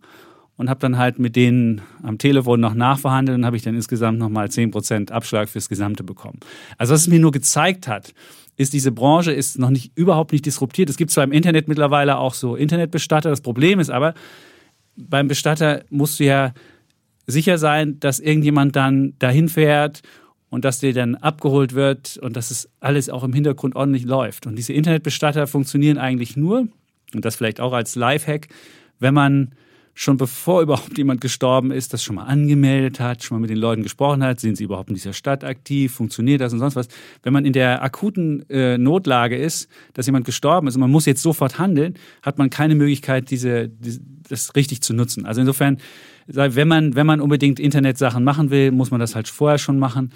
und 0.57 0.69
habe 0.69 0.79
dann 0.81 0.97
halt 0.97 1.19
mit 1.19 1.35
denen 1.35 1.81
am 2.03 2.17
Telefon 2.17 2.59
noch 2.59 2.73
nachverhandelt 2.73 3.37
und 3.37 3.45
habe 3.45 3.55
ich 3.55 3.63
dann 3.63 3.75
insgesamt 3.75 4.19
nochmal 4.19 4.47
10% 4.47 5.11
Abschlag 5.11 5.49
fürs 5.49 5.69
Gesamte 5.69 6.03
bekommen. 6.03 6.39
Also 6.77 6.93
was 6.93 7.01
es 7.01 7.07
mir 7.07 7.19
nur 7.19 7.31
gezeigt 7.31 7.87
hat, 7.87 8.13
ist, 8.57 8.73
diese 8.73 8.91
Branche 8.91 9.31
ist 9.31 9.57
noch 9.57 9.69
nicht, 9.69 9.93
überhaupt 9.95 10.33
nicht 10.33 10.45
disruptiert. 10.45 10.89
Es 10.89 10.97
gibt 10.97 11.11
zwar 11.11 11.23
im 11.23 11.31
Internet 11.31 11.69
mittlerweile 11.69 12.17
auch 12.17 12.33
so 12.33 12.57
Internetbestatter, 12.57 13.29
das 13.29 13.39
Problem 13.39 13.79
ist 13.79 13.89
aber, 13.89 14.13
beim 14.97 15.29
Bestatter 15.29 15.83
musst 15.89 16.19
du 16.19 16.25
ja 16.25 16.53
sicher 17.25 17.57
sein, 17.57 17.99
dass 18.01 18.19
irgendjemand 18.19 18.75
dann 18.75 19.13
dahin 19.17 19.47
fährt 19.47 20.01
und 20.49 20.65
dass 20.65 20.79
der 20.79 20.93
dann 20.93 21.15
abgeholt 21.15 21.73
wird 21.73 22.17
und 22.17 22.35
dass 22.35 22.51
es 22.51 22.69
alles 22.79 23.09
auch 23.09 23.23
im 23.23 23.33
Hintergrund 23.33 23.75
ordentlich 23.75 24.03
läuft. 24.03 24.47
Und 24.47 24.55
diese 24.55 24.73
Internetbestatter 24.73 25.47
funktionieren 25.47 25.97
eigentlich 25.97 26.35
nur, 26.35 26.67
und 27.13 27.25
das 27.25 27.35
vielleicht 27.35 27.59
auch 27.59 27.73
als 27.73 27.95
Lifehack, 27.95 28.47
wenn 28.99 29.13
man 29.13 29.51
schon 29.93 30.17
bevor 30.17 30.61
überhaupt 30.63 30.97
jemand 30.97 31.21
gestorben 31.21 31.71
ist, 31.71 31.93
das 31.93 32.03
schon 32.03 32.15
mal 32.15 32.25
angemeldet 32.25 32.99
hat, 32.99 33.23
schon 33.23 33.37
mal 33.37 33.41
mit 33.41 33.49
den 33.49 33.57
Leuten 33.57 33.83
gesprochen 33.83 34.23
hat, 34.23 34.39
sind 34.39 34.55
sie 34.55 34.63
überhaupt 34.63 34.89
in 34.89 34.95
dieser 34.95 35.13
Stadt 35.13 35.43
aktiv, 35.43 35.93
funktioniert 35.93 36.41
das 36.41 36.53
und 36.53 36.59
sonst 36.59 36.75
was. 36.75 36.87
Wenn 37.21 37.33
man 37.33 37.45
in 37.45 37.53
der 37.53 37.83
akuten 37.83 38.49
äh, 38.49 38.77
Notlage 38.77 39.37
ist, 39.37 39.67
dass 39.93 40.05
jemand 40.05 40.25
gestorben 40.25 40.67
ist 40.67 40.75
und 40.75 40.81
man 40.81 40.91
muss 40.91 41.05
jetzt 41.05 41.21
sofort 41.21 41.59
handeln, 41.59 41.95
hat 42.21 42.37
man 42.37 42.49
keine 42.49 42.75
Möglichkeit, 42.75 43.29
diese, 43.29 43.67
diese 43.67 43.99
das 44.29 44.55
richtig 44.55 44.81
zu 44.81 44.93
nutzen. 44.93 45.25
Also 45.25 45.41
insofern, 45.41 45.77
wenn 46.27 46.67
man, 46.67 46.95
wenn 46.95 47.07
man 47.07 47.19
unbedingt 47.19 47.59
Internetsachen 47.59 48.23
machen 48.23 48.51
will, 48.51 48.71
muss 48.71 48.91
man 48.91 48.99
das 48.99 49.15
halt 49.15 49.27
vorher 49.27 49.57
schon 49.57 49.79
machen. 49.79 50.11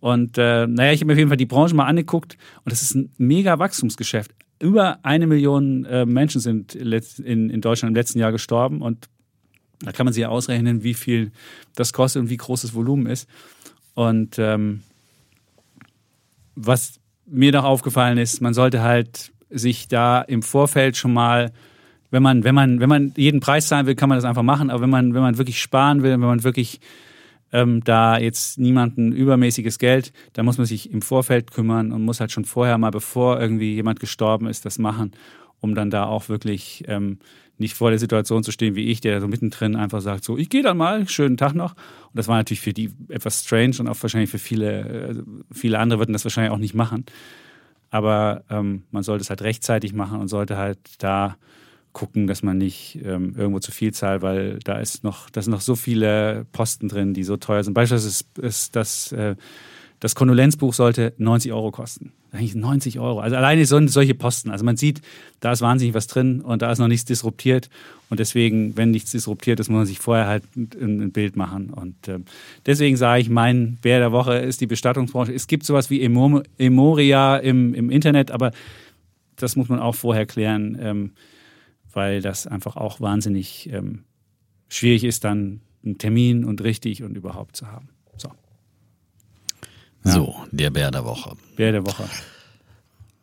Und 0.00 0.38
äh, 0.38 0.66
naja, 0.66 0.92
ich 0.92 1.00
habe 1.00 1.06
mir 1.06 1.12
auf 1.14 1.18
jeden 1.18 1.30
Fall 1.30 1.36
die 1.36 1.46
Branche 1.46 1.74
mal 1.74 1.86
angeguckt 1.86 2.36
und 2.64 2.72
das 2.72 2.82
ist 2.82 2.94
ein 2.94 3.10
mega 3.18 3.58
Wachstumsgeschäft. 3.58 4.30
Über 4.60 4.98
eine 5.02 5.26
Million 5.26 5.84
äh, 5.84 6.06
Menschen 6.06 6.40
sind 6.40 6.74
in, 6.74 7.50
in 7.50 7.60
Deutschland 7.60 7.90
im 7.90 7.96
letzten 7.96 8.18
Jahr 8.18 8.32
gestorben 8.32 8.82
und 8.82 9.08
da 9.80 9.92
kann 9.92 10.06
man 10.06 10.12
sich 10.12 10.22
ja 10.22 10.28
ausrechnen, 10.28 10.82
wie 10.82 10.94
viel 10.94 11.30
das 11.74 11.92
kostet 11.92 12.22
und 12.22 12.30
wie 12.30 12.36
groß 12.36 12.62
das 12.62 12.74
Volumen 12.74 13.06
ist. 13.06 13.28
Und 13.94 14.38
ähm, 14.38 14.82
was 16.54 16.98
mir 17.26 17.52
noch 17.52 17.64
aufgefallen 17.64 18.18
ist, 18.18 18.40
man 18.40 18.54
sollte 18.54 18.82
halt 18.82 19.32
sich 19.50 19.88
da 19.88 20.20
im 20.20 20.42
Vorfeld 20.42 20.96
schon 20.96 21.12
mal, 21.12 21.52
wenn 22.10 22.22
man, 22.22 22.42
wenn 22.44 22.54
man, 22.54 22.80
wenn 22.80 22.88
man 22.88 23.12
jeden 23.16 23.40
Preis 23.40 23.68
zahlen 23.68 23.86
will, 23.86 23.94
kann 23.94 24.08
man 24.08 24.18
das 24.18 24.24
einfach 24.24 24.42
machen, 24.42 24.70
aber 24.70 24.82
wenn 24.82 24.90
man, 24.90 25.14
wenn 25.14 25.22
man 25.22 25.38
wirklich 25.38 25.60
sparen 25.60 26.02
will, 26.02 26.12
wenn 26.12 26.20
man 26.20 26.44
wirklich 26.44 26.80
ähm, 27.52 27.82
da 27.84 28.18
jetzt 28.18 28.58
niemanden 28.58 29.12
übermäßiges 29.12 29.78
Geld, 29.78 30.12
da 30.34 30.42
muss 30.42 30.58
man 30.58 30.66
sich 30.66 30.90
im 30.92 31.02
Vorfeld 31.02 31.50
kümmern 31.50 31.92
und 31.92 32.02
muss 32.02 32.20
halt 32.20 32.32
schon 32.32 32.44
vorher 32.44 32.78
mal, 32.78 32.90
bevor 32.90 33.40
irgendwie 33.40 33.74
jemand 33.74 34.00
gestorben 34.00 34.46
ist, 34.46 34.64
das 34.64 34.78
machen, 34.78 35.12
um 35.60 35.74
dann 35.74 35.90
da 35.90 36.04
auch 36.04 36.28
wirklich 36.28 36.84
ähm, 36.88 37.18
nicht 37.58 37.74
vor 37.74 37.90
der 37.90 37.98
Situation 37.98 38.44
zu 38.44 38.52
stehen 38.52 38.76
wie 38.76 38.86
ich, 38.86 39.00
der 39.00 39.20
so 39.20 39.28
mittendrin 39.28 39.76
einfach 39.76 40.00
sagt, 40.00 40.24
so, 40.24 40.38
ich 40.38 40.48
gehe 40.48 40.62
dann 40.62 40.76
mal, 40.76 41.08
schönen 41.08 41.36
Tag 41.36 41.54
noch. 41.54 41.72
Und 41.72 42.14
das 42.14 42.28
war 42.28 42.36
natürlich 42.36 42.60
für 42.60 42.72
die 42.72 42.90
etwas 43.08 43.44
strange 43.44 43.76
und 43.80 43.88
auch 43.88 44.00
wahrscheinlich 44.00 44.30
für 44.30 44.38
viele, 44.38 44.80
äh, 44.80 45.22
viele 45.52 45.78
andere 45.78 45.98
würden 45.98 46.12
das 46.12 46.24
wahrscheinlich 46.24 46.52
auch 46.52 46.58
nicht 46.58 46.74
machen. 46.74 47.04
Aber 47.90 48.44
ähm, 48.50 48.84
man 48.90 49.02
sollte 49.02 49.22
es 49.22 49.30
halt 49.30 49.42
rechtzeitig 49.42 49.92
machen 49.92 50.20
und 50.20 50.28
sollte 50.28 50.56
halt 50.56 50.78
da 50.98 51.36
gucken, 51.92 52.26
dass 52.26 52.42
man 52.42 52.58
nicht 52.58 52.98
ähm, 53.04 53.34
irgendwo 53.36 53.58
zu 53.58 53.72
viel 53.72 53.92
zahlt, 53.92 54.22
weil 54.22 54.58
da 54.64 54.78
ist 54.78 55.04
noch, 55.04 55.30
da 55.30 55.42
sind 55.42 55.50
noch 55.50 55.60
so 55.60 55.74
viele 55.74 56.46
Posten 56.52 56.88
drin, 56.88 57.14
die 57.14 57.24
so 57.24 57.36
teuer 57.36 57.64
sind. 57.64 57.74
Beispielsweise 57.74 58.08
ist, 58.08 58.38
ist 58.38 58.76
das, 58.76 59.12
äh, 59.12 59.36
das 60.00 60.14
Kondolenzbuch 60.14 60.74
sollte 60.74 61.12
90 61.18 61.52
Euro 61.52 61.70
kosten. 61.72 62.12
Eigentlich 62.30 62.54
90 62.54 63.00
Euro. 63.00 63.20
Also 63.20 63.36
alleine 63.36 63.64
so, 63.64 63.84
solche 63.88 64.14
Posten. 64.14 64.50
Also 64.50 64.64
man 64.64 64.76
sieht, 64.76 65.00
da 65.40 65.52
ist 65.52 65.62
wahnsinnig 65.62 65.94
was 65.94 66.06
drin 66.06 66.40
und 66.40 66.62
da 66.62 66.70
ist 66.70 66.78
noch 66.78 66.88
nichts 66.88 67.06
disruptiert. 67.06 67.70
Und 68.10 68.20
deswegen, 68.20 68.76
wenn 68.76 68.90
nichts 68.90 69.10
disruptiert 69.10 69.60
ist, 69.60 69.68
muss 69.68 69.78
man 69.78 69.86
sich 69.86 69.98
vorher 69.98 70.26
halt 70.26 70.44
ein, 70.56 71.02
ein 71.02 71.10
Bild 71.10 71.36
machen. 71.36 71.70
Und 71.70 72.06
äh, 72.06 72.18
deswegen 72.66 72.96
sage 72.96 73.22
ich, 73.22 73.28
mein 73.30 73.78
Bär 73.80 73.98
der 73.98 74.12
Woche 74.12 74.36
ist 74.36 74.60
die 74.60 74.66
Bestattungsbranche. 74.66 75.32
Es 75.32 75.46
gibt 75.46 75.64
sowas 75.64 75.90
wie 75.90 76.02
Emoria 76.02 77.36
im, 77.38 77.74
im 77.74 77.90
Internet, 77.90 78.30
aber 78.30 78.52
das 79.36 79.56
muss 79.56 79.68
man 79.68 79.80
auch 79.80 79.94
vorher 79.94 80.26
klären. 80.26 80.78
Ähm, 80.80 81.10
weil 81.98 82.22
das 82.22 82.46
einfach 82.46 82.76
auch 82.76 83.00
wahnsinnig 83.00 83.68
ähm, 83.72 84.04
schwierig 84.68 85.02
ist, 85.02 85.24
dann 85.24 85.62
einen 85.84 85.98
Termin 85.98 86.44
und 86.44 86.62
richtig 86.62 87.02
und 87.02 87.16
überhaupt 87.16 87.56
zu 87.56 87.66
haben. 87.66 87.88
So. 88.16 88.28
Ja. 90.04 90.10
So, 90.12 90.36
der 90.52 90.70
Bär 90.70 90.92
der 90.92 91.04
Woche. 91.04 91.36
Bär 91.56 91.72
der 91.72 91.84
Woche. 91.84 92.04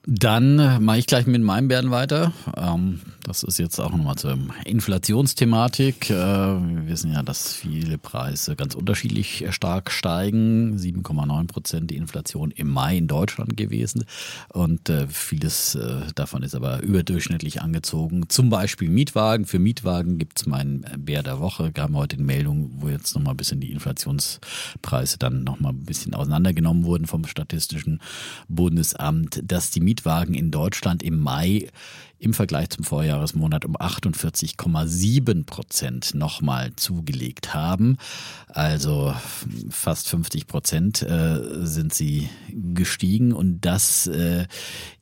Dann 0.07 0.83
mache 0.83 0.99
ich 0.99 1.07
gleich 1.07 1.25
mit 1.25 1.41
meinem 1.41 1.67
Bären 1.67 1.91
weiter. 1.91 2.31
Ähm, 2.55 3.01
das 3.23 3.41
ist 3.41 3.57
jetzt 3.57 3.79
auch 3.79 3.89
nochmal 3.89 4.15
zur 4.15 4.37
Inflationsthematik. 4.65 6.11
Äh, 6.11 6.13
wir 6.13 6.87
wissen 6.87 7.11
ja, 7.11 7.23
dass 7.23 7.53
viele 7.53 7.97
Preise 7.97 8.55
ganz 8.55 8.75
unterschiedlich 8.75 9.45
stark 9.49 9.89
steigen. 9.89 10.77
7,9 10.77 11.47
Prozent 11.47 11.89
die 11.89 11.95
Inflation 11.95 12.51
im 12.51 12.69
Mai 12.69 12.97
in 12.97 13.07
Deutschland 13.07 13.57
gewesen. 13.57 14.05
Und 14.49 14.89
äh, 14.89 15.07
vieles 15.07 15.73
äh, 15.73 16.01
davon 16.13 16.43
ist 16.43 16.53
aber 16.53 16.83
überdurchschnittlich 16.83 17.63
angezogen. 17.63 18.29
Zum 18.29 18.51
Beispiel 18.51 18.89
Mietwagen. 18.89 19.47
Für 19.47 19.57
Mietwagen 19.57 20.19
gibt 20.19 20.39
es 20.39 20.45
meinen 20.45 20.85
Bär 20.99 21.23
der 21.23 21.39
Woche. 21.39 21.71
Wir 21.73 21.89
heute 21.93 22.17
eine 22.17 22.25
Meldung, 22.25 22.69
wo 22.77 22.89
jetzt 22.89 23.15
nochmal 23.15 23.33
ein 23.33 23.37
bisschen 23.37 23.59
die 23.59 23.71
Inflationspreise 23.71 25.17
dann 25.17 25.43
nochmal 25.43 25.73
ein 25.73 25.83
bisschen 25.83 26.13
auseinandergenommen 26.13 26.83
wurden 26.83 27.07
vom 27.07 27.25
Statistischen 27.25 28.01
Bundesamt, 28.49 29.41
dass 29.43 29.71
die 29.71 29.79
Mietwagen 29.95 30.33
in 30.33 30.51
Deutschland 30.51 31.03
im 31.03 31.19
Mai 31.19 31.69
im 32.17 32.33
Vergleich 32.33 32.69
zum 32.69 32.83
Vorjahresmonat 32.83 33.65
um 33.65 33.77
48,7 33.77 35.45
Prozent 35.45 36.15
nochmal 36.15 36.71
zugelegt 36.75 37.53
haben. 37.53 37.97
Also 38.47 39.13
fast 39.69 40.09
50 40.09 40.47
Prozent 40.47 41.01
äh, 41.01 41.65
sind 41.65 41.93
sie 41.93 42.29
gestiegen 42.49 43.31
und 43.31 43.61
das 43.61 44.07
äh, 44.07 44.47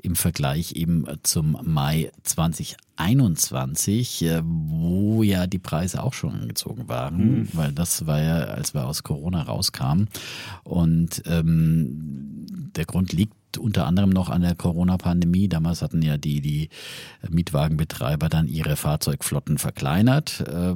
im 0.01 0.15
Vergleich 0.15 0.73
eben 0.73 1.05
zum 1.21 1.57
Mai 1.63 2.11
2021, 2.23 4.23
äh, 4.23 4.41
wo 4.43 5.23
ja 5.23 5.47
die 5.47 5.59
Preise 5.59 6.03
auch 6.03 6.13
schon 6.13 6.33
angezogen 6.33 6.89
waren, 6.89 7.17
mhm. 7.17 7.47
weil 7.53 7.71
das 7.71 8.05
war 8.05 8.21
ja, 8.21 8.39
als 8.39 8.73
wir 8.73 8.85
aus 8.85 9.03
Corona 9.03 9.43
rauskamen. 9.43 10.09
Und 10.63 11.21
ähm, 11.25 12.45
der 12.75 12.85
Grund 12.85 13.13
liegt 13.13 13.35
unter 13.57 13.85
anderem 13.85 14.09
noch 14.09 14.29
an 14.29 14.41
der 14.41 14.55
Corona-Pandemie. 14.55 15.47
Damals 15.49 15.81
hatten 15.81 16.01
ja 16.01 16.17
die, 16.17 16.41
die 16.41 16.69
Mietwagenbetreiber 17.29 18.29
dann 18.29 18.47
ihre 18.47 18.75
Fahrzeugflotten 18.75 19.57
verkleinert. 19.57 20.41
Äh, 20.41 20.75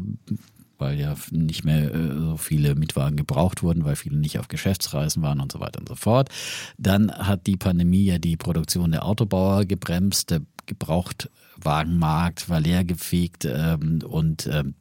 weil 0.80 0.99
ja 0.99 1.15
nicht 1.32 1.63
mehr 1.63 1.93
äh, 1.93 2.17
so 2.19 2.38
viele 2.38 2.75
Mietwagen 2.75 3.17
gebraucht 3.17 3.63
wurden, 3.63 3.86
weil 3.86 3.95
viele 3.95 4.17
nicht 4.17 4.39
auf 4.39 4.47
Geschäftsreisen 4.47 5.23
waren 5.23 5.39
und 5.39 5.51
so 5.51 5.59
weiter 5.59 5.80
und 5.80 5.89
so 5.89 5.95
fort. 5.95 6.30
Dann 6.78 7.11
hat 7.11 7.47
die 7.47 7.57
Pandemie 7.57 8.05
ja 8.05 8.19
die 8.19 8.38
Produktion 8.38 8.91
der 8.91 9.05
Autobauer 9.05 9.65
gebremst, 9.65 10.30
der 10.32 10.41
Gebrauchtwagenmarkt 10.65 12.49
war 12.49 12.59
leergefegt 12.59 13.45
ähm, 13.45 14.01
und 14.05 14.47
ähm, 14.47 14.75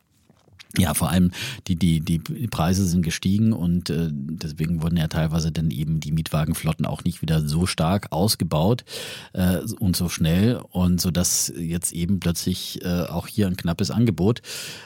ja, 0.78 0.94
vor 0.94 1.10
allem 1.10 1.30
die, 1.66 1.76
die, 1.76 2.00
die 2.00 2.18
Preise 2.18 2.86
sind 2.86 3.02
gestiegen 3.02 3.52
und 3.52 3.90
äh, 3.90 4.08
deswegen 4.10 4.82
wurden 4.82 4.96
ja 4.96 5.08
teilweise 5.08 5.52
dann 5.52 5.70
eben 5.70 6.00
die 6.00 6.12
Mietwagenflotten 6.12 6.86
auch 6.86 7.04
nicht 7.04 7.22
wieder 7.22 7.46
so 7.46 7.66
stark 7.66 8.08
ausgebaut 8.10 8.84
äh, 9.32 9.58
und 9.78 9.96
so 9.96 10.08
schnell 10.08 10.60
und 10.70 11.00
so 11.00 11.10
dass 11.10 11.52
jetzt 11.56 11.92
eben 11.92 12.20
plötzlich 12.20 12.84
äh, 12.84 13.02
auch 13.02 13.26
hier 13.26 13.46
ein 13.46 13.56
knappes 13.56 13.90
Angebot 13.90 14.42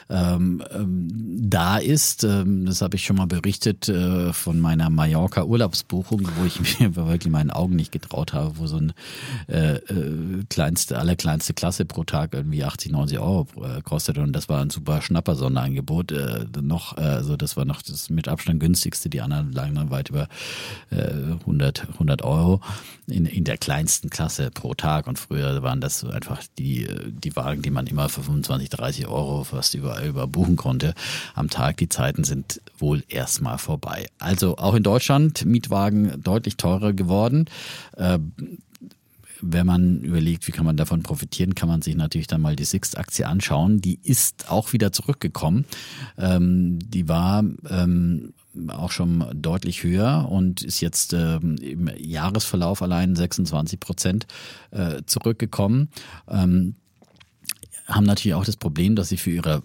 ähm, 0.09 0.63
ähm, 0.71 1.07
da 1.37 1.77
ist. 1.77 2.23
Ähm, 2.23 2.65
das 2.65 2.81
habe 2.81 2.95
ich 2.95 3.05
schon 3.05 3.17
mal 3.17 3.27
berichtet 3.27 3.89
äh, 3.89 4.33
von 4.33 4.59
meiner 4.59 4.89
Mallorca 4.89 5.43
Urlaubsbuchung, 5.43 6.27
wo 6.37 6.45
ich 6.45 6.79
mir 6.79 6.95
wirklich 6.95 7.31
meinen 7.31 7.51
Augen 7.51 7.75
nicht 7.75 7.91
getraut 7.91 8.33
habe, 8.33 8.57
wo 8.57 8.67
so 8.67 8.77
ein 8.77 8.93
äh, 9.47 9.75
äh, 9.75 10.43
kleinste, 10.49 10.97
allerkleinste 10.97 11.53
Klasse 11.53 11.85
pro 11.85 12.03
Tag 12.03 12.33
irgendwie 12.33 12.63
80, 12.63 12.91
90 12.91 13.19
Euro 13.19 13.47
äh, 13.61 13.81
kostet 13.81 14.17
und 14.17 14.33
das 14.33 14.49
war 14.49 14.61
ein 14.61 14.69
super 14.69 15.01
Schnapper 15.01 15.35
Sonderangebot 15.35 15.80
Angebot 15.81 16.11
äh, 16.11 16.45
noch, 16.61 16.97
äh, 16.97 17.01
also 17.01 17.35
das 17.35 17.57
war 17.57 17.65
noch 17.65 17.81
das 17.81 18.09
mit 18.09 18.27
Abstand 18.27 18.59
günstigste, 18.59 19.09
die 19.09 19.21
anderen 19.21 19.51
lagen 19.51 19.75
dann 19.75 19.89
weit 19.89 20.09
über 20.09 20.27
äh, 20.91 21.33
100, 21.41 21.87
100 21.93 22.21
Euro 22.21 22.61
in, 23.07 23.25
in 23.25 23.43
der 23.43 23.57
kleinsten 23.57 24.09
Klasse 24.09 24.51
pro 24.51 24.73
Tag 24.73 25.07
und 25.07 25.17
früher 25.17 25.63
waren 25.63 25.81
das 25.81 26.05
einfach 26.05 26.41
die, 26.57 26.87
die 27.07 27.35
Wagen, 27.35 27.61
die 27.61 27.71
man 27.71 27.87
immer 27.87 28.09
für 28.09 28.21
25, 28.21 28.69
30 28.69 29.07
Euro 29.07 29.43
fast 29.43 29.73
überall 29.73 30.07
überbuchen 30.07 30.55
konnte 30.55 30.93
am 31.33 31.49
Tag. 31.49 31.77
Die 31.77 31.89
Zeiten 31.89 32.23
sind 32.23 32.61
wohl 32.77 33.03
erstmal 33.07 33.57
vorbei. 33.57 34.07
Also 34.19 34.57
auch 34.57 34.75
in 34.75 34.83
Deutschland 34.83 35.45
Mietwagen 35.45 36.21
deutlich 36.21 36.57
teurer 36.57 36.93
geworden. 36.93 37.45
Wenn 39.41 39.65
man 39.65 40.01
überlegt, 40.01 40.47
wie 40.47 40.51
kann 40.51 40.65
man 40.65 40.77
davon 40.77 41.03
profitieren, 41.03 41.55
kann 41.55 41.67
man 41.67 41.81
sich 41.81 41.95
natürlich 41.95 42.27
dann 42.27 42.41
mal 42.41 42.55
die 42.55 42.63
Sixt-Aktie 42.63 43.27
anschauen. 43.27 43.81
Die 43.81 43.99
ist 44.03 44.49
auch 44.49 44.73
wieder 44.73 44.91
zurückgekommen. 44.91 45.65
Ähm, 46.17 46.79
die 46.79 47.07
war 47.07 47.43
ähm, 47.69 48.33
auch 48.67 48.91
schon 48.91 49.25
deutlich 49.33 49.83
höher 49.83 50.27
und 50.29 50.61
ist 50.61 50.81
jetzt 50.81 51.13
ähm, 51.13 51.55
im 51.57 51.89
Jahresverlauf 51.97 52.81
allein 52.81 53.15
26 53.15 53.79
Prozent 53.79 54.27
äh, 54.71 55.01
zurückgekommen. 55.05 55.89
Ähm, 56.27 56.75
haben 57.87 58.05
natürlich 58.05 58.35
auch 58.35 58.45
das 58.45 58.57
Problem, 58.57 58.95
dass 58.95 59.09
sie 59.09 59.17
für 59.17 59.31
ihre 59.31 59.63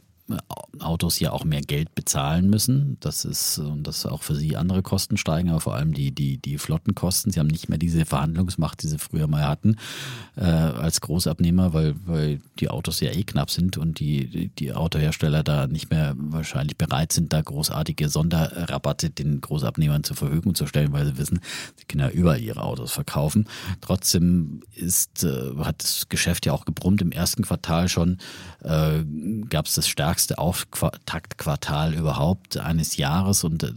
Autos 0.81 1.20
ja 1.20 1.31
auch 1.31 1.45
mehr 1.45 1.61
Geld 1.61 1.95
bezahlen 1.95 2.51
müssen. 2.51 2.97
Das 3.01 3.24
ist, 3.24 3.59
und 3.59 3.87
dass 3.87 4.07
auch 4.07 4.22
für 4.22 4.35
sie 4.35 4.57
andere 4.57 4.83
Kosten 4.83 5.16
steigen, 5.16 5.51
aber 5.51 5.61
vor 5.61 5.74
allem 5.74 5.95
die, 5.95 6.12
die, 6.12 6.39
die 6.39 6.59
Flottenkosten. 6.59 7.33
Sie 7.33 7.39
haben 7.39 7.47
nicht 7.47 7.68
mehr 7.68 7.79
diese 7.79 8.05
Verhandlungsmacht, 8.05 8.83
die 8.83 8.89
sie 8.89 8.99
früher 8.99 9.29
mal 9.29 9.47
hatten, 9.47 9.77
äh, 10.37 10.43
als 10.43 11.01
Großabnehmer, 11.01 11.72
weil, 11.72 11.95
weil 12.05 12.41
die 12.59 12.68
Autos 12.68 13.01
ja 13.01 13.12
eh 13.12 13.22
knapp 13.22 13.51
sind 13.51 13.79
und 13.79 14.01
die, 14.01 14.51
die 14.59 14.72
Autohersteller 14.72 15.43
da 15.43 15.66
nicht 15.66 15.91
mehr 15.91 16.14
wahrscheinlich 16.16 16.77
bereit 16.77 17.12
sind, 17.12 17.33
da 17.33 17.41
großartige 17.41 18.09
Sonderrabatte 18.09 19.11
den 19.11 19.41
Großabnehmern 19.41 20.05
zur 20.05 20.16
Verfügung 20.16 20.55
zu 20.55 20.66
stellen, 20.66 20.93
weil 20.93 21.07
sie 21.07 21.18
wissen, 21.18 21.41
sie 21.77 21.85
können 21.85 22.03
ja 22.03 22.11
überall 22.11 22.41
ihre 22.41 22.62
Autos 22.62 22.93
verkaufen. 22.93 23.49
Trotzdem 23.81 24.62
ist, 24.74 25.24
äh, 25.24 25.55
hat 25.59 25.83
das 25.83 26.09
Geschäft 26.09 26.47
ja 26.47 26.53
auch 26.53 26.64
gebrummt. 26.64 27.01
Im 27.01 27.12
ersten 27.12 27.45
Quartal 27.45 27.89
schon 27.89 28.18
äh, 28.62 29.05
gab 29.49 29.66
es 29.66 29.74
das 29.74 29.87
stärkste 29.87 30.15
stärkste 30.16 30.38
Auftaktquartal 30.38 31.92
überhaupt 31.92 32.56
eines 32.56 32.96
Jahres 32.96 33.44
und 33.44 33.64
äh, 33.64 33.72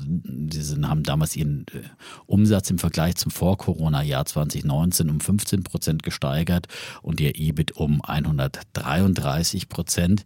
sie 0.50 0.82
haben 0.84 1.04
damals 1.04 1.36
ihren 1.36 1.66
äh, 1.74 1.82
Umsatz 2.28 2.70
im 2.70 2.80
Vergleich 2.80 3.18
zum 3.18 3.30
Vor-Corona-Jahr 3.30 4.26
2019 4.26 5.10
um 5.10 5.20
15 5.20 5.64
Prozent 5.64 6.04
gesteigert 6.04 6.68
und 7.02 7.20
ihr 7.20 7.38
EBIT 7.38 7.74
um 7.74 8.02
133 8.02 9.68
Prozent. 9.68 10.24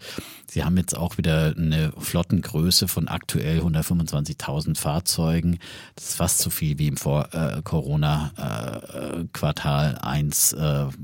Sie 0.48 0.64
haben 0.64 0.78
jetzt 0.78 0.96
auch 0.96 1.18
wieder 1.18 1.56
eine 1.58 1.92
Flottengröße 1.98 2.88
von 2.88 3.08
aktuell 3.08 3.62
125.000 3.62 4.78
Fahrzeugen. 4.78 5.58
Das 5.96 6.10
ist 6.10 6.18
fast 6.18 6.38
so 6.40 6.52
viel 6.52 6.78
wie 6.78 6.90
im 6.90 6.98
Vor-Corona-Quartal 6.98 9.96
äh, 9.96 10.06
1 10.06 10.56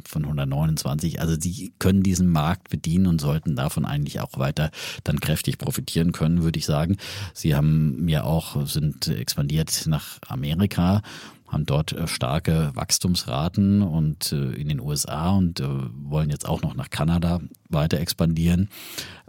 von 0.05 0.23
129. 0.23 1.19
Also 1.19 1.35
sie 1.39 1.73
können 1.79 2.03
diesen 2.03 2.29
Markt 2.29 2.69
bedienen 2.69 3.07
und 3.07 3.19
sollten 3.19 3.55
davon 3.55 3.85
eigentlich 3.85 4.19
auch 4.19 4.37
weiter 4.37 4.69
dann 5.03 5.19
kräftig 5.19 5.57
profitieren 5.57 6.11
können, 6.11 6.43
würde 6.43 6.59
ich 6.59 6.65
sagen. 6.65 6.97
Sie 7.33 7.55
haben 7.55 8.07
ja 8.07 8.23
auch, 8.23 8.65
sind 8.65 9.07
expandiert 9.07 9.85
nach 9.87 10.19
Amerika 10.27 11.01
haben 11.49 11.65
dort 11.65 11.93
äh, 11.93 12.07
starke 12.07 12.71
Wachstumsraten 12.75 13.81
und 13.81 14.31
äh, 14.31 14.51
in 14.51 14.69
den 14.69 14.79
USA 14.79 15.31
und 15.31 15.59
äh, 15.59 15.65
wollen 16.03 16.29
jetzt 16.29 16.47
auch 16.47 16.61
noch 16.61 16.75
nach 16.75 16.89
Kanada 16.89 17.41
weiter 17.69 17.99
expandieren. 17.99 18.69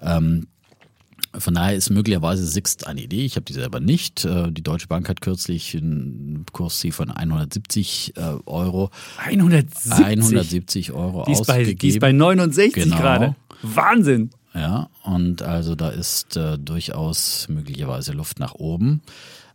Ähm, 0.00 0.46
von 1.38 1.54
daher 1.54 1.76
ist 1.76 1.90
möglicherweise 1.90 2.44
Sixt 2.44 2.88
eine 2.88 3.02
Idee. 3.02 3.24
Ich 3.24 3.36
habe 3.36 3.44
die 3.44 3.52
selber 3.52 3.78
nicht. 3.78 4.24
Die 4.24 4.62
Deutsche 4.64 4.88
Bank 4.88 5.08
hat 5.08 5.20
kürzlich 5.20 5.76
einen 5.76 6.44
Kursziel 6.50 6.90
von 6.90 7.12
170 7.12 8.14
äh, 8.16 8.20
Euro. 8.46 8.90
170? 9.18 9.92
170 9.92 10.92
Euro 10.92 11.24
die 11.26 11.32
ist 11.32 11.42
ausgegeben. 11.42 11.68
Bei, 11.68 11.74
die 11.74 11.88
ist 11.88 12.00
bei 12.00 12.10
69 12.10 12.82
Genau. 12.82 12.96
gerade. 12.96 13.36
Wahnsinn. 13.62 14.30
Ja, 14.54 14.90
und 15.04 15.42
also 15.42 15.74
da 15.74 15.90
ist 15.90 16.36
äh, 16.36 16.58
durchaus 16.58 17.48
möglicherweise 17.48 18.12
Luft 18.12 18.40
nach 18.40 18.54
oben. 18.54 19.00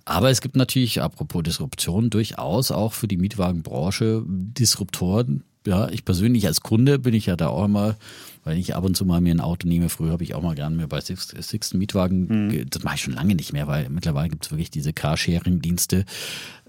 Aber 0.05 0.29
es 0.29 0.39
gibt 0.39 0.55
natürlich, 0.55 1.01
apropos 1.01 1.43
Disruption, 1.43 2.09
durchaus 2.09 2.71
auch 2.71 2.93
für 2.93 3.07
die 3.07 3.17
Mietwagenbranche 3.17 4.23
Disruptoren. 4.27 5.43
Ja, 5.65 5.89
ich 5.89 6.05
persönlich 6.05 6.45
als 6.45 6.61
Kunde 6.61 6.99
bin 6.99 7.15
ich 7.15 7.25
ja 7.25 7.35
da 7.35 7.47
auch 7.47 7.65
immer, 7.65 7.95
weil 8.45 8.57
ich 8.57 8.73
ab 8.75 8.83
und 8.85 8.95
zu 8.95 9.03
mal 9.05 9.19
mir 9.19 9.33
ein 9.35 9.41
Auto 9.41 9.67
nehme. 9.67 9.89
Früher 9.89 10.11
habe 10.13 10.23
ich 10.23 10.33
auch 10.35 10.41
mal 10.41 10.55
gerne 10.55 10.75
mir 10.75 10.87
bei 10.87 11.01
Six, 11.01 11.27
Six 11.39 11.73
einen 11.73 11.79
Mietwagen, 11.79 12.49
ge- 12.49 12.65
das 12.69 12.83
mache 12.83 12.95
ich 12.95 13.01
schon 13.01 13.13
lange 13.15 13.35
nicht 13.35 13.51
mehr, 13.51 13.67
weil 13.67 13.89
mittlerweile 13.89 14.29
gibt 14.29 14.45
es 14.45 14.51
wirklich 14.51 14.69
diese 14.71 14.93
Carsharing-Dienste, 14.93 16.05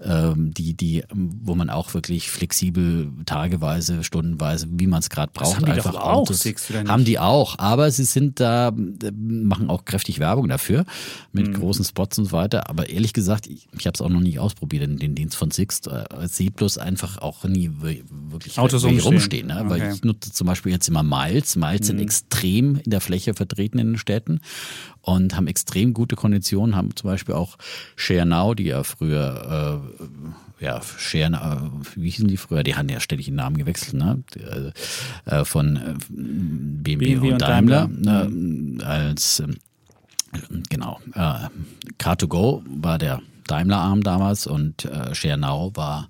ähm, 0.03 0.53
die, 0.53 0.73
die, 0.75 1.03
wo 1.13 1.55
man 1.55 1.69
auch 1.69 1.93
wirklich 1.93 2.29
flexibel, 2.29 3.09
tageweise, 3.25 4.03
stundenweise, 4.03 4.67
wie 4.71 4.87
man 4.87 4.99
es 4.99 5.09
gerade 5.09 5.31
braucht, 5.33 5.55
haben 5.57 5.65
einfach 5.65 5.95
auch, 5.95 6.21
Autos. 6.21 6.43
Nicht? 6.45 6.69
Haben 6.87 7.05
die 7.05 7.19
auch, 7.19 7.57
aber 7.59 7.89
sie 7.91 8.03
sind 8.05 8.39
da, 8.39 8.69
äh, 8.69 9.11
machen 9.11 9.69
auch 9.69 9.85
kräftig 9.85 10.19
Werbung 10.19 10.47
dafür 10.49 10.85
mit 11.31 11.53
großen 11.53 11.85
Spots 11.85 12.17
und 12.19 12.25
so 12.25 12.31
weiter. 12.31 12.69
Aber 12.69 12.89
ehrlich 12.89 13.13
gesagt, 13.13 13.47
ich, 13.47 13.67
ich 13.77 13.85
habe 13.85 13.93
es 13.95 14.01
auch 14.01 14.09
noch 14.09 14.19
nicht 14.19 14.39
ausprobiert, 14.39 14.83
den, 14.83 14.97
den 14.97 15.13
Dienst 15.15 15.35
von 15.35 15.51
Sixt. 15.51 15.87
Äh, 15.87 16.05
sehe 16.27 16.51
bloß 16.51 16.77
einfach 16.79 17.19
auch 17.19 17.43
nie 17.43 17.69
wir- 17.81 18.03
wirklich 18.29 18.57
Autos 18.59 18.83
rumstehen. 18.83 19.13
rumstehen. 19.13 19.47
Ne? 19.47 19.63
Weil 19.67 19.81
Okay. 19.81 19.91
ich 19.95 20.03
nutze 20.03 20.31
zum 20.31 20.47
Beispiel 20.47 20.71
jetzt 20.71 20.87
immer 20.87 21.03
Miles. 21.03 21.55
Miles 21.55 21.66
sind 21.75 21.99
extrem 21.99 22.77
in 22.77 22.91
der 22.91 23.01
Fläche 23.01 23.33
vertreten 23.33 23.79
in 23.79 23.87
den 23.87 23.97
Städten 23.97 24.39
und 25.01 25.35
haben 25.35 25.47
extrem 25.47 25.93
gute 25.93 26.15
Konditionen, 26.15 26.75
haben 26.75 26.95
zum 26.95 27.09
Beispiel 27.09 27.35
auch 27.35 27.57
Share 27.95 28.25
Now, 28.25 28.53
die 28.53 28.65
ja 28.65 28.83
früher 28.83 29.81
äh, 30.59 30.63
ja, 30.63 30.81
Share, 30.97 31.29
Now, 31.29 31.71
wie 31.95 32.09
hießen 32.09 32.27
die 32.27 32.37
früher? 32.37 32.63
Die 32.63 32.75
haben 32.75 32.89
ja 32.89 32.99
ständig 32.99 33.27
den 33.27 33.35
Namen 33.35 33.57
gewechselt, 33.57 33.93
ne? 33.93 34.23
Äh, 35.25 35.31
äh, 35.31 35.45
von 35.45 35.77
äh, 35.77 35.93
BMW, 36.09 37.15
BMW 37.15 37.27
und 37.27 37.33
und 37.33 37.41
Daimler, 37.41 37.87
Daimler. 37.87 38.29
ne? 38.29 38.85
als 38.85 39.39
ähm, 39.39 39.57
genau. 40.69 40.99
Äh, 41.13 41.49
Car2Go 41.99 42.63
war 42.67 42.97
der 42.97 43.21
Daimler-Arm 43.47 44.03
damals 44.03 44.47
und 44.47 44.85
äh, 44.85 45.13
Share 45.15 45.37
Now 45.37 45.71
war 45.75 46.09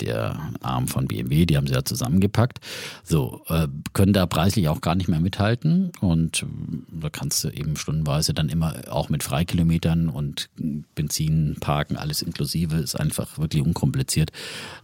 der 0.00 0.50
Arm 0.60 0.88
von 0.88 1.06
BMW, 1.06 1.46
die 1.46 1.56
haben 1.56 1.66
sie 1.66 1.74
ja 1.74 1.84
zusammengepackt. 1.84 2.60
So, 3.04 3.42
äh, 3.48 3.68
können 3.92 4.12
da 4.12 4.26
preislich 4.26 4.68
auch 4.68 4.80
gar 4.80 4.94
nicht 4.94 5.08
mehr 5.08 5.20
mithalten 5.20 5.92
und 6.00 6.42
ähm, 6.42 6.86
da 6.90 7.10
kannst 7.10 7.44
du 7.44 7.48
eben 7.48 7.76
stundenweise 7.76 8.34
dann 8.34 8.48
immer 8.48 8.74
auch 8.90 9.08
mit 9.08 9.22
Freikilometern 9.22 10.08
und 10.08 10.48
Benzin 10.94 11.56
parken, 11.60 11.96
alles 11.96 12.22
inklusive, 12.22 12.76
ist 12.76 12.94
einfach 12.94 13.38
wirklich 13.38 13.62
unkompliziert. 13.62 14.30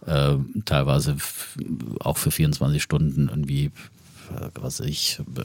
Äh, 0.06 0.36
teilweise 0.64 1.16
auch 2.00 2.18
für 2.18 2.30
24 2.30 2.82
Stunden 2.82 3.28
irgendwie, 3.28 3.66
äh, 3.66 4.50
was 4.54 4.80
weiß 4.80 4.86
ich, 4.86 5.20
äh, 5.36 5.42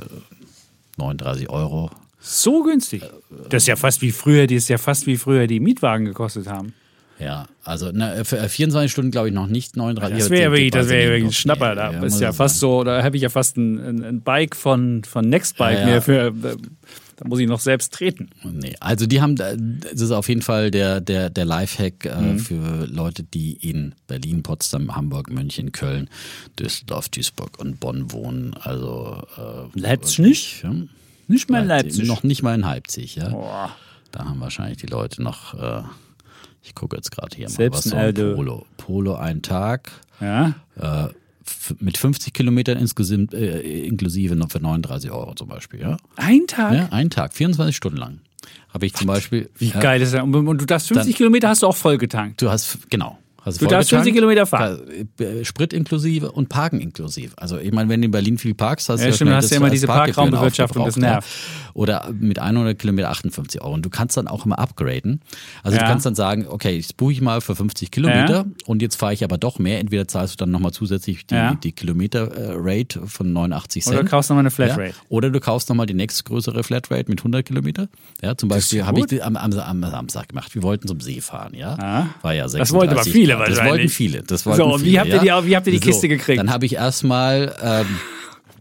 39 0.97 1.49
Euro 1.49 1.91
So 2.19 2.63
günstig. 2.63 3.03
Das 3.49 3.63
ist 3.63 3.67
ja 3.67 3.76
fast 3.76 4.01
wie 4.01 4.11
früher, 4.11 4.45
die 4.45 4.55
ist 4.55 4.69
ja 4.69 4.78
fast 4.78 5.07
wie 5.07 5.17
früher 5.17 5.47
die 5.47 5.59
Mietwagen 5.59 6.05
gekostet 6.05 6.47
haben. 6.47 6.74
Ja, 7.22 7.47
also 7.63 7.91
na, 7.93 8.24
für 8.24 8.38
24 8.49 8.91
Stunden 8.91 9.11
glaube 9.11 9.30
ich 9.30 9.34
noch 9.34 9.47
nicht 9.47 9.78
39. 9.78 10.17
Das 10.17 10.30
wäre 10.30 10.49
die 10.49 10.57
wirklich, 10.57 10.72
das 10.72 10.80
Preise 10.88 10.89
wäre 10.89 11.01
liegen 11.01 11.11
wirklich 11.26 11.30
ein 11.30 11.41
Schnapper. 11.41 11.76
Da 11.76 11.91
muss 11.93 12.13
ist 12.15 12.22
ja 12.22 12.34
fast 12.34 12.59
so, 12.59 12.84
da 12.84 13.03
habe 13.03 13.15
ich 13.15 13.22
ja 13.22 13.30
fast 13.30 13.57
ein, 13.57 13.78
ein, 13.80 14.03
ein 14.03 14.22
Bike 14.22 14.55
von, 14.55 15.03
von 15.03 15.30
Nextbike 15.30 15.80
Ja, 15.80 15.88
ja. 15.88 15.93
mir 15.95 16.01
für, 16.01 16.34
da 17.17 17.28
muss 17.28 17.39
ich 17.39 17.47
noch 17.47 17.59
selbst 17.59 17.93
treten. 17.93 18.30
Nee, 18.43 18.76
also 18.80 19.05
die 19.05 19.22
haben, 19.22 19.36
das 19.36 19.53
ist 20.01 20.09
auf 20.11 20.28
jeden 20.28 20.41
Fall 20.41 20.72
der, 20.72 21.01
der, 21.01 21.30
der 21.30 21.45
Lifehack 21.45 22.05
äh, 22.05 22.15
Mhm. 22.19 22.39
für 22.39 22.86
Leute, 22.88 23.24
die 23.24 23.53
in 23.53 23.93
Berlin, 24.07 24.41
Potsdam, 24.41 24.95
Hamburg, 24.95 25.30
München, 25.30 25.72
Köln, 25.72 26.09
Düsseldorf, 26.57 27.09
Duisburg 27.09 27.59
und 27.59 27.80
Bonn 27.80 28.11
wohnen. 28.11 28.55
Also 28.59 29.22
äh, 29.38 29.80
Leipzig 29.80 30.61
ja. 30.63 30.74
Nicht 31.28 31.49
mal 31.49 31.61
in 31.61 31.67
Leipzig. 31.67 32.07
Noch 32.07 32.24
nicht 32.24 32.41
mal 32.41 32.55
in 32.55 32.61
Leipzig, 32.61 33.15
ja. 33.15 33.30
Boah. 33.30 33.76
Da 34.11 34.26
haben 34.26 34.41
wahrscheinlich 34.41 34.80
die 34.80 34.88
Leute 34.88 35.22
noch, 35.24 35.53
äh, 35.53 35.84
ich 36.64 36.76
gucke 36.76 36.95
jetzt 36.95 37.12
gerade 37.12 37.36
hier 37.36 37.49
Selbst 37.49 37.62
mal, 37.62 37.78
was 37.78 37.86
ein 37.86 37.89
so 37.89 37.95
ein 37.97 38.01
Elde. 38.03 38.36
Polo. 38.36 38.66
Polo 38.78 39.16
ein 39.16 39.41
Tag. 39.41 39.91
Ja? 40.20 40.55
Äh, 40.80 41.07
mit 41.80 41.97
50 41.97 42.34
Kilometern 42.34 42.78
insgesamt, 42.78 43.34
äh, 43.34 43.59
inklusive 43.86 44.36
noch 44.36 44.51
für 44.51 44.59
39 44.59 45.12
Euro 45.12 45.34
zum 45.34 45.47
Beispiel, 45.49 45.82
ja. 45.82 45.97
Ein 46.16 46.47
Tag? 46.47 46.74
Ja, 46.74 46.88
einen 46.89 47.09
Tag, 47.09 47.34
24 47.34 47.76
Stunden 47.76 47.97
lang. 47.97 48.20
Habe 48.74 48.86
ich 48.86 48.93
zum 48.93 49.07
Beispiel. 49.07 49.49
Wie 49.57 49.70
ja, 49.70 49.80
geil 49.80 50.01
ist 50.01 50.14
das? 50.14 50.24
Und 50.24 50.34
und 50.34 50.62
du 50.62 50.66
darfst 50.66 50.88
50 50.88 51.14
Dann- 51.14 51.18
Kilometer 51.18 51.49
hast 51.49 51.62
du 51.64 51.68
auch 51.68 51.76
voll 51.76 51.97
getankt. 51.97 52.41
Du 52.41 52.49
hast, 52.49 52.89
genau. 52.89 53.18
Hast 53.43 53.59
Du 53.59 53.65
darfst 53.65 53.89
vollgetankt, 53.89 54.05
50 54.05 54.13
Kilometer 54.13 54.45
fahren. 54.45 54.81
äh, 55.19 55.43
Sprit 55.45 55.73
inklusive 55.73 56.31
und 56.31 56.47
Parken 56.49 56.79
inklusive. 56.79 57.31
Also 57.37 57.57
ich 57.57 57.71
meine, 57.71 57.89
wenn 57.89 58.01
du 58.01 58.05
in 58.05 58.11
Berlin 58.11 58.37
viel 58.37 58.53
parkst, 58.53 58.87
hast 58.89 59.01
Ja, 59.01 59.07
du 59.07 59.13
stimmt, 59.13 59.29
schnell 59.29 59.37
hast 59.37 59.45
du 59.45 59.55
das 59.55 59.57
immer 59.57 59.69
diese 59.71 59.87
Parkraumbewirtschaftung, 59.87 60.85
das 60.85 60.95
nervt. 60.97 61.27
Ja. 61.27 61.71
Oder 61.73 62.09
mit 62.19 62.37
100 62.39 62.77
Kilometer 62.77 63.09
58 63.09 63.61
Euro. 63.61 63.73
Und 63.73 63.83
du 63.85 63.89
kannst 63.89 64.15
dann 64.17 64.27
auch 64.27 64.45
immer 64.45 64.59
upgraden. 64.59 65.21
Also 65.63 65.77
Ja. 65.77 65.83
du 65.83 65.89
kannst 65.89 66.05
dann 66.05 66.13
sagen, 66.15 66.45
okay, 66.47 66.75
jetzt 66.75 66.97
buche 66.97 67.13
ich 67.13 67.21
mal 67.21 67.41
für 67.41 67.55
50 67.55 67.89
Kilometer 67.89 68.33
Ja. 68.33 68.45
und 68.67 68.81
jetzt 68.83 68.95
fahre 68.95 69.13
ich 69.13 69.23
aber 69.23 69.37
doch 69.39 69.57
mehr. 69.57 69.79
Entweder 69.79 70.07
zahlst 70.07 70.33
du 70.35 70.37
dann 70.37 70.51
nochmal 70.51 70.71
zusätzlich 70.71 71.25
die, 71.25 71.33
Ja. 71.35 71.55
die 71.55 71.71
Kilometer-Rate 71.71 73.07
von 73.07 73.33
89 73.33 73.83
Cent. 73.83 73.97
Oder 73.97 74.07
kaufst 74.07 74.29
nochmal 74.29 74.41
eine 74.43 74.51
Flatrate. 74.51 74.89
Ja? 74.89 74.93
Oder 75.09 75.29
du 75.29 75.39
kaufst 75.39 75.69
nochmal 75.69 75.85
die 75.85 75.93
nächstgrößere 75.93 76.63
Flatrate 76.63 77.09
mit 77.09 77.21
100 77.23 77.45
Kilometer. 77.45 77.87
Ja, 78.21 78.35
zum 78.37 78.49
Beispiel 78.49 78.79
ja 78.79 78.85
habe 78.87 78.99
ich 78.99 79.23
am, 79.23 79.35
am, 79.35 79.53
am 79.53 79.81
Samstag 79.83 80.29
gemacht. 80.29 80.53
Wir 80.53 80.63
wollten 80.63 80.87
zum 80.87 80.99
See 80.99 81.21
fahren, 81.21 81.53
ja. 81.55 81.75
Ah. 81.79 82.07
War 82.21 82.33
ja 82.33 82.43
Das 82.43 82.71
wollten 82.71 82.91
aber 82.93 83.03
36 83.03 83.13
viele 83.36 83.38
Grad. 83.38 83.49
Das 83.49 83.57
wahrscheinlich. 83.57 83.71
wollten 83.82 83.89
viele. 83.89 84.23
Das 84.23 84.45
wollten 84.45 84.57
So, 84.57 84.65
und 84.73 84.82
wie 84.82 84.86
viele, 84.86 84.99
habt 84.99 85.09
ihr 85.09 85.19
die- 85.19 85.47
wie 85.47 85.55
habt 85.55 85.67
ihr 85.67 85.73
die 85.73 85.79
Kiste 85.79 86.07
gekriegt? 86.07 86.39
Dann 86.39 86.51
habe 86.51 86.65
ich 86.65 86.75
erstmal 86.75 87.55
ähm, 87.61 87.86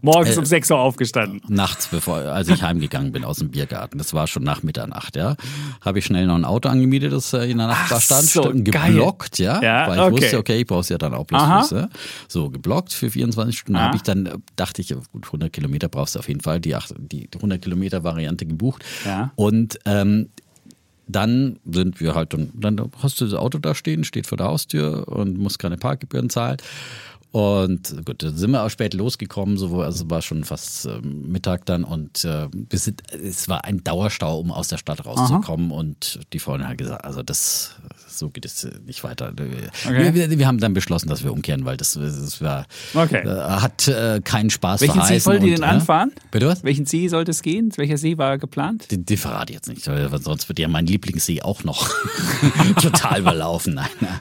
Morgens 0.03 0.35
Äh, 0.35 0.39
um 0.39 0.45
6 0.45 0.71
Uhr 0.71 0.79
aufgestanden. 0.79 1.41
nachts, 1.47 1.87
bevor, 1.89 2.17
als 2.17 2.47
ich 2.49 2.63
heimgegangen 2.63 3.11
bin 3.11 3.23
aus 3.23 3.37
dem 3.37 3.51
Biergarten, 3.51 3.99
das 3.99 4.15
war 4.15 4.25
schon 4.25 4.41
nach 4.41 4.63
Mitternacht, 4.63 5.15
ja, 5.15 5.35
habe 5.79 5.99
ich 5.99 6.05
schnell 6.05 6.25
noch 6.25 6.33
ein 6.33 6.43
Auto 6.43 6.69
angemietet, 6.69 7.13
das 7.13 7.31
äh, 7.33 7.43
in 7.51 7.59
der 7.59 7.67
Nachbar 7.67 7.99
Ach 7.99 8.01
stand, 8.01 8.23
so, 8.23 8.41
stand 8.41 8.65
geblockt, 8.65 9.37
ja, 9.37 9.61
Ja, 9.61 9.87
weil 9.87 9.97
ich 9.99 10.03
okay. 10.05 10.23
wusste, 10.23 10.37
okay, 10.39 10.59
ich 10.61 10.65
brauche 10.65 10.87
ja 10.89 10.97
dann 10.97 11.13
auch 11.13 11.25
bloß 11.25 11.39
Aha. 11.43 11.61
Füße. 11.61 11.89
So, 12.27 12.49
geblockt 12.49 12.91
für 12.93 13.11
24 13.11 13.59
Stunden 13.59 13.79
habe 13.79 13.95
ich 13.95 14.01
dann, 14.01 14.25
äh, 14.25 14.31
dachte 14.55 14.81
ich, 14.81 14.87
gut, 15.11 15.27
100 15.27 15.53
Kilometer 15.53 15.87
brauchst 15.87 16.15
du 16.15 16.19
auf 16.19 16.27
jeden 16.27 16.41
Fall, 16.41 16.59
die, 16.59 16.75
die 16.97 17.29
100 17.35 17.61
Kilometer 17.61 18.03
Variante 18.03 18.47
gebucht. 18.47 18.83
Ja. 19.05 19.31
Und 19.35 19.77
ähm, 19.85 20.29
dann 21.07 21.59
sind 21.69 21.99
wir 21.99 22.15
halt, 22.15 22.33
dann, 22.33 22.91
hast 23.01 23.19
du 23.21 23.25
das 23.25 23.33
Auto 23.33 23.57
da 23.57 23.75
stehen, 23.75 24.03
steht 24.03 24.27
vor 24.27 24.37
der 24.37 24.47
Haustür 24.47 25.07
und 25.07 25.37
musst 25.37 25.59
keine 25.59 25.77
Parkgebühren 25.77 26.29
zahlen. 26.29 26.57
Und 27.31 28.05
gut, 28.05 28.23
dann 28.23 28.35
sind 28.35 28.51
wir 28.51 28.61
auch 28.63 28.69
spät 28.69 28.93
losgekommen, 28.93 29.57
so, 29.57 29.81
also 29.81 30.09
war 30.09 30.21
schon 30.21 30.43
fast 30.43 30.85
ähm, 30.85 31.31
Mittag 31.31 31.65
dann 31.65 31.85
und 31.85 32.25
äh, 32.25 32.49
wir 32.51 32.77
sind, 32.77 33.03
es 33.13 33.47
war 33.47 33.63
ein 33.63 33.83
Dauerstau, 33.85 34.37
um 34.39 34.51
aus 34.51 34.67
der 34.67 34.75
Stadt 34.77 35.05
rauszukommen. 35.05 35.71
Und 35.71 36.19
die 36.33 36.39
Freundin 36.39 36.67
hat 36.67 36.77
gesagt, 36.77 37.05
also 37.05 37.23
das, 37.23 37.75
so 38.09 38.29
geht 38.29 38.43
es 38.43 38.67
nicht 38.85 39.05
weiter. 39.05 39.31
Wir, 39.37 40.13
wir, 40.13 40.37
wir 40.39 40.45
haben 40.47 40.57
dann 40.59 40.73
beschlossen, 40.73 41.07
dass 41.07 41.23
wir 41.23 41.31
umkehren, 41.31 41.63
weil 41.63 41.77
das, 41.77 41.93
das 41.93 42.41
war, 42.41 42.65
Okay. 42.93 43.25
äh, 43.25 43.29
hat 43.29 43.87
äh, 43.87 44.19
keinen 44.21 44.49
Spaß 44.49 44.81
Welchen 44.81 44.95
See 44.95 44.99
verheißen. 44.99 45.31
wollt 45.31 45.43
ihr 45.43 45.53
denn 45.55 45.63
ja. 45.63 45.69
anfahren? 45.69 46.11
Bitte 46.31 46.47
was? 46.47 46.65
Welchen 46.65 46.85
See 46.85 47.07
sollte 47.07 47.31
es 47.31 47.41
gehen? 47.41 47.71
Welcher 47.77 47.97
See 47.97 48.17
war 48.17 48.37
geplant? 48.39 48.91
Die, 48.91 48.97
die 49.05 49.15
verrate 49.15 49.53
ich 49.53 49.55
jetzt 49.55 49.69
nicht, 49.69 49.87
weil 49.87 50.21
sonst 50.21 50.49
wird 50.49 50.59
ja 50.59 50.67
mein 50.67 50.85
Lieblingssee 50.85 51.41
auch 51.43 51.63
noch 51.63 51.87
total 52.81 53.21
überlaufen. 53.21 53.75
Nein, 53.75 53.87
nein. 54.01 54.19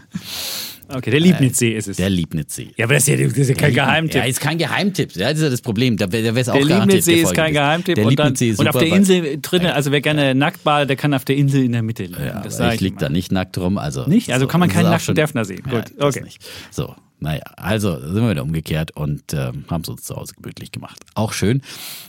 Okay, 0.92 1.10
der 1.10 1.20
Liebnitzsee 1.20 1.72
ist 1.72 1.88
es. 1.88 1.96
Der 1.96 2.10
Liebnitzsee. 2.10 2.70
ja, 2.76 2.84
aber 2.84 2.94
das 2.94 3.06
ist 3.06 3.18
ja, 3.18 3.26
das 3.26 3.36
ist 3.36 3.48
ja 3.48 3.54
kein 3.54 3.74
Geheimtipp. 3.74 4.20
Ja, 4.20 4.24
ist 4.24 4.40
kein 4.40 4.58
Geheimtipp. 4.58 5.14
Ja, 5.16 5.28
das 5.28 5.38
ist 5.38 5.44
ja 5.44 5.50
das 5.50 5.62
Problem. 5.62 5.96
Da 5.96 6.10
wäre 6.10 6.38
es 6.38 6.48
auch 6.48 6.54
Der 6.54 6.64
Liebnitzsee 6.64 7.22
ist 7.22 7.34
kein. 7.34 7.52
Geheimtipp. 7.52 7.94
Der 7.94 8.06
Liebnitzsee 8.06 8.50
ist 8.50 8.58
und 8.58 8.68
auf 8.68 8.76
der 8.76 8.88
Insel 8.88 9.38
drinnen, 9.40 9.66
also 9.66 9.92
wer 9.92 10.00
gerne 10.00 10.34
nackt 10.34 10.64
balt, 10.64 10.88
der 10.88 10.96
kann 10.96 11.14
auf 11.14 11.24
der 11.24 11.36
Insel 11.36 11.64
in 11.64 11.72
der 11.72 11.82
Mitte 11.82 12.04
liegen. 12.04 12.24
Ja, 12.24 12.40
das 12.40 12.58
ich 12.60 12.80
lieg 12.80 12.92
immer. 12.92 13.00
da 13.00 13.08
nicht 13.08 13.32
nackt 13.32 13.56
rum. 13.58 13.78
Also 13.78 14.06
Nicht? 14.06 14.32
Also 14.32 14.46
kann 14.46 14.60
man 14.60 14.68
keinen 14.68 14.90
nackten 14.90 15.14
Däffner 15.14 15.44
sehen. 15.44 15.62
Ja, 15.66 15.80
Gut, 15.80 15.92
das 15.96 16.16
okay. 16.16 16.24
Nicht. 16.24 16.42
So, 16.70 16.94
naja, 17.20 17.42
also 17.56 17.98
sind 18.00 18.22
wir 18.22 18.30
wieder 18.30 18.42
umgekehrt 18.42 18.92
und 18.96 19.34
ähm, 19.34 19.64
haben 19.68 19.82
es 19.82 19.88
uns 19.88 20.02
zu 20.04 20.16
Hause 20.16 20.34
gemütlich 20.34 20.72
gemacht. 20.72 21.00
Auch 21.14 21.32
schön. 21.32 21.62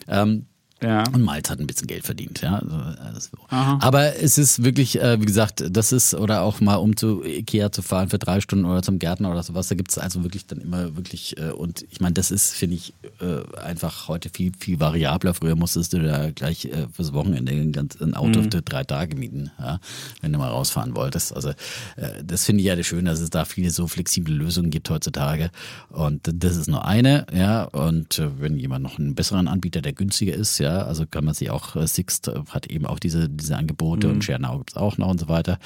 Ähm, 0.08 0.46
Ja. 0.84 1.04
Und 1.14 1.22
Malz 1.22 1.50
hat 1.50 1.60
ein 1.60 1.68
bisschen 1.68 1.88
Geld 1.88 2.06
verdient, 2.06 2.42
ja. 2.42 2.56
Also, 2.56 3.30
Aber 3.52 4.16
es 4.16 4.38
ist 4.38 4.64
wirklich, 4.64 5.00
äh, 5.00 5.22
wie 5.22 5.26
gesagt, 5.26 5.64
das 5.70 5.92
ist, 5.92 6.16
oder 6.16 6.42
auch 6.42 6.60
mal 6.60 6.76
um 6.76 6.98
zu 6.98 7.24
Ikea 7.24 7.72
zu 7.72 7.84
fahren 7.84 8.10
für 8.10 8.18
drei 8.18 8.42
Stunden 8.42 8.66
oder 8.66 8.82
zum 8.82 8.98
Gärtner 8.98 9.32
oder 9.32 9.44
sowas, 9.44 9.68
da 9.68 9.76
gibt 9.76 9.92
es 9.92 10.00
also 10.00 10.24
wirklich 10.24 10.48
dann 10.48 10.60
immer 10.60 10.96
wirklich, 10.96 11.38
äh, 11.38 11.52
und 11.52 11.86
ich 11.92 12.02
meine, 12.02 12.14
das 12.14 12.32
ist, 12.32 12.52
finde 12.52 12.78
ich, 12.78 12.94
äh, 13.20 13.58
einfach 13.60 14.08
heute 14.08 14.30
viel, 14.30 14.54
viel 14.58 14.80
variabler. 14.80 15.36
Früher 15.36 15.56
musstest 15.56 15.94
du 15.94 16.00
da 16.00 16.32
gleich 16.32 16.66
äh, 16.66 16.88
fürs 16.92 17.14
Wochenende 17.14 17.52
ein, 17.52 17.72
ganz, 17.72 18.02
ein 18.02 18.16
Auto 18.16 18.42
für 18.42 18.62
drei 18.62 18.84
Tage 18.84 19.16
mieten, 19.16 19.52
ja, 19.60 19.80
wenn 20.22 20.34
du 20.34 20.40
mal 20.40 20.50
rausfahren 20.50 20.96
wolltest. 20.96 21.36
Also 21.36 21.50
äh, 21.50 22.24
das 22.24 22.46
finde 22.46 22.62
ich 22.62 22.68
ja 22.68 22.82
schön, 22.84 23.06
dass 23.06 23.20
es 23.20 23.30
da 23.30 23.46
viele 23.46 23.70
so 23.70 23.88
flexible 23.88 24.34
Lösungen 24.34 24.72
gibt 24.72 24.90
heutzutage. 24.90 25.52
Und 25.90 26.22
das 26.34 26.56
ist 26.56 26.68
nur 26.68 26.86
eine, 26.86 27.28
ja. 27.34 27.66
Und 27.66 28.18
äh, 28.18 28.30
wenn 28.40 28.58
jemand 28.58 28.84
noch 28.84 28.98
einen 28.98 29.14
besseren 29.14 29.48
Anbieter, 29.48 29.82
der 29.82 29.94
günstiger 29.94 30.34
ist, 30.34 30.58
ja, 30.58 30.71
also 30.80 31.06
kann 31.06 31.24
man 31.26 31.34
sich 31.34 31.50
auch, 31.50 31.76
äh, 31.76 31.88
Sixt 31.88 32.28
äh, 32.28 32.40
hat 32.50 32.68
eben 32.68 32.86
auch 32.86 33.00
diese, 33.00 33.30
diese 33.30 33.58
Angebote 33.58 34.08
Mhm. 34.08 34.14
und 34.14 34.24
ShareNow 34.24 34.58
gibt 34.60 34.72
es 34.72 34.78
auch 34.78 34.98
noch 34.98 35.10
und 35.10 35.20
so 35.20 35.28
weiter. 35.28 35.60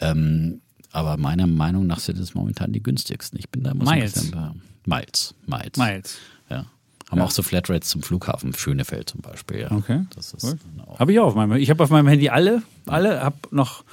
Ähm, 0.00 0.60
aber 0.92 1.16
meiner 1.16 1.46
Meinung 1.46 1.86
nach 1.86 2.00
sind 2.00 2.18
es 2.18 2.34
momentan 2.34 2.72
die 2.72 2.82
günstigsten. 2.82 3.38
Ich 3.38 3.48
bin 3.48 3.62
da 3.62 3.70
immer 3.72 3.84
so 3.84 3.90
ein 3.90 3.98
Miles. 3.98 4.12
bisschen 4.12 4.62
Miles, 4.86 5.34
Miles. 5.46 5.76
Miles. 5.78 6.18
Ja. 6.50 6.66
Haben 7.10 7.20
auch 7.20 7.30
so 7.30 7.42
Flatrates 7.42 7.88
zum 7.90 8.02
Flughafen, 8.02 8.52
Schönefeld 8.54 9.08
zum 9.10 9.20
Beispiel. 9.20 9.60
Ja. 9.60 9.70
Okay. 9.72 10.04
Das 10.14 10.32
ist 10.34 10.44
Cool. 10.44 10.58
auch. 10.86 10.98
Habe 10.98 11.12
ich 11.12 11.20
auch 11.20 11.26
auf 11.28 11.34
meinem. 11.34 11.52
Ich 11.56 11.70
habe 11.70 11.82
auf 11.84 11.90
meinem 11.90 12.08
Handy 12.08 12.28
alle, 12.28 12.62
alle, 12.86 13.22
habe 13.22 13.36
noch 13.50 13.84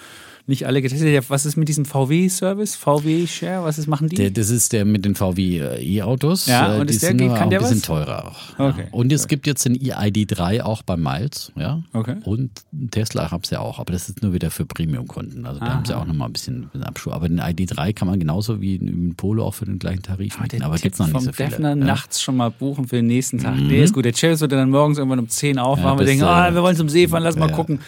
nicht 0.50 0.66
alle 0.68 0.82
getestet. 0.82 1.30
Was 1.30 1.45
ist 1.45 1.56
mit 1.56 1.70
diesem 1.70 1.86
VW-Service? 1.86 2.76
VW 2.76 3.26
Share? 3.28 3.64
Was 3.64 3.78
ist, 3.78 3.88
machen 3.88 4.10
die? 4.10 4.16
Der, 4.18 4.32
das 4.32 4.50
ist 4.50 4.74
der 4.74 4.84
mit 4.84 5.06
den 5.06 5.16
VW 5.16 5.60
E-Autos. 5.80 6.47
Ja, 6.47 6.76
Äh, 6.76 6.80
und 6.82 6.89
die 6.89 6.95
ist 6.95 7.04
der- 7.04 7.10
sind 7.12 7.20
kann 7.20 7.30
auch 7.32 7.50
der 7.50 7.60
ein 7.60 7.64
bisschen 7.64 7.78
was? 7.78 7.82
teurer 7.84 8.26
auch. 8.28 8.60
Okay. 8.74 8.82
Ja. 8.82 8.88
Und 8.91 9.12
es 9.14 9.28
gibt 9.28 9.47
jetzt 9.47 9.64
den 9.66 9.78
ID3 9.78 10.62
auch 10.62 10.82
bei 10.82 10.97
Miles. 10.97 11.52
Ja. 11.56 11.82
Okay. 11.93 12.16
Und 12.26 12.50
Tesla 12.91 13.32
haben 13.32 13.43
sie 13.43 13.56
ja 13.56 13.62
auch, 13.62 13.80
aber 13.80 13.93
das 13.93 14.10
ist 14.10 14.22
nur 14.22 14.34
wieder 14.34 14.52
für 14.52 14.66
Premium-Kunden. 14.66 15.45
Also 15.45 15.60
da 15.60 15.74
haben 15.76 15.86
sie 15.86 15.95
auch 15.95 16.06
nochmal 16.06 16.30
ein 16.30 16.34
bisschen, 16.34 16.70
Abschuh. 16.82 17.12
Aber 17.12 17.30
den 17.30 17.39
ID3 17.39 17.93
kann 17.93 18.08
man 18.08 18.20
genauso 18.20 18.60
wie 18.62 18.76
im 18.76 19.16
Polo 19.16 19.45
auch 19.45 19.54
für 19.54 19.66
den 19.66 19.80
gleichen 19.80 20.02
Tarif 20.02 20.39
mieten. 20.41 20.64
Aber 20.64 20.78
gibt 20.78 20.95
es 20.95 21.00
noch 21.00 21.08
nicht 21.08 21.22
so 21.22 21.32
viele. 21.32 21.50
Defner 21.50 21.70
ja. 21.70 21.76
nachts 21.76 22.22
schon 22.22 22.36
mal 22.36 22.50
buchen 22.52 22.88
für 22.88 22.97
den 22.97 23.08
nächsten 23.08 23.38
Tag. 23.39 23.56
Der 23.70 23.84
ist 23.84 23.93
gut. 23.93 24.06
Der 24.06 24.14
Chelsea 24.14 24.41
wird 24.41 24.52
dann 24.54 24.70
morgens 24.70 24.97
irgendwann 24.97 25.20
um 25.20 25.30
10 25.30 25.60
aufwachen 25.60 25.84
Ja, 25.86 25.91
und 26.00 26.06
denken, 26.06 26.24
äh, 26.24 26.28
ah, 26.28 26.54
wir 26.54 26.62
wollen 26.64 26.76
zum 26.76 26.89
See 26.89 27.08
fahren, 27.08 27.24
lass 27.24 27.36
mal 27.36 27.52
gucken. 27.52 27.80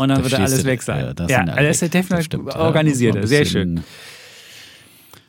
Und 0.00 0.08
dann 0.08 0.24
stehst 0.24 0.40
alles 0.40 0.58
du- 0.62 0.64
weg 0.64 0.82
sein. 0.82 1.04
ja, 1.04 1.14
da 1.14 1.26
Ja, 1.26 1.38
alle 1.44 1.68
das 1.68 1.82
ist 1.82 1.94
Das 1.94 2.24
stimmt, 2.24 2.48
ja. 2.52 2.58
organisiert. 2.58 3.14
Man 3.16 3.26
Sehr 3.26 3.44
schön. 3.44 3.84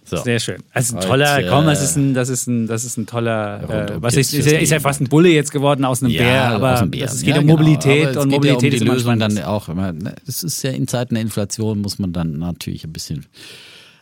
So. 0.03 0.17
Sehr 0.17 0.39
schön. 0.39 0.61
Also 0.73 0.95
ein 0.95 0.97
Heute, 0.99 1.07
toller, 1.07 1.43
komm, 1.49 1.65
das 1.65 1.79
äh, 1.79 1.83
ist 1.85 1.95
ein, 1.95 2.13
das 2.13 2.27
ist 2.29 2.47
ein, 2.47 2.67
das 2.67 2.83
ist 2.83 2.97
ein 2.97 3.05
toller, 3.05 3.63
äh, 3.91 4.01
was 4.01 4.17
ist, 4.17 4.33
ist, 4.33 4.45
ja, 4.51 4.57
ist 4.59 4.69
ja 4.71 4.79
fast 4.81 4.99
ein 4.99 5.07
Bulle 5.07 5.29
jetzt 5.29 5.51
geworden 5.51 5.85
aus 5.85 6.03
einem 6.03 6.11
Bär, 6.11 6.49
aber 6.49 6.73
aus 6.73 6.79
dem 6.79 6.91
Bären. 6.91 7.07
es 7.07 7.19
geht 7.21 7.29
Ja, 7.35 7.35
um 7.39 7.47
genau. 7.47 7.57
Mobilität 7.59 8.01
Aber 8.07 8.11
es 8.11 8.17
und 8.17 8.29
Mobilität 8.29 8.61
ja 8.63 8.67
um 8.69 8.73
ist 8.73 8.79
die 8.81 8.85
immer 8.85 8.93
Lösung 8.95 9.19
dann 9.19 9.37
auch 9.43 9.69
immer. 9.69 9.93
ne, 9.93 10.15
Es 10.27 10.43
ist 10.43 10.63
ja 10.63 10.71
in 10.71 10.87
Zeiten 10.89 11.15
der 11.15 11.21
Inflation 11.21 11.79
muss 11.79 11.97
man 11.97 12.11
dann 12.11 12.39
natürlich 12.39 12.83
ein 12.83 12.91
bisschen 12.91 13.25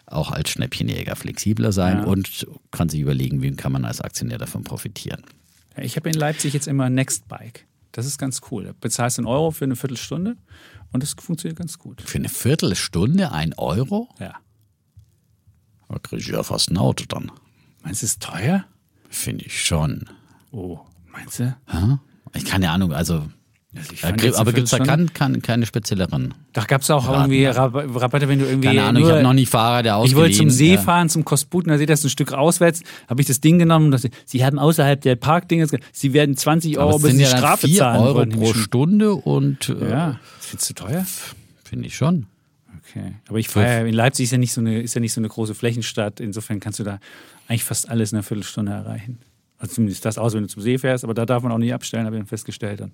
auch 0.07 0.31
als 0.31 0.49
Schnäppchenjäger 0.49 1.15
flexibler 1.15 1.71
sein 1.71 1.97
Ja. 1.99 2.03
und 2.05 2.47
kann 2.71 2.89
sich 2.89 2.99
überlegen, 3.01 3.43
wie 3.43 3.51
kann 3.51 3.71
man 3.71 3.85
als 3.85 4.01
Aktionär 4.01 4.39
davon 4.39 4.63
profitieren. 4.63 5.21
Ja, 5.77 5.83
Ich 5.83 5.95
habe 5.95 6.09
in 6.09 6.15
Leipzig 6.15 6.53
jetzt 6.55 6.67
immer 6.67 6.89
Nextbike. 6.89 7.65
Das 7.91 8.05
ist 8.05 8.17
ganz 8.17 8.41
cool. 8.51 8.65
Da 8.65 8.73
bezahlst 8.79 9.17
du 9.17 9.21
einen 9.21 9.27
Euro 9.27 9.51
für 9.51 9.65
eine 9.65 9.75
Viertelstunde 9.75 10.37
und 10.91 11.03
das 11.03 11.13
funktioniert 11.13 11.57
ganz 11.57 11.79
gut. 11.79 12.01
Für 12.01 12.17
eine 12.17 12.29
Viertelstunde 12.29 13.31
ein 13.31 13.53
Euro? 13.55 14.09
Ja. 14.19 14.35
Da 15.87 15.99
kriege 15.99 16.21
ich 16.21 16.27
ja 16.27 16.43
fast 16.43 16.69
ein 16.69 16.77
Auto 16.77 17.05
dann. 17.07 17.31
Meinst 17.83 18.01
du, 18.01 18.05
es 18.05 18.11
ist 18.11 18.21
teuer? 18.21 18.65
Finde 19.09 19.45
ich 19.45 19.65
schon. 19.65 20.05
Oh, 20.51 20.79
meinst 21.11 21.39
du? 21.39 21.57
Ich 22.35 22.45
keine 22.45 22.69
Ahnung, 22.69 22.93
also. 22.93 23.27
Also 23.79 23.93
ich 23.93 24.03
äh, 24.03 24.35
aber 24.35 24.51
gibt 24.53 24.65
es 24.65 24.71
da 24.71 24.79
kein, 24.79 25.13
kein, 25.13 25.41
keine 25.41 25.65
spezielleren? 25.65 26.33
Da 26.53 26.63
gab 26.65 26.81
es 26.81 26.89
auch 26.91 27.07
Raten. 27.07 27.31
irgendwie 27.31 27.45
Rab- 27.45 27.73
Rabatte, 27.75 28.27
wenn 28.27 28.39
du 28.39 28.45
irgendwie. 28.45 28.67
Keine 28.67 28.83
Ahnung, 28.83 29.01
ich 29.01 29.07
nur- 29.07 29.13
habe 29.17 29.23
noch 29.23 29.33
nie 29.33 29.45
Fahrräder 29.45 29.89
Ich 29.89 29.93
ausgeliehen. 29.95 30.17
wollte 30.17 30.37
zum 30.37 30.49
See 30.49 30.73
ja. 30.75 30.81
fahren, 30.81 31.09
zum 31.09 31.25
Kosputen, 31.25 31.69
da 31.71 31.77
seht 31.77 31.89
ihr 31.89 31.93
das 31.93 32.03
ein 32.03 32.09
Stück 32.09 32.33
auswärts, 32.33 32.81
habe 33.07 33.21
ich 33.21 33.27
das 33.27 33.41
Ding 33.41 33.57
genommen 33.59 33.91
dachte, 33.91 34.09
sie 34.25 34.45
haben 34.45 34.59
außerhalb 34.59 34.99
der 35.01 35.15
Parkdinge, 35.15 35.65
Sie 35.91 36.13
werden 36.13 36.35
20 36.35 36.77
Aber 36.77 36.87
Euro 36.87 36.97
bis 36.99 37.07
sind 37.11 37.17
die 37.19 37.23
ja 37.23 37.29
dann 37.31 37.39
Strafe 37.39 37.67
4 37.67 37.77
zahlen 37.77 38.01
Euro 38.03 38.25
pro 38.25 38.53
Stunde 38.53 39.13
und 39.15 39.69
äh, 39.69 39.89
Ja, 39.89 40.19
findest 40.39 40.69
du 40.69 40.73
teuer? 40.73 41.05
finde 41.63 41.87
ich 41.87 41.95
schon. 41.95 42.25
Okay. 42.89 43.13
Aber 43.27 43.37
ich 43.37 43.49
fahre, 43.49 43.87
in 43.87 43.93
Leipzig 43.93 44.23
ist 44.25 44.31
ja 44.31 44.37
nicht 44.39 44.51
so 44.51 44.61
eine, 44.61 44.81
ist 44.81 44.95
ja 44.95 45.01
nicht 45.01 45.13
so 45.13 45.21
eine 45.21 45.27
große 45.27 45.53
Flächenstadt. 45.53 46.19
Insofern 46.19 46.59
kannst 46.59 46.79
du 46.79 46.83
da 46.83 46.99
eigentlich 47.47 47.63
fast 47.63 47.87
alles 47.87 48.11
in 48.11 48.17
einer 48.17 48.23
Viertelstunde 48.23 48.71
erreichen. 48.71 49.19
Also 49.59 49.75
zumindest 49.75 50.05
das 50.05 50.17
aus, 50.17 50.33
wenn 50.33 50.41
du 50.43 50.47
zum 50.47 50.63
See 50.63 50.77
fährst, 50.79 51.03
aber 51.03 51.13
da 51.13 51.25
darf 51.25 51.43
man 51.43 51.51
auch 51.51 51.57
nicht 51.59 51.73
abstellen, 51.73 52.05
habe 52.05 52.15
ich 52.15 52.21
dann 52.21 52.27
festgestellt. 52.27 52.81
Und 52.81 52.93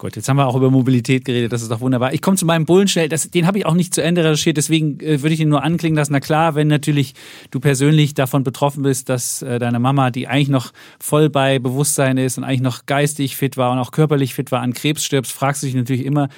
Gut, 0.00 0.16
jetzt 0.16 0.30
haben 0.30 0.38
wir 0.38 0.46
auch 0.46 0.56
über 0.56 0.70
Mobilität 0.70 1.26
geredet, 1.26 1.52
das 1.52 1.60
ist 1.60 1.70
doch 1.70 1.82
wunderbar. 1.82 2.14
Ich 2.14 2.22
komme 2.22 2.38
zu 2.38 2.46
meinem 2.46 2.64
Bullenstell, 2.64 3.10
das, 3.10 3.30
den 3.30 3.46
habe 3.46 3.58
ich 3.58 3.66
auch 3.66 3.74
nicht 3.74 3.92
zu 3.92 4.02
Ende 4.02 4.24
recherchiert, 4.24 4.56
deswegen 4.56 4.98
äh, 5.00 5.20
würde 5.20 5.34
ich 5.34 5.40
ihn 5.40 5.50
nur 5.50 5.62
anklingen 5.62 5.94
lassen. 5.94 6.14
Na 6.14 6.20
klar, 6.20 6.54
wenn 6.54 6.68
natürlich 6.68 7.12
du 7.50 7.60
persönlich 7.60 8.14
davon 8.14 8.42
betroffen 8.42 8.82
bist, 8.82 9.10
dass 9.10 9.42
äh, 9.42 9.58
deine 9.58 9.78
Mama, 9.78 10.10
die 10.10 10.26
eigentlich 10.26 10.48
noch 10.48 10.72
voll 10.98 11.28
bei 11.28 11.58
Bewusstsein 11.58 12.16
ist 12.16 12.38
und 12.38 12.44
eigentlich 12.44 12.62
noch 12.62 12.86
geistig 12.86 13.36
fit 13.36 13.58
war 13.58 13.72
und 13.72 13.78
auch 13.78 13.90
körperlich 13.90 14.32
fit 14.32 14.50
war, 14.50 14.62
an 14.62 14.72
Krebs 14.72 15.04
stirbst, 15.04 15.32
fragst 15.32 15.62
du 15.62 15.66
dich 15.66 15.76
natürlich 15.76 16.06
immer, 16.06 16.30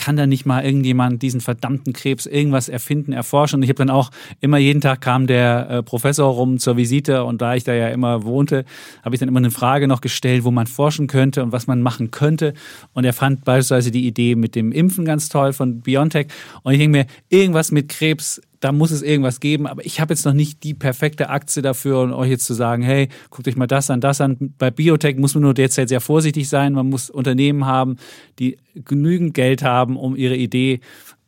kann 0.00 0.16
da 0.16 0.26
nicht 0.26 0.46
mal 0.46 0.64
irgendjemand 0.64 1.20
diesen 1.20 1.42
verdammten 1.42 1.92
Krebs 1.92 2.24
irgendwas 2.24 2.70
erfinden, 2.70 3.12
erforschen? 3.12 3.58
Und 3.58 3.64
ich 3.64 3.68
habe 3.68 3.76
dann 3.76 3.90
auch 3.90 4.10
immer 4.40 4.56
jeden 4.56 4.80
Tag 4.80 5.02
kam 5.02 5.26
der 5.26 5.68
äh, 5.68 5.82
Professor 5.82 6.32
rum 6.32 6.58
zur 6.58 6.78
Visite 6.78 7.24
und 7.24 7.42
da 7.42 7.54
ich 7.54 7.64
da 7.64 7.74
ja 7.74 7.88
immer 7.88 8.24
wohnte, 8.24 8.64
habe 9.04 9.14
ich 9.14 9.20
dann 9.20 9.28
immer 9.28 9.40
eine 9.40 9.50
Frage 9.50 9.86
noch 9.86 10.00
gestellt, 10.00 10.44
wo 10.44 10.50
man 10.50 10.66
forschen 10.66 11.06
könnte 11.06 11.42
und 11.42 11.52
was 11.52 11.66
man 11.66 11.82
machen 11.82 12.10
könnte. 12.10 12.54
Und 12.94 13.04
er 13.10 13.12
fand 13.12 13.44
beispielsweise 13.44 13.90
die 13.90 14.06
Idee 14.06 14.36
mit 14.36 14.54
dem 14.54 14.70
Impfen 14.70 15.04
ganz 15.04 15.28
toll 15.28 15.52
von 15.52 15.80
BioNTech. 15.80 16.28
Und 16.62 16.74
ich 16.74 16.78
denke 16.78 16.98
mir, 16.98 17.06
irgendwas 17.28 17.72
mit 17.72 17.88
Krebs, 17.88 18.40
da 18.60 18.70
muss 18.70 18.92
es 18.92 19.02
irgendwas 19.02 19.40
geben, 19.40 19.66
aber 19.66 19.84
ich 19.84 20.00
habe 20.00 20.14
jetzt 20.14 20.24
noch 20.24 20.32
nicht 20.32 20.62
die 20.62 20.74
perfekte 20.74 21.28
Aktie 21.28 21.60
dafür, 21.60 22.02
um 22.02 22.12
euch 22.12 22.30
jetzt 22.30 22.46
zu 22.46 22.54
sagen, 22.54 22.84
hey, 22.84 23.08
guckt 23.30 23.48
euch 23.48 23.56
mal 23.56 23.66
das 23.66 23.90
an, 23.90 24.00
das 24.00 24.20
an. 24.20 24.54
Bei 24.58 24.70
Biotech 24.70 25.16
muss 25.16 25.34
man 25.34 25.42
nur 25.42 25.54
derzeit 25.54 25.88
sehr 25.88 26.00
vorsichtig 26.00 26.48
sein. 26.48 26.72
Man 26.72 26.88
muss 26.88 27.10
Unternehmen 27.10 27.66
haben, 27.66 27.96
die 28.38 28.58
genügend 28.76 29.34
Geld 29.34 29.64
haben, 29.64 29.96
um 29.96 30.14
ihre 30.14 30.36
Idee 30.36 30.78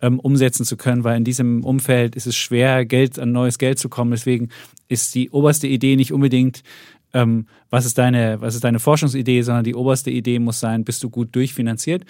ähm, 0.01 0.20
umsetzen 0.20 0.64
zu 0.64 0.76
können, 0.76 1.03
weil 1.03 1.16
in 1.16 1.24
diesem 1.24 1.64
Umfeld 1.64 2.14
ist 2.14 2.28
es 2.28 2.37
schwer, 2.37 2.85
Geld 2.85 3.18
an 3.18 3.33
neues 3.33 3.59
Geld 3.59 3.80
zu 3.80 3.89
kommen. 3.89 4.12
Deswegen 4.12 4.51
ist 4.87 5.16
die 5.16 5.30
oberste 5.30 5.66
Idee 5.66 5.97
nicht 5.97 6.12
unbedingt, 6.12 6.62
ähm, 7.15 7.47
was 7.71 7.85
ist 7.85 7.99
deine, 7.99 8.41
was 8.41 8.55
ist 8.55 8.65
deine 8.65 8.79
Forschungsidee, 8.79 9.43
sondern 9.43 9.65
die 9.65 9.75
oberste 9.75 10.11
Idee 10.11 10.39
muss 10.39 10.61
sein, 10.61 10.85
bist 10.85 11.03
du 11.03 11.11
gut 11.11 11.35
durchfinanziert. 11.35 12.05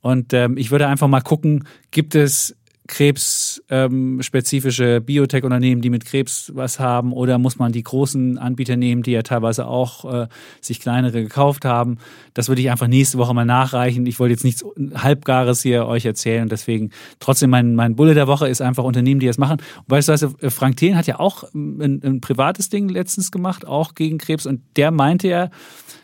Und 0.00 0.32
ähm, 0.32 0.56
ich 0.56 0.70
würde 0.70 0.86
einfach 0.86 1.08
mal 1.08 1.20
gucken, 1.20 1.64
gibt 1.90 2.14
es 2.14 2.55
krebsspezifische 2.86 5.00
Biotech-Unternehmen, 5.00 5.82
die 5.82 5.90
mit 5.90 6.04
Krebs 6.04 6.52
was 6.54 6.78
haben, 6.80 7.12
oder 7.12 7.38
muss 7.38 7.58
man 7.58 7.72
die 7.72 7.82
großen 7.82 8.38
Anbieter 8.38 8.76
nehmen, 8.76 9.02
die 9.02 9.10
ja 9.12 9.22
teilweise 9.22 9.66
auch 9.66 10.22
äh, 10.22 10.28
sich 10.60 10.80
kleinere 10.80 11.22
gekauft 11.22 11.64
haben? 11.64 11.98
Das 12.34 12.48
würde 12.48 12.60
ich 12.62 12.70
einfach 12.70 12.88
nächste 12.88 13.18
Woche 13.18 13.34
mal 13.34 13.44
nachreichen. 13.44 14.06
Ich 14.06 14.18
wollte 14.18 14.32
jetzt 14.32 14.44
nichts 14.44 14.64
Halbgares 14.94 15.62
hier 15.62 15.86
euch 15.86 16.04
erzählen 16.04 16.42
und 16.42 16.52
deswegen 16.52 16.90
trotzdem 17.20 17.50
mein, 17.50 17.74
mein 17.74 17.96
Bulle 17.96 18.14
der 18.14 18.26
Woche 18.26 18.48
ist 18.48 18.62
einfach 18.62 18.84
Unternehmen, 18.84 19.20
die 19.20 19.26
das 19.26 19.38
machen. 19.38 19.58
Und 19.78 19.88
was, 19.88 20.08
äh, 20.08 20.50
Frank 20.50 20.76
Thelen 20.76 20.96
hat 20.96 21.06
ja 21.06 21.20
auch 21.20 21.44
ein, 21.54 22.00
ein 22.02 22.20
privates 22.20 22.68
Ding 22.68 22.88
letztens 22.88 23.30
gemacht, 23.30 23.66
auch 23.66 23.94
gegen 23.94 24.18
Krebs 24.18 24.46
und 24.46 24.62
der 24.76 24.90
meinte 24.90 25.28
ja, 25.28 25.50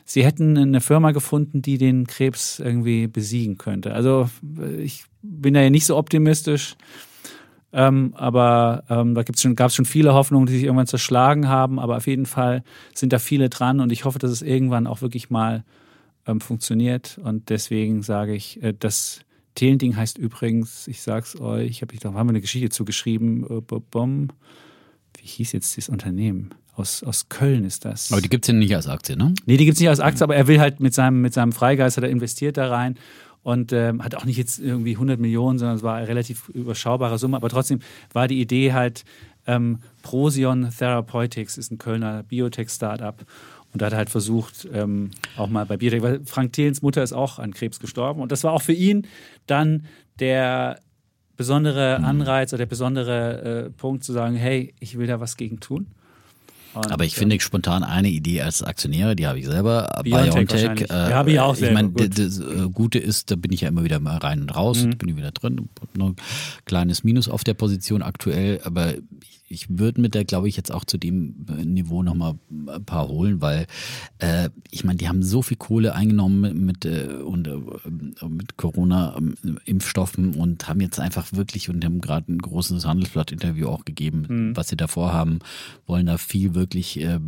sie 0.05 0.25
hätten 0.25 0.57
eine 0.57 0.81
Firma 0.81 1.13
gefunden, 1.13 1.63
die 1.63 1.79
den 1.79 2.07
Krebs 2.07 2.59
irgendwie 2.59 3.07
besiegen 3.07 3.59
könnte. 3.59 3.95
Also 3.95 4.29
ich 4.79 5.05
bin 5.23 5.55
da 5.55 5.63
ja 5.63 5.71
nicht 5.71 5.87
so 5.87 5.97
optimistisch. 5.97 6.77
Ähm, 7.75 8.13
aber 8.17 8.85
ähm, 8.91 9.15
da 9.15 9.23
schon, 9.35 9.57
gab 9.57 9.69
es 9.69 9.75
schon 9.75 9.87
viele 9.87 10.13
Hoffnungen, 10.13 10.47
die 10.47 10.53
sich 10.53 10.65
irgendwann 10.65 10.87
zerschlagen 10.87 11.49
haben. 11.49 11.79
Aber 11.79 11.97
auf 11.97 12.07
jeden 12.07 12.27
Fall 12.27 12.63
sind 12.95 13.13
da 13.13 13.19
viele 13.19 13.49
dran 13.49 13.81
und 13.81 13.93
ich 13.93 14.05
hoffe, 14.05 14.19
dass 14.19 14.31
es 14.31 14.43
irgendwann 14.43 14.87
auch 14.87 15.01
wirklich 15.01 15.31
mal 15.31 15.65
ähm, 16.27 16.41
funktioniert. 16.41 17.19
Und 17.23 17.49
deswegen 17.49 18.03
sage 18.03 18.35
ich, 18.35 18.63
äh, 18.63 18.75
das 18.79 19.21
Telending 19.55 19.97
heißt 19.97 20.19
übrigens, 20.19 20.87
ich 20.87 21.03
sag's 21.03 21.39
euch, 21.41 21.69
ich 21.69 21.83
habe 21.83 21.97
da 21.97 22.13
haben 22.13 22.27
wir 22.27 22.31
eine 22.31 22.41
Geschichte 22.41 22.71
zugeschrieben. 22.71 23.45
Äh. 23.45 24.29
Wie 25.19 25.27
hieß 25.27 25.53
jetzt 25.53 25.77
das 25.77 25.89
Unternehmen? 25.89 26.51
Aus, 26.75 27.03
aus 27.03 27.29
Köln 27.29 27.65
ist 27.65 27.85
das. 27.85 28.11
Aber 28.13 28.23
die 28.23 28.31
gibt 28.31 28.45
es 28.45 28.49
ja 28.49 28.55
nicht 28.55 28.75
als 28.75 28.89
Aktie, 28.89 29.17
ne? 29.17 29.35
Nee, 29.45 29.59
die 29.59 29.67
gibt's 29.67 29.81
nicht 29.81 29.91
als 29.91 30.01
Aktie, 30.01 30.25
aber 30.25 30.37
er 30.37 30.47
will 30.47 30.59
halt 30.59 30.81
mit 30.81 30.95
seinem, 30.95 31.21
mit 31.21 31.35
seinem 31.35 31.53
Freigeist, 31.53 31.99
hat 31.99 32.05
er 32.05 32.11
investiert 32.11 32.57
da 32.57 32.69
rein 32.69 32.97
und 33.43 33.73
ähm, 33.73 34.03
hat 34.03 34.15
auch 34.15 34.25
nicht 34.25 34.39
jetzt 34.39 34.59
irgendwie 34.59 34.93
100 34.95 35.21
Millionen, 35.21 35.59
sondern 35.59 35.77
es 35.77 35.83
war 35.83 35.97
eine 35.97 36.09
relativ 36.09 36.49
überschaubare 36.49 37.19
Summe. 37.19 37.37
Aber 37.37 37.51
trotzdem 37.51 37.81
war 38.13 38.27
die 38.27 38.41
Idee 38.41 38.73
halt, 38.73 39.05
ähm, 39.47 39.81
Prosion 40.03 40.71
Therapeutics 40.77 41.59
ist 41.59 41.73
ein 41.73 41.79
Kölner 41.79 42.23
Biotech-Startup. 42.23 43.17
Und 43.73 43.81
da 43.81 43.87
hat 43.87 43.93
er 43.93 43.99
halt 43.99 44.11
versucht, 44.11 44.69
ähm, 44.73 45.11
auch 45.37 45.49
mal 45.49 45.67
bei 45.67 45.77
Biotech, 45.77 46.03
weil 46.03 46.21
Frank 46.25 46.53
Thelens 46.53 46.83
Mutter 46.83 47.03
ist 47.03 47.13
auch 47.13 47.39
an 47.39 47.53
Krebs 47.53 47.81
gestorben. 47.81 48.21
Und 48.21 48.31
das 48.31 48.45
war 48.45 48.53
auch 48.53 48.63
für 48.63 48.75
ihn 48.75 49.07
dann 49.47 49.87
der 50.21 50.79
besondere 51.37 51.97
Anreiz 51.97 52.53
oder 52.53 52.59
der 52.59 52.67
besondere 52.67 53.67
äh, 53.67 53.71
Punkt 53.71 54.05
zu 54.05 54.13
sagen, 54.13 54.37
hey, 54.37 54.75
ich 54.79 54.99
will 54.99 55.07
da 55.07 55.21
was 55.21 55.37
gegen 55.37 55.59
tun. 55.61 55.87
Und, 56.75 56.91
aber 56.91 57.05
ich 57.05 57.15
finde 57.15 57.39
spontan 57.41 57.85
eine 57.85 58.09
Idee 58.09 58.43
als 58.43 58.63
Aktionäre, 58.63 59.15
die 59.15 59.27
habe 59.27 59.39
ich 59.39 59.47
selber. 59.47 60.01
BioNTech, 60.03 60.49
BioNTech 60.49 60.91
äh, 60.91 60.95
ja, 60.95 61.11
habe 61.11 61.33
ich 61.33 61.41
auch 61.41 61.55
selber. 61.55 61.81
Ich 61.81 61.93
meine, 61.93 62.09
das 62.09 62.41
Gute 62.73 62.99
ist, 62.99 63.31
da 63.31 63.37
bin 63.37 63.53
ich 63.53 63.61
ja 63.61 63.69
immer 63.69 63.85
wieder 63.85 64.01
mal 64.01 64.17
rein 64.19 64.41
und 64.41 64.55
raus, 64.55 64.83
mhm. 64.83 64.97
bin 64.97 65.11
ich 65.11 65.17
wieder 65.17 65.33
drin, 65.33 65.69
noch 65.95 66.09
ein 66.09 66.17
kleines 66.65 67.05
Minus 67.05 67.29
auf 67.29 67.45
der 67.45 67.55
Position 67.55 68.03
aktuell, 68.03 68.61
aber 68.65 68.95
ich 68.95 69.42
würde 69.69 70.01
mit 70.01 70.15
der, 70.15 70.25
glaube 70.25 70.49
ich, 70.49 70.57
jetzt 70.57 70.73
auch 70.73 70.85
zu 70.85 70.99
dem 70.99 71.47
Niveau 71.65 72.03
nochmal 72.03 72.35
ein 72.51 72.85
paar 72.85 73.09
holen, 73.09 73.41
weil 73.41 73.67
äh, 74.19 74.51
ich 74.71 74.85
meine, 74.85 74.99
die 74.99 75.09
haben 75.09 75.23
so 75.23 75.43
viel 75.43 75.57
Kohle 75.57 75.95
eingenommen 75.95 76.65
mit, 76.65 76.85
äh, 76.85 77.09
und, 77.25 77.47
äh, 77.47 77.59
mit 78.29 78.57
Corona-Impfstoffen 78.57 80.35
und 80.35 80.69
haben 80.69 80.81
jetzt 80.81 81.01
einfach 81.01 81.33
wirklich 81.33 81.69
und 81.69 81.85
haben 81.85 82.01
gerade 82.01 82.33
ein 82.33 82.39
großes 82.39 82.85
Handelsblatt-Interview 82.85 83.69
auch 83.69 83.85
gegeben, 83.85 84.27
mhm. 84.29 84.57
was 84.57 84.69
sie 84.69 84.77
davor 84.77 85.13
haben, 85.13 85.41
wollen 85.87 86.07
da 86.07 86.19
viel 86.19 86.55
wirklich 86.55 87.01
äh, 87.01 87.19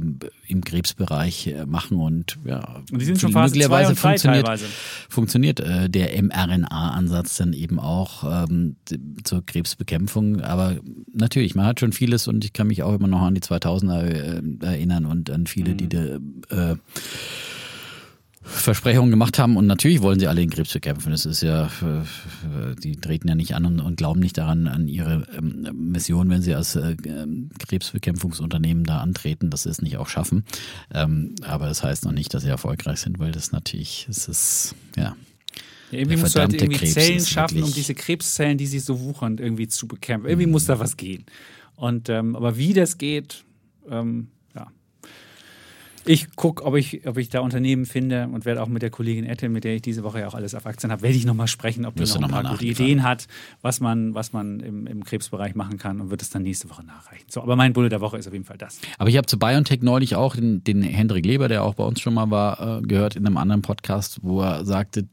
im 0.46 0.64
Krebsbereich 0.64 1.48
äh, 1.48 1.66
machen 1.66 1.98
und 1.98 2.38
ja, 2.44 2.82
und 2.90 3.00
die 3.00 3.04
sind 3.04 3.20
schon 3.20 3.32
fast 3.32 3.54
möglicherweise 3.54 3.96
funktioniert, 3.96 4.46
teilweise. 4.46 4.66
funktioniert 5.08 5.60
äh, 5.60 5.90
der 5.90 6.22
mRNA-Ansatz 6.22 7.36
dann 7.36 7.52
eben 7.52 7.78
auch 7.78 8.44
ähm, 8.44 8.76
zur 9.24 9.44
Krebsbekämpfung, 9.44 10.40
aber 10.40 10.76
natürlich, 11.12 11.54
man 11.54 11.66
hat 11.66 11.80
schon 11.80 11.92
viele 11.92 12.13
vieles 12.14 12.28
und 12.28 12.44
ich 12.44 12.52
kann 12.52 12.68
mich 12.68 12.82
auch 12.82 12.94
immer 12.94 13.08
noch 13.08 13.22
an 13.22 13.34
die 13.34 13.40
2000er 13.40 14.62
äh, 14.62 14.66
erinnern 14.66 15.06
und 15.06 15.30
an 15.30 15.46
viele, 15.46 15.72
mhm. 15.72 15.76
die 15.76 15.88
da, 15.88 16.02
äh, 16.50 16.76
Versprechungen 18.46 19.10
gemacht 19.10 19.38
haben 19.38 19.56
und 19.56 19.66
natürlich 19.66 20.02
wollen 20.02 20.20
sie 20.20 20.26
alle 20.26 20.42
den 20.42 20.50
Krebs 20.50 20.74
bekämpfen. 20.74 21.12
Das 21.12 21.24
ist 21.24 21.40
ja, 21.40 21.64
äh, 21.64 22.74
die 22.78 22.94
treten 22.96 23.26
ja 23.26 23.34
nicht 23.34 23.54
an 23.54 23.64
und, 23.64 23.80
und 23.80 23.96
glauben 23.96 24.20
nicht 24.20 24.36
daran 24.36 24.68
an 24.68 24.86
ihre 24.86 25.26
ähm, 25.36 25.66
Mission, 25.72 26.28
wenn 26.28 26.42
sie 26.42 26.54
als 26.54 26.76
äh, 26.76 26.94
Krebsbekämpfungsunternehmen 27.58 28.84
da 28.84 28.98
antreten, 28.98 29.48
dass 29.48 29.62
sie 29.62 29.70
es 29.70 29.80
nicht 29.80 29.96
auch 29.96 30.08
schaffen. 30.08 30.44
Ähm, 30.92 31.36
aber 31.42 31.66
das 31.66 31.82
heißt 31.82 32.04
noch 32.04 32.12
nicht, 32.12 32.34
dass 32.34 32.42
sie 32.42 32.50
erfolgreich 32.50 33.00
sind, 33.00 33.18
weil 33.18 33.32
das 33.32 33.50
natürlich, 33.50 34.06
es 34.10 34.28
ist, 34.28 34.74
ja. 34.94 35.16
Ja, 35.90 35.98
irgendwie 36.00 36.16
musst 36.18 36.34
du 36.34 36.40
halt 36.40 36.52
irgendwie 36.52 36.76
Krebs 36.76 36.94
Zellen 36.94 37.20
schaffen, 37.20 37.62
um 37.62 37.72
diese 37.72 37.94
Krebszellen, 37.94 38.58
die 38.58 38.66
sich 38.66 38.84
so 38.84 39.00
wuchern, 39.00 39.38
irgendwie 39.38 39.68
zu 39.68 39.86
bekämpfen. 39.88 40.28
Irgendwie 40.28 40.46
mhm. 40.46 40.52
muss 40.52 40.66
da 40.66 40.78
was 40.78 40.96
gehen. 40.96 41.24
Und 41.76 42.08
ähm, 42.08 42.36
aber 42.36 42.56
wie 42.56 42.72
das 42.72 42.98
geht, 42.98 43.44
ähm, 43.88 44.28
ja. 44.54 44.68
Ich 46.06 46.36
gucke, 46.36 46.64
ob 46.64 46.76
ich, 46.76 47.06
ob 47.06 47.16
ich 47.16 47.30
da 47.30 47.40
Unternehmen 47.40 47.86
finde 47.86 48.28
und 48.28 48.44
werde 48.44 48.62
auch 48.62 48.68
mit 48.68 48.82
der 48.82 48.90
Kollegin 48.90 49.24
Ette, 49.24 49.48
mit 49.48 49.64
der 49.64 49.74
ich 49.76 49.82
diese 49.82 50.04
Woche 50.04 50.20
ja 50.20 50.28
auch 50.28 50.34
alles 50.34 50.54
auf 50.54 50.66
Aktien 50.66 50.92
habe, 50.92 51.00
werde 51.00 51.16
ich 51.16 51.24
nochmal 51.24 51.48
sprechen, 51.48 51.86
ob 51.86 51.96
die 51.96 52.02
noch 52.02 52.16
ein 52.16 52.30
paar 52.30 52.44
gute 52.44 52.66
Ideen 52.66 53.02
hat, 53.02 53.26
was 53.62 53.80
man, 53.80 54.14
was 54.14 54.34
man 54.34 54.60
im, 54.60 54.86
im 54.86 55.02
Krebsbereich 55.02 55.54
machen 55.54 55.78
kann 55.78 56.02
und 56.02 56.10
wird 56.10 56.20
es 56.20 56.28
dann 56.28 56.42
nächste 56.42 56.68
Woche 56.68 56.84
nachreichen. 56.84 57.24
So, 57.30 57.42
aber 57.42 57.56
mein 57.56 57.72
Bulle 57.72 57.88
der 57.88 58.02
Woche 58.02 58.18
ist 58.18 58.26
auf 58.26 58.34
jeden 58.34 58.44
Fall 58.44 58.58
das. 58.58 58.80
Aber 58.98 59.08
ich 59.08 59.16
habe 59.16 59.26
zu 59.26 59.38
BioNTech 59.38 59.80
neulich 59.80 60.14
auch 60.14 60.36
den, 60.36 60.62
den 60.62 60.82
Hendrik 60.82 61.24
Leber, 61.24 61.48
der 61.48 61.64
auch 61.64 61.74
bei 61.74 61.84
uns 61.84 62.00
schon 62.00 62.12
mal 62.12 62.30
war, 62.30 62.80
äh, 62.80 62.82
gehört 62.82 63.16
in 63.16 63.26
einem 63.26 63.38
anderen 63.38 63.62
Podcast, 63.62 64.18
wo 64.22 64.42
er 64.42 64.66
sagte, 64.66 65.08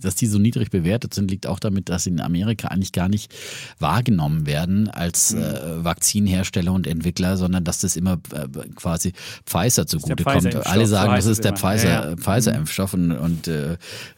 dass 0.00 0.14
die 0.14 0.26
so 0.26 0.38
niedrig 0.38 0.70
bewertet 0.70 1.14
sind, 1.14 1.30
liegt 1.30 1.46
auch 1.46 1.58
damit, 1.58 1.88
dass 1.88 2.04
sie 2.04 2.10
in 2.10 2.20
Amerika 2.20 2.68
eigentlich 2.68 2.92
gar 2.92 3.08
nicht 3.08 3.32
wahrgenommen 3.78 4.46
werden 4.46 4.88
als 4.88 5.34
mhm. 5.34 5.42
äh, 5.42 5.84
Vakzinhersteller 5.84 6.72
und 6.72 6.86
Entwickler, 6.86 7.36
sondern 7.36 7.64
dass 7.64 7.80
das 7.80 7.96
immer 7.96 8.14
äh, 8.32 8.48
quasi 8.74 9.12
Pfizer 9.46 9.86
zugutekommt. 9.86 10.66
Alle 10.66 10.86
sagen, 10.86 11.14
das 11.14 11.26
ist 11.26 11.44
der 11.44 11.54
Pfizer, 11.54 11.88
ja, 11.88 12.10
ja. 12.10 12.16
Pfizer-Impfstoff 12.16 12.94
und, 12.94 13.12
und 13.12 13.48
äh, 13.48 13.76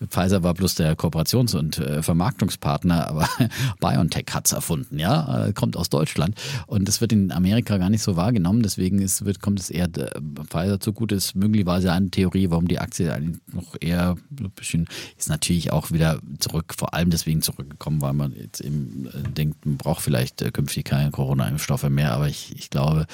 Pfizer 0.09 0.43
war 0.43 0.55
bloß 0.55 0.77
der 0.77 0.97
Kooperations- 0.97 1.57
und 1.57 1.78
äh, 1.78 2.03
Vermarktungspartner, 2.03 3.09
aber 3.09 3.28
BioNTech 3.81 4.27
hat 4.32 4.47
es 4.47 4.53
erfunden, 4.53 4.98
ja, 4.98 5.47
äh, 5.47 5.53
kommt 5.53 5.77
aus 5.77 5.89
Deutschland 5.89 6.36
und 6.66 6.89
das 6.89 7.01
wird 7.01 7.12
in 7.12 7.32
Amerika 7.32 7.78
gar 7.78 7.90
nicht 7.90 8.03
so 8.03 8.16
wahrgenommen, 8.16 8.62
deswegen 8.62 9.01
ist, 9.01 9.24
wird, 9.24 9.40
kommt 9.40 9.61
es 9.61 9.70
eher 9.70 9.89
äh, 9.97 10.20
Pfizer 10.48 10.81
zugute, 10.81 11.15
ist 11.15 11.35
möglicherweise 11.35 11.93
eine 11.93 12.11
Theorie, 12.11 12.51
warum 12.51 12.69
die 12.69 12.78
Aktie 12.78 13.12
eigentlich 13.12 13.39
noch 13.53 13.74
eher 13.81 14.16
ein 14.39 14.51
bisschen, 14.51 14.86
ist 15.19 15.28
natürlich 15.28 15.65
ich 15.66 15.72
auch 15.72 15.90
wieder 15.90 16.20
zurück, 16.38 16.74
vor 16.76 16.94
allem 16.94 17.10
deswegen 17.10 17.43
zurückgekommen, 17.43 18.01
weil 18.01 18.12
man 18.12 18.32
jetzt 18.32 18.60
eben 18.60 19.09
äh, 19.12 19.28
denkt, 19.30 19.64
man 19.66 19.76
braucht 19.76 20.02
vielleicht 20.02 20.43
äh, 20.43 20.51
künftig 20.51 20.84
keine 20.84 21.10
Corona-Impfstoffe 21.10 21.88
mehr, 21.88 22.12
aber 22.12 22.28
ich, 22.28 22.55
ich 22.56 22.70
glaube, 22.70 23.06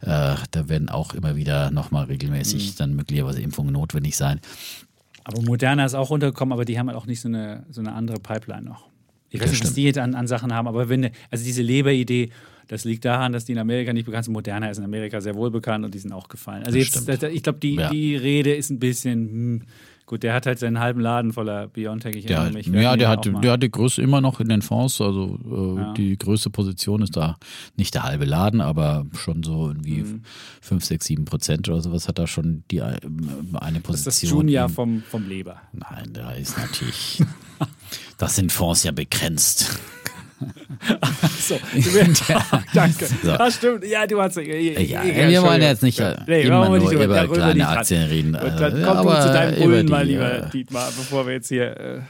äh, 0.00 0.34
da 0.50 0.68
werden 0.68 0.88
auch 0.88 1.14
immer 1.14 1.36
wieder 1.36 1.70
nochmal 1.70 2.04
regelmäßig 2.04 2.72
mhm. 2.72 2.76
dann 2.76 2.96
möglicherweise 2.96 3.40
Impfungen 3.40 3.72
notwendig 3.72 4.16
sein. 4.16 4.40
Aber 5.24 5.40
Moderna 5.42 5.84
ist 5.84 5.94
auch 5.94 6.10
runtergekommen, 6.10 6.52
aber 6.52 6.64
die 6.64 6.78
haben 6.78 6.88
halt 6.88 6.98
auch 6.98 7.06
nicht 7.06 7.20
so 7.20 7.28
eine, 7.28 7.64
so 7.70 7.80
eine 7.80 7.92
andere 7.92 8.20
Pipeline 8.20 8.62
noch. 8.62 8.88
Ich 9.30 9.40
weiß 9.40 9.50
nicht, 9.50 9.64
was 9.64 9.74
die 9.74 9.84
jetzt 9.84 9.98
an, 9.98 10.14
an 10.14 10.26
Sachen 10.26 10.52
haben, 10.52 10.68
aber 10.68 10.88
wenn, 10.88 11.10
also 11.30 11.44
diese 11.44 11.62
Leberidee, 11.62 12.30
das 12.68 12.84
liegt 12.84 13.04
daran, 13.04 13.32
dass 13.32 13.44
die 13.44 13.52
in 13.52 13.58
Amerika 13.58 13.92
nicht 13.92 14.06
bekannt 14.06 14.24
sind. 14.26 14.32
Moderna 14.32 14.70
ist 14.70 14.78
in 14.78 14.84
Amerika 14.84 15.20
sehr 15.20 15.34
wohl 15.34 15.50
bekannt 15.50 15.84
und 15.84 15.94
die 15.94 15.98
sind 15.98 16.12
auch 16.12 16.28
gefallen. 16.28 16.64
Also 16.64 16.78
das 16.78 17.06
jetzt, 17.06 17.22
ich 17.24 17.42
glaube, 17.42 17.58
die, 17.58 17.74
ja. 17.74 17.90
die 17.90 18.16
Rede 18.16 18.54
ist 18.54 18.70
ein 18.70 18.78
bisschen, 18.78 19.28
hm, 19.28 19.62
Gut, 20.06 20.22
der 20.22 20.34
hat 20.34 20.44
halt 20.44 20.58
seinen 20.58 20.80
halben 20.80 21.00
Laden 21.00 21.32
voller 21.32 21.66
Biontech. 21.66 22.16
Ich 22.16 22.26
der, 22.26 22.50
mich, 22.50 22.66
ja, 22.66 22.94
der 22.94 23.08
hat, 23.08 23.24
der 23.24 23.52
hat 23.52 23.62
die 23.62 23.70
Größe 23.70 24.02
immer 24.02 24.20
noch 24.20 24.38
in 24.38 24.50
den 24.50 24.60
Fonds. 24.60 25.00
Also 25.00 25.38
äh, 25.44 25.80
ja. 25.80 25.92
die 25.94 26.18
größte 26.18 26.50
Position 26.50 27.00
ist 27.00 27.16
da 27.16 27.36
nicht 27.76 27.94
der 27.94 28.02
halbe 28.02 28.26
Laden, 28.26 28.60
aber 28.60 29.06
schon 29.14 29.42
so 29.42 29.68
irgendwie 29.68 30.02
mhm. 30.02 30.22
5, 30.60 30.84
6, 30.84 31.04
7 31.06 31.24
Prozent 31.24 31.68
oder 31.70 31.80
sowas 31.80 32.06
hat 32.06 32.18
da 32.18 32.26
schon 32.26 32.64
die 32.70 32.78
äh, 32.78 32.98
eine 33.54 33.80
Position. 33.80 33.84
Das 33.86 33.96
ist 33.96 34.06
das 34.06 34.30
Junior 34.30 34.68
vom, 34.68 35.02
vom 35.02 35.26
Leber. 35.26 35.62
Nein, 35.72 36.10
da 36.12 36.32
ist 36.32 36.58
natürlich. 36.58 37.22
das 38.18 38.36
sind 38.36 38.52
Fonds 38.52 38.82
ja 38.82 38.92
begrenzt 38.92 39.78
so, 41.40 41.54
ja, 42.28 42.46
danke. 42.74 43.06
So. 43.06 43.36
Das 43.36 43.54
stimmt. 43.54 43.84
Ja, 43.86 44.06
du 44.06 44.20
hast. 44.20 44.36
Äh, 44.36 44.82
ja, 44.82 45.02
wir 45.04 45.42
wollen 45.42 45.62
jetzt 45.62 45.82
nicht 45.82 46.00
äh, 46.00 46.16
nee, 46.26 46.42
immer 46.42 46.68
nur 46.68 46.90
über, 46.90 47.04
über 47.04 47.28
kleine 47.28 47.68
Aktien 47.68 48.04
reden. 48.04 48.34
Und 48.34 48.60
dann 48.60 48.82
äh, 48.82 48.84
komm 48.84 49.06
du 49.06 49.20
zu 49.20 49.32
deinem 49.32 49.60
Bullen 49.60 49.86
mal 49.88 50.06
lieber, 50.06 50.50
Dietmar, 50.52 50.86
bevor 50.86 51.26
wir 51.26 51.34
jetzt 51.34 51.48
hier 51.48 51.76
äh, 51.78 52.00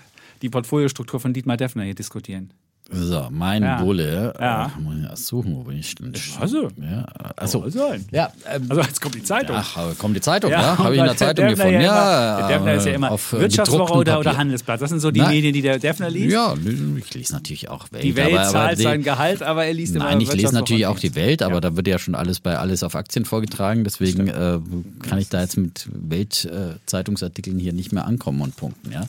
die 0.43 0.49
Portfoliostruktur 0.49 1.21
von 1.21 1.33
Dietmar 1.33 1.57
Defner 1.57 1.85
hier 1.85 1.95
diskutieren. 1.95 2.53
So, 2.91 3.29
mein 3.31 3.63
ja. 3.63 3.81
Bulle. 3.81 4.35
Ja. 4.39 4.71
Ach, 4.71 4.79
muss 4.79 4.97
ich 4.99 5.05
erst 5.05 5.27
suchen, 5.27 5.57
wo 5.57 5.63
bin 5.63 5.79
ich 5.79 5.95
denn? 5.95 6.13
Also, 6.39 6.69
ja. 6.77 7.07
Also, 7.35 7.65
ja, 8.11 8.31
ähm, 8.53 8.67
also 8.69 8.83
jetzt 8.83 9.01
kommt 9.01 9.15
die 9.15 9.23
Zeitung. 9.23 9.57
Ach, 9.59 9.97
kommt 9.97 10.15
die 10.15 10.21
Zeitung, 10.21 10.51
ja. 10.51 10.61
ja? 10.61 10.79
Habe 10.79 10.95
ich 10.95 11.01
in 11.01 11.07
der 11.07 11.17
Zeitung 11.17 11.49
Defner 11.49 11.65
gefunden. 11.65 11.81
Ja, 11.81 12.47
der 12.47 12.59
Defner 12.59 12.75
ist 12.75 12.87
ja 12.87 12.93
immer 12.93 13.11
auf, 13.11 13.33
äh, 13.33 13.41
Wirtschaftswoche 13.41 13.95
oder, 13.95 14.21
oder 14.21 14.37
Handelsblatt. 14.37 14.83
Das 14.83 14.91
sind 14.91 15.01
so 15.01 15.11
die 15.11 15.21
Nein. 15.21 15.31
Medien, 15.31 15.55
die 15.55 15.63
der 15.63 15.79
Defner 15.79 16.11
liest. 16.11 16.35
Ja, 16.35 16.55
ich 16.99 17.15
lese 17.15 17.33
natürlich 17.33 17.71
auch 17.71 17.91
Welt. 17.91 18.05
Die 18.05 18.17
Welt 18.17 18.35
aber, 18.35 18.49
zahlt 18.51 18.73
aber 18.73 18.83
sein 18.83 19.03
Gehalt, 19.03 19.43
aber 19.43 19.65
er 19.65 19.73
liest 19.73 19.97
immer 19.97 20.05
Nein, 20.05 20.21
ich 20.21 20.33
lese 20.35 20.53
natürlich 20.53 20.87
auch 20.87 20.99
die 20.99 21.15
Welt, 21.15 21.43
aber 21.43 21.63
da 21.63 21.77
wird 21.77 21.89
ja 21.89 21.99
schon 21.99 22.15
alles 22.15 22.41
bei 22.41 22.59
Alles 22.59 22.83
auf 22.83 22.95
Aktien 22.97 23.25
vorgetragen. 23.25 23.85
Deswegen 23.85 24.29
äh, 24.29 24.59
kann 25.03 25.19
ich 25.19 25.31
da 25.31 25.41
jetzt 25.41 25.57
mit 25.57 25.89
Welt-Zeitungsartikeln 25.91 27.59
äh, 27.59 27.63
hier 27.63 27.73
nicht 27.73 27.93
mehr 27.93 28.05
ankommen 28.05 28.43
und 28.43 28.57
punkten. 28.57 28.93
Ja? 28.93 29.07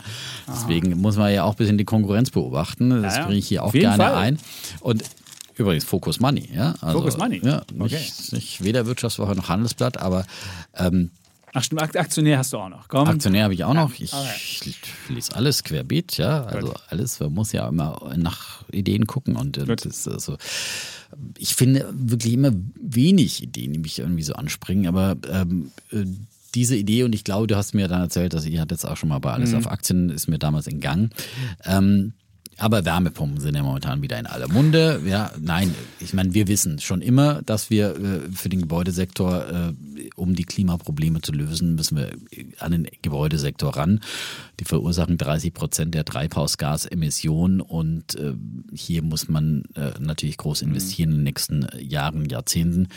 Deswegen 0.48 0.98
muss 1.02 1.18
man 1.18 1.34
ja 1.34 1.44
auch 1.44 1.56
ein 1.56 1.58
bisschen 1.58 1.78
die 1.78 1.84
Konkurrenz 1.84 2.32
beobachten. 2.32 3.02
Das 3.04 3.20
bringe 3.20 3.38
ich 3.38 3.48
hier 3.50 3.65
auch 3.66 3.74
gerne 3.74 4.14
ein. 4.16 4.40
Und 4.82 5.04
Übrigens 5.58 5.86
Focus 5.86 6.20
Money, 6.20 6.50
ja. 6.54 6.76
Also, 6.82 7.00
Focus 7.00 7.18
Money. 7.18 7.42
Ja, 7.44 7.64
nicht, 7.74 7.82
okay. 7.82 8.36
nicht 8.36 8.64
weder 8.64 8.86
Wirtschaftswoche 8.86 9.36
noch 9.36 9.48
Handelsblatt, 9.48 9.98
aber 9.98 10.26
ähm, 10.76 11.12
Ach 11.58 11.64
stimmt, 11.64 11.96
Aktionär 11.96 12.40
hast 12.40 12.52
du 12.52 12.58
auch 12.58 12.68
noch. 12.68 12.90
Komm. 12.90 13.08
Aktionär 13.08 13.46
habe 13.46 13.54
ich 13.54 13.64
auch 13.64 13.74
noch. 13.74 13.98
Ich, 13.98 14.12
okay. 14.12 14.74
lese 15.08 15.34
alles 15.34 15.64
querbeet, 15.64 16.18
ja. 16.18 16.44
Also 16.44 16.68
Gut. 16.68 16.82
alles, 16.90 17.22
man 17.22 17.34
muss 17.34 17.54
ja 17.54 17.66
immer 17.70 18.14
nach 18.18 18.70
Ideen 18.72 19.08
gucken 19.08 19.38
und, 19.38 19.58
und 19.58 19.86
das, 19.86 20.06
also, 20.06 20.36
ich 21.38 21.56
finde 21.56 21.88
wirklich 21.94 22.34
immer 22.34 22.52
wenig 22.76 23.42
Ideen, 23.42 23.72
die 23.72 23.80
mich 23.80 24.00
irgendwie 24.00 24.24
so 24.24 24.34
anspringen, 24.34 24.88
aber 24.88 25.16
ähm, 25.32 25.72
äh, 25.94 26.04
diese 26.56 26.76
Idee, 26.76 27.04
und 27.04 27.16
ich 27.16 27.24
glaube, 27.24 27.48
du 27.48 27.56
hast 27.56 27.74
mir 27.74 27.88
dann 27.88 28.02
erzählt, 28.02 28.34
dass 28.34 28.46
ihr 28.46 28.60
hattet 28.60 28.80
jetzt 28.80 28.86
auch 28.86 28.98
schon 28.98 29.08
mal 29.08 29.20
bei 29.20 29.32
Alles 29.32 29.52
mhm. 29.52 29.60
auf 29.60 29.72
Aktien, 29.72 30.10
ist 30.10 30.28
mir 30.28 30.40
damals 30.40 30.68
in 30.68 30.82
Gang. 30.82 31.12
Ähm, 31.64 32.14
aber 32.58 32.86
Wärmepumpen 32.86 33.42
sind 33.42 33.56
ja 33.56 33.64
momentan 33.64 34.02
wieder 34.02 34.18
in 34.18 34.28
aller 34.28 34.48
Munde. 34.48 35.02
Ja, 35.06 35.32
nein, 35.40 35.76
ich 36.00 36.14
meine, 36.14 36.34
wir 36.34 36.48
wissen 36.48 36.80
schon 36.80 37.02
immer, 37.02 37.42
dass 37.42 37.70
wir 37.70 37.96
äh, 37.96 38.32
für 38.32 38.48
den 38.48 38.62
Gebäudesektor, 38.62 39.46
äh, 39.48 39.74
um 40.16 40.36
die 40.36 40.46
Klimaprobleme 40.46 41.22
zu 41.22 41.34
lösen, 41.34 41.76
müssen 41.76 41.98
wir 41.98 42.12
an 42.60 42.72
den 42.72 42.88
Gebäudesektor 43.02 43.76
ran. 43.76 44.00
Die 44.62 44.66
verursachen 44.66 45.18
30 45.18 45.54
Prozent 45.54 45.96
der 45.96 46.06
Treibhausgasemissionen 46.06 47.60
und 47.60 48.16
äh, 48.16 48.34
hier 48.74 49.02
muss 49.04 49.28
man 49.28 49.64
äh, 49.76 49.92
natürlich 50.00 50.38
groß 50.38 50.62
investieren 50.62 51.10
in 51.10 51.18
den 51.18 51.24
nächsten 51.24 51.68
Jahren, 51.78 52.26
Jahrzehnten, 52.30 52.88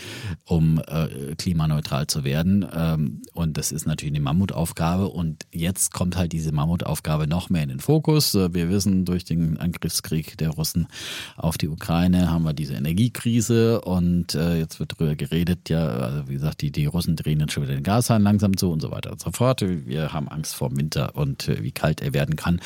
um 0.44 0.80
äh, 0.86 1.34
klimaneutral 1.36 2.06
zu 2.06 2.22
werden. 2.22 2.64
Ähm, 2.72 3.22
und 3.32 3.56
das 3.56 3.72
ist 3.72 3.86
natürlich 3.86 4.14
eine 4.14 4.22
Mammutaufgabe. 4.22 5.08
Und 5.08 5.46
jetzt 5.52 5.92
kommt 5.92 6.16
halt 6.16 6.32
diese 6.32 6.52
Mammutaufgabe 6.52 7.26
noch 7.26 7.50
mehr 7.50 7.64
in 7.64 7.70
den 7.70 7.80
Fokus. 7.80 8.34
Wir 8.34 8.68
wissen 8.70 9.04
durch 9.04 9.24
den 9.24 9.47
Angriffskrieg 9.56 10.36
der 10.38 10.50
Russen 10.50 10.88
auf 11.36 11.56
die 11.58 11.68
Ukraine 11.68 12.30
haben 12.30 12.44
wir 12.44 12.52
diese 12.52 12.74
Energiekrise 12.74 13.80
und 13.80 14.34
äh, 14.34 14.58
jetzt 14.58 14.80
wird 14.80 14.92
darüber 14.92 15.16
geredet, 15.16 15.68
ja, 15.68 15.86
also 15.86 16.28
wie 16.28 16.34
gesagt, 16.34 16.60
die, 16.60 16.70
die 16.70 16.86
Russen 16.86 17.16
drehen 17.16 17.40
jetzt 17.40 17.52
schon 17.52 17.62
wieder 17.62 17.74
den 17.74 17.82
Gashahn 17.82 18.22
langsam 18.22 18.56
zu 18.56 18.70
und 18.70 18.80
so 18.80 18.90
weiter 18.90 19.12
und 19.12 19.20
so 19.20 19.30
fort. 19.30 19.62
Wir 19.62 20.12
haben 20.12 20.28
Angst 20.28 20.54
vor 20.54 20.76
Winter 20.76 21.16
und 21.16 21.48
äh, 21.48 21.62
wie 21.62 21.72
kalt 21.72 22.00
er 22.00 22.12
werden 22.12 22.36
kann. 22.36 22.60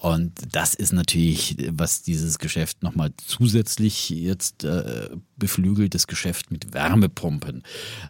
Und 0.00 0.32
das 0.52 0.74
ist 0.74 0.92
natürlich, 0.92 1.56
was 1.70 2.02
dieses 2.02 2.38
Geschäft 2.38 2.82
nochmal 2.82 3.12
zusätzlich 3.16 4.10
jetzt 4.10 4.64
äh, 4.64 5.08
beflügelt, 5.38 5.94
das 5.94 6.06
Geschäft 6.06 6.50
mit 6.50 6.72
Wärmepumpen 6.72 7.62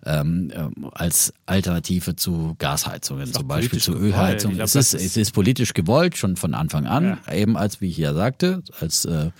ähm, 0.04 0.50
äh, 0.50 0.86
als 0.92 1.32
Alternative 1.46 2.16
zu 2.16 2.54
Gasheizungen, 2.58 3.32
zum 3.32 3.46
Beispiel 3.46 3.80
zu 3.80 3.94
Ölheizungen. 3.94 4.56
Glaub, 4.56 4.66
es, 4.66 4.74
ist, 4.74 4.94
ist, 4.94 5.04
es 5.04 5.16
ist 5.16 5.32
politisch 5.32 5.74
gewollt, 5.74 6.16
schon 6.16 6.36
von 6.36 6.54
Anfang 6.54 6.86
an, 6.86 7.18
ja. 7.26 7.34
eben 7.34 7.56
als, 7.56 7.80
wie 7.80 7.88
ich 7.88 7.98
ja 7.98 8.14
sagte, 8.14 8.62
als 8.80 9.04
äh, 9.04 9.30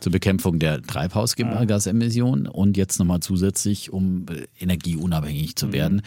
zur 0.00 0.12
Bekämpfung 0.12 0.58
der 0.58 0.82
Treibhausgasemissionen 0.82 2.46
und 2.46 2.76
jetzt 2.76 2.98
nochmal 2.98 3.20
zusätzlich, 3.20 3.92
um 3.92 4.26
energieunabhängig 4.58 5.56
zu 5.56 5.68
mhm. 5.68 5.72
werden, 5.72 6.02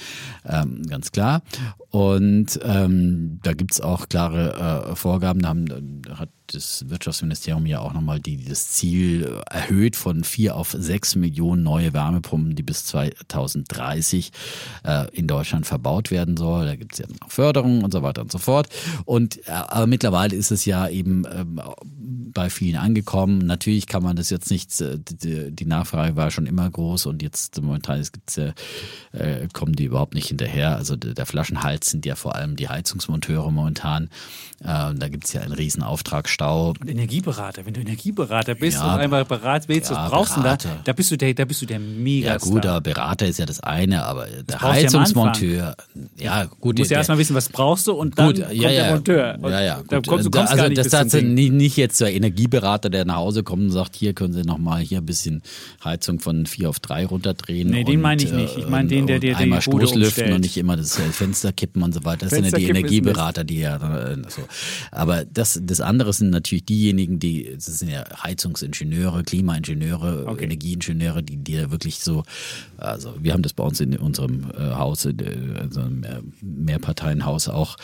ähm, 0.46 0.84
ganz 0.88 1.12
klar. 1.12 1.42
Und 1.90 2.60
ähm, 2.64 3.40
da 3.44 3.54
gibt's 3.54 3.82
auch 3.82 4.10
klare 4.10 4.92
äh, 4.92 4.96
Vorgaben, 4.96 5.42
da, 5.42 5.50
haben, 5.50 6.02
da 6.02 6.20
hat 6.20 6.30
das 6.54 6.90
Wirtschaftsministerium 6.90 7.66
ja 7.66 7.80
auch 7.80 7.94
nochmal 7.94 8.20
die, 8.20 8.44
das 8.44 8.72
Ziel 8.72 9.42
erhöht 9.50 9.96
von 9.96 10.24
vier 10.24 10.56
auf 10.56 10.76
sechs 10.78 11.16
Millionen 11.16 11.64
neue 11.64 11.94
Wärmepumpen, 11.94 12.56
die 12.56 12.64
bis 12.64 12.86
2030 12.86 14.32
äh, 14.84 15.08
in 15.12 15.28
Deutschland 15.28 15.66
verbaut 15.66 16.12
werden 16.12 16.38
soll. 16.38 16.66
Da 16.66 16.76
gibt 16.76 16.94
es 16.94 17.00
ja 17.00 17.06
auch 17.22 17.32
Förderungen 17.32 17.84
und 17.84 17.92
so 17.92 18.02
weiter 18.04 18.22
und 18.22 18.32
so 18.32 18.38
fort. 18.38 18.70
Und 19.06 19.48
äh, 19.48 19.52
aber 19.52 19.88
mittlerweile 19.88 20.36
ist 20.36 20.52
es 20.52 20.66
ja 20.66 20.88
eben 20.88 21.26
äh, 21.26 21.46
bei 22.34 22.50
vielen 22.50 22.78
angekommen. 22.78 23.40
Natürlich 23.40 23.88
kann 23.88 24.04
man 24.04 24.16
das 24.16 24.30
jetzt 24.30 24.52
nicht, 24.52 24.80
äh, 24.82 24.98
die, 25.00 25.52
die 25.52 25.66
Nachfrage 25.66 26.16
war 26.16 26.32
schon 26.32 26.46
immer 26.46 26.70
groß 26.70 27.06
und 27.06 27.22
jetzt 27.22 27.62
momentan 27.62 28.00
gibt's 28.12 28.36
ja, 28.36 28.54
äh, 29.12 29.48
kommen 29.54 29.74
die 29.74 29.86
überhaupt 29.86 30.14
nicht 30.14 30.28
hinterher. 30.28 30.76
Also 30.76 30.96
der 30.96 31.26
Flaschenhals 31.26 31.90
sind 31.90 32.06
ja 32.06 32.16
vor 32.16 32.36
allem 32.36 32.56
die 32.56 32.70
Heizungsmonteure 32.70 33.52
momentan. 33.52 34.10
Äh, 34.62 34.94
da 34.96 35.10
gibt 35.10 35.26
es 35.26 35.34
ja 35.34 35.42
einen 35.42 35.54
riesen 35.54 35.84
Auftragsstau. 36.40 36.74
Und 36.80 36.90
Energieberater, 36.90 37.66
wenn 37.66 37.74
du 37.74 37.82
Energieberater 37.82 38.56
bist 38.56 38.78
ja, 38.78 38.94
und 38.94 38.99
einmal 38.99 39.26
Berat 39.26 39.68
willst, 39.68 39.91
ja, 39.91 39.98
was 39.98 40.11
brauchst 40.11 40.38
du 40.38 40.41
da? 40.41 40.57
Da 40.84 40.94
bist 40.94 41.11
du 41.11 41.18
der, 41.18 41.34
da 41.34 41.45
bist 41.45 41.61
du 41.61 41.66
der 41.66 41.80
mega. 41.80 42.28
Ja 42.28 42.38
gut, 42.38 42.66
aber 42.66 42.82
Berater 42.82 43.28
ist 43.28 43.40
ja 43.40 43.45
das 43.45 43.60
eine, 43.60 44.06
aber 44.06 44.28
der 44.28 44.61
Heizungsmonteur, 44.61 45.76
ja 46.18 46.45
gut. 46.45 46.78
Du 46.78 46.82
musst 46.82 46.91
ja 46.91 46.98
erstmal 46.98 47.18
wissen, 47.18 47.36
was 47.36 47.49
brauchst 47.49 47.88
du 47.88 47.94
und 47.94 48.18
dann 48.18 48.28
gut, 48.34 48.44
kommt 48.44 48.53
ja, 48.53 48.70
der 48.70 48.91
Monteur. 48.91 49.38
Ja, 49.41 49.61
ja. 49.61 49.78
Gut. 49.78 49.91
Da 49.91 50.02
kommst, 50.02 50.26
du 50.26 50.32
kommst 50.32 50.52
also 50.52 50.64
gar 50.64 50.70
nicht 50.70 50.94
das 50.94 51.14
ist 51.14 51.24
nicht, 51.24 51.53
nicht 51.53 51.78
jetzt 51.78 51.99
der 52.02 52.14
Energieberater, 52.14 52.90
der 52.90 53.06
nach 53.06 53.18
Hause 53.18 53.44
kommt 53.44 53.64
und 53.64 53.72
sagt, 53.72 53.95
hier 53.95 54.14
können 54.14 54.34
Sie 54.34 54.44
nochmal 54.44 54.82
hier 54.82 54.99
ein 54.99 55.06
bisschen 55.06 55.41
Heizung 55.84 56.20
von 56.20 56.45
vier 56.45 56.70
auf 56.70 56.80
drei 56.80 57.06
runterdrehen. 57.06 57.70
Nee, 57.70 57.84
den 57.84 58.02
meine 58.02 58.22
ich 58.22 58.32
nicht. 58.32 58.57
Ich 58.57 58.68
meine 58.68 58.88
den, 58.88 59.07
der 59.07 59.20
dir 59.20 59.34
den 59.34 59.44
einmal 59.44 59.61
Stoßlüften 59.61 60.34
und 60.34 60.41
nicht 60.41 60.57
immer 60.57 60.78
das 60.78 60.95
Fenster 60.95 61.52
kippen 61.52 61.84
und 61.84 61.94
so 61.94 62.06
weiter. 62.06 62.28
Das 62.28 62.32
sind 62.32 62.45
ja 62.45 62.57
die 62.57 62.70
Energieberater, 62.70 63.44
die 63.44 63.60
ja 63.60 63.80
so. 64.30 64.41
Aber 64.91 65.26
das, 65.26 65.60
das 65.64 65.82
andere 65.82 66.14
sind 66.14 66.29
natürlich 66.30 66.66
diejenigen, 66.66 67.20
die, 67.20 67.52
das 67.56 67.66
sind 67.66 67.90
ja 67.90 68.06
Heizungsingenieure, 68.24 69.24
Klimaingenieure, 69.24 70.28
okay. 70.28 70.46
Energieingenieure, 70.46 71.24
die, 71.24 71.38
die 71.38 71.56
da 71.56 71.72
wirklich 71.72 72.00
so, 72.00 72.24
also 72.78 73.14
wir 73.20 73.34
haben 73.34 73.44
das 73.44 73.54
bei 73.54 73.64
uns 73.64 73.80
in 73.80 73.98
unserem 73.98 74.52
äh, 74.58 74.72
Haus, 74.76 75.06
in 75.06 75.18
also 75.60 75.82
Mehrparteienhaus 76.42 77.50
auch, 77.50 77.78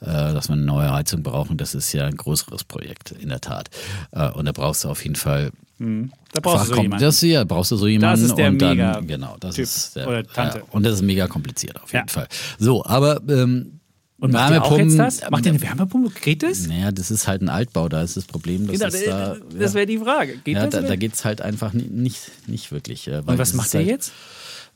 äh, 0.00 0.06
dass 0.06 0.48
wir 0.48 0.54
eine 0.54 0.62
neue 0.62 0.92
Heizung 0.92 1.22
brauchen. 1.22 1.56
Das 1.56 1.74
ist 1.74 1.92
ja 1.92 2.06
ein 2.06 2.16
größeres 2.16 2.64
Projekt, 2.64 3.12
in 3.12 3.28
der 3.28 3.40
Tat. 3.40 3.70
Äh, 4.12 4.30
und 4.30 4.46
da 4.46 4.52
brauchst 4.52 4.84
du 4.84 4.88
auf 4.88 5.02
jeden 5.02 5.16
Fall 5.16 5.50
Mhm. 5.80 6.12
Da 6.34 6.40
brauchst 6.40 6.70
du 6.70 6.74
so 6.74 6.82
jemanden. 6.82 7.02
Das 7.02 7.20
hier 7.20 7.44
brauchst 7.46 7.70
du 7.70 7.76
so 7.76 7.86
jemanden. 7.86 8.20
Das 8.20 8.30
ist 8.30 8.36
der 8.36 8.48
und 8.48 8.60
dann, 8.60 8.76
mega 8.76 9.00
genau, 9.00 9.36
das 9.40 9.54
typ 9.54 9.64
ist 9.64 9.96
der, 9.96 10.06
oder 10.06 10.26
Tante. 10.26 10.58
Ja, 10.58 10.64
und 10.70 10.84
das 10.84 10.94
ist 10.94 11.02
mega 11.02 11.26
kompliziert 11.26 11.82
auf 11.82 11.92
jeden 11.92 12.06
ja. 12.06 12.12
Fall. 12.12 12.28
So, 12.58 12.84
aber 12.84 13.20
ähm, 13.28 13.79
und 14.20 14.32
macht 14.32 14.52
ihr 14.52 14.62
auch 14.62 14.78
jetzt 14.78 14.98
das? 14.98 15.30
Macht 15.30 15.46
ihr 15.46 15.52
eine 15.52 15.62
Wärmepumpe? 15.62 16.12
Geht 16.20 16.42
das? 16.42 16.66
Naja, 16.66 16.92
das 16.92 17.10
ist 17.10 17.26
halt 17.26 17.42
ein 17.42 17.48
Altbau, 17.48 17.88
da 17.88 18.02
ist 18.02 18.16
das 18.16 18.24
Problem. 18.24 18.66
Dass 18.66 18.78
genau, 18.92 19.06
da, 19.06 19.36
das 19.58 19.74
wäre 19.74 19.86
die 19.86 19.98
Frage. 19.98 20.36
Geht 20.44 20.56
ja, 20.56 20.66
das? 20.66 20.82
Da, 20.82 20.88
da 20.88 20.96
geht 20.96 21.14
es 21.14 21.24
halt 21.24 21.40
einfach 21.40 21.72
nicht, 21.72 22.30
nicht 22.46 22.70
wirklich. 22.70 23.08
und 23.08 23.38
was 23.38 23.54
macht 23.54 23.72
ihr 23.74 23.80
halt, 23.80 23.88
jetzt? 23.88 24.12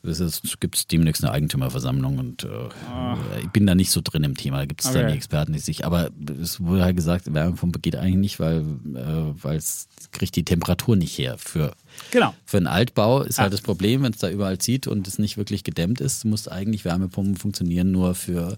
Es 0.07 0.41
gibt 0.59 0.91
demnächst 0.91 1.23
eine 1.23 1.33
Eigentümerversammlung 1.33 2.19
und 2.19 2.43
äh, 2.43 2.47
oh. 2.47 3.15
ich 3.41 3.49
bin 3.49 3.65
da 3.65 3.73
nicht 3.73 3.89
so 3.89 4.01
drin 4.03 4.23
im 4.23 4.37
Thema. 4.37 4.59
Da 4.59 4.65
gibt 4.65 4.81
es 4.81 4.87
okay. 4.87 4.99
dann 4.99 5.07
die 5.07 5.17
Experten, 5.17 5.53
die 5.53 5.59
sich. 5.59 5.85
Aber 5.85 6.11
es 6.41 6.61
wurde 6.61 6.83
halt 6.83 6.95
gesagt, 6.95 7.33
Wärmepumpe 7.33 7.79
geht 7.79 7.95
eigentlich 7.95 8.15
nicht, 8.15 8.39
weil 8.39 8.63
äh, 8.95 9.55
es 9.55 9.87
kriegt 10.11 10.35
die 10.35 10.43
Temperatur 10.43 10.95
nicht 10.95 11.17
her 11.17 11.37
für 11.37 11.73
Genau. 12.11 12.33
Für 12.45 12.57
einen 12.57 12.67
Altbau 12.67 13.21
ist 13.23 13.39
halt 13.39 13.53
das 13.53 13.61
Problem, 13.61 14.03
wenn 14.03 14.13
es 14.13 14.19
da 14.19 14.29
überall 14.29 14.57
zieht 14.57 14.87
und 14.87 15.07
es 15.07 15.19
nicht 15.19 15.37
wirklich 15.37 15.63
gedämmt 15.63 16.01
ist, 16.01 16.25
muss 16.25 16.47
eigentlich 16.47 16.85
Wärmepumpen 16.85 17.35
funktionieren 17.35 17.91
nur 17.91 18.15
für 18.15 18.57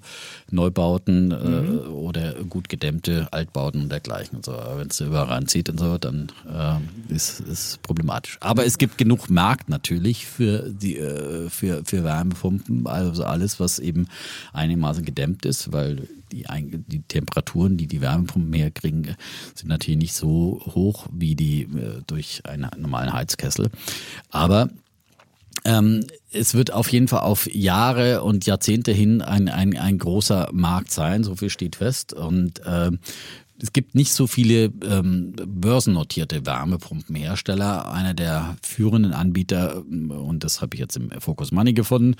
Neubauten 0.51 1.31
äh, 1.31 1.35
mhm. 1.35 1.77
äh, 1.77 1.81
oder 1.87 2.33
gut 2.43 2.69
gedämmte 2.69 3.27
Altbauten 3.31 3.83
und 3.83 3.89
dergleichen. 3.89 4.37
Und 4.37 4.45
so. 4.45 4.53
wenn 4.75 4.87
es 4.87 4.97
da 4.97 5.05
überall 5.05 5.27
ranzieht 5.27 5.69
und 5.69 5.79
so, 5.79 5.97
dann 5.97 6.31
äh, 6.47 7.13
ist 7.13 7.39
es 7.39 7.79
problematisch. 7.81 8.37
Aber 8.41 8.65
es 8.65 8.77
gibt 8.77 8.97
genug 8.97 9.29
Markt 9.29 9.69
natürlich 9.69 10.27
für 10.27 10.69
die 10.69 10.97
äh, 10.97 11.49
für, 11.49 11.83
für 11.85 12.03
Wärmepumpen, 12.03 12.87
also 12.87 13.23
alles, 13.23 13.59
was 13.59 13.79
eben 13.79 14.07
einigermaßen 14.53 15.03
gedämmt 15.05 15.45
ist, 15.45 15.71
weil 15.71 16.07
die, 16.31 16.45
die 16.87 17.01
Temperaturen, 17.03 17.77
die 17.77 17.87
die 17.87 18.01
Wärmepumpen 18.01 18.53
herkriegen, 18.53 19.15
sind 19.55 19.69
natürlich 19.69 19.97
nicht 19.97 20.13
so 20.13 20.61
hoch 20.65 21.07
wie 21.11 21.35
die 21.35 21.63
äh, 21.63 22.01
durch 22.05 22.41
einen 22.45 22.69
normalen 22.77 23.13
Heizkessel. 23.27 23.69
Aber 24.29 24.69
ähm, 25.65 26.05
es 26.31 26.53
wird 26.53 26.71
auf 26.71 26.91
jeden 26.91 27.07
Fall 27.07 27.21
auf 27.21 27.53
Jahre 27.53 28.23
und 28.23 28.45
Jahrzehnte 28.45 28.91
hin 28.91 29.21
ein, 29.21 29.49
ein, 29.49 29.77
ein 29.77 29.97
großer 29.97 30.49
Markt 30.53 30.91
sein, 30.91 31.23
so 31.23 31.35
viel 31.35 31.49
steht 31.49 31.77
fest. 31.77 32.13
Und 32.13 32.65
äh, 32.65 32.91
es 33.59 33.73
gibt 33.73 33.95
nicht 33.95 34.13
so 34.13 34.27
viele 34.27 34.71
ähm, 34.85 35.33
börsennotierte 35.35 36.45
Wärmepumpenhersteller. 36.45 37.91
Einer 37.91 38.13
der 38.13 38.55
führenden 38.61 39.13
Anbieter, 39.13 39.83
und 39.87 40.43
das 40.43 40.61
habe 40.61 40.75
ich 40.75 40.79
jetzt 40.79 40.95
im 40.95 41.09
Focus 41.19 41.51
Money 41.51 41.73
gefunden, 41.73 42.15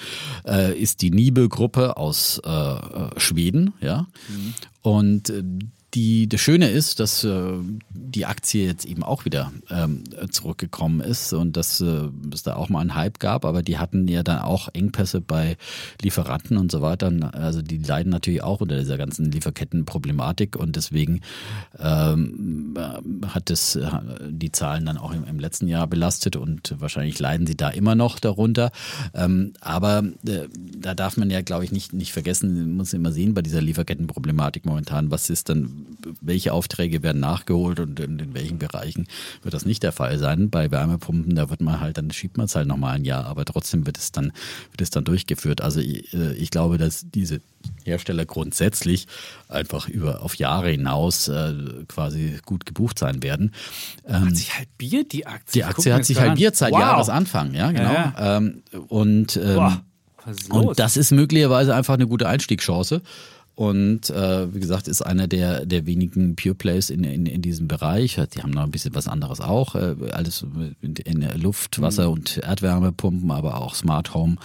äh, 0.45 0.77
ist 0.77 1.01
die 1.01 1.11
Nibe-Gruppe 1.11 1.95
aus 1.95 2.41
äh, 2.43 2.49
äh 2.49 3.19
Schweden. 3.19 3.73
Ja? 3.81 4.07
Mhm. 4.29 4.53
Und 4.81 5.29
äh, 5.29 5.43
die, 5.98 6.30
das 6.30 6.41
Schöne 6.41 6.69
ist, 6.69 6.99
dass 6.99 7.24
äh, 7.24 7.53
die 7.90 8.28
Aktie 8.28 8.68
jetzt 8.68 8.86
eben 8.86 9.02
auch 9.02 9.26
wieder 9.26 9.52
ähm, 9.72 10.03
zurückgekommen 10.30 11.02
ist 11.02 11.34
und 11.34 11.57
dass 11.57 11.82
äh, 11.82 12.10
es 12.32 12.44
da 12.44 12.56
auch 12.56 12.69
mal 12.69 12.82
einen 12.82 12.94
Hype 12.94 13.19
gab, 13.19 13.45
aber 13.45 13.64
die 13.64 13.80
hatten 13.80 14.07
ja 14.07 14.22
dann 14.22 14.38
auch 14.38 14.69
Engpässe 14.74 15.22
bei 15.22 15.57
Lieferanten 16.03 16.57
und 16.57 16.72
so 16.72 16.84
weiter. 16.84 17.11
Also 17.34 17.64
die 17.64 17.80
leiden 17.80 18.11
natürlich 18.11 18.44
auch 18.44 18.61
unter 18.61 18.78
dieser 18.78 18.99
ganzen 18.99 19.32
Lieferkettenproblematik 19.32 20.56
und 20.56 20.76
deswegen 20.76 21.22
ähm, 21.80 22.76
äh, 22.78 23.26
hat 23.30 23.49
es 23.49 23.76
äh, 23.76 23.90
die 24.30 24.52
Zahlen 24.52 24.86
dann 24.86 24.98
auch 24.98 25.14
im, 25.14 25.24
im, 25.24 25.40
letzten 25.40 25.68
Jahr 25.68 25.88
belastet 25.88 26.36
und 26.36 26.76
wahrscheinlich 26.78 27.18
leiden 27.18 27.48
sie 27.48 27.57
da 27.57 27.69
immer 27.69 27.95
noch 27.95 28.19
darunter. 28.19 28.72
Ähm, 29.15 29.53
aber 29.61 30.03
äh, 30.28 30.48
da 30.78 30.94
darf 30.94 31.18
man 31.18 31.32
ja, 31.32 31.41
glaube 31.41 31.64
ich, 31.64 31.72
nicht, 31.72 31.94
nicht 31.94 32.14
vergessen, 32.14 32.56
man 32.56 32.78
muss 32.78 32.94
immer 32.94 33.11
sehen 33.11 33.34
bei 33.34 33.41
dieser 33.41 33.61
Lieferkettenproblematik 33.61 34.64
momentan, 34.64 35.10
was 35.10 35.32
ist 35.32 35.49
dann 35.49 35.86
welche 36.22 36.53
Aufträge 36.53 37.03
werden 37.03 37.19
nachgeholt 37.19 37.80
und 37.80 37.99
in, 37.99 38.19
in, 38.19 38.34
welchen 38.34 38.59
Bereichen 38.59 39.07
wird 39.41 39.53
das 39.53 39.65
nicht 39.65 39.84
der 39.84 39.91
Fall 39.91 40.18
sein. 40.18 40.49
Bei 40.49 40.72
Wärmepumpen, 40.72 41.35
da 41.35 41.49
wird 41.49 41.61
man 41.61 41.80
halt, 41.80 41.97
dann 41.97 42.11
schiebt 42.11 42.38
man 42.38 42.45
es 42.45 42.55
halt 42.55 42.68
nochmal 42.68 42.95
ein 42.95 43.05
Jahr, 43.05 43.26
aber 43.26 43.45
trotzdem 43.45 43.85
wird 43.85 43.97
es 43.97 44.11
dann, 44.11 44.31
wird 44.72 44.81
es 44.81 44.89
dann 44.89 45.03
durchgeführt. 45.03 45.61
Also 45.61 45.80
ich, 45.80 46.14
äh, 46.14 46.34
ich 46.34 46.49
glaube, 46.49 46.77
dass 46.77 47.05
diese 47.09 47.41
Hersteller 47.84 48.26
grundsätzlich 48.26 49.07
einfach 49.47 49.89
über 49.89 50.22
auf 50.22 50.35
Jahre 50.35 50.69
hinaus 50.69 51.27
äh, 51.27 51.53
quasi 51.88 52.38
gut 52.45 52.65
gebucht 52.65 52.99
sein 52.99 53.23
werden. 53.23 53.53
Ähm, 54.05 54.27
hat 54.27 54.35
sich 54.35 54.57
halbiert 54.57 55.11
die 55.14 55.26
Aktie. 55.26 55.61
Die 55.61 55.64
Aktie 55.64 55.93
hat 55.93 56.05
sich 56.05 56.19
halbiert 56.19 56.55
seit 56.55 56.72
wow. 56.72 56.80
Jahresanfang, 56.80 57.53
ja 57.53 57.72
genau. 57.72 57.93
Ja, 57.93 58.14
ja. 58.18 58.38
Ähm, 58.38 58.64
und 58.88 59.38
ähm, 59.38 59.81
und 60.49 60.77
das 60.77 60.97
ist 60.97 61.11
möglicherweise 61.11 61.73
einfach 61.73 61.93
eine 61.93 62.07
gute 62.07 62.27
Einstiegschance. 62.27 63.01
Und 63.57 64.11
äh, 64.11 64.53
wie 64.53 64.59
gesagt, 64.59 64.88
ist 64.88 65.01
einer 65.01 65.27
der, 65.27 65.65
der 65.65 65.88
wenigen 65.88 66.35
Pure 66.35 66.53
Plays 66.53 66.91
in, 66.91 67.03
in, 67.03 67.25
in 67.25 67.41
diesem 67.41 67.67
Bereich. 67.67 68.21
Die 68.35 68.43
haben 68.43 68.51
noch 68.51 68.61
ein 68.61 68.69
bisschen 68.69 68.93
was 68.93 69.07
anderes 69.07 69.41
auch. 69.41 69.73
Äh, 69.73 69.95
alles 70.11 70.45
in, 70.81 70.95
in 70.95 71.41
Luft, 71.41 71.81
Wasser 71.81 72.05
mhm. 72.05 72.13
und 72.13 72.38
Erdwärmepumpen, 72.38 73.31
aber 73.31 73.59
auch 73.59 73.73
Smart 73.73 74.13
Home. 74.13 74.35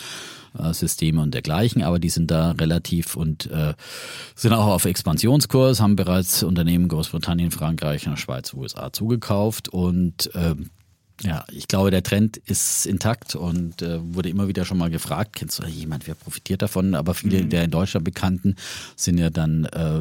Äh, 0.58 0.72
Systeme 0.72 1.20
und 1.20 1.34
dergleichen, 1.34 1.82
aber 1.82 1.98
die 1.98 2.08
sind 2.08 2.30
da 2.30 2.52
relativ 2.52 3.16
und 3.16 3.50
äh, 3.50 3.74
sind 4.34 4.52
auch 4.52 4.66
auf 4.66 4.86
Expansionskurs, 4.86 5.80
haben 5.80 5.96
bereits 5.96 6.42
Unternehmen 6.42 6.88
Großbritannien, 6.88 7.50
Frankreich, 7.50 8.08
Schweiz, 8.16 8.52
USA 8.52 8.92
zugekauft 8.92 9.70
und 9.70 10.34
äh, 10.34 10.54
Ja, 11.24 11.44
ich 11.52 11.68
glaube, 11.68 11.90
der 11.90 12.02
Trend 12.02 12.36
ist 12.36 12.86
intakt 12.86 13.36
und 13.36 13.80
äh, 13.82 13.98
wurde 14.02 14.28
immer 14.28 14.48
wieder 14.48 14.64
schon 14.64 14.78
mal 14.78 14.90
gefragt, 14.90 15.36
kennst 15.36 15.58
du 15.58 15.66
jemand, 15.66 16.06
wer 16.06 16.14
profitiert 16.14 16.62
davon? 16.62 16.94
Aber 16.94 17.14
viele 17.14 17.42
mhm. 17.42 17.50
der 17.50 17.64
in 17.64 17.70
Deutschland 17.70 18.04
bekannten 18.04 18.56
sind 18.96 19.18
ja 19.18 19.30
dann 19.30 19.64
äh, 19.66 20.00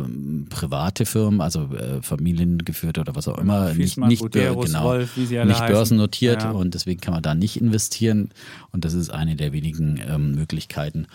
private 0.50 1.06
Firmen, 1.06 1.42
also 1.42 1.74
äh, 1.74 2.02
familiengeführt 2.02 2.98
oder 2.98 3.16
was 3.16 3.28
auch 3.28 3.38
immer, 3.38 3.70
Fiesmann, 3.70 4.10
nicht, 4.10 4.24
nicht, 4.24 4.34
Buderus, 4.34 4.66
genau, 4.66 4.84
Wolf, 4.86 5.16
nicht 5.18 5.68
börsennotiert 5.68 6.44
ja. 6.44 6.52
und 6.52 6.74
deswegen 6.74 7.00
kann 7.00 7.14
man 7.14 7.24
da 7.24 7.36
nicht 7.36 7.58
investieren 7.58 8.30
und 8.72 8.86
das 8.86 8.94
ist 8.94 9.10
eine 9.10 9.36
der 9.36 9.54
wenigen 9.54 10.02
ähm, 10.08 10.32
Möglichkeiten, 10.34 11.08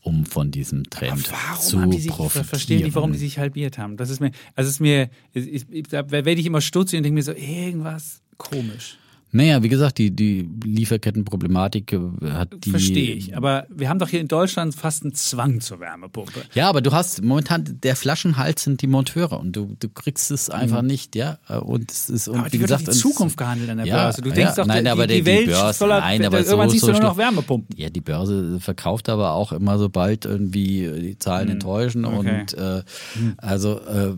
um 0.00 0.26
von 0.26 0.50
diesem 0.50 0.90
Trend 0.90 1.30
zu 1.60 1.90
sich, 1.92 2.08
profitieren. 2.08 2.42
Ich 2.44 2.48
verstehe 2.48 2.84
nicht, 2.84 2.94
warum 2.94 3.12
die 3.12 3.18
sich 3.18 3.38
halbiert 3.38 3.78
haben. 3.78 3.96
Das 3.96 4.10
ist 4.10 4.20
mir, 4.20 4.32
also 4.56 4.68
ist 4.68 4.80
mir, 4.80 5.10
ich, 5.32 5.66
ich, 5.70 5.84
da 5.84 6.10
werde 6.10 6.32
ich 6.32 6.46
immer 6.46 6.60
stutzig 6.60 6.96
und 6.96 7.04
denke 7.04 7.14
mir 7.14 7.22
so, 7.22 7.32
irgendwas 7.32 8.20
komisch. 8.38 8.98
Naja, 9.34 9.62
wie 9.62 9.70
gesagt, 9.70 9.96
die, 9.96 10.10
die 10.10 10.46
Lieferkettenproblematik 10.62 11.94
äh, 11.94 11.98
hat 12.32 12.50
die. 12.64 12.70
Verstehe 12.70 13.14
ich. 13.14 13.34
Aber 13.34 13.66
wir 13.70 13.88
haben 13.88 13.98
doch 13.98 14.10
hier 14.10 14.20
in 14.20 14.28
Deutschland 14.28 14.74
fast 14.74 15.04
einen 15.04 15.14
Zwang 15.14 15.62
zur 15.62 15.80
Wärmepumpe. 15.80 16.42
Ja, 16.54 16.68
aber 16.68 16.82
du 16.82 16.92
hast 16.92 17.22
momentan, 17.22 17.78
der 17.82 17.96
Flaschenhals 17.96 18.64
sind 18.64 18.82
die 18.82 18.86
Monteure 18.86 19.40
und 19.40 19.56
du, 19.56 19.74
du 19.80 19.88
kriegst 19.88 20.30
es 20.30 20.50
einfach 20.50 20.82
mhm. 20.82 20.88
nicht, 20.88 21.16
ja. 21.16 21.38
Und 21.48 21.90
es 21.90 22.10
ist, 22.10 22.28
und 22.28 22.40
aber 22.40 22.52
wie 22.52 22.58
gesagt. 22.58 22.86
Die 22.86 22.90
Zukunft 22.90 23.38
gehandelt 23.38 23.70
an 23.70 23.78
der 23.78 23.86
ja, 23.86 24.02
Börse. 24.02 24.20
Du 24.20 24.30
denkst 24.30 24.52
ja, 24.54 24.54
doch, 24.54 24.66
nein, 24.66 24.84
die, 24.84 24.90
aber 24.90 25.06
die, 25.06 25.20
die 25.20 25.26
Welt 25.26 25.46
Börse, 25.46 25.78
voller, 25.78 26.00
nein, 26.00 26.24
aber 26.26 26.38
irgendwann 26.38 26.68
so, 26.68 26.72
siehst 26.72 26.84
so 26.84 26.92
du 26.92 26.98
nur 26.98 27.08
noch 27.08 27.16
Wärmepumpen. 27.16 27.74
Ja, 27.78 27.88
die 27.88 28.02
Börse 28.02 28.60
verkauft 28.60 29.08
aber 29.08 29.32
auch 29.32 29.52
immer 29.52 29.78
sobald 29.78 30.26
irgendwie 30.26 30.90
die 31.00 31.18
Zahlen 31.18 31.46
mhm. 31.46 31.52
enttäuschen 31.52 32.04
okay. 32.04 32.40
und, 32.40 32.52
äh, 32.52 32.82
mhm. 33.18 33.34
also, 33.38 33.80
äh, 33.80 34.14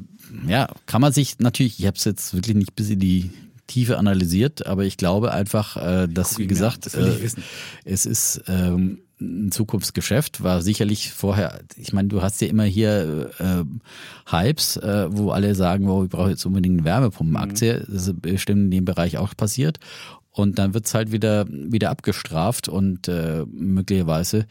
ja, 0.48 0.68
kann 0.86 1.00
man 1.00 1.12
sich 1.12 1.38
natürlich, 1.38 1.78
ich 1.78 1.86
habe 1.86 1.96
es 1.96 2.04
jetzt 2.04 2.34
wirklich 2.34 2.56
nicht 2.56 2.74
bis 2.74 2.90
in 2.90 2.98
die 2.98 3.30
Tiefe 3.66 3.98
analysiert, 3.98 4.66
aber 4.66 4.84
ich 4.84 4.96
glaube 4.96 5.32
einfach, 5.32 5.76
äh, 5.76 6.06
dass, 6.08 6.38
wie 6.38 6.46
gesagt, 6.46 6.86
das 6.86 6.94
äh, 6.94 7.28
es 7.84 8.06
ist 8.06 8.44
ähm, 8.46 9.00
ein 9.20 9.52
Zukunftsgeschäft, 9.52 10.42
war 10.42 10.60
sicherlich 10.60 11.12
vorher, 11.12 11.60
ich 11.76 11.92
meine, 11.92 12.08
du 12.08 12.22
hast 12.22 12.40
ja 12.40 12.48
immer 12.48 12.64
hier 12.64 13.30
äh, 13.38 13.64
Hypes, 14.30 14.76
äh, 14.76 15.06
wo 15.10 15.30
alle 15.30 15.54
sagen, 15.54 15.86
wow, 15.86 16.04
ich 16.04 16.10
brauche 16.10 16.30
jetzt 16.30 16.44
unbedingt 16.44 16.78
eine 16.78 16.84
Wärmepumpenaktie. 16.84 17.74
Mhm. 17.74 17.92
Das 17.92 18.08
ist 18.08 18.20
bestimmt 18.20 18.64
in 18.64 18.70
dem 18.70 18.84
Bereich 18.84 19.18
auch 19.18 19.36
passiert. 19.36 19.78
Und 20.30 20.58
dann 20.58 20.74
wird's 20.74 20.94
halt 20.94 21.12
wieder, 21.12 21.46
wieder 21.48 21.90
abgestraft 21.90 22.68
und 22.68 23.06
äh, 23.06 23.44
möglicherweise, 23.52 24.46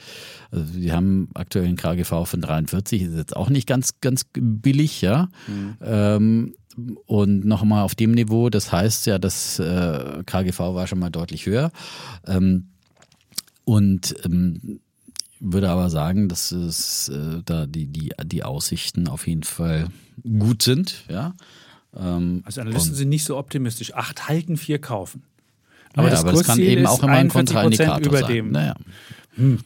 also 0.49 0.75
wir 0.75 0.93
haben 0.95 1.27
aktuell 1.33 1.65
einen 1.65 1.75
KGV 1.75 2.25
von 2.25 2.39
43, 2.39 3.01
ist 3.01 3.15
jetzt 3.15 3.35
auch 3.35 3.49
nicht 3.49 3.67
ganz, 3.67 3.99
ganz 3.99 4.23
billig, 4.31 5.01
ja. 5.01 5.27
Mhm. 5.45 5.75
Ähm, 5.81 6.53
und 7.05 7.45
nochmal 7.45 7.83
auf 7.83 7.95
dem 7.95 8.11
Niveau, 8.11 8.49
das 8.49 8.71
heißt 8.71 9.05
ja, 9.05 9.19
das 9.19 9.59
äh, 9.59 10.23
KGV 10.25 10.59
war 10.59 10.87
schon 10.87 10.99
mal 10.99 11.09
deutlich 11.09 11.45
höher. 11.45 11.71
Ähm, 12.25 12.69
und 13.65 14.15
ähm, 14.25 14.79
würde 15.39 15.69
aber 15.69 15.89
sagen, 15.89 16.29
dass 16.29 16.51
es 16.51 17.09
äh, 17.09 17.41
da 17.45 17.65
die, 17.65 17.87
die, 17.87 18.11
die 18.25 18.43
Aussichten 18.43 19.07
auf 19.07 19.27
jeden 19.27 19.43
Fall 19.43 19.87
gut 20.23 20.61
sind. 20.61 21.03
Ja? 21.09 21.33
Ähm, 21.95 22.43
also 22.45 22.61
Analysten 22.61 22.95
sind 22.95 23.09
nicht 23.09 23.25
so 23.25 23.37
optimistisch. 23.37 23.93
Acht 23.93 24.27
halten, 24.27 24.57
vier 24.57 24.79
kaufen. 24.79 25.23
Aber, 25.95 26.07
ja, 26.07 26.11
das, 26.11 26.21
aber 26.21 26.31
das 26.31 26.43
kann 26.43 26.59
eben 26.59 26.85
auch 26.87 27.03
immer 27.03 27.13
ein 27.13 27.29
Kontraindikator 27.29 28.07
über 28.07 28.19
sein. 28.19 28.33
Dem. 28.33 28.51
Naja. 28.51 28.75
Hm. 29.35 29.59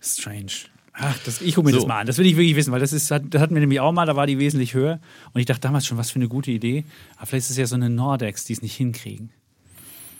Strange. 0.00 0.52
Ach, 1.00 1.16
das, 1.24 1.40
ich 1.40 1.54
gucke 1.54 1.66
mir 1.66 1.72
so. 1.72 1.78
das 1.78 1.86
mal 1.86 2.00
an. 2.00 2.06
Das 2.06 2.18
will 2.18 2.26
ich 2.26 2.36
wirklich 2.36 2.56
wissen, 2.56 2.72
weil 2.72 2.80
das 2.80 2.92
ist, 2.92 3.10
das 3.10 3.20
hatten 3.40 3.54
wir 3.54 3.60
nämlich 3.60 3.80
auch 3.80 3.92
mal, 3.92 4.06
da 4.06 4.16
war 4.16 4.26
die 4.26 4.38
wesentlich 4.38 4.74
höher. 4.74 5.00
Und 5.32 5.40
ich 5.40 5.46
dachte 5.46 5.60
damals 5.60 5.86
schon, 5.86 5.96
was 5.96 6.10
für 6.10 6.16
eine 6.16 6.28
gute 6.28 6.50
Idee. 6.50 6.84
Aber 7.16 7.26
vielleicht 7.26 7.44
ist 7.44 7.50
es 7.50 7.56
ja 7.56 7.66
so 7.66 7.76
eine 7.76 7.88
Nordex, 7.88 8.44
die 8.44 8.52
es 8.52 8.62
nicht 8.62 8.74
hinkriegen. 8.74 9.30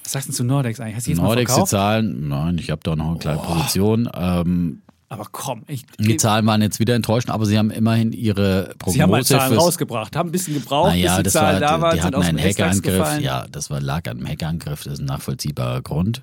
Was 0.05 0.13
sagst 0.13 0.29
du 0.29 0.33
zu 0.33 0.45
Nordex 0.45 0.81
eigentlich? 0.81 0.97
Hast 0.97 1.07
du 1.07 1.11
jetzt 1.11 1.21
Nordex, 1.21 1.55
die 1.55 1.65
Zahlen, 1.65 2.29
nein, 2.29 2.59
ich 2.59 2.71
habe 2.71 2.81
da 2.85 2.97
noch 2.97 3.11
eine 3.11 3.19
kleine 3.19 3.41
oh. 3.41 3.55
Position. 3.55 4.09
Ähm, 4.15 4.83
aber 5.11 5.27
komm, 5.33 5.65
ich, 5.69 5.85
die 5.99 6.19
Zahlen 6.19 6.45
waren 6.47 6.61
jetzt 6.61 6.81
wieder 6.81 6.95
enttäuschend, 6.95 7.33
aber 7.33 7.47
sie 7.47 7.59
haben 7.59 7.71
immerhin 7.71 8.13
ihre 8.13 8.75
Prognose. 8.79 8.95
Sie 8.95 9.03
haben 9.03 9.11
mal 9.11 9.25
Zahlen 9.25 9.59
rausgebracht, 9.59 10.15
haben 10.17 10.29
ein 10.29 10.33
bisschen 10.33 10.55
gebraucht, 10.55 10.91
naja, 10.91 11.17
bis 11.17 11.25
die 11.25 11.39
Zahlen 11.39 11.61
war, 11.63 11.69
da 11.69 11.81
waren, 11.81 11.97
die 11.97 12.03
hatten 12.03 12.23
einen 12.23 12.39
Hackerangriff. 12.39 13.21
Ja, 13.21 13.47
das 13.51 13.71
war, 13.71 13.81
lag 13.81 14.07
an 14.07 14.19
einem 14.19 14.29
Hackerangriff, 14.29 14.85
das 14.85 14.95
ist 14.95 14.99
ein 15.01 15.07
nachvollziehbarer 15.07 15.81
Grund. 15.81 16.23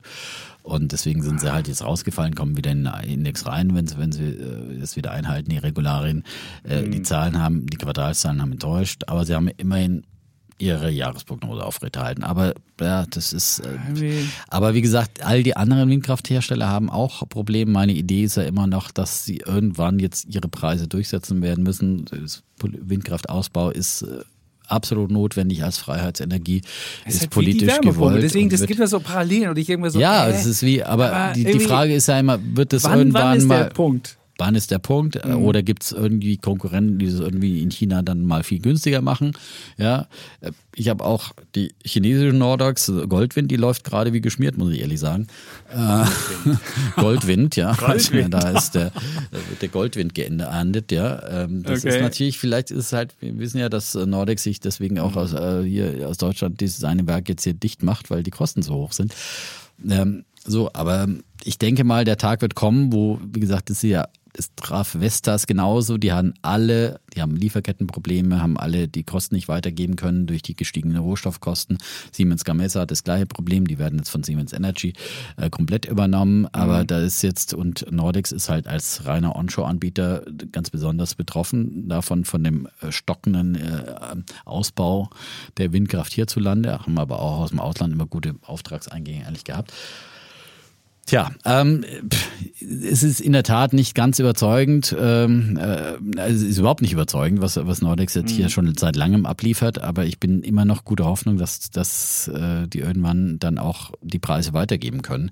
Und 0.65 0.91
deswegen 0.91 1.21
sind 1.21 1.39
sie 1.39 1.53
halt 1.53 1.67
jetzt 1.67 1.83
rausgefallen, 1.83 2.33
kommen 2.33 2.57
wieder 2.57 2.71
in 2.71 2.85
den 2.85 2.93
Index 3.07 3.45
rein, 3.45 3.75
wenn 3.75 3.85
sie, 3.85 3.99
wenn 3.99 4.11
sie 4.11 4.23
äh, 4.23 4.79
das 4.79 4.95
wieder 4.95 5.11
einhalten, 5.11 5.51
die 5.51 5.59
Regularien. 5.59 6.23
Äh, 6.67 6.81
mhm. 6.81 6.91
Die 6.91 7.01
Zahlen 7.03 7.39
haben, 7.39 7.67
die 7.67 7.77
Quartalszahlen 7.77 8.41
haben 8.41 8.53
enttäuscht, 8.53 9.03
aber 9.05 9.25
sie 9.25 9.35
haben 9.35 9.47
immerhin 9.47 10.03
ihre 10.57 10.89
Jahresprognose 10.89 11.63
aufrechterhalten. 11.63 12.23
Aber 12.23 12.55
ja, 12.79 13.05
das 13.05 13.31
ist. 13.31 13.59
Äh, 13.59 14.23
aber 14.47 14.73
wie 14.73 14.81
gesagt, 14.81 15.23
all 15.23 15.43
die 15.43 15.55
anderen 15.55 15.89
Windkrafthersteller 15.89 16.67
haben 16.67 16.89
auch 16.89 17.29
Probleme. 17.29 17.71
Meine 17.71 17.93
Idee 17.93 18.23
ist 18.23 18.37
ja 18.37 18.43
immer 18.43 18.65
noch, 18.65 18.89
dass 18.89 19.23
sie 19.23 19.37
irgendwann 19.45 19.99
jetzt 19.99 20.25
ihre 20.25 20.47
Preise 20.47 20.87
durchsetzen 20.87 21.43
werden 21.43 21.63
müssen. 21.63 22.05
Das 22.05 22.41
Windkraftausbau 22.59 23.69
ist 23.69 24.01
äh, 24.01 24.23
absolut 24.67 25.11
notwendig 25.11 25.63
als 25.63 25.77
Freiheitsenergie, 25.77 26.61
ist, 27.05 27.15
ist 27.15 27.21
halt 27.21 27.29
politisch 27.31 27.79
gewollt. 27.81 28.23
Deswegen, 28.23 28.49
das 28.49 28.65
gibt 28.65 28.79
ja 28.79 28.87
so 28.87 28.99
Parallelen 28.99 29.49
und 29.49 29.57
ich 29.57 29.69
irgendwie 29.69 29.89
so. 29.89 29.99
Ja, 29.99 30.27
es 30.27 30.45
ist 30.45 30.63
wie, 30.63 30.83
aber, 30.83 31.11
aber 31.11 31.33
die, 31.33 31.45
die 31.45 31.59
Frage 31.59 31.93
ist 31.93 32.07
ja 32.07 32.19
immer, 32.19 32.39
wird 32.41 32.73
das 32.73 32.83
wann, 32.83 32.99
irgendwann 32.99 33.23
wann 33.23 33.37
ist 33.37 33.45
mal. 33.45 33.63
Der 33.63 33.69
Punkt? 33.69 34.17
Wann 34.37 34.55
ist 34.55 34.71
der 34.71 34.79
Punkt? 34.79 35.23
Mhm. 35.25 35.37
Oder 35.37 35.63
gibt 35.63 35.83
es 35.83 35.91
irgendwie 35.91 36.37
Konkurrenten, 36.37 36.99
die 36.99 37.05
es 37.05 37.19
irgendwie 37.19 37.61
in 37.61 37.71
China 37.71 38.01
dann 38.01 38.25
mal 38.25 38.43
viel 38.43 38.59
günstiger 38.59 39.01
machen? 39.01 39.31
Ja, 39.77 40.07
ich 40.75 40.89
habe 40.89 41.03
auch 41.05 41.31
die 41.55 41.73
chinesische 41.85 42.35
Nordox, 42.35 42.91
Goldwind, 43.07 43.49
die 43.49 43.55
läuft 43.55 43.85
gerade 43.85 44.11
wie 44.11 44.19
geschmiert, 44.19 44.57
muss 44.57 44.73
ich 44.73 44.81
ehrlich 44.81 44.99
sagen. 44.99 45.27
Goldwind, 45.73 46.59
Goldwind 46.95 47.55
ja. 47.55 47.73
Goldwind. 47.79 48.33
da 48.33 48.49
ist 48.49 48.75
der, 48.75 48.91
der 49.61 49.69
Goldwind 49.69 50.13
geahndet, 50.13 50.91
ja. 50.91 51.43
Ähm, 51.43 51.63
das 51.63 51.79
okay. 51.79 51.95
ist 51.95 52.01
natürlich, 52.01 52.37
vielleicht 52.37 52.71
ist 52.71 52.77
es 52.77 52.93
halt, 52.93 53.15
wir 53.21 53.37
wissen 53.39 53.59
ja, 53.59 53.69
dass 53.69 53.95
Nordex 53.95 54.43
sich 54.43 54.59
deswegen 54.59 54.99
auch 54.99 55.15
aus, 55.15 55.33
äh, 55.33 55.63
hier 55.63 56.09
aus 56.09 56.17
Deutschland 56.17 56.59
dieses 56.59 56.83
eine 56.83 57.07
Werk 57.07 57.29
jetzt 57.29 57.43
hier 57.43 57.53
dicht 57.53 57.83
macht, 57.83 58.09
weil 58.09 58.23
die 58.23 58.31
Kosten 58.31 58.61
so 58.61 58.73
hoch 58.75 58.91
sind. 58.91 59.13
Ähm, 59.89 60.25
so, 60.45 60.71
aber 60.73 61.07
ich 61.43 61.57
denke 61.57 61.83
mal, 61.83 62.05
der 62.05 62.17
Tag 62.17 62.41
wird 62.41 62.55
kommen, 62.55 62.93
wo, 62.93 63.19
wie 63.21 63.39
gesagt, 63.39 63.69
ist 63.69 63.83
ja 63.83 64.05
es 64.37 64.53
traf 64.55 64.95
Vestas 64.99 65.47
genauso. 65.47 65.97
Die 65.97 66.11
haben 66.11 66.33
alle, 66.41 66.99
die 67.13 67.21
haben 67.21 67.35
Lieferkettenprobleme, 67.35 68.41
haben 68.41 68.57
alle 68.57 68.87
die 68.87 69.03
Kosten 69.03 69.35
nicht 69.35 69.47
weitergeben 69.47 69.95
können 69.95 70.27
durch 70.27 70.41
die 70.41 70.55
gestiegenen 70.55 70.97
Rohstoffkosten. 70.97 71.77
Siemens 72.11 72.43
Gamesa 72.43 72.81
hat 72.81 72.91
das 72.91 73.03
gleiche 73.03 73.25
Problem. 73.25 73.67
Die 73.67 73.79
werden 73.79 73.99
jetzt 73.99 74.09
von 74.09 74.23
Siemens 74.23 74.53
Energy 74.53 74.93
äh, 75.37 75.49
komplett 75.49 75.85
übernommen. 75.85 76.47
Aber 76.51 76.83
mhm. 76.83 76.87
da 76.87 76.99
ist 76.99 77.21
jetzt, 77.21 77.53
und 77.53 77.91
Nordex 77.91 78.31
ist 78.31 78.49
halt 78.49 78.67
als 78.67 79.05
reiner 79.05 79.35
Onshore-Anbieter 79.35 80.25
ganz 80.51 80.69
besonders 80.69 81.15
betroffen 81.15 81.87
davon, 81.87 82.25
von 82.25 82.43
dem 82.43 82.67
äh, 82.81 82.91
stockenden 82.91 83.55
äh, 83.55 83.95
Ausbau 84.45 85.09
der 85.57 85.71
Windkraft 85.73 86.13
hierzulande. 86.13 86.79
Haben 86.79 86.99
aber 86.99 87.19
auch 87.19 87.39
aus 87.39 87.49
dem 87.51 87.59
Ausland 87.59 87.93
immer 87.93 88.05
gute 88.05 88.35
Auftragseingänge 88.43 89.25
eigentlich 89.25 89.45
gehabt. 89.45 89.73
Tja, 91.05 91.31
ähm, 91.45 91.85
es 92.59 93.03
ist 93.03 93.21
in 93.21 93.33
der 93.33 93.43
Tat 93.43 93.73
nicht 93.73 93.93
ganz 93.93 94.17
überzeugend, 94.17 94.95
ähm, 94.99 95.55
äh, 95.55 95.97
es 96.19 96.41
ist 96.41 96.57
überhaupt 96.57 96.81
nicht 96.81 96.93
überzeugend, 96.93 97.41
was, 97.41 97.57
was 97.57 97.81
Nordex 97.83 98.15
jetzt 98.15 98.31
mhm. 98.31 98.35
hier 98.35 98.49
schon 98.49 98.75
seit 98.75 98.95
langem 98.95 99.27
abliefert, 99.27 99.77
aber 99.79 100.05
ich 100.05 100.19
bin 100.19 100.41
immer 100.41 100.65
noch 100.65 100.83
guter 100.83 101.05
Hoffnung, 101.05 101.37
dass, 101.37 101.69
dass 101.69 102.27
äh, 102.29 102.67
die 102.67 102.79
irgendwann 102.79 103.37
dann 103.37 103.59
auch 103.59 103.91
die 104.01 104.17
Preise 104.17 104.53
weitergeben 104.53 105.03
können. 105.03 105.29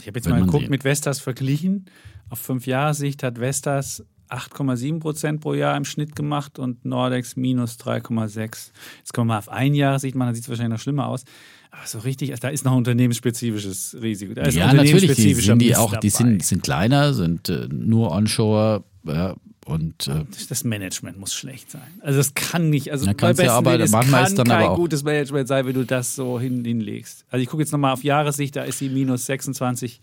Ich 0.00 0.06
habe 0.06 0.18
jetzt 0.18 0.28
mal 0.28 0.40
geguckt, 0.40 0.68
mit 0.68 0.84
Vestas 0.84 1.18
verglichen. 1.18 1.86
Auf 2.28 2.38
fünf 2.38 2.66
Jahre 2.66 2.92
Sicht 2.92 3.22
hat 3.22 3.38
Vestas 3.38 4.04
8,7 4.28 5.00
Prozent 5.00 5.40
pro 5.40 5.54
Jahr 5.54 5.76
im 5.76 5.84
Schnitt 5.84 6.16
gemacht 6.16 6.58
und 6.58 6.84
Nordex 6.84 7.36
minus 7.36 7.78
3,6. 7.78 8.70
Jetzt 8.98 9.12
kommen 9.14 9.28
wir 9.28 9.34
mal 9.34 9.38
auf 9.38 9.48
ein 9.48 9.74
Jahr 9.74 9.98
Sicht, 9.98 10.14
man 10.14 10.34
sieht 10.34 10.44
es 10.44 10.48
wahrscheinlich 10.50 10.78
noch 10.78 10.82
schlimmer 10.82 11.06
aus. 11.06 11.24
Aber 11.72 11.86
so 11.86 11.98
richtig, 12.00 12.30
also 12.30 12.42
da 12.42 12.48
ist 12.50 12.64
noch 12.64 12.72
ein 12.72 12.78
unternehmensspezifisches 12.78 13.96
Risiko. 14.00 14.38
Ja, 14.38 14.72
natürlich, 14.72 15.16
die 15.16 15.34
sind 15.34 15.58
die 15.58 15.74
auch, 15.74 15.96
die 15.96 16.10
sind, 16.10 16.44
sind 16.44 16.62
kleiner, 16.62 17.14
sind 17.14 17.48
äh, 17.48 17.66
nur 17.70 18.12
onshore, 18.12 18.84
ja, 19.04 19.34
und 19.64 20.08
äh, 20.08 20.24
das 20.48 20.64
Management 20.64 21.18
muss 21.18 21.32
schlecht 21.32 21.70
sein. 21.70 21.82
Also 22.00 22.18
das 22.18 22.34
kann 22.34 22.68
nicht, 22.68 22.92
also 22.92 23.06
bei 23.06 23.14
besten 23.14 23.44
ja, 23.46 23.56
aber, 23.56 23.80
es 23.80 23.90
kann 23.90 24.24
ist 24.24 24.38
dann 24.38 24.46
kein 24.46 24.56
aber 24.56 24.70
auch 24.72 24.76
gutes 24.76 25.02
Management 25.02 25.48
sein, 25.48 25.66
wenn 25.66 25.74
du 25.74 25.84
das 25.84 26.14
so 26.14 26.38
hin, 26.38 26.64
hinlegst. 26.64 27.24
Also 27.30 27.42
ich 27.42 27.48
gucke 27.48 27.62
jetzt 27.62 27.72
nochmal 27.72 27.92
auf 27.92 28.04
Jahressicht, 28.04 28.54
da 28.56 28.64
ist 28.64 28.78
sie 28.78 28.88
minus 28.88 29.26
26 29.26 30.00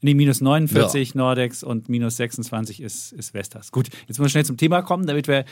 Nee, 0.00 0.14
minus 0.14 0.40
49 0.40 1.14
ja. 1.14 1.18
Nordex 1.18 1.64
und 1.64 1.88
minus 1.88 2.16
26 2.18 2.80
ist, 2.80 3.12
ist 3.12 3.34
Vestas. 3.34 3.72
Gut, 3.72 3.88
jetzt 3.88 4.10
müssen 4.10 4.22
wir 4.22 4.28
schnell 4.28 4.44
zum 4.44 4.56
Thema 4.56 4.82
kommen, 4.82 5.06
damit 5.06 5.26
wir, 5.26 5.44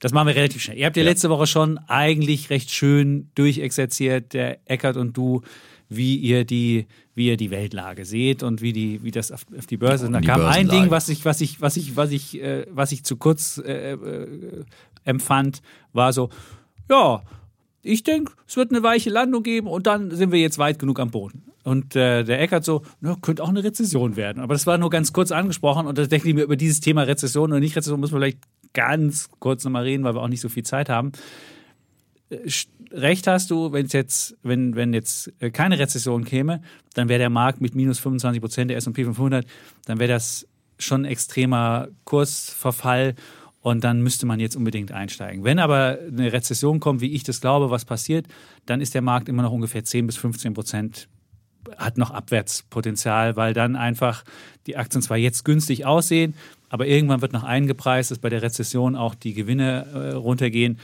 das 0.00 0.12
machen 0.12 0.26
wir 0.26 0.34
relativ 0.34 0.60
schnell. 0.60 0.76
Ihr 0.76 0.86
habt 0.86 0.96
ja, 0.96 1.04
ja. 1.04 1.08
letzte 1.08 1.30
Woche 1.30 1.46
schon 1.46 1.78
eigentlich 1.86 2.50
recht 2.50 2.70
schön 2.70 3.30
durchexerziert, 3.36 4.32
der 4.32 4.58
Eckert 4.68 4.96
und 4.96 5.16
du, 5.16 5.42
wie 5.88 6.16
ihr 6.16 6.44
die, 6.44 6.86
wie 7.14 7.28
ihr 7.28 7.36
die 7.36 7.50
Weltlage 7.50 8.04
seht 8.04 8.42
und 8.42 8.60
wie 8.60 8.72
die, 8.72 9.04
wie 9.04 9.12
das 9.12 9.30
auf, 9.30 9.46
auf 9.56 9.66
die 9.66 9.76
Börse. 9.76 10.06
Und 10.06 10.14
da 10.14 10.20
kam 10.20 10.44
ein 10.44 10.68
Ding, 10.68 10.90
was 10.90 11.08
ich, 11.08 11.24
was 11.24 11.40
ich, 11.40 11.60
was 11.60 11.76
ich, 11.76 11.94
was 11.94 12.10
ich, 12.10 12.40
äh, 12.42 12.66
was 12.70 12.90
ich 12.90 13.04
zu 13.04 13.16
kurz 13.16 13.58
äh, 13.64 13.92
äh, 13.92 14.64
empfand, 15.04 15.62
war 15.92 16.12
so, 16.12 16.30
ja, 16.90 17.22
ich 17.82 18.02
denke, 18.02 18.32
es 18.46 18.56
wird 18.56 18.70
eine 18.70 18.82
weiche 18.82 19.10
Landung 19.10 19.42
geben 19.42 19.68
und 19.68 19.86
dann 19.86 20.10
sind 20.10 20.32
wir 20.32 20.40
jetzt 20.40 20.58
weit 20.58 20.78
genug 20.78 20.98
am 20.98 21.10
Boden. 21.10 21.51
Und 21.64 21.94
äh, 21.94 22.24
der 22.24 22.40
Eckert 22.40 22.64
so, 22.64 22.82
na, 23.00 23.16
könnte 23.20 23.42
auch 23.42 23.48
eine 23.48 23.62
Rezession 23.62 24.16
werden. 24.16 24.42
Aber 24.42 24.54
das 24.54 24.66
war 24.66 24.78
nur 24.78 24.90
ganz 24.90 25.12
kurz 25.12 25.30
angesprochen 25.30 25.86
und 25.86 25.96
da 25.96 26.06
denke 26.06 26.28
ich 26.28 26.34
mir 26.34 26.44
über 26.44 26.56
dieses 26.56 26.80
Thema 26.80 27.02
Rezession 27.02 27.50
oder 27.50 27.60
nicht 27.60 27.76
Rezession 27.76 28.00
müssen 28.00 28.14
wir 28.14 28.20
vielleicht 28.20 28.38
ganz 28.72 29.28
kurz 29.38 29.64
nochmal 29.64 29.84
reden, 29.84 30.02
weil 30.04 30.14
wir 30.14 30.22
auch 30.22 30.28
nicht 30.28 30.40
so 30.40 30.48
viel 30.48 30.64
Zeit 30.64 30.88
haben. 30.88 31.12
Äh, 32.30 32.48
recht 32.90 33.26
hast 33.26 33.50
du, 33.50 33.72
wenn 33.72 33.86
jetzt, 33.86 34.36
wenn, 34.42 34.74
wenn 34.74 34.92
jetzt 34.92 35.32
äh, 35.40 35.50
keine 35.50 35.78
Rezession 35.78 36.24
käme, 36.24 36.62
dann 36.94 37.08
wäre 37.08 37.18
der 37.18 37.30
Markt 37.30 37.60
mit 37.60 37.74
minus 37.74 37.98
25 38.00 38.40
Prozent 38.40 38.70
der 38.70 38.76
S&P 38.78 39.04
500, 39.04 39.46
dann 39.86 39.98
wäre 39.98 40.12
das 40.12 40.46
schon 40.78 41.02
ein 41.02 41.06
extremer 41.06 41.88
Kursverfall 42.04 43.14
und 43.60 43.84
dann 43.84 44.02
müsste 44.02 44.26
man 44.26 44.40
jetzt 44.40 44.56
unbedingt 44.56 44.90
einsteigen. 44.90 45.44
Wenn 45.44 45.60
aber 45.60 45.98
eine 46.06 46.32
Rezession 46.32 46.80
kommt, 46.80 47.00
wie 47.00 47.12
ich 47.12 47.22
das 47.22 47.40
glaube, 47.40 47.70
was 47.70 47.84
passiert, 47.84 48.26
dann 48.66 48.80
ist 48.80 48.94
der 48.94 49.02
Markt 49.02 49.28
immer 49.28 49.42
noch 49.42 49.52
ungefähr 49.52 49.84
10 49.84 50.06
bis 50.06 50.16
15 50.16 50.54
Prozent 50.54 51.08
hat 51.76 51.98
noch 51.98 52.10
Abwärtspotenzial, 52.10 53.36
weil 53.36 53.54
dann 53.54 53.76
einfach 53.76 54.24
die 54.66 54.76
Aktien 54.76 55.02
zwar 55.02 55.16
jetzt 55.16 55.44
günstig 55.44 55.86
aussehen, 55.86 56.34
aber 56.68 56.86
irgendwann 56.86 57.20
wird 57.20 57.32
noch 57.32 57.44
eingepreist, 57.44 58.10
dass 58.10 58.18
bei 58.18 58.30
der 58.30 58.42
Rezession 58.42 58.96
auch 58.96 59.14
die 59.14 59.34
Gewinne 59.34 59.86
äh, 59.92 60.10
runtergehen. 60.12 60.78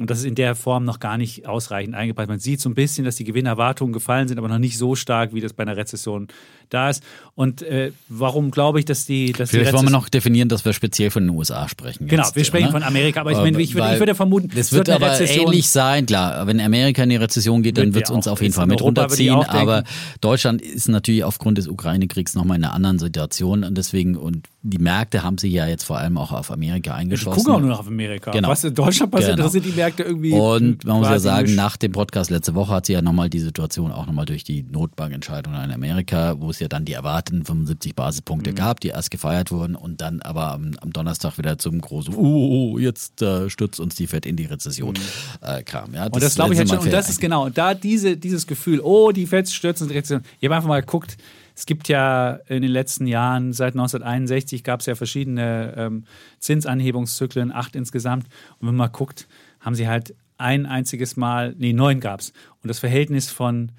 Und 0.00 0.08
das 0.08 0.20
ist 0.20 0.24
in 0.24 0.34
der 0.34 0.54
Form 0.54 0.84
noch 0.84 1.00
gar 1.00 1.18
nicht 1.18 1.46
ausreichend 1.46 1.94
eingepreist. 1.94 2.28
Man 2.28 2.38
sieht 2.38 2.60
so 2.60 2.70
ein 2.70 2.74
bisschen, 2.74 3.04
dass 3.04 3.16
die 3.16 3.24
Gewinnerwartungen 3.24 3.92
gefallen 3.92 4.26
sind, 4.26 4.38
aber 4.38 4.48
noch 4.48 4.58
nicht 4.58 4.78
so 4.78 4.94
stark, 4.94 5.34
wie 5.34 5.40
das 5.40 5.52
bei 5.52 5.64
einer 5.64 5.76
Rezession 5.76 6.28
da 6.72 6.90
ist. 6.90 7.02
Und 7.34 7.62
äh, 7.62 7.92
warum 8.08 8.50
glaube 8.50 8.78
ich, 8.78 8.84
dass 8.84 9.06
die. 9.06 9.32
Dass 9.32 9.50
Vielleicht 9.50 9.70
die 9.70 9.74
wollen 9.74 9.86
wir 9.86 9.90
noch 9.90 10.10
definieren, 10.10 10.50
dass 10.50 10.66
wir 10.66 10.74
speziell 10.74 11.10
von 11.10 11.22
den 11.22 11.30
USA 11.30 11.66
sprechen. 11.66 12.06
Genau, 12.06 12.28
wir 12.34 12.44
sprechen 12.44 12.66
ne? 12.66 12.72
von 12.72 12.82
Amerika, 12.82 13.22
aber 13.22 13.32
ich, 13.32 13.38
meine, 13.38 13.58
ich, 13.60 13.74
würde, 13.74 13.94
ich 13.94 13.98
würde 13.98 14.14
vermuten, 14.14 14.50
es 14.54 14.70
wird, 14.72 14.88
wird 14.88 14.96
aber 14.96 15.12
Rezession 15.12 15.46
ähnlich 15.46 15.68
sein. 15.68 16.04
Klar, 16.04 16.46
wenn 16.46 16.60
Amerika 16.60 17.02
in 17.02 17.08
die 17.08 17.16
Rezession 17.16 17.62
geht, 17.62 17.78
dann 17.78 17.94
wird 17.94 18.04
es 18.04 18.10
uns 18.10 18.28
auf 18.28 18.42
jeden 18.42 18.52
Fall 18.52 18.66
mit 18.66 18.82
runterziehen. 18.82 19.34
Aber 19.34 19.84
Deutschland 20.20 20.60
ist 20.60 20.88
natürlich 20.88 21.24
aufgrund 21.24 21.56
des 21.58 21.68
Ukraine-Kriegs 21.68 22.34
nochmal 22.34 22.58
in 22.58 22.64
einer 22.64 22.74
anderen 22.74 22.98
Situation. 22.98 23.64
Und 23.64 23.78
deswegen, 23.78 24.16
und 24.16 24.48
die 24.62 24.78
Märkte 24.78 25.24
haben 25.24 25.38
sich 25.38 25.52
ja 25.52 25.66
jetzt 25.66 25.84
vor 25.84 25.98
allem 25.98 26.16
auch 26.18 26.32
auf 26.32 26.50
Amerika 26.50 26.94
eingeschossen. 26.94 27.38
Ich 27.38 27.44
gucke 27.44 27.56
auch 27.56 27.60
nur 27.60 27.70
noch 27.70 27.80
auf 27.80 27.88
Amerika. 27.88 28.30
Genau. 28.30 28.48
Was 28.48 28.62
in 28.62 28.74
Deutschland 28.74 29.10
passiert, 29.10 29.36
genau. 29.36 29.48
interessiert 29.48 29.74
die 29.74 29.76
Märkte 29.76 30.02
irgendwie. 30.04 30.32
Und 30.32 30.84
man 30.84 30.98
muss 30.98 31.08
ja 31.08 31.18
sagen, 31.18 31.54
nach 31.54 31.76
dem 31.76 31.92
Podcast 31.92 32.30
letzte 32.30 32.54
Woche 32.54 32.72
hat 32.72 32.86
sie 32.86 32.92
ja 32.92 33.02
nochmal 33.02 33.28
die 33.28 33.40
Situation 33.40 33.90
auch 33.90 34.06
nochmal 34.06 34.26
durch 34.26 34.44
die 34.44 34.62
Notbankentscheidung 34.62 35.54
in 35.54 35.72
Amerika, 35.72 36.36
wo 36.38 36.50
es 36.50 36.60
ja 36.62 36.68
dann 36.68 36.84
die 36.84 36.92
erwarteten 36.92 37.44
75 37.44 37.94
Basispunkte 37.94 38.52
mhm. 38.52 38.54
gab, 38.56 38.80
die 38.80 38.88
erst 38.88 39.10
gefeiert 39.10 39.50
wurden 39.50 39.76
und 39.76 40.00
dann 40.00 40.22
aber 40.22 40.52
am, 40.52 40.72
am 40.80 40.92
Donnerstag 40.92 41.38
wieder 41.38 41.58
zum 41.58 41.80
großen, 41.80 42.14
oh, 42.14 42.78
jetzt 42.78 43.20
äh, 43.22 43.50
stürzt 43.50 43.80
uns 43.80 43.94
die 43.94 44.06
Fed 44.06 44.24
in 44.24 44.36
die 44.36 44.46
Rezession 44.46 44.94
mhm. 44.94 45.46
äh, 45.46 45.62
kam. 45.62 45.94
Ja, 45.94 46.08
das 46.08 46.14
und 46.14 46.22
das 46.22 46.34
glaube 46.34 46.54
ich 46.54 46.58
halt 46.58 46.68
schon, 46.68 46.78
und 46.78 46.92
das 46.92 47.10
ist 47.10 47.20
genau, 47.20 47.44
und 47.44 47.58
da 47.58 47.74
diese, 47.74 48.16
dieses 48.16 48.46
Gefühl, 48.46 48.80
oh, 48.80 49.12
die 49.12 49.26
Fed 49.26 49.50
stürzt 49.50 49.82
in 49.82 49.88
die 49.88 49.94
Rezession. 49.94 50.22
Ich 50.40 50.46
habe 50.46 50.56
einfach 50.56 50.68
mal 50.68 50.80
geguckt, 50.80 51.16
es 51.54 51.66
gibt 51.66 51.88
ja 51.88 52.40
in 52.46 52.62
den 52.62 52.70
letzten 52.70 53.06
Jahren, 53.06 53.52
seit 53.52 53.74
1961 53.74 54.64
gab 54.64 54.80
es 54.80 54.86
ja 54.86 54.94
verschiedene 54.94 55.74
ähm, 55.76 56.04
Zinsanhebungszyklen, 56.38 57.52
acht 57.52 57.76
insgesamt. 57.76 58.24
Und 58.58 58.68
wenn 58.68 58.74
man 58.74 58.88
mal 58.88 58.88
guckt, 58.88 59.28
haben 59.60 59.74
sie 59.74 59.86
halt 59.86 60.14
ein 60.38 60.66
einziges 60.66 61.16
Mal, 61.16 61.54
nee, 61.58 61.72
neun 61.72 62.00
gab 62.00 62.20
es. 62.20 62.32
Und 62.62 62.68
das 62.68 62.78
Verhältnis 62.78 63.30
von 63.30 63.72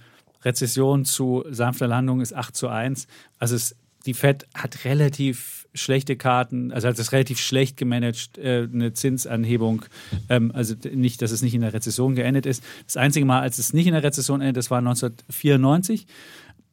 Rezession 0.44 1.06
zu 1.06 1.44
sanfter 1.49 1.88
Landung 1.88 2.22
ist 2.22 2.34
8 2.34 2.56
zu 2.56 2.68
1. 2.68 3.07
Also 3.40 3.56
es, 3.56 3.76
die 4.06 4.14
Fed 4.14 4.45
hat 4.53 4.86
relativ 4.86 5.68
schlechte 5.74 6.15
Karten, 6.15 6.72
also 6.72 6.88
hat 6.88 6.99
es 6.99 7.11
relativ 7.11 7.40
schlecht 7.40 7.78
gemanagt, 7.78 8.38
äh, 8.38 8.68
eine 8.72 8.94
Zinsanhebung. 8.94 9.86
Ähm, 10.30 10.52
also 10.53 10.76
nicht, 10.94 11.22
dass 11.22 11.32
es 11.32 11.41
nicht 11.41 11.56
in 11.56 11.61
der 11.61 11.74
Rezession 11.74 12.15
geendet 12.15 12.45
ist. 12.45 12.64
Das 12.86 12.98
einzige 12.98 13.26
Mal, 13.26 13.41
als 13.41 13.57
es 13.57 13.74
nicht 13.74 13.88
in 13.88 13.94
der 13.94 14.03
Rezession 14.03 14.41
endet, 14.41 14.57
das 14.57 14.72
war 14.72 14.80
1994. 14.80 16.06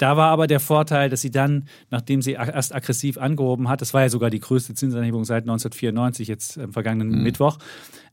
Da 0.01 0.17
war 0.17 0.31
aber 0.31 0.47
der 0.47 0.61
Vorteil, 0.61 1.11
dass 1.11 1.21
sie 1.21 1.31
dann, 1.31 1.69
nachdem 1.91 2.23
sie 2.23 2.33
erst 2.33 2.75
aggressiv 2.75 3.19
angehoben 3.19 3.69
hat, 3.69 3.83
das 3.83 3.93
war 3.93 4.01
ja 4.01 4.09
sogar 4.09 4.31
die 4.31 4.41
größte 4.41 4.75
Zinsanhebung 4.75 5.25
seit 5.27 5.43
1994, 5.43 6.27
jetzt 6.27 6.59
am 6.59 6.73
vergangenen 6.73 7.19
mhm. 7.19 7.23
Mittwoch, 7.23 7.59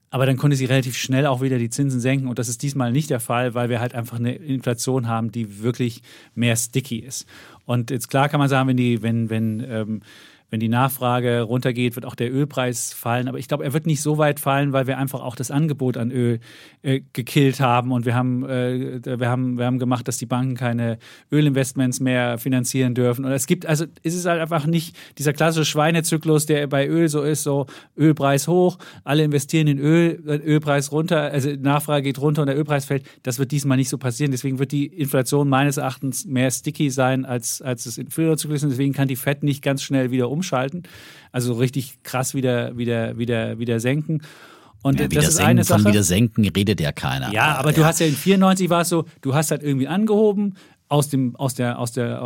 aber 0.09 0.25
dann 0.25 0.37
konnte 0.37 0.55
sie 0.55 0.65
relativ 0.65 0.95
schnell 0.97 1.25
auch 1.25 1.41
wieder 1.41 1.57
die 1.57 1.69
Zinsen 1.69 1.99
senken 1.99 2.27
und 2.27 2.39
das 2.39 2.47
ist 2.47 2.63
diesmal 2.63 2.91
nicht 2.91 3.09
der 3.09 3.19
Fall, 3.19 3.53
weil 3.53 3.69
wir 3.69 3.79
halt 3.79 3.93
einfach 3.93 4.19
eine 4.19 4.35
Inflation 4.35 5.07
haben, 5.07 5.31
die 5.31 5.61
wirklich 5.61 6.01
mehr 6.33 6.55
sticky 6.55 6.99
ist. 6.99 7.25
Und 7.65 7.91
jetzt 7.91 8.09
klar 8.09 8.29
kann 8.29 8.39
man 8.39 8.49
sagen, 8.49 8.69
wenn 8.69 8.77
die, 8.77 9.01
wenn, 9.01 9.29
wenn 9.29 9.65
ähm, 9.67 10.01
wenn 10.49 10.61
die 10.61 10.69
Nachfrage 10.69 11.41
runtergeht, 11.41 11.95
wird 11.95 12.05
auch 12.05 12.15
der 12.15 12.33
Ölpreis 12.33 12.93
fallen. 12.93 13.27
Aber 13.27 13.37
ich 13.37 13.49
glaube, 13.49 13.65
er 13.65 13.73
wird 13.73 13.85
nicht 13.85 14.01
so 14.01 14.17
weit 14.17 14.39
fallen, 14.39 14.71
weil 14.71 14.87
wir 14.87 14.97
einfach 14.97 15.21
auch 15.21 15.35
das 15.35 15.51
Angebot 15.51 15.97
an 15.97 16.09
Öl 16.09 16.39
äh, 16.83 17.01
gekillt 17.11 17.59
haben. 17.59 17.91
Und 17.91 18.05
wir 18.05 18.15
haben, 18.15 18.47
äh, 18.47 19.01
wir, 19.03 19.27
haben, 19.27 19.57
wir 19.57 19.65
haben 19.65 19.77
gemacht, 19.77 20.07
dass 20.07 20.17
die 20.17 20.25
Banken 20.25 20.55
keine 20.55 20.99
Ölinvestments 21.31 21.99
mehr 21.99 22.37
finanzieren 22.37 22.95
dürfen. 22.95 23.25
Und 23.25 23.31
es 23.31 23.45
gibt, 23.45 23.65
also 23.65 23.85
es 24.03 24.15
ist 24.15 24.25
halt 24.25 24.39
einfach 24.39 24.65
nicht 24.65 24.95
dieser 25.17 25.33
klassische 25.33 25.65
Schweinezyklus, 25.65 26.45
der 26.45 26.65
bei 26.67 26.87
Öl 26.87 27.09
so 27.09 27.23
ist, 27.23 27.43
so 27.43 27.65
Ölpreis 27.97 28.47
hoch, 28.47 28.77
alle 29.03 29.23
investieren 29.25 29.67
in 29.67 29.79
Öl, 29.79 30.23
Ölpreis 30.25 30.93
runter, 30.93 31.23
also 31.23 31.49
Nachfrage 31.59 32.03
geht 32.03 32.19
runter 32.19 32.43
und 32.43 32.47
der 32.47 32.57
Ölpreis 32.57 32.85
fällt. 32.85 33.05
Das 33.23 33.37
wird 33.37 33.51
diesmal 33.51 33.77
nicht 33.77 33.89
so 33.89 33.97
passieren. 33.97 34.31
Deswegen 34.31 34.59
wird 34.59 34.71
die 34.71 34.85
Inflation 34.85 35.49
meines 35.49 35.75
Erachtens 35.75 36.25
mehr 36.25 36.49
sticky 36.51 36.89
sein, 36.89 37.25
als, 37.25 37.61
als 37.61 37.85
es 37.85 37.97
in 37.97 38.09
früheren 38.09 38.37
Zyklus 38.37 38.63
ist. 38.63 38.71
Deswegen 38.71 38.93
kann 38.93 39.09
die 39.09 39.17
FED 39.17 39.43
nicht 39.43 39.61
ganz 39.61 39.83
schnell 39.83 40.11
wieder 40.11 40.29
um 40.29 40.36
umschalten. 40.37 40.83
Also 41.31 41.53
richtig 41.53 42.03
krass 42.03 42.33
wieder, 42.33 42.77
wieder, 42.77 43.17
wieder, 43.17 43.59
wieder 43.59 43.79
senken. 43.79 44.21
Und 44.81 44.99
ja, 44.99 45.07
das 45.07 45.27
ist 45.27 45.35
senken, 45.35 45.49
eine 45.49 45.63
Sache. 45.63 45.81
Von 45.81 45.91
wieder 45.91 46.03
senken 46.03 46.47
redet 46.47 46.79
ja 46.79 46.91
keiner. 46.91 47.31
Ja, 47.33 47.55
aber 47.55 47.71
ja. 47.71 47.75
du 47.75 47.85
hast 47.85 47.99
ja 47.99 48.05
in 48.05 48.15
94 48.15 48.69
war 48.69 48.81
es 48.81 48.89
so, 48.89 49.05
du 49.21 49.33
hast 49.33 49.51
halt 49.51 49.63
irgendwie 49.63 49.87
angehoben 49.87 50.55
aus 50.89 51.09
dem, 51.09 51.35
aus 51.35 51.55
der, 51.55 51.79
aus 51.79 51.91
der, 51.91 52.21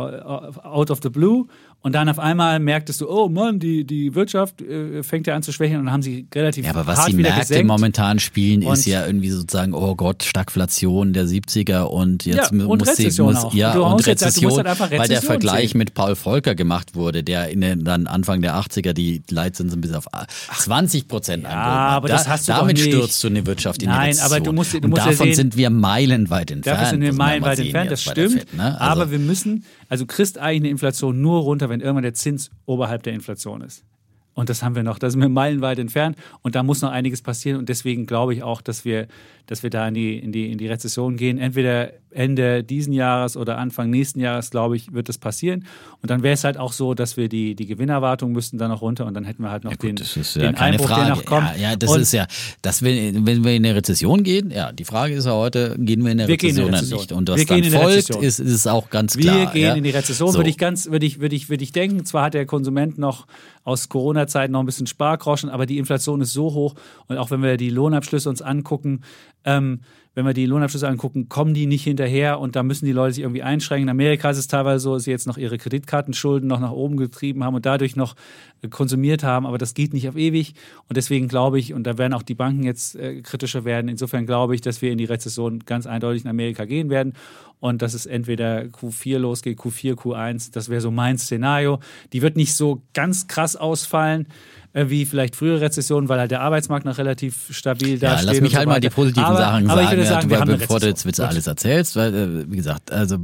out 0.64 0.90
of 0.90 1.00
the 1.02 1.08
blue 1.08 1.46
und 1.82 1.96
dann 1.96 2.08
auf 2.08 2.20
einmal 2.20 2.60
merktest 2.60 3.00
du, 3.00 3.10
oh 3.10 3.28
Mann, 3.28 3.58
die, 3.58 3.84
die 3.84 4.14
Wirtschaft 4.14 4.62
äh, 4.62 5.02
fängt 5.02 5.26
ja 5.26 5.34
an 5.34 5.42
zu 5.42 5.52
schwächen 5.52 5.78
und 5.78 5.86
dann 5.86 5.92
haben 5.92 6.02
sie 6.02 6.28
relativ 6.32 6.64
Ja, 6.64 6.70
aber 6.70 6.86
was 6.86 7.06
die 7.06 7.14
Märkte 7.14 7.40
gesenkt. 7.40 7.66
momentan 7.66 8.20
spielen, 8.20 8.62
und 8.62 8.74
ist 8.74 8.86
ja 8.86 9.04
irgendwie 9.04 9.30
sozusagen, 9.30 9.74
oh 9.74 9.96
Gott, 9.96 10.22
Stagflation 10.22 11.12
der 11.12 11.26
70er 11.26 11.82
und 11.82 12.24
jetzt 12.24 12.52
ja, 12.52 12.66
und 12.66 12.78
muss 12.78 12.88
Rezession 12.88 13.34
sie, 13.34 13.34
muss, 13.34 13.44
auch. 13.46 13.54
ja, 13.54 13.72
und, 13.72 13.94
und 13.94 14.06
Rezession, 14.06 14.52
halt, 14.52 14.66
Rezession, 14.66 14.98
weil 14.98 15.08
der 15.08 15.22
Vergleich 15.22 15.70
sehen. 15.70 15.78
mit 15.78 15.94
Paul 15.94 16.14
Volcker 16.14 16.54
gemacht 16.54 16.94
wurde, 16.94 17.24
der 17.24 17.48
in 17.48 17.60
den, 17.60 17.84
dann 17.84 18.06
Anfang 18.06 18.42
der 18.42 18.54
80er 18.54 18.92
die 18.92 19.22
Leitzinsen 19.28 19.80
bis 19.80 19.92
auf 19.92 20.06
20 20.56 21.08
Prozent 21.08 21.42
ja, 21.42 21.50
aber 21.50 22.06
das 22.06 22.28
hast 22.28 22.46
du 22.46 22.52
Damit 22.52 22.78
stürzt 22.78 23.22
du 23.24 23.28
eine 23.28 23.44
Wirtschaft 23.44 23.82
in 23.82 23.88
Nein, 23.88 24.02
die 24.02 24.06
Rezession. 24.10 24.32
aber 24.36 24.40
du 24.44 24.52
musst, 24.52 24.74
du 24.74 24.78
und 24.78 24.90
musst 24.90 25.00
davon 25.04 25.10
ja 25.10 25.34
sehen, 25.34 25.34
sind 25.34 25.56
wir 25.56 25.70
meilenweit 25.70 26.52
entfernt. 26.52 26.78
Davon 26.78 26.90
sind 26.90 27.00
wir 27.00 27.12
meilenweit 27.12 27.58
entfernt, 27.58 27.90
das 27.90 28.02
stimmt. 28.02 28.32
Fed, 28.34 28.54
ne? 28.54 28.80
also, 28.80 29.02
aber 29.02 29.10
wir 29.10 29.18
müssen, 29.18 29.64
also 29.88 30.06
kriegst 30.06 30.38
eigentlich 30.38 30.62
eine 30.62 30.68
Inflation 30.68 31.20
nur 31.20 31.40
runter, 31.40 31.71
wenn 31.72 31.80
irgendwann 31.80 32.04
der 32.04 32.14
Zins 32.14 32.50
oberhalb 32.66 33.02
der 33.02 33.12
Inflation 33.12 33.62
ist. 33.62 33.84
Und 34.34 34.48
das 34.48 34.62
haben 34.62 34.74
wir 34.74 34.82
noch, 34.82 34.98
da 34.98 35.10
sind 35.10 35.20
wir 35.20 35.28
meilenweit 35.28 35.78
entfernt 35.78 36.16
und 36.40 36.54
da 36.54 36.62
muss 36.62 36.80
noch 36.80 36.90
einiges 36.90 37.20
passieren 37.20 37.58
und 37.58 37.68
deswegen 37.68 38.06
glaube 38.06 38.32
ich 38.32 38.42
auch, 38.42 38.62
dass 38.62 38.84
wir, 38.84 39.06
dass 39.46 39.62
wir 39.62 39.70
da 39.70 39.88
in 39.88 39.94
die, 39.94 40.18
in 40.18 40.32
die, 40.32 40.50
in 40.50 40.58
die 40.58 40.68
Rezession 40.68 41.16
gehen. 41.16 41.36
Entweder 41.38 41.92
Ende 42.12 42.62
diesen 42.64 42.92
Jahres 42.92 43.36
oder 43.36 43.58
Anfang 43.58 43.90
nächsten 43.90 44.20
Jahres, 44.20 44.50
glaube 44.50 44.76
ich, 44.76 44.92
wird 44.92 45.08
das 45.08 45.18
passieren. 45.18 45.66
Und 46.00 46.10
dann 46.10 46.22
wäre 46.22 46.34
es 46.34 46.44
halt 46.44 46.58
auch 46.58 46.72
so, 46.72 46.94
dass 46.94 47.16
wir 47.16 47.28
die, 47.28 47.54
die 47.54 47.66
Gewinnerwartung 47.66 48.32
müssten 48.32 48.58
dann 48.58 48.70
noch 48.70 48.82
runter 48.82 49.06
und 49.06 49.14
dann 49.14 49.24
hätten 49.24 49.42
wir 49.42 49.50
halt 49.50 49.64
noch 49.64 49.72
ja, 49.72 49.76
gut, 49.76 49.88
den, 49.88 49.96
das 49.96 50.16
ist 50.16 50.36
ja 50.36 50.42
den 50.42 50.54
keine 50.54 50.72
Einbruch, 50.72 50.88
Frage. 50.88 51.06
der 51.06 51.14
noch 51.16 51.24
kommt. 51.24 51.48
Ja, 51.56 51.70
ja 51.70 51.76
das 51.76 51.90
und 51.90 52.00
ist 52.00 52.12
ja, 52.12 52.26
das 52.62 52.82
will, 52.82 53.12
wenn 53.26 53.44
wir 53.44 53.52
in 53.52 53.64
eine 53.64 53.74
Rezession 53.74 54.22
gehen, 54.22 54.50
ja, 54.50 54.72
die 54.72 54.84
Frage 54.84 55.14
ist 55.14 55.26
ja 55.26 55.32
heute, 55.32 55.76
gehen 55.78 56.04
wir 56.04 56.12
in 56.12 56.20
eine 56.20 56.28
wir 56.28 56.34
Rezession, 56.34 56.68
oder 56.68 56.82
nicht? 56.82 57.12
Und 57.12 57.28
was 57.28 57.38
wir 57.38 57.46
dann 57.46 57.64
folgt, 57.64 58.10
ist, 58.10 58.38
ist 58.38 58.66
auch 58.68 58.90
ganz 58.90 59.16
klar. 59.16 59.36
Wir 59.36 59.46
gehen 59.46 59.62
ja? 59.62 59.74
in 59.74 59.84
die 59.84 59.90
Rezession, 59.90 60.32
so. 60.32 60.38
würde 60.38 60.50
ich 60.50 60.58
ganz, 60.58 60.90
würde 60.90 61.06
ich, 61.06 61.20
würde 61.20 61.36
ich, 61.36 61.48
würde 61.48 61.64
ich 61.64 61.72
denken. 61.72 62.04
Zwar 62.04 62.26
hat 62.26 62.34
der 62.34 62.46
Konsument 62.46 62.98
noch 62.98 63.26
aus 63.64 63.88
Corona-Zeiten 63.88 64.52
noch 64.52 64.60
ein 64.60 64.66
bisschen 64.66 64.86
Spargroschen, 64.86 65.48
aber 65.48 65.66
die 65.66 65.78
Inflation 65.78 66.20
ist 66.20 66.32
so 66.32 66.52
hoch 66.52 66.74
und 67.06 67.18
auch 67.18 67.30
wenn 67.30 67.42
wir 67.42 67.56
die 67.56 67.70
Lohnabschlüsse 67.70 68.28
uns 68.28 68.42
angucken, 68.42 69.02
ähm, 69.44 69.80
wenn 70.14 70.26
wir 70.26 70.34
die 70.34 70.46
Lohnabschlüsse 70.46 70.88
angucken, 70.88 71.28
kommen 71.28 71.54
die 71.54 71.66
nicht 71.66 71.84
hinterher 71.84 72.38
und 72.38 72.54
da 72.54 72.62
müssen 72.62 72.84
die 72.84 72.92
Leute 72.92 73.14
sich 73.14 73.22
irgendwie 73.22 73.42
einschränken. 73.42 73.84
In 73.84 73.90
Amerika 73.90 74.30
ist 74.30 74.38
es 74.38 74.46
teilweise 74.46 74.80
so, 74.80 74.94
dass 74.94 75.04
sie 75.04 75.10
jetzt 75.10 75.26
noch 75.26 75.38
ihre 75.38 75.56
Kreditkartenschulden 75.56 76.48
noch 76.48 76.60
nach 76.60 76.72
oben 76.72 76.96
getrieben 76.96 77.44
haben 77.44 77.54
und 77.54 77.64
dadurch 77.64 77.96
noch 77.96 78.14
äh, 78.60 78.68
konsumiert 78.68 79.24
haben, 79.24 79.46
aber 79.46 79.58
das 79.58 79.74
geht 79.74 79.94
nicht 79.94 80.08
auf 80.08 80.16
ewig 80.16 80.54
und 80.88 80.96
deswegen 80.96 81.28
glaube 81.28 81.58
ich, 81.58 81.72
und 81.72 81.84
da 81.84 81.96
werden 81.96 82.12
auch 82.12 82.22
die 82.22 82.34
Banken 82.34 82.62
jetzt 82.62 82.96
äh, 82.96 83.22
kritischer 83.22 83.64
werden, 83.64 83.88
insofern 83.88 84.26
glaube 84.26 84.54
ich, 84.54 84.60
dass 84.60 84.82
wir 84.82 84.92
in 84.92 84.98
die 84.98 85.04
Rezession 85.04 85.60
ganz 85.60 85.86
eindeutig 85.86 86.24
in 86.24 86.30
Amerika 86.30 86.64
gehen 86.64 86.90
werden 86.90 87.14
und 87.62 87.80
dass 87.80 87.94
es 87.94 88.06
entweder 88.06 88.62
Q4 88.62 89.18
losgeht, 89.18 89.58
Q4, 89.60 89.94
Q1, 89.94 90.52
das 90.52 90.68
wäre 90.68 90.80
so 90.80 90.90
mein 90.90 91.16
Szenario. 91.16 91.78
Die 92.12 92.20
wird 92.20 92.36
nicht 92.36 92.56
so 92.56 92.82
ganz 92.92 93.28
krass 93.28 93.54
ausfallen, 93.54 94.26
äh, 94.72 94.88
wie 94.88 95.04
vielleicht 95.04 95.36
frühere 95.36 95.60
Rezessionen, 95.60 96.08
weil 96.08 96.18
halt 96.18 96.30
der 96.30 96.40
Arbeitsmarkt 96.40 96.84
noch 96.84 96.98
relativ 96.98 97.48
stabil 97.50 97.98
da 97.98 98.12
ja, 98.12 98.18
steht. 98.18 98.26
lass 98.26 98.40
mich 98.40 98.56
halt 98.56 98.64
so 98.64 98.70
mal 98.70 98.80
die 98.80 98.88
positiven 98.88 99.24
aber, 99.24 99.36
Sachen 99.36 99.70
aber 99.70 99.82
sagen, 99.82 99.84
ich 99.84 99.96
würde 99.98 100.08
sagen 100.08 100.30
ja, 100.30 100.40
haben 100.40 100.58
bevor 100.58 100.80
du 100.80 100.86
jetzt 100.86 101.04
Witze 101.04 101.28
alles 101.28 101.46
erzählst, 101.46 101.96
weil, 101.96 102.14
äh, 102.14 102.50
wie 102.50 102.56
gesagt, 102.56 102.90
also 102.90 103.16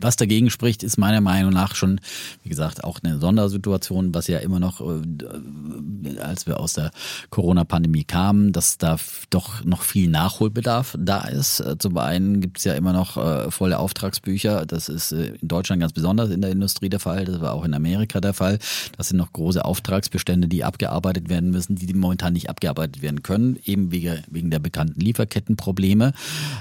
was 0.00 0.16
dagegen 0.16 0.50
spricht, 0.50 0.82
ist 0.82 0.98
meiner 0.98 1.20
Meinung 1.20 1.52
nach 1.52 1.74
schon, 1.74 2.00
wie 2.42 2.48
gesagt, 2.48 2.84
auch 2.84 3.00
eine 3.02 3.18
Sondersituation, 3.18 4.14
was 4.14 4.28
ja 4.28 4.38
immer 4.38 4.60
noch, 4.60 4.80
äh, 4.80 6.18
als 6.20 6.46
wir 6.46 6.60
aus 6.60 6.74
der 6.74 6.90
Corona-Pandemie 7.30 8.04
kamen, 8.04 8.52
dass 8.52 8.78
da 8.78 8.96
doch 9.30 9.64
noch 9.64 9.82
viel 9.82 10.08
Nachholbedarf 10.08 10.96
da 10.98 11.22
ist. 11.22 11.62
Zum 11.78 11.98
einen 11.98 12.40
gibt 12.40 12.58
es 12.58 12.64
ja 12.64 12.74
immer 12.74 12.92
noch 12.92 13.16
äh, 13.16 13.50
volle 13.50 13.78
Auftragsbücher. 13.78 14.64
Das 14.66 14.88
ist 14.88 15.12
äh, 15.12 15.32
in 15.40 15.48
Deutschland 15.48 15.80
ganz 15.80 15.92
besonders 15.92 16.30
in 16.30 16.40
der 16.40 16.50
Industrie 16.50 16.88
der 16.88 17.00
Fall. 17.00 17.24
Das 17.24 17.40
war 17.40 17.52
auch 17.52 17.64
in 17.64 17.74
Amerika 17.74 18.20
der 18.20 18.34
Fall. 18.34 18.58
Das 18.96 19.08
sind 19.08 19.16
noch 19.16 19.32
große 19.32 19.64
Auftragsbestände, 19.64 20.48
die 20.48 20.64
abgearbeitet 20.68 21.28
werden 21.28 21.50
müssen, 21.50 21.74
die 21.74 21.92
momentan 21.94 22.34
nicht 22.34 22.50
abgearbeitet 22.50 23.02
werden 23.02 23.22
können, 23.22 23.58
eben 23.64 23.90
wegen, 23.90 24.50
der 24.50 24.58
bekannten 24.58 25.00
Lieferkettenprobleme. 25.00 26.12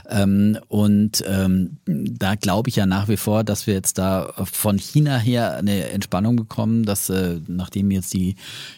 Ähm, 0.09 0.57
und 0.69 1.23
ähm, 1.27 1.77
da 1.85 2.35
glaube 2.35 2.69
ich 2.69 2.77
ja 2.77 2.85
nach 2.85 3.09
wie 3.09 3.17
vor, 3.17 3.43
dass 3.43 3.67
wir 3.67 3.73
jetzt 3.73 3.97
da 3.97 4.33
von 4.43 4.79
China 4.79 5.17
her 5.17 5.57
eine 5.57 5.89
Entspannung 5.89 6.35
bekommen, 6.35 6.83
dass 6.83 7.09
äh, 7.09 7.39
nachdem 7.47 7.91
jetzt 7.91 8.13
die 8.13 8.35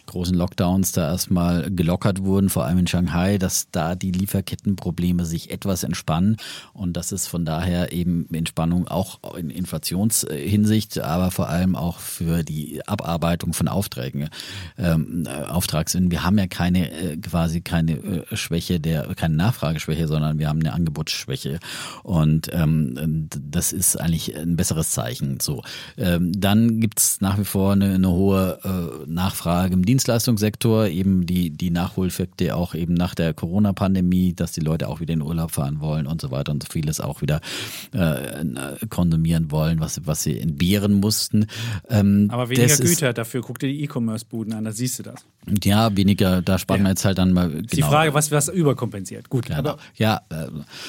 großen 0.07 0.35
Lockdowns 0.35 0.91
da 0.91 1.11
erstmal 1.11 1.69
gelockert 1.72 2.23
wurden, 2.23 2.49
vor 2.49 2.65
allem 2.65 2.80
in 2.80 2.88
Shanghai, 2.88 3.38
dass 3.38 3.69
da 3.72 3.95
die 3.95 4.11
Lieferkettenprobleme 4.11 5.26
sich 5.26 5.51
etwas 5.51 5.84
entspannen 5.84 6.38
und 6.73 6.97
dass 6.97 7.11
es 7.11 7.27
von 7.27 7.45
daher 7.45 7.91
eben 7.93 8.27
Entspannung 8.34 8.88
auch 8.88 9.35
in 9.35 9.49
Inflationshinsicht, 9.49 10.99
aber 10.99 11.31
vor 11.31 11.49
allem 11.49 11.76
auch 11.76 11.99
für 11.99 12.43
die 12.43 12.81
Abarbeitung 12.88 13.53
von 13.53 13.68
Aufträgen, 13.68 14.30
ähm, 14.77 15.18
Auftrags. 15.27 15.97
Wir 15.99 16.23
haben 16.23 16.37
ja 16.37 16.47
keine 16.47 16.91
äh, 16.91 17.17
quasi 17.17 17.61
keine 17.61 17.93
äh, 17.93 18.35
Schwäche 18.35 18.79
der, 18.79 19.13
keine 19.15 19.35
Nachfrageschwäche, 19.35 20.07
sondern 20.07 20.39
wir 20.39 20.47
haben 20.47 20.59
eine 20.59 20.73
Angebotsschwäche 20.73 21.59
und 22.03 22.49
ähm, 22.53 23.27
das 23.29 23.71
ist 23.71 23.99
eigentlich 23.99 24.35
ein 24.35 24.55
besseres 24.55 24.91
Zeichen. 24.91 25.39
So, 25.39 25.63
ähm, 25.97 26.31
dann 26.39 26.79
gibt's 26.79 27.21
nach 27.21 27.37
wie 27.37 27.45
vor 27.45 27.73
eine, 27.73 27.95
eine 27.95 28.09
hohe 28.09 28.59
äh, 28.63 29.09
Nachfrage 29.09 29.73
im 29.73 29.85
Dienstleistungssektor, 29.85 30.87
eben 30.87 31.25
die 31.25 31.49
die 31.49 31.71
Nachholeffekte 31.71 32.55
auch 32.55 32.75
eben 32.75 32.93
nach 32.93 33.15
der 33.15 33.33
Corona-Pandemie, 33.33 34.33
dass 34.33 34.51
die 34.51 34.61
Leute 34.61 34.87
auch 34.87 34.99
wieder 34.99 35.13
in 35.13 35.21
Urlaub 35.21 35.51
fahren 35.51 35.79
wollen 35.79 36.07
und 36.07 36.21
so 36.21 36.31
weiter 36.31 36.51
und 36.51 36.63
so 36.63 36.69
vieles 36.71 37.01
auch 37.01 37.21
wieder 37.21 37.41
äh, 37.91 38.45
konsumieren 38.89 39.51
wollen, 39.51 39.79
was 39.79 40.01
was 40.05 40.23
sie 40.23 40.39
entbehren 40.39 40.93
mussten. 40.93 41.47
Ähm, 41.89 42.27
Aber 42.31 42.49
weniger 42.49 42.77
Güter, 42.77 43.13
dafür 43.13 43.41
guck 43.41 43.59
dir 43.59 43.67
die 43.67 43.83
E-Commerce-Buden 43.83 44.53
an, 44.53 44.63
da 44.65 44.71
siehst 44.71 44.99
du 44.99 45.03
das. 45.03 45.09
Ja, 45.64 45.95
weniger, 45.95 46.41
da 46.41 46.60
spart 46.60 46.80
ja. 46.80 46.84
man 46.84 46.91
jetzt 46.91 47.06
halt 47.06 47.18
dann 47.18 47.34
mal. 47.34 47.49
Genau. 47.49 47.64
Die 47.64 47.81
Frage, 47.81 48.14
was 48.14 48.31
was 48.31 48.49
überkompensiert. 48.49 49.30
Gut, 49.30 49.48
genau. 49.48 49.60
aber 49.60 49.77
ja, 49.95 50.22
äh, 50.30 50.48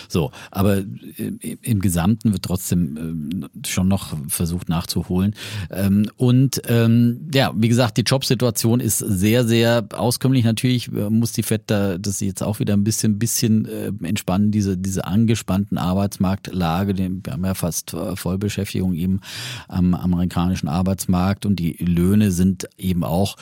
so, 0.08 0.32
aber 0.50 0.78
äh, 0.78 1.56
im 1.62 1.80
Gesamten 1.80 2.32
wird 2.32 2.42
trotzdem 2.42 3.48
äh, 3.54 3.66
schon 3.66 3.88
noch 3.88 4.16
versucht 4.28 4.68
nachzuholen. 4.68 5.34
Ähm, 5.70 6.10
und 6.16 6.60
ähm, 6.66 7.30
ja, 7.32 7.52
wie 7.54 7.68
gesagt, 7.68 7.96
die 7.96 8.02
Jobsituation 8.02 8.80
ist 8.80 8.98
sehr, 8.98 9.46
sehr 9.46 9.86
auskömmlich. 9.94 10.44
Natürlich 10.44 10.88
äh, 10.88 11.08
muss 11.08 11.32
die 11.32 11.42
FED 11.42 11.62
da 11.66 11.98
das 11.98 12.20
jetzt 12.20 12.42
auch 12.42 12.58
wieder 12.58 12.74
ein 12.74 12.84
bisschen, 12.84 13.18
bisschen 13.18 13.66
äh, 13.66 13.92
entspannen, 14.02 14.50
diese, 14.50 14.76
diese 14.76 15.04
angespannten 15.06 15.78
Arbeitsmarktlage. 15.78 16.98
Wir 16.98 17.32
haben 17.32 17.44
ja 17.44 17.54
fast 17.54 17.94
äh, 17.94 18.16
Vollbeschäftigung 18.16 18.94
eben 18.94 19.20
am 19.68 19.94
amerikanischen 19.94 20.68
Arbeitsmarkt 20.68 21.46
und 21.46 21.56
die 21.56 21.76
Löhne 21.78 22.32
sind 22.32 22.68
eben 22.76 23.04
auch 23.04 23.36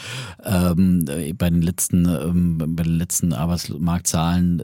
ähm, 0.70 1.04
bei 1.36 1.50
den 1.50 1.62
letzten, 1.62 2.06
ähm, 2.06 2.58
bei 2.58 2.82
den 2.82 2.98
letzten 2.98 3.32
Arbeitsmarktzahlen 3.32 4.60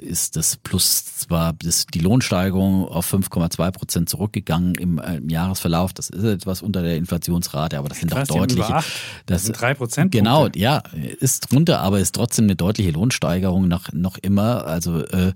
äh, 0.00 0.04
ist 0.04 0.36
das 0.36 0.56
plus 0.56 1.04
zwar 1.04 1.52
das, 1.54 1.86
die 1.86 2.00
Lohnsteigerung 2.00 2.86
auf 2.86 3.12
5,2 3.12 3.70
Prozent 3.70 4.08
zurückgegangen 4.08 4.74
im, 4.76 4.98
äh, 4.98 5.16
im, 5.16 5.28
Jahresverlauf. 5.28 5.92
Das 5.92 6.10
ist 6.10 6.24
etwas 6.24 6.62
unter 6.62 6.82
der 6.82 6.96
Inflationsrate, 6.96 7.78
aber 7.78 7.88
das 7.88 7.98
sind 7.98 8.12
doch 8.12 8.24
deutliche. 8.24 8.80
Das 9.26 9.44
sind 9.44 9.60
drei 9.60 9.74
Prozent. 9.74 10.12
Genau, 10.12 10.48
ja, 10.54 10.82
ist 11.20 11.52
drunter, 11.52 11.80
aber 11.80 12.00
ist 12.00 12.14
trotzdem 12.14 12.44
eine 12.44 12.56
deutliche 12.56 12.90
Lohnsteigerung 12.90 13.68
noch, 13.68 13.92
noch 13.92 14.18
immer. 14.18 14.66
Also 14.66 15.04
äh, 15.04 15.32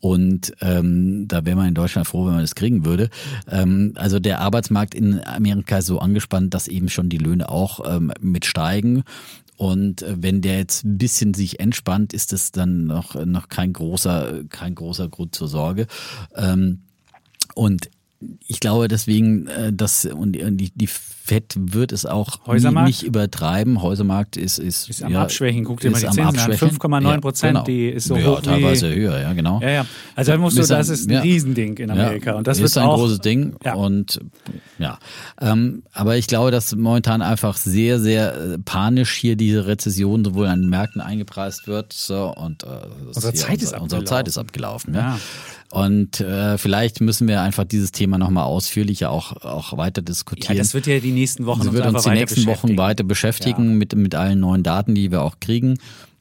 und 0.00 0.54
ähm, 0.62 1.28
da 1.28 1.44
wäre 1.44 1.56
man 1.56 1.68
in 1.68 1.74
Deutschland 1.74 2.08
froh, 2.08 2.24
wenn 2.24 2.32
man 2.32 2.42
das 2.42 2.54
kriegen 2.54 2.84
würde. 2.84 3.10
Ähm, 3.50 3.92
also 3.96 4.18
der 4.18 4.40
Arbeitsmarkt 4.40 4.94
in 4.94 5.20
Amerika 5.24 5.78
ist 5.78 5.86
so 5.86 5.98
angespannt, 5.98 6.54
dass 6.54 6.68
eben 6.68 6.88
schon 6.88 7.10
die 7.10 7.18
Löhne 7.18 7.48
auch 7.48 7.80
ähm, 7.86 8.12
mit 8.20 8.46
steigen. 8.46 9.04
Und 9.56 10.00
äh, 10.00 10.16
wenn 10.18 10.40
der 10.40 10.56
jetzt 10.56 10.84
ein 10.84 10.96
bisschen 10.96 11.34
sich 11.34 11.60
entspannt, 11.60 12.14
ist 12.14 12.32
das 12.32 12.50
dann 12.50 12.86
noch, 12.86 13.14
noch 13.26 13.50
kein 13.50 13.74
großer, 13.74 14.44
kein 14.48 14.74
großer 14.74 15.08
Grund 15.08 15.34
zur 15.34 15.48
Sorge. 15.48 15.86
Ähm, 16.34 16.80
und 17.54 17.90
ich 18.46 18.60
glaube 18.60 18.88
deswegen, 18.88 19.46
äh, 19.46 19.72
dass 19.72 20.04
und 20.04 20.32
die, 20.32 20.70
die 20.74 20.86
Fett 20.86 21.54
wird 21.56 21.92
es 21.92 22.04
auch 22.04 22.44
Häusermarkt? 22.46 22.88
nicht 22.88 23.02
übertreiben. 23.02 23.80
Häusermarkt 23.82 24.36
ist 24.36 24.58
ist, 24.58 24.90
ist 24.90 25.02
am 25.02 25.12
ja, 25.12 25.22
Abschwächen. 25.22 25.64
Guck 25.64 25.80
dir 25.80 25.90
mal 25.90 26.00
die 26.00 26.06
Zinsen 26.06 26.24
an. 26.24 26.34
5,9 26.34 27.20
Prozent, 27.20 27.54
ja, 27.56 27.62
genau. 27.62 27.64
die 27.64 27.88
ist 27.88 28.08
so 28.08 28.16
ja, 28.16 28.26
hoch 28.26 28.42
teilweise 28.42 28.94
höher, 28.94 29.20
ja 29.20 29.32
genau. 29.32 29.60
Ja, 29.62 29.70
ja. 29.70 29.86
Also 30.16 30.36
musst 30.38 30.58
du, 30.58 30.66
das 30.66 30.88
ist 30.88 31.08
ein 31.08 31.12
ja. 31.12 31.20
Riesending 31.20 31.78
in 31.78 31.90
Amerika 31.90 32.32
und 32.32 32.46
das 32.46 32.58
ist 32.58 32.76
ein 32.76 32.84
auch, 32.84 32.96
großes 32.96 33.20
Ding 33.20 33.56
ja. 33.64 33.74
und 33.74 34.20
ja. 34.78 34.98
Ähm, 35.40 35.84
aber 35.92 36.16
ich 36.16 36.26
glaube, 36.26 36.50
dass 36.50 36.74
momentan 36.74 37.22
einfach 37.22 37.56
sehr 37.56 38.00
sehr 38.00 38.34
äh, 38.34 38.58
panisch 38.58 39.14
hier 39.14 39.36
diese 39.36 39.66
Rezession 39.66 40.24
sowohl 40.24 40.46
an 40.46 40.62
den 40.62 40.70
Märkten 40.70 41.00
eingepreist 41.00 41.68
wird 41.68 41.92
so 41.92 42.34
und 42.34 42.64
äh, 42.64 42.66
unsere 43.06 43.32
Zeit 43.32 43.62
ist 43.62 43.72
abgelaufen. 43.72 43.82
Unsere 43.82 44.04
Zeit 44.04 44.28
ist 44.28 44.36
abgelaufen. 44.36 44.94
Ja. 44.94 45.18
Und 45.72 46.20
äh, 46.20 46.58
vielleicht 46.58 47.00
müssen 47.00 47.28
wir 47.28 47.42
einfach 47.42 47.64
dieses 47.64 47.92
Thema 47.92 48.18
nochmal 48.18 48.44
ausführlicher 48.44 49.10
auch, 49.10 49.36
auch 49.42 49.76
weiter 49.76 50.02
diskutieren. 50.02 50.56
Ja, 50.56 50.62
das 50.62 50.74
wird 50.74 50.86
ja 50.86 50.98
die 50.98 51.12
nächsten 51.12 51.46
Wochen 51.46 51.64
das 51.64 51.72
wird 51.72 51.86
uns 51.86 52.02
die 52.02 52.10
nächsten 52.10 52.46
Wochen 52.46 52.76
weiter 52.76 53.04
beschäftigen 53.04 53.70
ja. 53.70 53.76
mit, 53.76 53.94
mit 53.94 54.14
allen 54.16 54.40
neuen 54.40 54.64
Daten, 54.64 54.96
die 54.96 55.12
wir 55.12 55.22
auch 55.22 55.38
kriegen. 55.38 55.78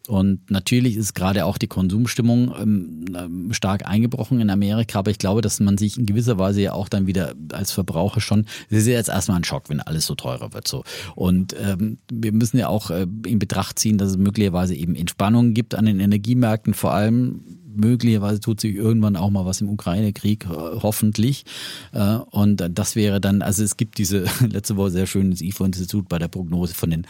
Und 0.10 0.50
natürlich 0.50 0.98
ist 0.98 1.14
gerade 1.14 1.46
auch 1.46 1.60
die 1.60 1.68
Konsumstimmung 1.68 2.52
ähm, 2.60 3.50
stark 3.52 3.88
eingebrochen 3.88 4.40
in 4.40 4.50
Amerika, 4.50 5.00
aber 5.00 5.12
ich 5.12 5.20
glaube, 5.20 5.42
dass 5.42 5.60
man 5.60 5.78
sich 5.78 6.00
in 6.00 6.08
gewisser 6.08 6.40
Weise 6.40 6.62
ja 6.62 6.74
auch 6.74 6.90
dann 6.90 7.06
wieder 7.06 7.36
als 7.52 7.72
Verbraucher 7.72 8.20
schon, 8.20 8.46
das 8.72 8.80
ist 8.80 8.88
ja 8.88 8.94
jetzt 8.94 9.10
erstmal 9.10 9.38
ein 9.38 9.44
Schock, 9.44 9.70
wenn 9.70 9.82
alles 9.82 10.08
so 10.08 10.16
teurer 10.16 10.52
wird. 10.52 10.68
So. 10.68 10.84
Und 11.16 11.56
ähm, 11.62 12.00
wir 12.12 12.32
müssen 12.32 12.58
ja 12.58 12.70
auch 12.70 12.90
äh, 12.90 13.06
in 13.26 13.38
Betracht 13.38 13.78
ziehen, 13.78 14.00
dass 14.00 14.10
es 14.10 14.18
möglicherweise 14.18 14.74
eben 14.74 14.96
Entspannungen 14.96 15.54
gibt 15.54 15.76
an 15.76 15.86
den 15.86 16.00
Energiemärkten, 16.00 16.74
vor 16.74 16.94
allem 16.94 17.59
möglicherweise 17.80 18.40
tut 18.40 18.62
sich 18.62 18.76
irgendwann 18.76 19.16
auch 19.16 19.30
mal 19.30 19.46
was 19.46 19.62
im 19.62 19.70
Ukraine-Krieg, 19.70 20.46
äh, 20.46 20.48
hoffentlich. 20.48 21.46
Äh, 21.94 22.16
und 22.16 22.64
das 22.70 22.96
wäre 22.96 23.20
dann, 23.22 23.42
also 23.42 23.64
es 23.64 23.78
gibt 23.78 23.98
diese 23.98 24.26
letzte 24.48 24.78
Woche 24.78 24.92
sehr 24.92 25.08
schönes 25.08 25.42
IFO-Institut 25.42 26.10
bei 26.10 26.20
der 26.20 26.28
Prognose 26.28 26.74
von 26.74 26.92
den 26.92 27.08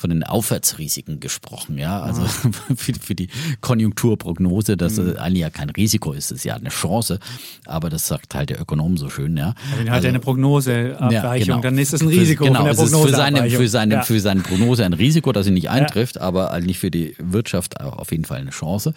von 0.00 0.08
den 0.08 0.24
Aufwärtsrisiken 0.24 1.20
gesprochen, 1.20 1.76
ja, 1.76 2.00
also 2.00 2.22
für, 2.74 2.94
für 2.94 3.14
die 3.14 3.28
Konjunkturprognose, 3.60 4.78
dass 4.78 4.96
mhm. 4.96 5.16
eigentlich 5.18 5.42
ja 5.42 5.50
kein 5.50 5.68
Risiko 5.68 6.12
ist, 6.12 6.30
ist 6.30 6.44
ja 6.44 6.54
eine 6.54 6.70
Chance, 6.70 7.18
aber 7.66 7.90
das 7.90 8.08
sagt 8.08 8.34
halt 8.34 8.48
der 8.48 8.60
Ökonom 8.62 8.96
so 8.96 9.10
schön, 9.10 9.36
ja. 9.36 9.54
Wenn 9.76 9.86
er 9.86 9.92
halt 9.92 10.04
also, 10.04 10.08
eine 10.08 10.20
Prognoseabweichung, 10.20 11.10
ja, 11.12 11.36
genau. 11.36 11.60
dann 11.60 11.76
ist 11.76 11.92
es 11.92 12.00
ein 12.00 12.08
Risiko. 12.08 12.44
Für, 12.44 12.50
genau, 12.50 12.66
es 12.66 12.78
ist 12.78 12.96
für 12.96 13.10
seine, 13.10 13.50
für 13.50 13.68
seine, 13.68 13.94
ja. 13.96 14.02
für 14.02 14.20
seine 14.20 14.40
Prognose 14.40 14.86
ein 14.86 14.94
Risiko, 14.94 15.32
dass 15.32 15.44
sie 15.44 15.52
nicht 15.52 15.68
eintrifft, 15.68 16.16
ja. 16.16 16.22
aber 16.22 16.50
eigentlich 16.50 16.78
für 16.78 16.90
die 16.90 17.14
Wirtschaft 17.18 17.78
auch 17.78 17.98
auf 17.98 18.10
jeden 18.10 18.24
Fall 18.24 18.38
eine 18.38 18.50
Chance. 18.50 18.94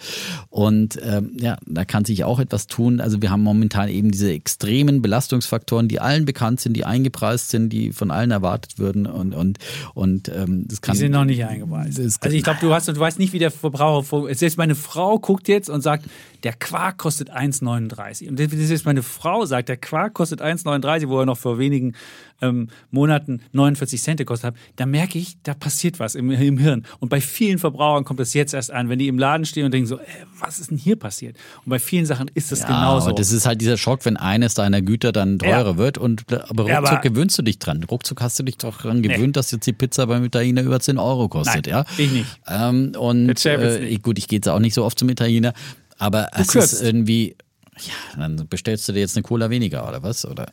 Und 0.48 0.98
ähm, 1.02 1.32
ja, 1.38 1.58
da 1.66 1.84
kann 1.84 2.06
sich 2.06 2.24
auch 2.24 2.38
etwas 2.38 2.66
tun. 2.66 3.00
Also 3.00 3.20
wir 3.20 3.30
haben 3.30 3.42
momentan 3.42 3.90
eben 3.90 4.10
diese 4.10 4.32
extremen 4.32 5.02
Belastungsfaktoren, 5.02 5.86
die 5.86 6.00
allen 6.00 6.24
bekannt 6.24 6.60
sind, 6.60 6.74
die 6.74 6.86
eingepreist 6.86 7.50
sind, 7.50 7.68
die 7.68 7.92
von 7.92 8.10
allen 8.10 8.30
erwartet 8.30 8.78
würden 8.78 9.06
und 9.06 9.34
und 9.34 9.58
und 9.92 10.30
ähm, 10.30 10.66
das 10.66 10.80
kann 10.80 10.93
die 10.94 10.98
sind 10.98 11.12
noch 11.12 11.24
nicht 11.24 11.44
eingeweist. 11.44 11.98
Also 11.98 12.36
ich 12.36 12.42
glaube, 12.42 12.58
du 12.60 12.72
hast, 12.72 12.88
du 12.88 12.98
weißt 12.98 13.18
nicht, 13.18 13.32
wie 13.32 13.38
der 13.38 13.50
Verbraucher. 13.50 14.34
Selbst 14.34 14.56
meine 14.56 14.74
Frau 14.74 15.18
guckt 15.18 15.48
jetzt 15.48 15.68
und 15.68 15.82
sagt, 15.82 16.06
der 16.44 16.52
Quark 16.52 16.98
kostet 16.98 17.32
1,39. 17.32 18.28
Und 18.28 18.36
selbst 18.36 18.84
meine 18.84 19.02
Frau 19.02 19.46
sagt, 19.46 19.70
der 19.70 19.78
Quark 19.78 20.14
kostet 20.14 20.42
1,39, 20.42 21.08
wo 21.08 21.18
er 21.18 21.26
noch 21.26 21.38
vor 21.38 21.58
wenigen 21.58 21.94
ähm, 22.42 22.68
Monaten 22.90 23.40
49 23.52 24.02
Cent 24.02 24.18
gekostet 24.18 24.48
hat. 24.48 24.56
Da 24.76 24.84
merke 24.84 25.18
ich, 25.18 25.38
da 25.42 25.54
passiert 25.54 25.98
was 26.00 26.14
im, 26.14 26.30
im, 26.30 26.58
Hirn. 26.58 26.84
Und 27.00 27.08
bei 27.08 27.20
vielen 27.20 27.58
Verbrauchern 27.58 28.04
kommt 28.04 28.20
das 28.20 28.34
jetzt 28.34 28.52
erst 28.52 28.70
an, 28.70 28.90
wenn 28.90 28.98
die 28.98 29.08
im 29.08 29.18
Laden 29.18 29.46
stehen 29.46 29.64
und 29.64 29.72
denken 29.72 29.86
so, 29.86 29.98
äh, 29.98 30.04
was 30.38 30.58
ist 30.58 30.70
denn 30.70 30.76
hier 30.76 30.96
passiert? 30.96 31.36
Und 31.64 31.70
bei 31.70 31.78
vielen 31.78 32.04
Sachen 32.04 32.30
ist 32.34 32.52
das 32.52 32.60
ja, 32.60 32.66
genauso. 32.66 33.08
Aber 33.08 33.14
das 33.14 33.32
ist 33.32 33.46
halt 33.46 33.60
dieser 33.62 33.78
Schock, 33.78 34.04
wenn 34.04 34.16
eines 34.18 34.54
deiner 34.54 34.82
Güter 34.82 35.12
dann 35.12 35.38
teurer 35.38 35.70
ja. 35.70 35.76
wird. 35.78 35.96
Und 35.96 36.30
aber 36.32 36.64
ruckzuck 36.64 36.92
aber 36.92 37.00
gewöhnst 37.00 37.38
du 37.38 37.42
dich 37.42 37.58
dran. 37.58 37.82
Ruckzuck 37.84 38.20
hast 38.20 38.38
du 38.38 38.42
dich 38.42 38.58
doch 38.58 38.82
daran 38.82 39.02
gewöhnt, 39.02 39.20
nee. 39.28 39.32
dass 39.32 39.50
jetzt 39.50 39.66
die 39.66 39.72
Pizza 39.72 40.06
beim 40.06 40.24
Italiener 40.24 40.62
über 40.62 40.78
10 40.78 40.98
Euro 40.98 41.28
kostet. 41.28 41.66
Nein, 41.66 41.72
ja? 41.72 41.84
ich 41.96 42.12
nicht. 42.12 42.26
Ähm, 42.46 42.92
und 42.98 43.46
äh, 43.46 43.98
gut, 44.02 44.18
ich 44.18 44.28
gehe 44.28 44.38
jetzt 44.38 44.48
auch 44.48 44.58
nicht 44.58 44.74
so 44.74 44.84
oft 44.84 44.98
zum 44.98 45.08
Italiener, 45.08 45.54
aber 45.98 46.28
du 46.34 46.40
es 46.42 46.48
kürzt. 46.48 46.72
ist 46.74 46.82
irgendwie, 46.82 47.36
ja, 47.78 48.18
dann 48.18 48.46
bestellst 48.48 48.88
du 48.88 48.92
dir 48.92 49.00
jetzt 49.00 49.16
eine 49.16 49.22
Cola 49.22 49.50
weniger 49.50 49.88
oder 49.88 50.02
was? 50.02 50.24
Oder? 50.26 50.46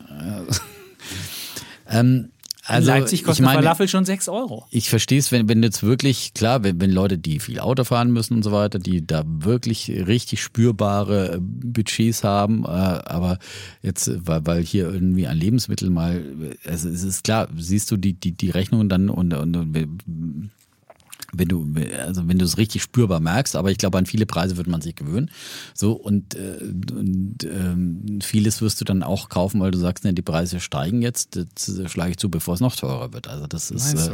ähm, 1.90 2.32
Also, 2.66 2.92
Leipzig 2.92 3.24
kostet 3.24 3.44
ich 3.44 3.46
meine, 3.46 3.64
Falafel 3.64 3.88
schon 3.88 4.06
6 4.06 4.30
Euro. 4.30 4.66
Ich 4.70 4.90
verstehe 4.90 5.18
es, 5.18 5.32
wenn, 5.32 5.50
wenn 5.50 5.64
jetzt 5.64 5.82
wirklich, 5.82 6.34
klar, 6.36 6.64
wenn, 6.64 6.80
wenn 6.80 6.92
Leute, 6.92 7.18
die 7.18 7.40
viel 7.40 7.60
Auto 7.60 7.84
fahren 7.84 8.12
müssen 8.12 8.36
und 8.36 8.44
so 8.44 8.52
weiter, 8.52 8.78
die 8.78 9.06
da 9.06 9.24
wirklich 9.26 9.90
richtig 9.90 10.44
spürbare 10.44 11.34
äh, 11.34 11.38
Budgets 11.40 12.24
haben, 12.24 12.64
äh, 12.64 12.68
aber 12.68 13.40
jetzt, 13.82 14.12
weil, 14.28 14.46
weil 14.46 14.64
hier 14.64 14.92
irgendwie 14.92 15.26
ein 15.26 15.38
Lebensmittel 15.38 15.90
mal, 15.90 16.24
also 16.66 16.88
es 16.88 17.04
ist 17.04 17.24
klar, 17.24 17.50
siehst 17.58 17.90
du 17.90 17.98
die, 17.98 18.14
die, 18.14 18.32
die 18.32 18.52
Rechnungen 18.52 18.90
dann 18.90 19.10
und, 19.10 19.34
und, 19.34 19.56
und 19.56 20.52
wenn 21.34 21.48
du 21.48 21.66
also 22.06 22.28
wenn 22.28 22.38
du 22.38 22.46
es 22.46 22.58
richtig 22.58 22.82
spürbar 22.82 23.20
merkst, 23.20 23.56
aber 23.56 23.72
ich 23.72 23.78
glaube 23.78 23.98
an 23.98 24.06
viele 24.06 24.26
Preise 24.26 24.58
wird 24.58 24.68
man 24.68 24.82
sich 24.82 24.96
gewöhnen. 24.96 25.30
So 25.74 25.94
und, 25.94 26.36
äh, 26.36 26.58
und 26.92 27.44
ähm, 27.44 28.20
vieles 28.22 28.62
wirst 28.62 28.82
du 28.82 28.86
dann 28.86 29.04
auch 29.04 29.30
kaufen, 29.30 29.60
weil 29.62 29.72
du 29.72 29.78
sagst, 29.78 30.04
ne, 30.04 30.14
die 30.14 30.22
Preise 30.22 30.60
steigen 30.60 31.02
jetzt, 31.02 31.36
das 31.36 31.92
schlage 31.92 32.12
ich 32.12 32.18
zu, 32.18 32.30
bevor 32.30 32.56
es 32.56 32.60
noch 32.60 32.76
teurer 32.76 33.14
wird. 33.14 33.28
Also 33.28 33.48
das 33.48 33.72
ist 33.72 33.94
äh, 33.94 34.12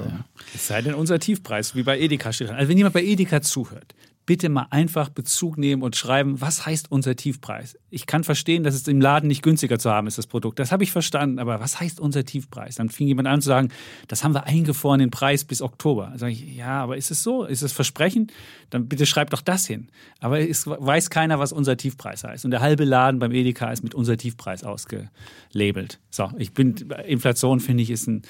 es 0.53 0.68
sei 0.68 0.81
denn 0.81 0.94
unser 0.94 1.19
Tiefpreis, 1.19 1.76
wie 1.76 1.84
bei 1.84 1.99
Edeka 1.99 2.31
steht. 2.31 2.49
Also 2.49 2.69
wenn 2.69 2.77
jemand 2.77 2.94
bei 2.94 3.03
Edeka 3.03 3.41
zuhört, 3.41 3.94
bitte 4.27 4.49
mal 4.49 4.67
einfach 4.69 5.09
Bezug 5.09 5.57
nehmen 5.57 5.81
und 5.81 5.95
schreiben, 5.95 6.39
was 6.41 6.65
heißt 6.65 6.91
unser 6.91 7.15
Tiefpreis? 7.15 7.79
Ich 7.89 8.05
kann 8.05 8.25
verstehen, 8.25 8.63
dass 8.63 8.75
es 8.75 8.87
im 8.87 9.01
Laden 9.01 9.27
nicht 9.27 9.41
günstiger 9.41 9.79
zu 9.79 9.89
haben 9.89 10.05
ist, 10.05 10.17
das 10.17 10.27
Produkt. 10.27 10.59
Das 10.59 10.71
habe 10.71 10.83
ich 10.83 10.91
verstanden, 10.91 11.39
aber 11.39 11.61
was 11.61 11.79
heißt 11.79 11.99
unser 11.99 12.25
Tiefpreis? 12.25 12.75
Dann 12.75 12.89
fing 12.89 13.07
jemand 13.07 13.29
an 13.29 13.41
zu 13.41 13.47
sagen, 13.47 13.69
das 14.09 14.23
haben 14.25 14.33
wir 14.33 14.43
eingefroren, 14.43 14.99
den 14.99 15.11
Preis 15.11 15.45
bis 15.45 15.61
Oktober. 15.61 16.07
Dann 16.09 16.19
sage 16.19 16.33
ich, 16.33 16.55
ja, 16.55 16.83
aber 16.83 16.97
ist 16.97 17.09
es 17.09 17.23
so? 17.23 17.45
Ist 17.45 17.63
es 17.63 17.71
Versprechen? 17.71 18.27
Dann 18.69 18.89
bitte 18.89 19.05
schreibt 19.05 19.31
doch 19.31 19.41
das 19.41 19.65
hin. 19.65 19.87
Aber 20.19 20.41
es 20.41 20.67
weiß 20.67 21.09
keiner, 21.09 21.39
was 21.39 21.53
unser 21.53 21.77
Tiefpreis 21.77 22.25
heißt. 22.25 22.43
Und 22.43 22.51
der 22.51 22.59
halbe 22.59 22.83
Laden 22.83 23.19
beim 23.19 23.31
Edeka 23.31 23.71
ist 23.71 23.81
mit 23.81 23.95
unser 23.95 24.17
Tiefpreis 24.17 24.65
ausgelabelt. 24.65 25.99
So, 26.11 26.29
ich 26.37 26.53
bin, 26.53 26.75
Inflation 27.07 27.61
finde 27.61 27.83
ich 27.83 27.89
ist 27.89 28.07
ein 28.07 28.23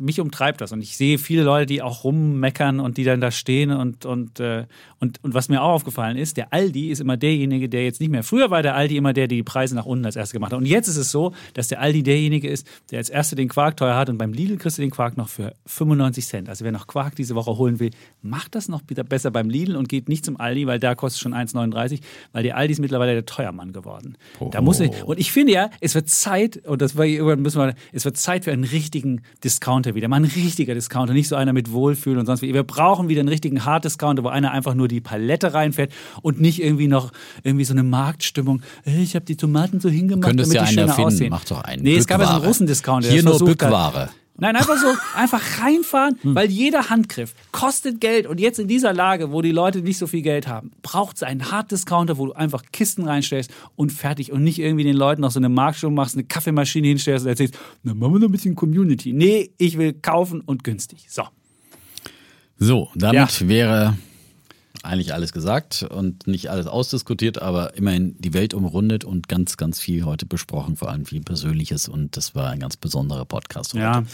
mich 0.00 0.20
umtreibt 0.20 0.60
das 0.60 0.70
und 0.70 0.80
ich 0.82 0.96
sehe 0.96 1.18
viele 1.18 1.42
Leute, 1.42 1.66
die 1.66 1.82
auch 1.82 2.04
rummeckern 2.04 2.78
und 2.78 2.96
die 2.96 3.02
dann 3.02 3.20
da 3.20 3.32
stehen 3.32 3.72
und 3.72 4.06
und 4.06 4.38
äh, 4.38 4.66
und 5.00 5.22
und 5.24 5.34
was 5.34 5.48
mir 5.48 5.62
auch 5.62 5.70
aufgefallen 5.70 6.16
ist, 6.16 6.36
der 6.36 6.52
Aldi 6.52 6.90
ist 6.90 7.00
immer 7.00 7.16
derjenige, 7.16 7.68
der 7.68 7.84
jetzt 7.84 8.00
nicht 8.00 8.10
mehr. 8.10 8.22
Früher 8.22 8.50
war 8.50 8.62
der 8.62 8.76
Aldi 8.76 8.96
immer 8.96 9.12
der, 9.12 9.26
der 9.26 9.38
die 9.38 9.42
Preise 9.42 9.74
nach 9.74 9.84
unten 9.84 10.04
als 10.04 10.14
erstes 10.14 10.32
gemacht 10.32 10.52
hat 10.52 10.58
und 10.58 10.66
jetzt 10.66 10.86
ist 10.86 10.96
es 10.96 11.10
so, 11.10 11.34
dass 11.54 11.66
der 11.66 11.80
Aldi 11.80 12.04
derjenige 12.04 12.48
ist, 12.48 12.68
der 12.92 12.98
als 12.98 13.10
erste 13.10 13.34
den 13.34 13.48
Quark 13.48 13.76
teuer 13.76 13.96
hat 13.96 14.08
und 14.10 14.16
beim 14.16 14.32
Lidl 14.32 14.58
kriegst 14.58 14.78
du 14.78 14.82
den 14.82 14.92
Quark 14.92 15.16
noch 15.16 15.28
für 15.28 15.54
95 15.66 16.24
Cent. 16.24 16.48
Also 16.48 16.64
wer 16.64 16.70
noch 16.70 16.86
Quark 16.86 17.16
diese 17.16 17.34
Woche 17.34 17.58
holen 17.58 17.80
will, 17.80 17.90
macht 18.22 18.54
das 18.54 18.68
noch 18.68 18.82
besser 18.82 19.32
beim 19.32 19.50
Lidl 19.50 19.74
und 19.74 19.88
geht 19.88 20.08
nicht 20.08 20.24
zum 20.24 20.38
Aldi, 20.38 20.68
weil 20.68 20.78
da 20.78 20.94
kostet 20.94 21.20
schon 21.20 21.34
1,39, 21.34 22.00
weil 22.32 22.44
der 22.44 22.56
Aldi 22.56 22.74
ist 22.74 22.80
mittlerweile 22.80 23.14
der 23.14 23.26
Teuermann 23.26 23.72
geworden. 23.72 24.16
Oh. 24.38 24.50
Da 24.52 24.60
muss 24.60 24.78
ich, 24.78 25.02
und 25.02 25.18
ich 25.18 25.32
finde 25.32 25.52
ja, 25.52 25.70
es 25.80 25.96
wird 25.96 26.08
Zeit 26.08 26.64
und 26.64 26.80
das 26.80 26.94
müssen 26.94 27.58
wir, 27.58 27.74
es 27.92 28.04
wird 28.04 28.16
Zeit 28.16 28.44
für 28.44 28.52
einen 28.52 28.62
richtigen 28.62 29.22
Discount 29.42 29.63
Discounter 29.64 29.94
wieder, 29.94 30.08
mal 30.08 30.16
ein 30.16 30.24
richtiger 30.24 30.74
Discounter, 30.74 31.14
nicht 31.14 31.26
so 31.28 31.36
einer 31.36 31.54
mit 31.54 31.72
Wohlfühl 31.72 32.18
und 32.18 32.26
sonst 32.26 32.42
wie. 32.42 32.52
Wir 32.52 32.64
brauchen 32.64 33.08
wieder 33.08 33.20
einen 33.20 33.30
richtigen 33.30 33.64
Hard-Discounter, 33.64 34.22
wo 34.22 34.28
einer 34.28 34.50
einfach 34.52 34.74
nur 34.74 34.88
die 34.88 35.00
Palette 35.00 35.54
reinfährt 35.54 35.90
und 36.20 36.38
nicht 36.38 36.62
irgendwie 36.62 36.86
noch 36.86 37.12
irgendwie 37.44 37.64
so 37.64 37.72
eine 37.72 37.82
Marktstimmung. 37.82 38.60
Ich 38.84 39.14
habe 39.14 39.24
die 39.24 39.36
Tomaten 39.36 39.80
so 39.80 39.88
hingemacht, 39.88 40.24
Könntest 40.28 40.54
damit 40.54 40.62
ja 40.62 40.68
die 40.68 40.74
schöner 40.74 40.88
erfinden. 40.88 41.06
aussehen. 41.08 41.30
Mach 41.30 41.44
doch 41.46 41.62
einen. 41.62 41.82
Nee, 41.82 41.96
Bückware. 41.96 42.00
es 42.00 42.06
gab 42.06 42.20
ja 42.20 42.26
so 42.26 42.32
einen 42.34 42.44
Russen-Discounter. 42.44 43.08
Hier 43.08 43.22
nur 43.22 43.38
Bückware. 43.38 44.10
Nein, 44.36 44.56
einfach 44.56 44.76
so, 44.76 44.88
einfach 45.14 45.60
reinfahren, 45.60 46.18
hm. 46.20 46.34
weil 46.34 46.50
jeder 46.50 46.90
Handgriff 46.90 47.34
kostet 47.52 48.00
Geld 48.00 48.26
und 48.26 48.40
jetzt 48.40 48.58
in 48.58 48.66
dieser 48.66 48.92
Lage, 48.92 49.30
wo 49.30 49.42
die 49.42 49.52
Leute 49.52 49.80
nicht 49.80 49.96
so 49.96 50.08
viel 50.08 50.22
Geld 50.22 50.48
haben, 50.48 50.72
braucht 50.82 51.16
es 51.16 51.22
einen 51.22 51.52
Hard-Discounter, 51.52 52.18
wo 52.18 52.26
du 52.26 52.32
einfach 52.32 52.64
Kisten 52.72 53.06
reinstellst 53.06 53.52
und 53.76 53.92
fertig 53.92 54.32
und 54.32 54.42
nicht 54.42 54.58
irgendwie 54.58 54.82
den 54.82 54.96
Leuten 54.96 55.20
noch 55.20 55.30
so 55.30 55.38
eine 55.38 55.48
Marktstimmung 55.48 55.94
machst, 55.94 56.16
eine 56.16 56.24
Kaffeemaschine 56.24 56.88
hinstellst 56.88 57.24
und 57.24 57.30
erzählst, 57.30 57.56
na, 57.84 57.94
machen 57.94 58.14
wir 58.14 58.18
noch 58.18 58.28
ein 58.28 58.32
bisschen 58.32 58.56
Community. 58.56 59.12
Nee, 59.12 59.50
ich 59.56 59.78
will 59.78 59.92
kaufen 59.92 60.40
und 60.40 60.64
günstig. 60.64 61.06
So. 61.08 61.22
So, 62.58 62.90
damit 62.96 63.40
ja. 63.40 63.48
wäre 63.48 63.98
eigentlich 64.82 65.14
alles 65.14 65.32
gesagt 65.32 65.86
und 65.88 66.26
nicht 66.26 66.50
alles 66.50 66.66
ausdiskutiert, 66.66 67.40
aber 67.40 67.76
immerhin 67.76 68.16
die 68.18 68.34
Welt 68.34 68.54
umrundet 68.54 69.04
und 69.04 69.28
ganz, 69.28 69.56
ganz 69.56 69.80
viel 69.80 70.04
heute 70.04 70.26
besprochen, 70.26 70.76
vor 70.76 70.90
allem 70.90 71.06
viel 71.06 71.22
Persönliches 71.22 71.88
und 71.88 72.16
das 72.16 72.34
war 72.34 72.50
ein 72.50 72.58
ganz 72.58 72.76
besonderer 72.76 73.24
Podcast 73.24 73.74
heute. 73.74 73.82
Ja. 73.82 74.04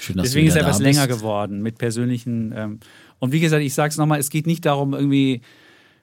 Schön, 0.00 0.16
dass 0.16 0.24
Deswegen 0.24 0.48
ist 0.48 0.56
er 0.56 0.62
etwas 0.62 0.80
länger 0.80 1.06
geworden 1.06 1.62
mit 1.62 1.78
persönlichen. 1.78 2.52
Ähm, 2.56 2.80
und 3.18 3.32
wie 3.32 3.40
gesagt, 3.40 3.62
ich 3.62 3.74
sage 3.74 3.90
es 3.90 3.98
nochmal, 3.98 4.18
es 4.18 4.30
geht 4.30 4.46
nicht 4.46 4.64
darum, 4.64 4.94
irgendwie 4.94 5.42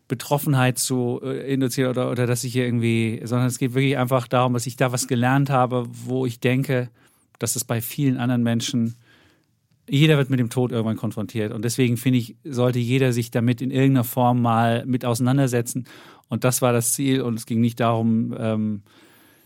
Betroffenheit 0.07 0.77
zu 0.77 1.19
äh, 1.23 1.51
induzieren 1.51 1.89
oder, 1.89 2.11
oder 2.11 2.27
dass 2.27 2.43
ich 2.43 2.53
hier 2.53 2.65
irgendwie, 2.65 3.21
sondern 3.23 3.47
es 3.47 3.57
geht 3.57 3.73
wirklich 3.73 3.97
einfach 3.97 4.27
darum, 4.27 4.53
dass 4.53 4.67
ich 4.67 4.77
da 4.77 4.91
was 4.91 5.07
gelernt 5.07 5.49
habe, 5.49 5.87
wo 5.89 6.25
ich 6.25 6.39
denke, 6.39 6.89
dass 7.39 7.55
es 7.55 7.63
bei 7.63 7.81
vielen 7.81 8.17
anderen 8.17 8.43
Menschen 8.43 8.95
jeder 9.89 10.17
wird 10.17 10.29
mit 10.29 10.39
dem 10.39 10.49
Tod 10.49 10.71
irgendwann 10.71 10.97
konfrontiert. 10.97 11.53
Und 11.53 11.63
deswegen 11.63 11.97
finde 11.97 12.19
ich, 12.19 12.35
sollte 12.43 12.79
jeder 12.79 13.13
sich 13.13 13.31
damit 13.31 13.61
in 13.61 13.71
irgendeiner 13.71 14.03
Form 14.03 14.41
mal 14.41 14.85
mit 14.85 15.05
auseinandersetzen. 15.05 15.85
Und 16.29 16.43
das 16.43 16.61
war 16.61 16.73
das 16.73 16.93
Ziel. 16.93 17.21
Und 17.21 17.35
es 17.35 17.45
ging 17.45 17.61
nicht 17.61 17.79
darum, 17.79 18.35
ähm, 18.37 18.81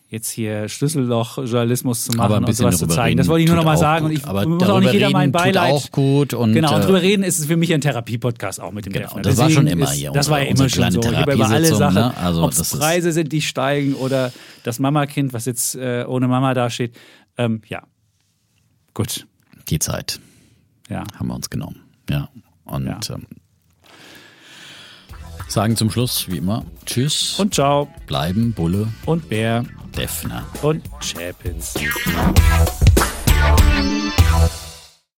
jetzt 0.08 0.30
hier 0.30 0.68
Schlüsselloch-Journalismus 0.68 2.06
zu 2.06 2.18
machen 2.18 2.44
und 2.44 2.54
sowas 2.54 2.80
zu 2.80 2.88
zeigen. 2.88 3.18
Das 3.18 3.28
wollte 3.28 3.44
ich 3.44 3.48
nur 3.48 3.56
noch 3.56 3.64
mal 3.64 3.78
sagen. 3.78 4.08
Gut. 4.08 4.12
Und 4.12 4.18
ich 4.18 4.26
aber 4.26 4.46
muss 4.48 4.64
auch 4.64 4.80
nicht 4.80 4.94
jeder 4.94 5.12
mein 5.12 5.32
Beileid. 5.32 5.72
auch 5.72 5.92
gut. 5.92 6.34
Und, 6.34 6.54
genau, 6.54 6.76
und 6.76 6.84
drüber 6.84 7.02
äh, 7.02 7.08
reden 7.08 7.24
ist 7.24 7.40
es 7.40 7.46
für 7.46 7.56
mich 7.56 7.74
ein 7.74 7.82
Therapiepodcast 7.82 8.60
auch 8.60 8.72
mit 8.72 8.86
dem 8.86 8.94
genau, 8.94 9.08
Defner. 9.08 9.22
Das 9.22 9.38
war 9.38 9.50
schon 9.50 9.68
immer 9.68 9.90
hier. 9.92 10.12
Das 10.12 10.30
war 10.30 10.42
ja 10.42 10.50
immer 10.50 10.68
schon 10.68 10.92
so. 10.92 11.02
Ich 11.02 11.08
über 11.08 11.50
alle 11.50 11.76
Sachen, 11.76 11.96
ne? 11.96 12.18
also, 12.18 12.44
ob 12.44 12.52
es 12.52 12.72
Preise 12.72 13.12
sind, 13.12 13.32
die 13.32 13.42
steigen 13.42 13.94
oder 13.94 14.34
das 14.64 14.80
Mama-Kind, 14.80 15.34
was 15.34 15.46
jetzt 15.46 15.76
äh, 15.76 16.04
ohne 16.08 16.28
Mama 16.28 16.54
dasteht. 16.56 16.96
Ähm, 17.38 17.62
ja, 17.68 17.84
gut. 18.94 19.28
Die 19.70 19.80
Zeit 19.80 20.20
ja. 20.92 21.04
haben 21.18 21.28
wir 21.28 21.36
uns 21.36 21.50
genommen. 21.50 21.82
Ja. 22.10 22.30
Und 22.66 22.86
ja. 22.86 23.00
Ähm, 23.10 23.26
sagen 25.48 25.76
zum 25.76 25.90
Schluss, 25.90 26.30
wie 26.30 26.38
immer, 26.38 26.66
Tschüss. 26.86 27.40
Und 27.40 27.54
ciao. 27.54 27.90
Bleiben 28.08 28.54
Bulle. 28.54 28.88
Und 29.06 29.30
Bär. 29.30 29.66
Defner. 29.96 30.46
Und 30.62 30.84
Chapitz. 31.02 31.76